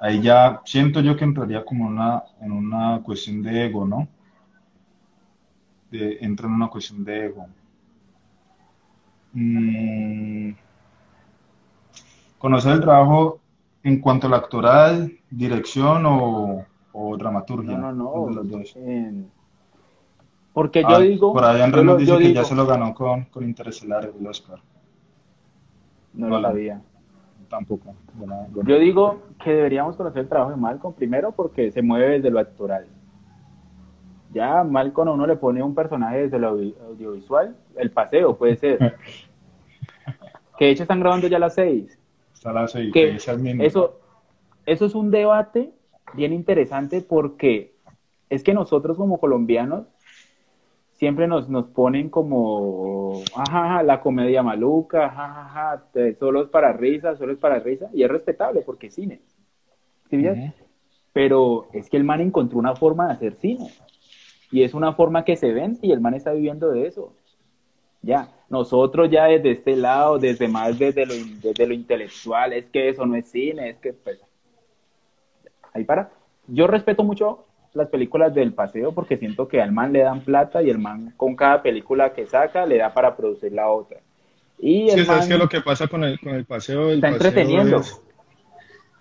ahí 0.00 0.20
ya 0.20 0.60
siento 0.64 1.00
yo 1.00 1.16
que 1.16 1.24
entraría 1.24 1.64
como 1.64 1.86
una, 1.86 2.22
en 2.40 2.52
una 2.52 3.00
cuestión 3.02 3.42
de 3.42 3.66
ego, 3.66 3.86
¿no? 3.86 4.08
entra 5.90 6.48
en 6.48 6.54
una 6.54 6.68
cuestión 6.68 7.04
de 7.04 7.26
ego. 7.26 7.46
Mm, 9.32 10.50
conocer 12.38 12.72
el 12.72 12.80
trabajo 12.80 13.40
en 13.82 14.00
cuanto 14.00 14.26
a 14.26 14.30
la 14.30 14.36
actoral, 14.38 15.12
dirección 15.36 16.04
o, 16.06 17.16
dramaturgia. 17.16 17.76
No, 17.76 17.92
no, 17.92 18.30
no. 18.30 18.44
Porque 20.52 20.82
yo 20.82 20.88
ah, 20.88 21.00
digo. 21.00 21.32
Por 21.32 21.44
ahí 21.44 21.60
Andrés 21.60 21.96
dice 21.98 22.18
que 22.18 22.32
ya 22.32 22.44
se 22.44 22.54
lo 22.54 22.66
ganó 22.66 22.94
con, 22.94 23.24
con 23.24 23.44
Interestelar 23.44 24.10
el 24.18 24.26
Oscar. 24.26 24.60
No 26.12 26.28
lo 26.28 26.40
sabía. 26.40 26.80
Tampoco. 27.48 27.94
Yo 28.64 28.78
digo 28.78 29.22
que 29.42 29.52
deberíamos 29.52 29.96
conocer 29.96 30.22
el 30.22 30.28
trabajo 30.28 30.52
de 30.52 30.56
Malcolm 30.56 30.94
primero 30.94 31.32
porque 31.32 31.70
se 31.70 31.82
mueve 31.82 32.14
desde 32.14 32.30
lo 32.30 32.38
actoral. 32.38 32.86
Ya 34.32 34.64
Malcolm 34.64 35.08
a 35.08 35.12
uno 35.12 35.26
le 35.26 35.36
pone 35.36 35.62
un 35.62 35.74
personaje 35.74 36.22
desde 36.22 36.38
lo 36.38 36.48
audiovisual, 36.48 37.56
el 37.76 37.90
paseo 37.90 38.36
puede 38.36 38.56
ser. 38.56 38.78
que 40.58 40.64
de 40.64 40.70
hecho 40.70 40.82
están 40.82 41.00
grabando 41.00 41.28
ya 41.28 41.36
a 41.36 41.40
las 41.40 41.54
seis. 41.54 41.98
a 42.44 42.52
las 42.52 42.72
seis, 42.72 42.92
eso, 43.60 44.00
eso 44.66 44.86
es 44.86 44.94
un 44.94 45.10
debate 45.10 45.72
bien 46.14 46.32
interesante 46.32 47.00
porque 47.00 47.74
es 48.30 48.42
que 48.42 48.54
nosotros 48.54 48.96
como 48.96 49.18
colombianos 49.18 49.86
siempre 50.94 51.26
nos, 51.26 51.48
nos 51.48 51.66
ponen 51.66 52.08
como, 52.08 53.22
ajá, 53.34 53.82
la 53.82 54.00
comedia 54.00 54.42
maluca, 54.42 55.10
jajaja, 55.10 55.84
solo 56.18 56.42
es 56.42 56.48
para 56.48 56.72
risa, 56.72 57.16
solo 57.16 57.32
es 57.32 57.38
para 57.38 57.58
risa, 57.58 57.90
y 57.92 58.02
es 58.02 58.08
respetable 58.08 58.62
porque 58.62 58.86
es 58.86 58.94
cine. 58.94 59.20
¿Sí 60.08 60.24
Pero 61.12 61.68
es 61.72 61.90
que 61.90 61.96
el 61.96 62.04
man 62.04 62.20
encontró 62.20 62.58
una 62.58 62.76
forma 62.76 63.06
de 63.06 63.12
hacer 63.12 63.34
cine, 63.34 63.68
y 64.50 64.62
es 64.62 64.72
una 64.72 64.92
forma 64.94 65.24
que 65.24 65.36
se 65.36 65.52
vende 65.52 65.80
y 65.82 65.92
el 65.92 66.00
man 66.00 66.14
está 66.14 66.32
viviendo 66.32 66.70
de 66.70 66.86
eso. 66.86 67.12
Ya, 68.02 68.28
nosotros 68.48 69.10
ya 69.10 69.24
desde 69.24 69.50
este 69.50 69.76
lado, 69.76 70.18
desde 70.18 70.46
más 70.46 70.78
desde 70.78 71.06
lo, 71.06 71.14
desde 71.42 71.66
lo 71.66 71.74
intelectual, 71.74 72.52
es 72.52 72.66
que 72.70 72.88
eso 72.88 73.04
no 73.04 73.16
es 73.16 73.26
cine, 73.26 73.70
es 73.70 73.78
que 73.78 73.92
pues, 73.92 74.20
ahí 75.74 75.84
para. 75.84 76.10
Yo 76.46 76.66
respeto 76.66 77.04
mucho 77.04 77.46
las 77.74 77.88
películas 77.88 78.32
del 78.34 78.54
paseo 78.54 78.92
porque 78.94 79.18
siento 79.18 79.48
que 79.48 79.60
al 79.60 79.72
man 79.72 79.92
le 79.92 80.00
dan 80.00 80.20
plata 80.20 80.62
y 80.62 80.70
el 80.70 80.78
man 80.78 81.12
con 81.16 81.34
cada 81.36 81.62
película 81.62 82.12
que 82.12 82.26
saca 82.26 82.64
le 82.64 82.78
da 82.78 82.94
para 82.94 83.16
producir 83.16 83.52
la 83.52 83.68
otra. 83.68 83.98
Y 84.58 84.88
el 84.88 85.00
sí, 85.00 85.04
¿sabes 85.04 85.26
qué 85.26 85.36
lo 85.36 85.48
que 85.48 85.60
pasa 85.60 85.88
con 85.88 86.04
el, 86.04 86.18
con 86.20 86.34
el 86.34 86.44
paseo? 86.44 86.90
está 86.90 87.08
entreteniendo. 87.08 87.82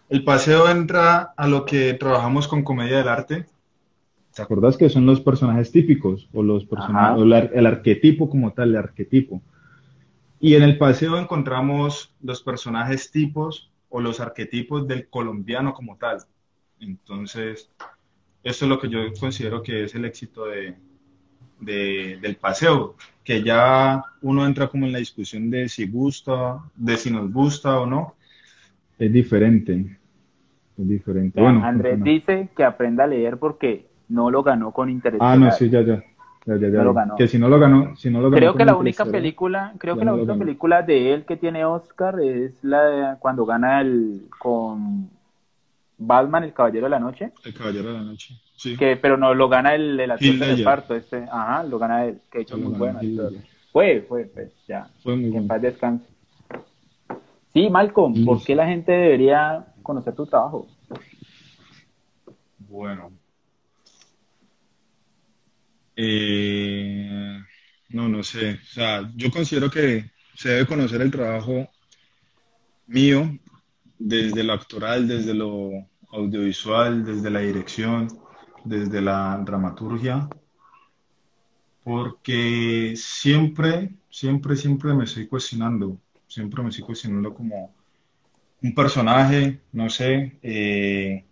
el 0.09 0.23
paseo 0.23 0.67
entra 0.67 1.33
a 1.37 1.47
lo 1.47 1.65
que 1.65 1.93
trabajamos 1.93 2.47
con 2.47 2.63
comedia 2.63 2.97
del 2.97 3.07
arte. 3.07 3.45
¿Te 4.35 4.41
acuerdas 4.41 4.77
que 4.77 4.89
son 4.89 5.05
los 5.05 5.21
personajes 5.21 5.71
típicos 5.71 6.27
o 6.33 6.41
los 6.41 6.65
personajes, 6.65 7.51
el 7.53 7.67
arquetipo 7.67 8.27
como 8.27 8.51
tal, 8.51 8.69
el 8.69 8.77
arquetipo? 8.77 9.43
Y 10.39 10.55
en 10.55 10.63
el 10.63 10.79
paseo 10.79 11.19
encontramos 11.19 12.15
los 12.19 12.41
personajes 12.41 13.11
tipos 13.11 13.71
o 13.89 14.01
los 14.01 14.19
arquetipos 14.19 14.87
del 14.87 15.07
colombiano 15.07 15.75
como 15.75 15.97
tal. 15.97 16.17
Entonces, 16.83 17.69
eso 18.43 18.65
es 18.65 18.69
lo 18.69 18.79
que 18.79 18.89
yo 18.89 18.99
considero 19.19 19.61
que 19.61 19.85
es 19.85 19.95
el 19.95 20.05
éxito 20.05 20.45
de, 20.45 20.75
del 21.59 22.35
paseo, 22.35 22.95
que 23.23 23.41
ya 23.41 24.03
uno 24.21 24.45
entra 24.45 24.67
como 24.67 24.85
en 24.85 24.91
la 24.91 24.99
discusión 24.99 25.49
de 25.49 25.69
si 25.69 25.87
gusta, 25.87 26.59
de 26.75 26.97
si 26.97 27.09
nos 27.09 27.31
gusta 27.31 27.79
o 27.79 27.85
no. 27.85 28.15
Es 28.99 29.11
diferente. 29.11 29.97
Es 30.77 30.87
diferente. 30.87 31.39
bueno, 31.39 31.63
Andrés 31.63 32.03
dice 32.03 32.49
que 32.55 32.63
aprenda 32.63 33.05
a 33.05 33.07
leer 33.07 33.37
porque 33.37 33.87
no 34.09 34.29
lo 34.29 34.43
ganó 34.43 34.71
con 34.71 34.89
interés. 34.89 35.19
Ah, 35.21 35.35
no, 35.35 35.51
sí, 35.51 35.69
ya, 35.69 35.81
ya. 35.81 36.03
Ya, 36.45 36.57
ya, 36.57 36.67
ya. 36.67 36.83
lo 36.83 36.93
ganó. 36.93 37.15
Que 37.15 37.27
si 37.27 37.39
no 37.39 37.47
lo 37.47 37.57
ganó, 37.57 37.95
si 37.95 38.09
no 38.09 38.19
lo 38.19 38.29
ganó 38.29 38.37
creo 38.37 38.55
que 38.55 38.65
la 38.65 38.75
única 38.75 39.05
película, 39.05 39.73
creo 39.77 39.97
que 39.97 40.03
la 40.03 40.13
única 40.13 40.35
película 40.35 40.81
de 40.81 41.13
él 41.13 41.23
que 41.23 41.37
tiene 41.37 41.63
Oscar 41.63 42.19
es 42.19 42.61
la 42.63 42.83
de 42.83 43.17
cuando 43.19 43.45
gana 43.45 43.79
el 43.79 44.27
con 44.39 45.09
Batman, 46.05 46.43
el 46.43 46.53
Caballero 46.53 46.85
de 46.85 46.89
la 46.89 46.99
Noche. 46.99 47.31
El 47.43 47.53
Caballero 47.53 47.89
de 47.89 47.93
la 47.93 48.03
Noche, 48.03 48.35
sí. 48.55 48.77
Que, 48.77 48.97
pero 48.97 49.17
no 49.17 49.33
lo 49.33 49.49
gana 49.49 49.75
el, 49.75 49.99
el 49.99 50.11
actor 50.11 50.35
de 50.35 50.63
parto, 50.63 50.95
este. 50.95 51.25
Ajá, 51.31 51.63
lo 51.63 51.79
gana 51.79 52.05
él, 52.05 52.21
que 52.31 52.41
hecho 52.41 52.57
muy 52.57 52.73
bueno. 52.77 52.99
Fue, 53.71 54.05
fue, 54.07 54.25
pues, 54.25 54.51
ya. 54.67 54.87
Fue 55.01 55.15
muy 55.15 55.35
en 55.35 55.47
paz 55.47 55.61
descanse. 55.61 56.05
Sí, 57.53 57.69
Malcolm, 57.69 58.25
¿por 58.25 58.43
qué 58.43 58.55
la 58.55 58.67
gente 58.67 58.91
debería 58.91 59.65
conocer 59.83 60.15
tu 60.15 60.25
trabajo? 60.25 60.67
Bueno. 62.57 63.11
Eh, 65.95 67.39
no, 67.89 68.09
no 68.09 68.23
sé. 68.23 68.53
O 68.53 68.73
sea, 68.73 69.11
yo 69.15 69.29
considero 69.29 69.69
que 69.69 70.11
se 70.35 70.49
debe 70.49 70.65
conocer 70.65 71.01
el 71.01 71.11
trabajo 71.11 71.69
mío 72.87 73.37
desde 73.99 74.43
lo 74.43 74.53
actoral, 74.53 75.07
desde 75.07 75.33
lo 75.33 75.69
audiovisual, 76.13 77.03
desde 77.03 77.29
la 77.29 77.39
dirección, 77.39 78.07
desde 78.63 79.01
la 79.01 79.41
dramaturgia, 79.43 80.29
porque 81.83 82.93
siempre, 82.95 83.91
siempre, 84.09 84.55
siempre 84.55 84.93
me 84.93 85.03
estoy 85.03 85.27
cuestionando, 85.27 85.97
siempre 86.27 86.63
me 86.63 86.69
estoy 86.69 86.85
cuestionando 86.85 87.33
como 87.33 87.73
un 88.61 88.73
personaje, 88.73 89.59
no 89.73 89.89
sé, 89.89 90.37
eh, 90.41 91.23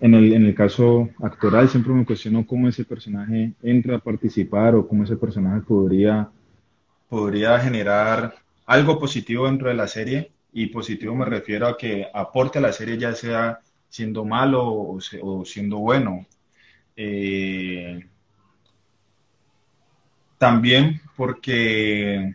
en, 0.00 0.14
el, 0.14 0.32
en 0.32 0.46
el 0.46 0.54
caso 0.54 1.10
actoral 1.22 1.68
siempre 1.68 1.92
me 1.92 2.04
cuestiono 2.04 2.46
cómo 2.46 2.68
ese 2.68 2.84
personaje 2.84 3.52
entra 3.62 3.96
a 3.96 4.00
participar 4.00 4.74
o 4.74 4.88
cómo 4.88 5.04
ese 5.04 5.16
personaje 5.16 5.60
podría, 5.60 6.28
podría 7.08 7.58
generar 7.60 8.34
algo 8.66 8.98
positivo 8.98 9.46
dentro 9.46 9.68
de 9.68 9.74
la 9.74 9.86
serie 9.86 10.32
y 10.52 10.66
positivo 10.66 11.14
me 11.14 11.24
refiero 11.24 11.66
a 11.68 11.76
que 11.76 12.06
aporte 12.12 12.58
a 12.58 12.62
la 12.62 12.72
serie 12.72 12.98
ya 12.98 13.14
sea 13.14 13.60
siendo 13.88 14.24
malo 14.24 14.64
o, 14.64 15.44
siendo 15.44 15.78
bueno. 15.78 16.26
Eh, 16.96 18.00
también 20.38 21.00
porque 21.16 22.34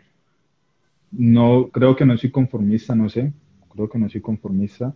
no 1.12 1.70
creo 1.72 1.96
que 1.96 2.06
no 2.06 2.18
soy 2.18 2.32
conformista, 2.32 2.94
no 2.96 3.10
sé, 3.10 3.34
creo 3.70 3.90
que 3.90 3.98
no 3.98 4.10
soy 4.10 4.22
conformista. 4.22 4.94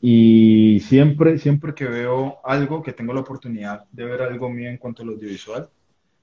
Y 0.00 0.80
siempre, 0.80 1.38
siempre 1.38 1.74
que 1.74 1.86
veo 1.86 2.38
algo, 2.44 2.82
que 2.82 2.92
tengo 2.92 3.12
la 3.12 3.20
oportunidad 3.20 3.84
de 3.90 4.04
ver 4.04 4.22
algo 4.22 4.50
mío 4.50 4.68
en 4.68 4.76
cuanto 4.76 5.02
a 5.02 5.06
lo 5.06 5.12
audiovisual, 5.12 5.68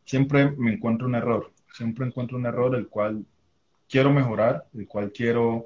siempre 0.06 0.52
me 0.52 0.74
encuentro 0.74 1.08
un 1.08 1.16
error, 1.16 1.52
siempre 1.74 2.06
encuentro 2.06 2.38
un 2.38 2.46
error 2.46 2.76
el 2.76 2.88
cual 2.88 3.26
quiero 3.90 4.12
mejorar, 4.14 4.66
el 4.74 4.88
cual 4.88 5.12
quiero 5.12 5.66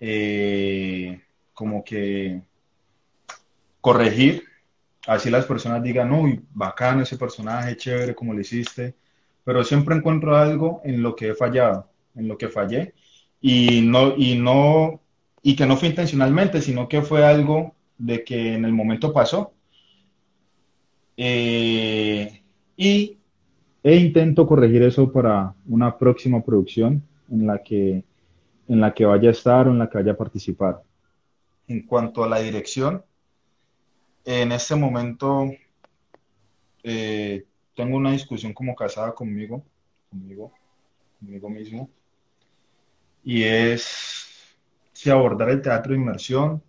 eh, 0.00 1.20
como 1.54 1.82
que 1.84 2.42
corregir, 3.80 4.44
así 5.06 5.30
las 5.30 5.46
personas 5.46 5.82
digan, 5.82 6.12
uy, 6.12 6.40
bacano 6.52 7.02
ese 7.02 7.16
personaje, 7.16 7.76
chévere 7.76 8.14
como 8.14 8.34
lo 8.34 8.40
hiciste, 8.40 8.94
pero 9.44 9.62
siempre 9.62 9.94
encuentro 9.94 10.36
algo 10.36 10.80
en 10.84 11.02
lo 11.02 11.14
que 11.14 11.28
he 11.28 11.34
fallado, 11.34 11.88
en 12.14 12.28
lo 12.28 12.36
que 12.36 12.48
fallé, 12.48 12.94
y 13.40 13.82
no, 13.82 14.14
y 14.16 14.36
no, 14.36 15.00
y 15.42 15.54
que 15.54 15.66
no 15.66 15.76
fue 15.76 15.88
intencionalmente, 15.88 16.60
sino 16.60 16.88
que 16.88 17.02
fue 17.02 17.24
algo 17.24 17.74
de 17.96 18.24
que 18.24 18.54
en 18.54 18.64
el 18.64 18.72
momento 18.72 19.12
pasó. 19.12 19.52
Eh, 21.16 22.42
y 22.76 23.16
e 23.82 23.96
intento 23.96 24.46
corregir 24.46 24.82
eso 24.82 25.10
para 25.12 25.54
una 25.66 25.96
próxima 25.96 26.42
producción 26.42 27.02
en 27.30 27.46
la 27.46 27.62
que 27.62 28.02
en 28.68 28.80
la 28.80 28.92
que 28.92 29.04
vaya 29.04 29.28
a 29.28 29.32
estar 29.32 29.68
o 29.68 29.70
en 29.70 29.78
la 29.78 29.88
que 29.88 29.98
vaya 29.98 30.12
a 30.12 30.16
participar. 30.16 30.82
En 31.68 31.86
cuanto 31.86 32.22
a 32.24 32.28
la 32.28 32.38
dirección, 32.38 33.04
en 34.24 34.52
este 34.52 34.74
momento 34.74 35.50
eh, 36.82 37.44
tengo 37.74 37.96
una 37.96 38.12
discusión 38.12 38.52
como 38.52 38.74
casada 38.74 39.12
conmigo, 39.12 39.64
conmigo, 40.10 40.52
conmigo 41.20 41.50
mismo, 41.50 41.90
y 43.24 43.42
es 43.42 44.26
si 44.92 45.10
abordar 45.10 45.50
el 45.50 45.62
teatro 45.62 45.92
de 45.92 45.98
inmersión, 45.98 46.62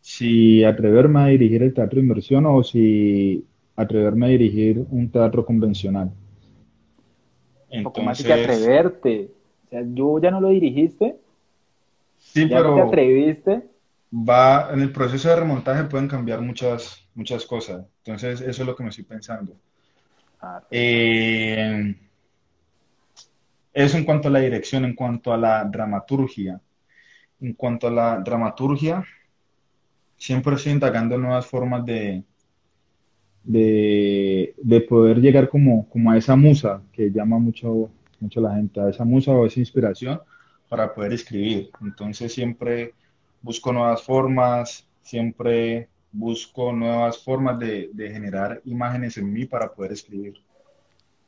si 0.00 0.64
atreverme 0.64 1.20
a 1.20 1.26
dirigir 1.26 1.62
el 1.62 1.72
teatro 1.72 1.96
de 1.96 2.04
inmersión 2.04 2.46
o 2.46 2.62
si 2.64 3.46
atreverme 3.76 4.26
a 4.26 4.30
dirigir 4.30 4.84
un 4.90 5.10
teatro 5.10 5.44
convencional. 5.44 6.10
Entonces, 7.70 8.04
más 8.04 8.22
que 8.22 8.32
atreverte 8.32 9.30
sea, 9.72 9.82
yo 9.92 10.20
ya 10.20 10.30
no 10.30 10.40
lo 10.40 10.48
dirigiste. 10.48 11.16
Sí, 12.18 12.48
ya 12.48 12.58
pero. 12.58 12.74
te 12.74 12.80
atreviste. 12.82 13.62
Va, 14.14 14.70
en 14.72 14.80
el 14.80 14.92
proceso 14.92 15.28
de 15.30 15.36
remontaje 15.36 15.84
pueden 15.84 16.06
cambiar 16.06 16.42
muchas, 16.42 17.08
muchas 17.14 17.46
cosas. 17.46 17.86
Entonces, 18.04 18.42
eso 18.42 18.62
es 18.62 18.66
lo 18.66 18.76
que 18.76 18.82
me 18.82 18.90
estoy 18.90 19.04
pensando. 19.04 19.54
Ah, 20.40 20.62
eh, 20.70 21.96
eso 23.72 23.96
en 23.96 24.04
cuanto 24.04 24.28
a 24.28 24.30
la 24.30 24.40
dirección, 24.40 24.84
en 24.84 24.94
cuanto 24.94 25.32
a 25.32 25.38
la 25.38 25.64
dramaturgia. 25.64 26.60
En 27.40 27.54
cuanto 27.54 27.88
a 27.88 27.90
la 27.90 28.18
dramaturgia, 28.18 29.02
siempre 30.18 30.54
estoy 30.54 30.72
indagando 30.72 31.16
nuevas 31.16 31.46
formas 31.46 31.84
de, 31.86 32.22
de, 33.42 34.54
de, 34.58 34.80
poder 34.82 35.20
llegar 35.20 35.48
como, 35.48 35.88
como 35.88 36.10
a 36.10 36.18
esa 36.18 36.36
musa 36.36 36.82
que 36.92 37.10
llama 37.10 37.38
mucho, 37.38 37.90
mucho 38.22 38.40
la 38.40 38.54
gente, 38.54 38.80
a 38.80 38.88
esa 38.88 39.04
musa 39.04 39.32
o 39.32 39.46
esa 39.46 39.60
inspiración 39.60 40.20
para 40.68 40.94
poder 40.94 41.12
escribir. 41.12 41.70
Entonces 41.82 42.32
siempre 42.32 42.94
busco 43.42 43.72
nuevas 43.72 44.02
formas, 44.02 44.88
siempre 45.02 45.88
busco 46.12 46.72
nuevas 46.72 47.22
formas 47.22 47.58
de, 47.58 47.90
de 47.92 48.10
generar 48.10 48.60
imágenes 48.64 49.16
en 49.18 49.32
mí 49.32 49.44
para 49.44 49.72
poder 49.72 49.92
escribir. 49.92 50.34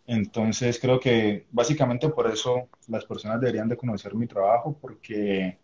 Entonces 0.06 0.78
creo 0.78 1.00
que 1.00 1.46
básicamente 1.50 2.08
por 2.08 2.30
eso 2.30 2.68
las 2.88 3.04
personas 3.04 3.40
deberían 3.40 3.68
de 3.68 3.76
conocer 3.76 4.14
mi 4.14 4.26
trabajo 4.26 4.76
porque, 4.80 5.58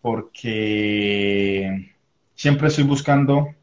porque 0.00 1.92
siempre 2.34 2.68
estoy 2.68 2.84
buscando 2.84 3.54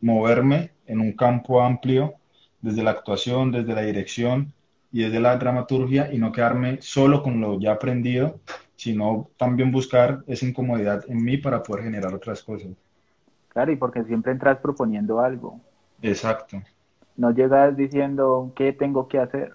moverme 0.00 0.72
en 0.86 1.00
un 1.00 1.12
campo 1.12 1.60
amplio 1.60 2.14
desde 2.62 2.82
la 2.82 2.92
actuación, 2.92 3.52
desde 3.52 3.74
la 3.74 3.82
dirección 3.82 4.54
y 4.90 5.02
desde 5.02 5.20
la 5.20 5.36
dramaturgia 5.36 6.12
y 6.12 6.18
no 6.18 6.32
quedarme 6.32 6.78
solo 6.80 7.22
con 7.22 7.40
lo 7.40 7.58
ya 7.60 7.72
aprendido, 7.72 8.40
sino 8.76 9.30
también 9.36 9.70
buscar 9.70 10.22
esa 10.26 10.46
incomodidad 10.46 11.04
en 11.08 11.22
mí 11.22 11.36
para 11.36 11.62
poder 11.62 11.84
generar 11.84 12.14
otras 12.14 12.42
cosas. 12.42 12.70
Claro, 13.48 13.72
y 13.72 13.76
porque 13.76 14.04
siempre 14.04 14.32
entras 14.32 14.58
proponiendo 14.58 15.20
algo. 15.20 15.60
Exacto 16.00 16.62
no 17.18 17.32
llegas 17.32 17.76
diciendo 17.76 18.52
qué 18.54 18.72
tengo 18.72 19.08
que 19.08 19.18
hacer, 19.18 19.52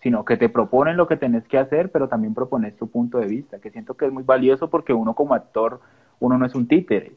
sino 0.00 0.24
que 0.24 0.36
te 0.36 0.48
proponen 0.48 0.96
lo 0.96 1.08
que 1.08 1.16
tenés 1.16 1.46
que 1.46 1.58
hacer, 1.58 1.90
pero 1.90 2.08
también 2.08 2.34
propones 2.34 2.76
tu 2.76 2.88
punto 2.88 3.18
de 3.18 3.26
vista, 3.26 3.58
que 3.58 3.70
siento 3.70 3.94
que 3.94 4.06
es 4.06 4.12
muy 4.12 4.22
valioso 4.22 4.70
porque 4.70 4.94
uno 4.94 5.14
como 5.14 5.34
actor, 5.34 5.80
uno 6.20 6.38
no 6.38 6.46
es 6.46 6.54
un 6.54 6.66
títere. 6.68 7.12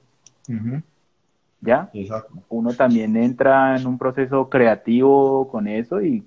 ¿Ya? 1.62 1.90
Exacto. 1.94 2.34
Uno 2.50 2.74
también 2.74 3.16
entra 3.16 3.78
en 3.78 3.86
un 3.86 3.98
proceso 3.98 4.50
creativo 4.50 5.48
con 5.50 5.68
eso 5.68 6.02
y 6.02 6.26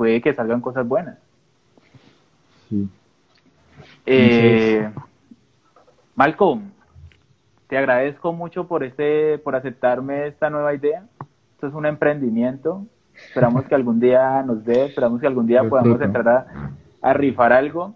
puede 0.00 0.22
que 0.22 0.32
salgan 0.32 0.62
cosas 0.62 0.88
buenas. 0.88 1.18
Sí. 2.70 2.88
Eh, 4.06 4.90
Malcolm, 6.14 6.70
te 7.68 7.76
agradezco 7.76 8.32
mucho 8.32 8.66
por 8.66 8.82
este, 8.82 9.36
por 9.36 9.56
aceptarme 9.56 10.28
esta 10.28 10.48
nueva 10.48 10.74
idea. 10.74 11.04
Esto 11.52 11.66
es 11.66 11.74
un 11.74 11.84
emprendimiento. 11.84 12.86
Esperamos 13.26 13.66
que 13.66 13.74
algún 13.74 14.00
día 14.00 14.42
nos 14.42 14.64
dé, 14.64 14.86
esperamos 14.86 15.20
que 15.20 15.26
algún 15.26 15.46
día 15.46 15.68
podamos 15.68 16.00
entrar 16.00 16.46
a, 17.02 17.12
rifar 17.12 17.52
algo. 17.52 17.94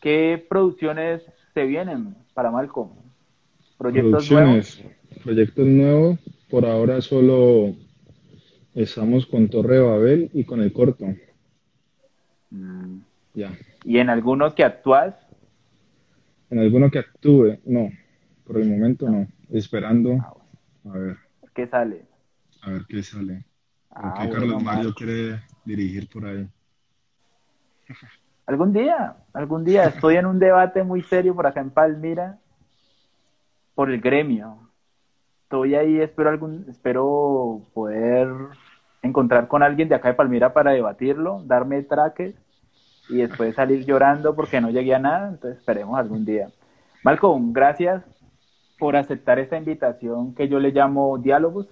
¿Qué 0.00 0.42
producciones 0.48 1.20
se 1.52 1.66
vienen 1.66 2.16
para 2.32 2.50
Malcolm? 2.50 2.92
¿Proyectos 3.76 4.30
nuevos? 4.30 4.82
Proyectos 5.22 5.66
nuevos. 5.66 6.18
Por 6.48 6.64
ahora 6.64 7.02
solo 7.02 7.74
estamos 8.74 9.26
con 9.26 9.48
Torre 9.50 9.74
de 9.74 9.82
Babel 9.82 10.30
y 10.32 10.44
con 10.44 10.62
el 10.62 10.72
corto. 10.72 11.04
Mm. 12.52 13.00
Ya. 13.34 13.50
¿Y 13.84 13.98
en 13.98 14.10
alguno 14.10 14.54
que 14.54 14.62
actúas? 14.62 15.14
En 16.50 16.58
alguno 16.58 16.90
que 16.90 16.98
actúe, 16.98 17.58
no. 17.64 17.90
Por 18.44 18.58
el 18.58 18.68
momento 18.68 19.08
no. 19.08 19.26
Esperando. 19.50 20.18
Ah, 20.20 20.34
a 20.92 20.98
ver. 20.98 21.16
¿Qué 21.54 21.66
sale? 21.66 22.04
A 22.62 22.70
ver 22.70 22.82
qué 22.88 23.02
sale. 23.02 23.44
Ah, 23.90 24.28
Carlos 24.30 24.62
Mario 24.62 24.94
quiere 24.94 25.40
dirigir 25.64 26.08
por 26.08 26.26
ahí. 26.26 26.48
Algún 28.46 28.72
día, 28.72 29.16
algún 29.32 29.64
día. 29.64 29.84
Estoy 29.86 30.16
en 30.16 30.26
un 30.26 30.38
debate 30.38 30.82
muy 30.82 31.02
serio 31.02 31.34
por 31.34 31.46
acá 31.46 31.60
en 31.60 31.70
Palmira 31.70 32.38
por 33.74 33.90
el 33.90 34.00
gremio. 34.00 34.58
Estoy 35.44 35.74
ahí, 35.74 36.00
espero 36.00 36.30
algún, 36.30 36.66
espero 36.68 37.62
poder 37.74 38.28
encontrar 39.02 39.48
con 39.48 39.62
alguien 39.62 39.88
de 39.88 39.94
acá 39.94 40.08
de 40.08 40.14
Palmira 40.14 40.52
para 40.52 40.70
debatirlo, 40.70 41.42
darme 41.44 41.82
traques 41.82 42.34
y 43.08 43.16
después 43.16 43.54
salir 43.54 43.84
llorando 43.84 44.34
porque 44.34 44.60
no 44.60 44.70
llegué 44.70 44.94
a 44.94 44.98
nada. 44.98 45.28
Entonces 45.28 45.58
esperemos 45.58 45.98
algún 45.98 46.24
día. 46.24 46.48
Malcolm, 47.02 47.52
gracias 47.52 48.04
por 48.78 48.96
aceptar 48.96 49.38
esta 49.38 49.56
invitación 49.56 50.34
que 50.34 50.48
yo 50.48 50.58
le 50.58 50.70
llamo 50.70 51.18
diálogos 51.18 51.68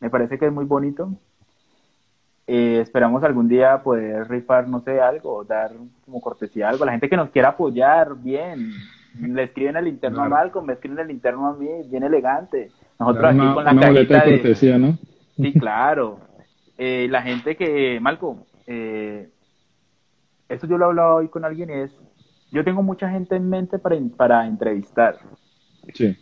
me 0.00 0.10
parece 0.10 0.38
que 0.38 0.46
es 0.46 0.52
muy 0.52 0.64
bonito. 0.64 1.12
Eh, 2.46 2.80
esperamos 2.80 3.22
algún 3.24 3.48
día 3.48 3.82
poder 3.82 4.28
rifar, 4.28 4.68
no 4.68 4.80
sé, 4.80 5.00
algo, 5.00 5.44
dar 5.44 5.72
como 6.04 6.20
cortesía 6.20 6.68
algo. 6.68 6.84
La 6.84 6.92
gente 6.92 7.08
que 7.08 7.16
nos 7.16 7.30
quiera 7.30 7.50
apoyar, 7.50 8.14
bien. 8.16 8.72
Le 9.20 9.42
escriben 9.42 9.76
el 9.76 9.88
interno 9.88 10.22
a 10.22 10.28
Malcolm, 10.28 10.66
me 10.66 10.74
escriben 10.74 11.00
el 11.00 11.10
interno 11.10 11.48
a 11.48 11.54
mí, 11.54 11.68
bien 11.90 12.04
elegante. 12.04 12.70
Nosotros 12.98 13.24
aquí 13.24 13.54
con 13.54 13.64
la 13.64 13.74
cajita 13.74 14.24
de... 14.24 14.30
cortesía, 14.32 14.78
¿no? 14.78 14.96
Sí, 15.38 15.52
claro. 15.54 16.20
Eh, 16.76 17.08
la 17.10 17.22
gente 17.22 17.56
que, 17.56 17.98
Malcolm, 18.00 18.44
eh, 18.66 19.30
eso 20.48 20.66
yo 20.66 20.78
lo 20.78 20.84
he 20.84 20.88
hablado 20.88 21.16
hoy 21.16 21.28
con 21.28 21.44
alguien 21.44 21.70
y 21.70 21.72
es, 21.72 21.90
yo 22.52 22.64
tengo 22.64 22.82
mucha 22.82 23.10
gente 23.10 23.36
en 23.36 23.48
mente 23.48 23.78
para, 23.78 23.96
para 24.16 24.46
entrevistar. 24.46 25.18
Sí. 25.94 26.16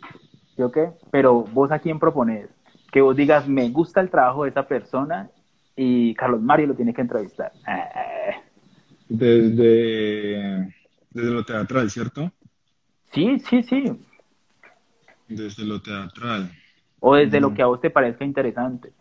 ¿Sí 0.55 0.61
o 0.61 0.71
qué? 0.71 0.91
Pero 1.11 1.43
vos 1.43 1.71
a 1.71 1.79
quién 1.79 1.99
propones? 1.99 2.49
que 2.91 3.01
vos 3.01 3.15
digas, 3.15 3.47
me 3.47 3.69
gusta 3.69 4.01
el 4.01 4.09
trabajo 4.09 4.43
de 4.43 4.49
esa 4.49 4.67
persona 4.67 5.29
y 5.75 6.13
Carlos 6.15 6.41
Mario 6.41 6.67
lo 6.67 6.75
tiene 6.75 6.93
que 6.93 7.01
entrevistar. 7.01 7.51
Desde, 9.07 10.73
desde 11.11 11.31
lo 11.31 11.43
teatral, 11.45 11.89
¿cierto? 11.89 12.31
Sí, 13.11 13.39
sí, 13.39 13.63
sí. 13.63 13.83
Desde 15.27 15.63
lo 15.63 15.81
teatral. 15.81 16.51
O 16.99 17.15
desde 17.15 17.39
lo 17.39 17.51
mm. 17.51 17.53
que 17.53 17.61
a 17.61 17.67
vos 17.67 17.81
te 17.81 17.89
parezca 17.89 18.25
interesante. 18.25 18.91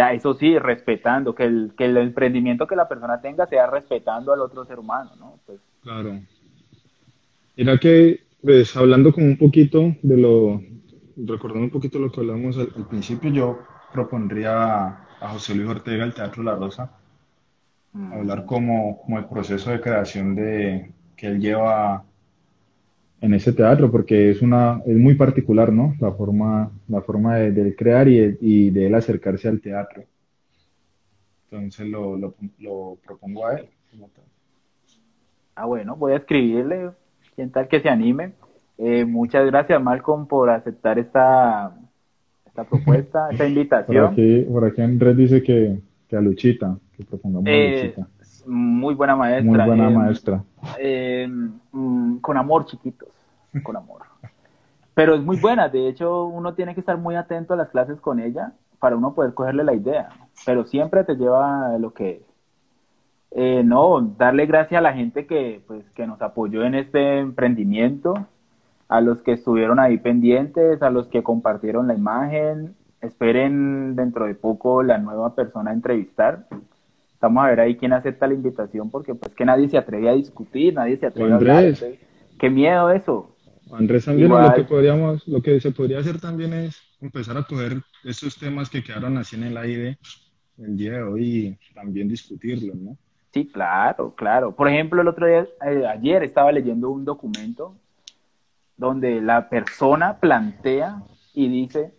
Ya, 0.00 0.14
eso 0.14 0.32
sí, 0.32 0.58
respetando, 0.58 1.34
que 1.34 1.44
el, 1.44 1.74
que 1.76 1.84
el 1.84 1.98
emprendimiento 1.98 2.66
que 2.66 2.74
la 2.74 2.88
persona 2.88 3.20
tenga 3.20 3.46
sea 3.46 3.66
respetando 3.66 4.32
al 4.32 4.40
otro 4.40 4.64
ser 4.64 4.78
humano, 4.78 5.10
¿no? 5.18 5.38
Pues, 5.44 5.60
claro. 5.82 6.18
Mira 7.54 7.76
que, 7.76 8.20
pues, 8.40 8.74
hablando 8.78 9.12
como 9.12 9.26
un 9.26 9.36
poquito 9.36 9.94
de 10.00 10.16
lo, 10.16 10.62
recordando 11.18 11.66
un 11.66 11.70
poquito 11.70 11.98
lo 11.98 12.10
que 12.10 12.20
hablamos 12.20 12.56
al, 12.56 12.68
principio, 12.88 13.30
yo 13.30 13.58
propondría 13.92 14.86
a, 14.86 15.28
José 15.32 15.54
Luis 15.54 15.68
Ortega, 15.68 16.04
el 16.04 16.14
Teatro 16.14 16.44
La 16.44 16.54
Rosa, 16.54 16.96
mm. 17.92 18.12
hablar 18.14 18.46
como, 18.46 19.02
como 19.02 19.18
el 19.18 19.26
proceso 19.26 19.70
de 19.70 19.82
creación 19.82 20.34
de, 20.34 20.94
que 21.14 21.26
él 21.26 21.40
lleva 21.40 22.06
en 23.20 23.34
ese 23.34 23.52
teatro, 23.52 23.90
porque 23.90 24.30
es, 24.30 24.40
una, 24.42 24.80
es 24.86 24.96
muy 24.96 25.14
particular, 25.14 25.72
¿no? 25.72 25.94
La 26.00 26.12
forma, 26.12 26.70
la 26.88 27.02
forma 27.02 27.36
de, 27.36 27.74
crear 27.76 28.08
y, 28.08 28.38
y, 28.40 28.70
de 28.70 28.86
él 28.86 28.94
acercarse 28.94 29.48
al 29.48 29.60
teatro. 29.60 30.04
Entonces 31.50 31.86
lo, 31.88 32.16
lo, 32.16 32.34
lo 32.58 32.98
propongo 33.04 33.46
a 33.46 33.56
él. 33.56 33.68
Ah, 35.54 35.66
bueno, 35.66 35.96
voy 35.96 36.12
a 36.12 36.16
escribirle, 36.16 36.90
quien 37.34 37.50
tal 37.50 37.68
que 37.68 37.80
se 37.80 37.88
anime. 37.88 38.32
Eh, 38.78 39.04
muchas 39.04 39.44
gracias, 39.46 39.82
Malcolm, 39.82 40.26
por 40.26 40.48
aceptar 40.48 40.98
esta, 40.98 41.76
esta 42.46 42.64
propuesta, 42.64 43.28
esta 43.30 43.46
invitación. 43.48 44.04
Por 44.06 44.12
aquí, 44.12 44.40
por 44.42 44.64
aquí 44.64 44.80
Andrés 44.80 45.16
dice 45.16 45.42
que, 45.42 45.78
que 46.08 46.16
a 46.16 46.20
Luchita, 46.22 46.78
que 46.96 47.04
propongamos 47.04 47.46
a 47.46 47.50
eh, 47.50 47.94
Muy 48.46 48.94
buena 48.94 49.16
maestra. 49.16 49.66
Muy 49.66 49.76
buena 49.76 49.90
eh, 49.90 49.96
maestra. 49.96 50.44
Mm, 51.72 52.18
con 52.18 52.36
amor, 52.36 52.66
chiquitos, 52.66 53.08
con 53.62 53.76
amor. 53.76 54.02
Pero 54.94 55.14
es 55.14 55.22
muy 55.22 55.38
buena, 55.40 55.68
de 55.68 55.88
hecho, 55.88 56.24
uno 56.24 56.54
tiene 56.54 56.74
que 56.74 56.80
estar 56.80 56.98
muy 56.98 57.14
atento 57.14 57.54
a 57.54 57.56
las 57.56 57.70
clases 57.70 58.00
con 58.00 58.20
ella 58.20 58.52
para 58.78 58.96
uno 58.96 59.14
poder 59.14 59.34
cogerle 59.34 59.64
la 59.64 59.74
idea, 59.74 60.10
pero 60.44 60.64
siempre 60.64 61.04
te 61.04 61.14
lleva 61.14 61.78
lo 61.78 61.92
que 61.92 62.22
es. 63.32 63.64
no, 63.64 64.00
darle 64.18 64.46
gracias 64.46 64.78
a 64.78 64.82
la 64.82 64.92
gente 64.92 65.26
que, 65.26 65.62
pues, 65.66 65.88
que 65.90 66.06
nos 66.06 66.20
apoyó 66.20 66.64
en 66.64 66.74
este 66.74 67.18
emprendimiento, 67.18 68.14
a 68.90 69.00
los 69.00 69.22
que 69.22 69.32
estuvieron 69.32 69.78
ahí 69.78 69.98
pendientes, 69.98 70.82
a 70.82 70.90
los 70.90 71.06
que 71.06 71.22
compartieron 71.22 71.86
la 71.86 71.94
imagen. 71.94 72.74
Esperen 73.00 73.94
dentro 73.94 74.26
de 74.26 74.34
poco 74.34 74.82
la 74.82 74.98
nueva 74.98 75.34
persona 75.36 75.70
a 75.70 75.74
entrevistar. 75.74 76.46
Vamos 77.20 77.44
a 77.44 77.48
ver 77.48 77.60
ahí 77.60 77.76
quién 77.76 77.92
acepta 77.92 78.26
la 78.26 78.34
invitación, 78.34 78.90
porque 78.90 79.14
pues 79.14 79.34
que 79.34 79.44
nadie 79.44 79.68
se 79.68 79.76
atreve 79.76 80.08
a 80.08 80.14
discutir, 80.14 80.74
nadie 80.74 80.96
se 80.96 81.06
atreve 81.06 81.32
a 81.32 81.36
hablar. 81.36 81.74
Qué 82.38 82.48
miedo 82.48 82.90
eso. 82.90 83.36
Andrés 83.72 84.06
también 84.06 84.30
lo 84.30 84.54
que 84.54 84.64
podríamos, 84.64 85.28
lo 85.28 85.42
que 85.42 85.60
se 85.60 85.70
podría 85.70 85.98
hacer 86.00 86.18
también 86.18 86.52
es 86.54 86.80
empezar 87.00 87.36
a 87.36 87.44
coger 87.44 87.82
estos 88.04 88.36
temas 88.36 88.68
que 88.68 88.82
quedaron 88.82 89.16
así 89.18 89.36
en 89.36 89.44
el 89.44 89.56
aire 89.56 89.98
el 90.58 90.76
día 90.76 90.92
de 90.92 91.02
hoy 91.02 91.58
y 91.60 91.74
también 91.74 92.08
discutirlos, 92.08 92.76
¿no? 92.76 92.96
Sí, 93.32 93.46
claro, 93.46 94.14
claro. 94.14 94.54
Por 94.56 94.68
ejemplo, 94.68 95.00
el 95.00 95.08
otro 95.08 95.26
día, 95.26 95.46
eh, 95.66 95.86
ayer 95.86 96.24
estaba 96.24 96.50
leyendo 96.50 96.90
un 96.90 97.04
documento 97.04 97.76
donde 98.76 99.20
la 99.20 99.48
persona 99.48 100.18
plantea 100.18 101.02
y 101.32 101.48
dice 101.48 101.94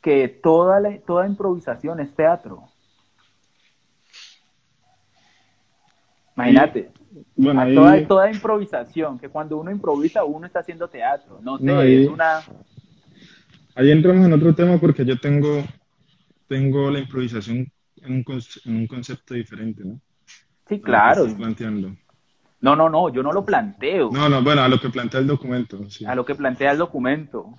que 0.00 0.28
toda, 0.28 0.80
la, 0.80 0.98
toda 1.00 1.26
improvisación 1.26 2.00
es 2.00 2.14
teatro. 2.14 2.71
Imagínate. 6.36 6.90
toda, 7.36 8.06
toda, 8.06 8.30
improvisación, 8.30 9.18
que 9.18 9.28
cuando 9.28 9.58
uno 9.58 9.70
improvisa, 9.70 10.24
uno 10.24 10.46
está 10.46 10.60
haciendo 10.60 10.88
teatro. 10.88 11.40
No 11.42 11.58
sé, 11.58 12.04
es 12.04 12.08
una. 12.08 12.40
ahí 13.74 13.90
entramos 13.90 14.26
en 14.26 14.32
otro 14.32 14.54
tema 14.54 14.78
porque 14.78 15.04
yo 15.04 15.18
tengo, 15.18 15.62
tengo 16.48 16.90
la 16.90 17.00
improvisación 17.00 17.70
en 17.96 18.12
un, 18.12 18.24
en 18.64 18.76
un 18.76 18.86
concepto 18.86 19.34
diferente, 19.34 19.84
¿no? 19.84 20.00
Sí, 20.68 20.80
claro. 20.80 21.26
planteando. 21.36 21.94
No, 22.60 22.76
no, 22.76 22.88
no, 22.88 23.12
yo 23.12 23.22
no 23.22 23.32
lo 23.32 23.44
planteo. 23.44 24.10
No, 24.12 24.28
no, 24.28 24.42
bueno, 24.42 24.62
a 24.62 24.68
lo 24.68 24.80
que 24.80 24.88
plantea 24.88 25.20
el 25.20 25.26
documento. 25.26 25.80
A 26.06 26.14
lo 26.14 26.24
que 26.24 26.34
plantea 26.34 26.70
el 26.70 26.78
documento. 26.78 27.56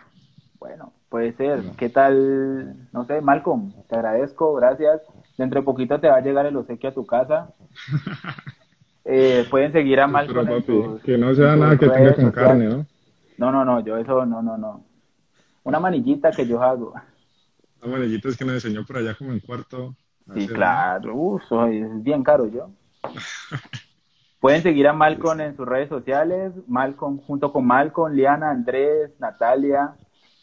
Bueno, 0.58 0.94
puede 1.10 1.34
ser. 1.34 1.62
¿Qué 1.78 1.90
tal? 1.90 2.88
No 2.94 3.06
sé, 3.06 3.20
Malcolm, 3.20 3.74
te 3.90 3.98
agradezco, 3.98 4.56
gracias. 4.56 5.02
Dentro 5.38 5.60
de 5.60 5.66
poquito 5.66 6.00
te 6.00 6.08
va 6.08 6.18
a 6.18 6.22
llegar 6.22 6.46
el 6.46 6.56
obsequio 6.56 6.90
a 6.90 6.94
tu 6.94 7.06
casa. 7.06 7.54
Eh, 9.06 9.46
pueden 9.50 9.72
seguir 9.72 10.00
a 10.00 10.08
Malcolm. 10.08 11.00
que 11.04 11.18
no 11.18 11.36
sea 11.36 11.56
nada 11.56 11.78
que 11.78 11.90
tenga 11.90 12.16
con 12.16 12.32
carne, 12.32 12.66
¿no? 12.68 12.86
No, 13.38 13.52
no, 13.52 13.66
no, 13.66 13.80
yo 13.82 13.98
eso, 13.98 14.26
no, 14.26 14.42
no, 14.42 14.58
no. 14.58 14.86
Una 15.64 15.80
manillita 15.80 16.32
que 16.32 16.48
yo 16.48 16.62
hago. 16.62 16.94
Una 17.82 17.98
manillita 17.98 18.30
es 18.30 18.38
que 18.38 18.46
me 18.46 18.54
enseñó 18.54 18.86
por 18.86 18.98
allá 18.98 19.16
como 19.16 19.34
en 19.34 19.40
cuarto. 19.40 19.96
Sí, 20.34 20.48
claro, 20.48 21.16
Uf, 21.16 21.44
es 21.70 22.04
bien 22.04 22.24
caro 22.24 22.48
yo. 22.48 22.70
Pueden 24.40 24.62
seguir 24.62 24.88
a 24.88 24.94
Malcolm 24.94 25.40
en 25.42 25.56
sus 25.56 25.68
redes 25.68 25.90
sociales, 25.90 26.54
Malcolm 26.68 27.20
junto 27.20 27.52
con 27.52 27.66
Malcolm, 27.66 28.14
Liana, 28.14 28.52
Andrés, 28.52 29.12
Natalia. 29.20 29.96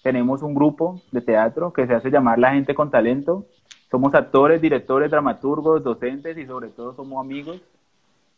Tenemos 0.03 0.43
un 0.43 0.55
grupo 0.55 1.03
de 1.12 1.20
teatro 1.20 1.73
que 1.73 1.87
se 1.87 1.95
hace 1.95 2.11
llamar 2.11 2.39
La 2.39 2.53
Gente 2.53 2.74
con 2.74 2.91
Talento. 2.91 3.47
Somos 3.91 4.15
actores, 4.15 4.61
directores, 4.61 5.11
dramaturgos, 5.11 5.82
docentes 5.82 6.37
y 6.39 6.47
sobre 6.47 6.69
todo 6.69 6.95
somos 6.95 7.23
amigos 7.23 7.61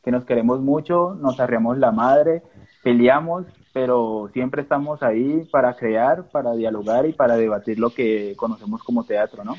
que 0.02 0.10
nos 0.10 0.24
queremos 0.24 0.60
mucho, 0.60 1.14
nos 1.20 1.38
arreamos 1.40 1.78
la 1.78 1.92
madre, 1.92 2.42
peleamos, 2.82 3.46
pero 3.72 4.30
siempre 4.32 4.62
estamos 4.62 5.02
ahí 5.02 5.48
para 5.50 5.74
crear, 5.74 6.28
para 6.30 6.54
dialogar 6.54 7.06
y 7.06 7.12
para 7.12 7.36
debatir 7.36 7.78
lo 7.78 7.90
que 7.90 8.34
conocemos 8.36 8.82
como 8.82 9.04
teatro, 9.04 9.44
¿no? 9.44 9.56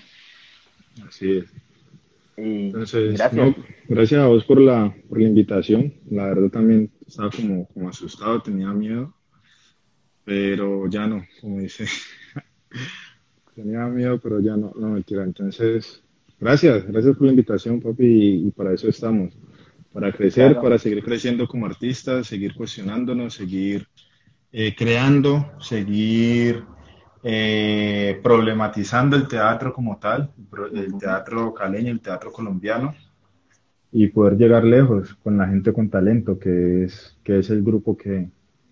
Así 1.07 1.37
es. 1.37 1.45
Entonces, 2.35 3.13
gracias. 3.13 3.55
gracias 3.87 4.21
a 4.21 4.27
vos 4.27 4.43
por 4.43 4.59
la, 4.59 4.95
por 5.07 5.19
la 5.19 5.27
invitación. 5.27 5.93
La 6.09 6.25
verdad 6.25 6.49
también 6.49 6.91
estaba 7.05 7.29
como, 7.29 7.67
como 7.67 7.89
asustado, 7.89 8.41
tenía 8.41 8.69
miedo, 8.69 9.13
pero 10.23 10.87
ya 10.87 11.07
no, 11.07 11.23
como 11.41 11.59
dice. 11.59 11.85
tenía 13.55 13.85
miedo, 13.85 14.19
pero 14.19 14.39
ya 14.39 14.57
no, 14.57 14.71
no 14.75 14.89
mentira. 14.89 15.23
Entonces, 15.23 16.03
gracias, 16.39 16.85
gracias 16.87 17.15
por 17.15 17.27
la 17.27 17.33
invitación, 17.33 17.79
papi, 17.79 18.47
y, 18.47 18.51
para 18.51 18.73
eso 18.73 18.87
estamos. 18.87 19.33
Para 19.93 20.11
crecer, 20.11 20.59
para 20.59 20.79
seguir 20.79 21.03
creciendo 21.03 21.47
como 21.47 21.67
artistas, 21.67 22.25
seguir 22.25 22.55
cuestionándonos, 22.55 23.35
seguir 23.35 23.87
eh, 24.51 24.75
creando, 24.75 25.51
seguir 25.59 26.63
eh, 27.21 28.19
problematizando 28.23 29.15
el 29.15 29.27
teatro 29.27 29.71
como 29.71 29.97
tal, 29.97 30.31
el 30.73 30.97
teatro 30.97 31.53
caleño, 31.53 31.91
el 31.91 32.01
teatro 32.01 32.31
colombiano, 32.31 32.93
y 33.91 34.07
poder 34.07 34.37
llegar 34.37 34.63
lejos 34.63 35.13
con 35.23 35.37
la 35.37 35.47
gente 35.47 35.71
con 35.71 35.87
talento, 35.89 36.39
que 36.39 36.85
es, 36.85 37.15
que 37.23 37.37
es 37.39 37.49
el 37.51 37.63
grupo 37.63 37.95
que, 37.95 38.27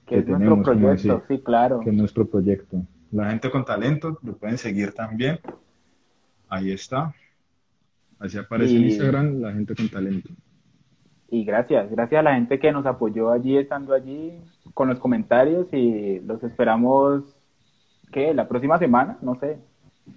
que, 0.07 0.23
tenemos. 0.23 0.57
Nuestro 0.57 0.73
proyecto, 0.73 1.23
sí, 1.27 1.39
claro. 1.39 1.79
Que 1.79 1.91
es 1.91 1.95
nuestro 1.95 2.25
proyecto. 2.25 2.83
La 3.11 3.29
gente 3.29 3.51
con 3.51 3.63
talento 3.63 4.19
lo 4.23 4.35
pueden 4.35 4.57
seguir 4.57 4.93
también. 4.93 5.39
Ahí 6.49 6.71
está. 6.71 7.13
Así 8.17 8.37
aparece 8.37 8.75
en 8.75 8.83
Instagram, 8.85 9.41
la 9.41 9.53
gente 9.53 9.75
con 9.75 9.89
talento. 9.89 10.29
Y 11.31 11.45
gracias, 11.45 11.89
gracias 11.89 12.19
a 12.19 12.23
la 12.23 12.35
gente 12.35 12.59
que 12.59 12.71
nos 12.71 12.85
apoyó 12.85 13.31
allí, 13.31 13.57
estando 13.57 13.93
allí, 13.93 14.39
con 14.75 14.89
los 14.89 14.99
comentarios 14.99 15.65
y 15.71 16.19
los 16.19 16.43
esperamos 16.43 17.23
¿qué? 18.11 18.33
La 18.33 18.47
próxima 18.47 18.77
semana, 18.77 19.17
no 19.21 19.39
sé. 19.39 19.57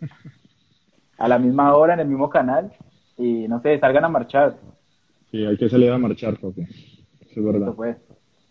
A 1.18 1.28
la 1.28 1.38
misma 1.38 1.74
hora, 1.76 1.94
en 1.94 2.00
el 2.00 2.08
mismo 2.08 2.28
canal. 2.28 2.72
Y 3.16 3.46
no 3.46 3.60
sé, 3.62 3.78
salgan 3.78 4.04
a 4.04 4.08
marchar. 4.08 4.56
Sí, 5.30 5.44
hay 5.44 5.56
que 5.56 5.68
salir 5.68 5.90
a 5.90 5.98
marchar, 5.98 6.36
papi. 6.38 6.62
es 6.62 7.44
verdad. 7.44 7.72
Pues. 7.74 7.96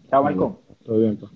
Chao, 0.10 0.24
Malcolm. 0.24 0.56
Todo 0.86 1.00
bien, 1.00 1.18
pa. 1.18 1.28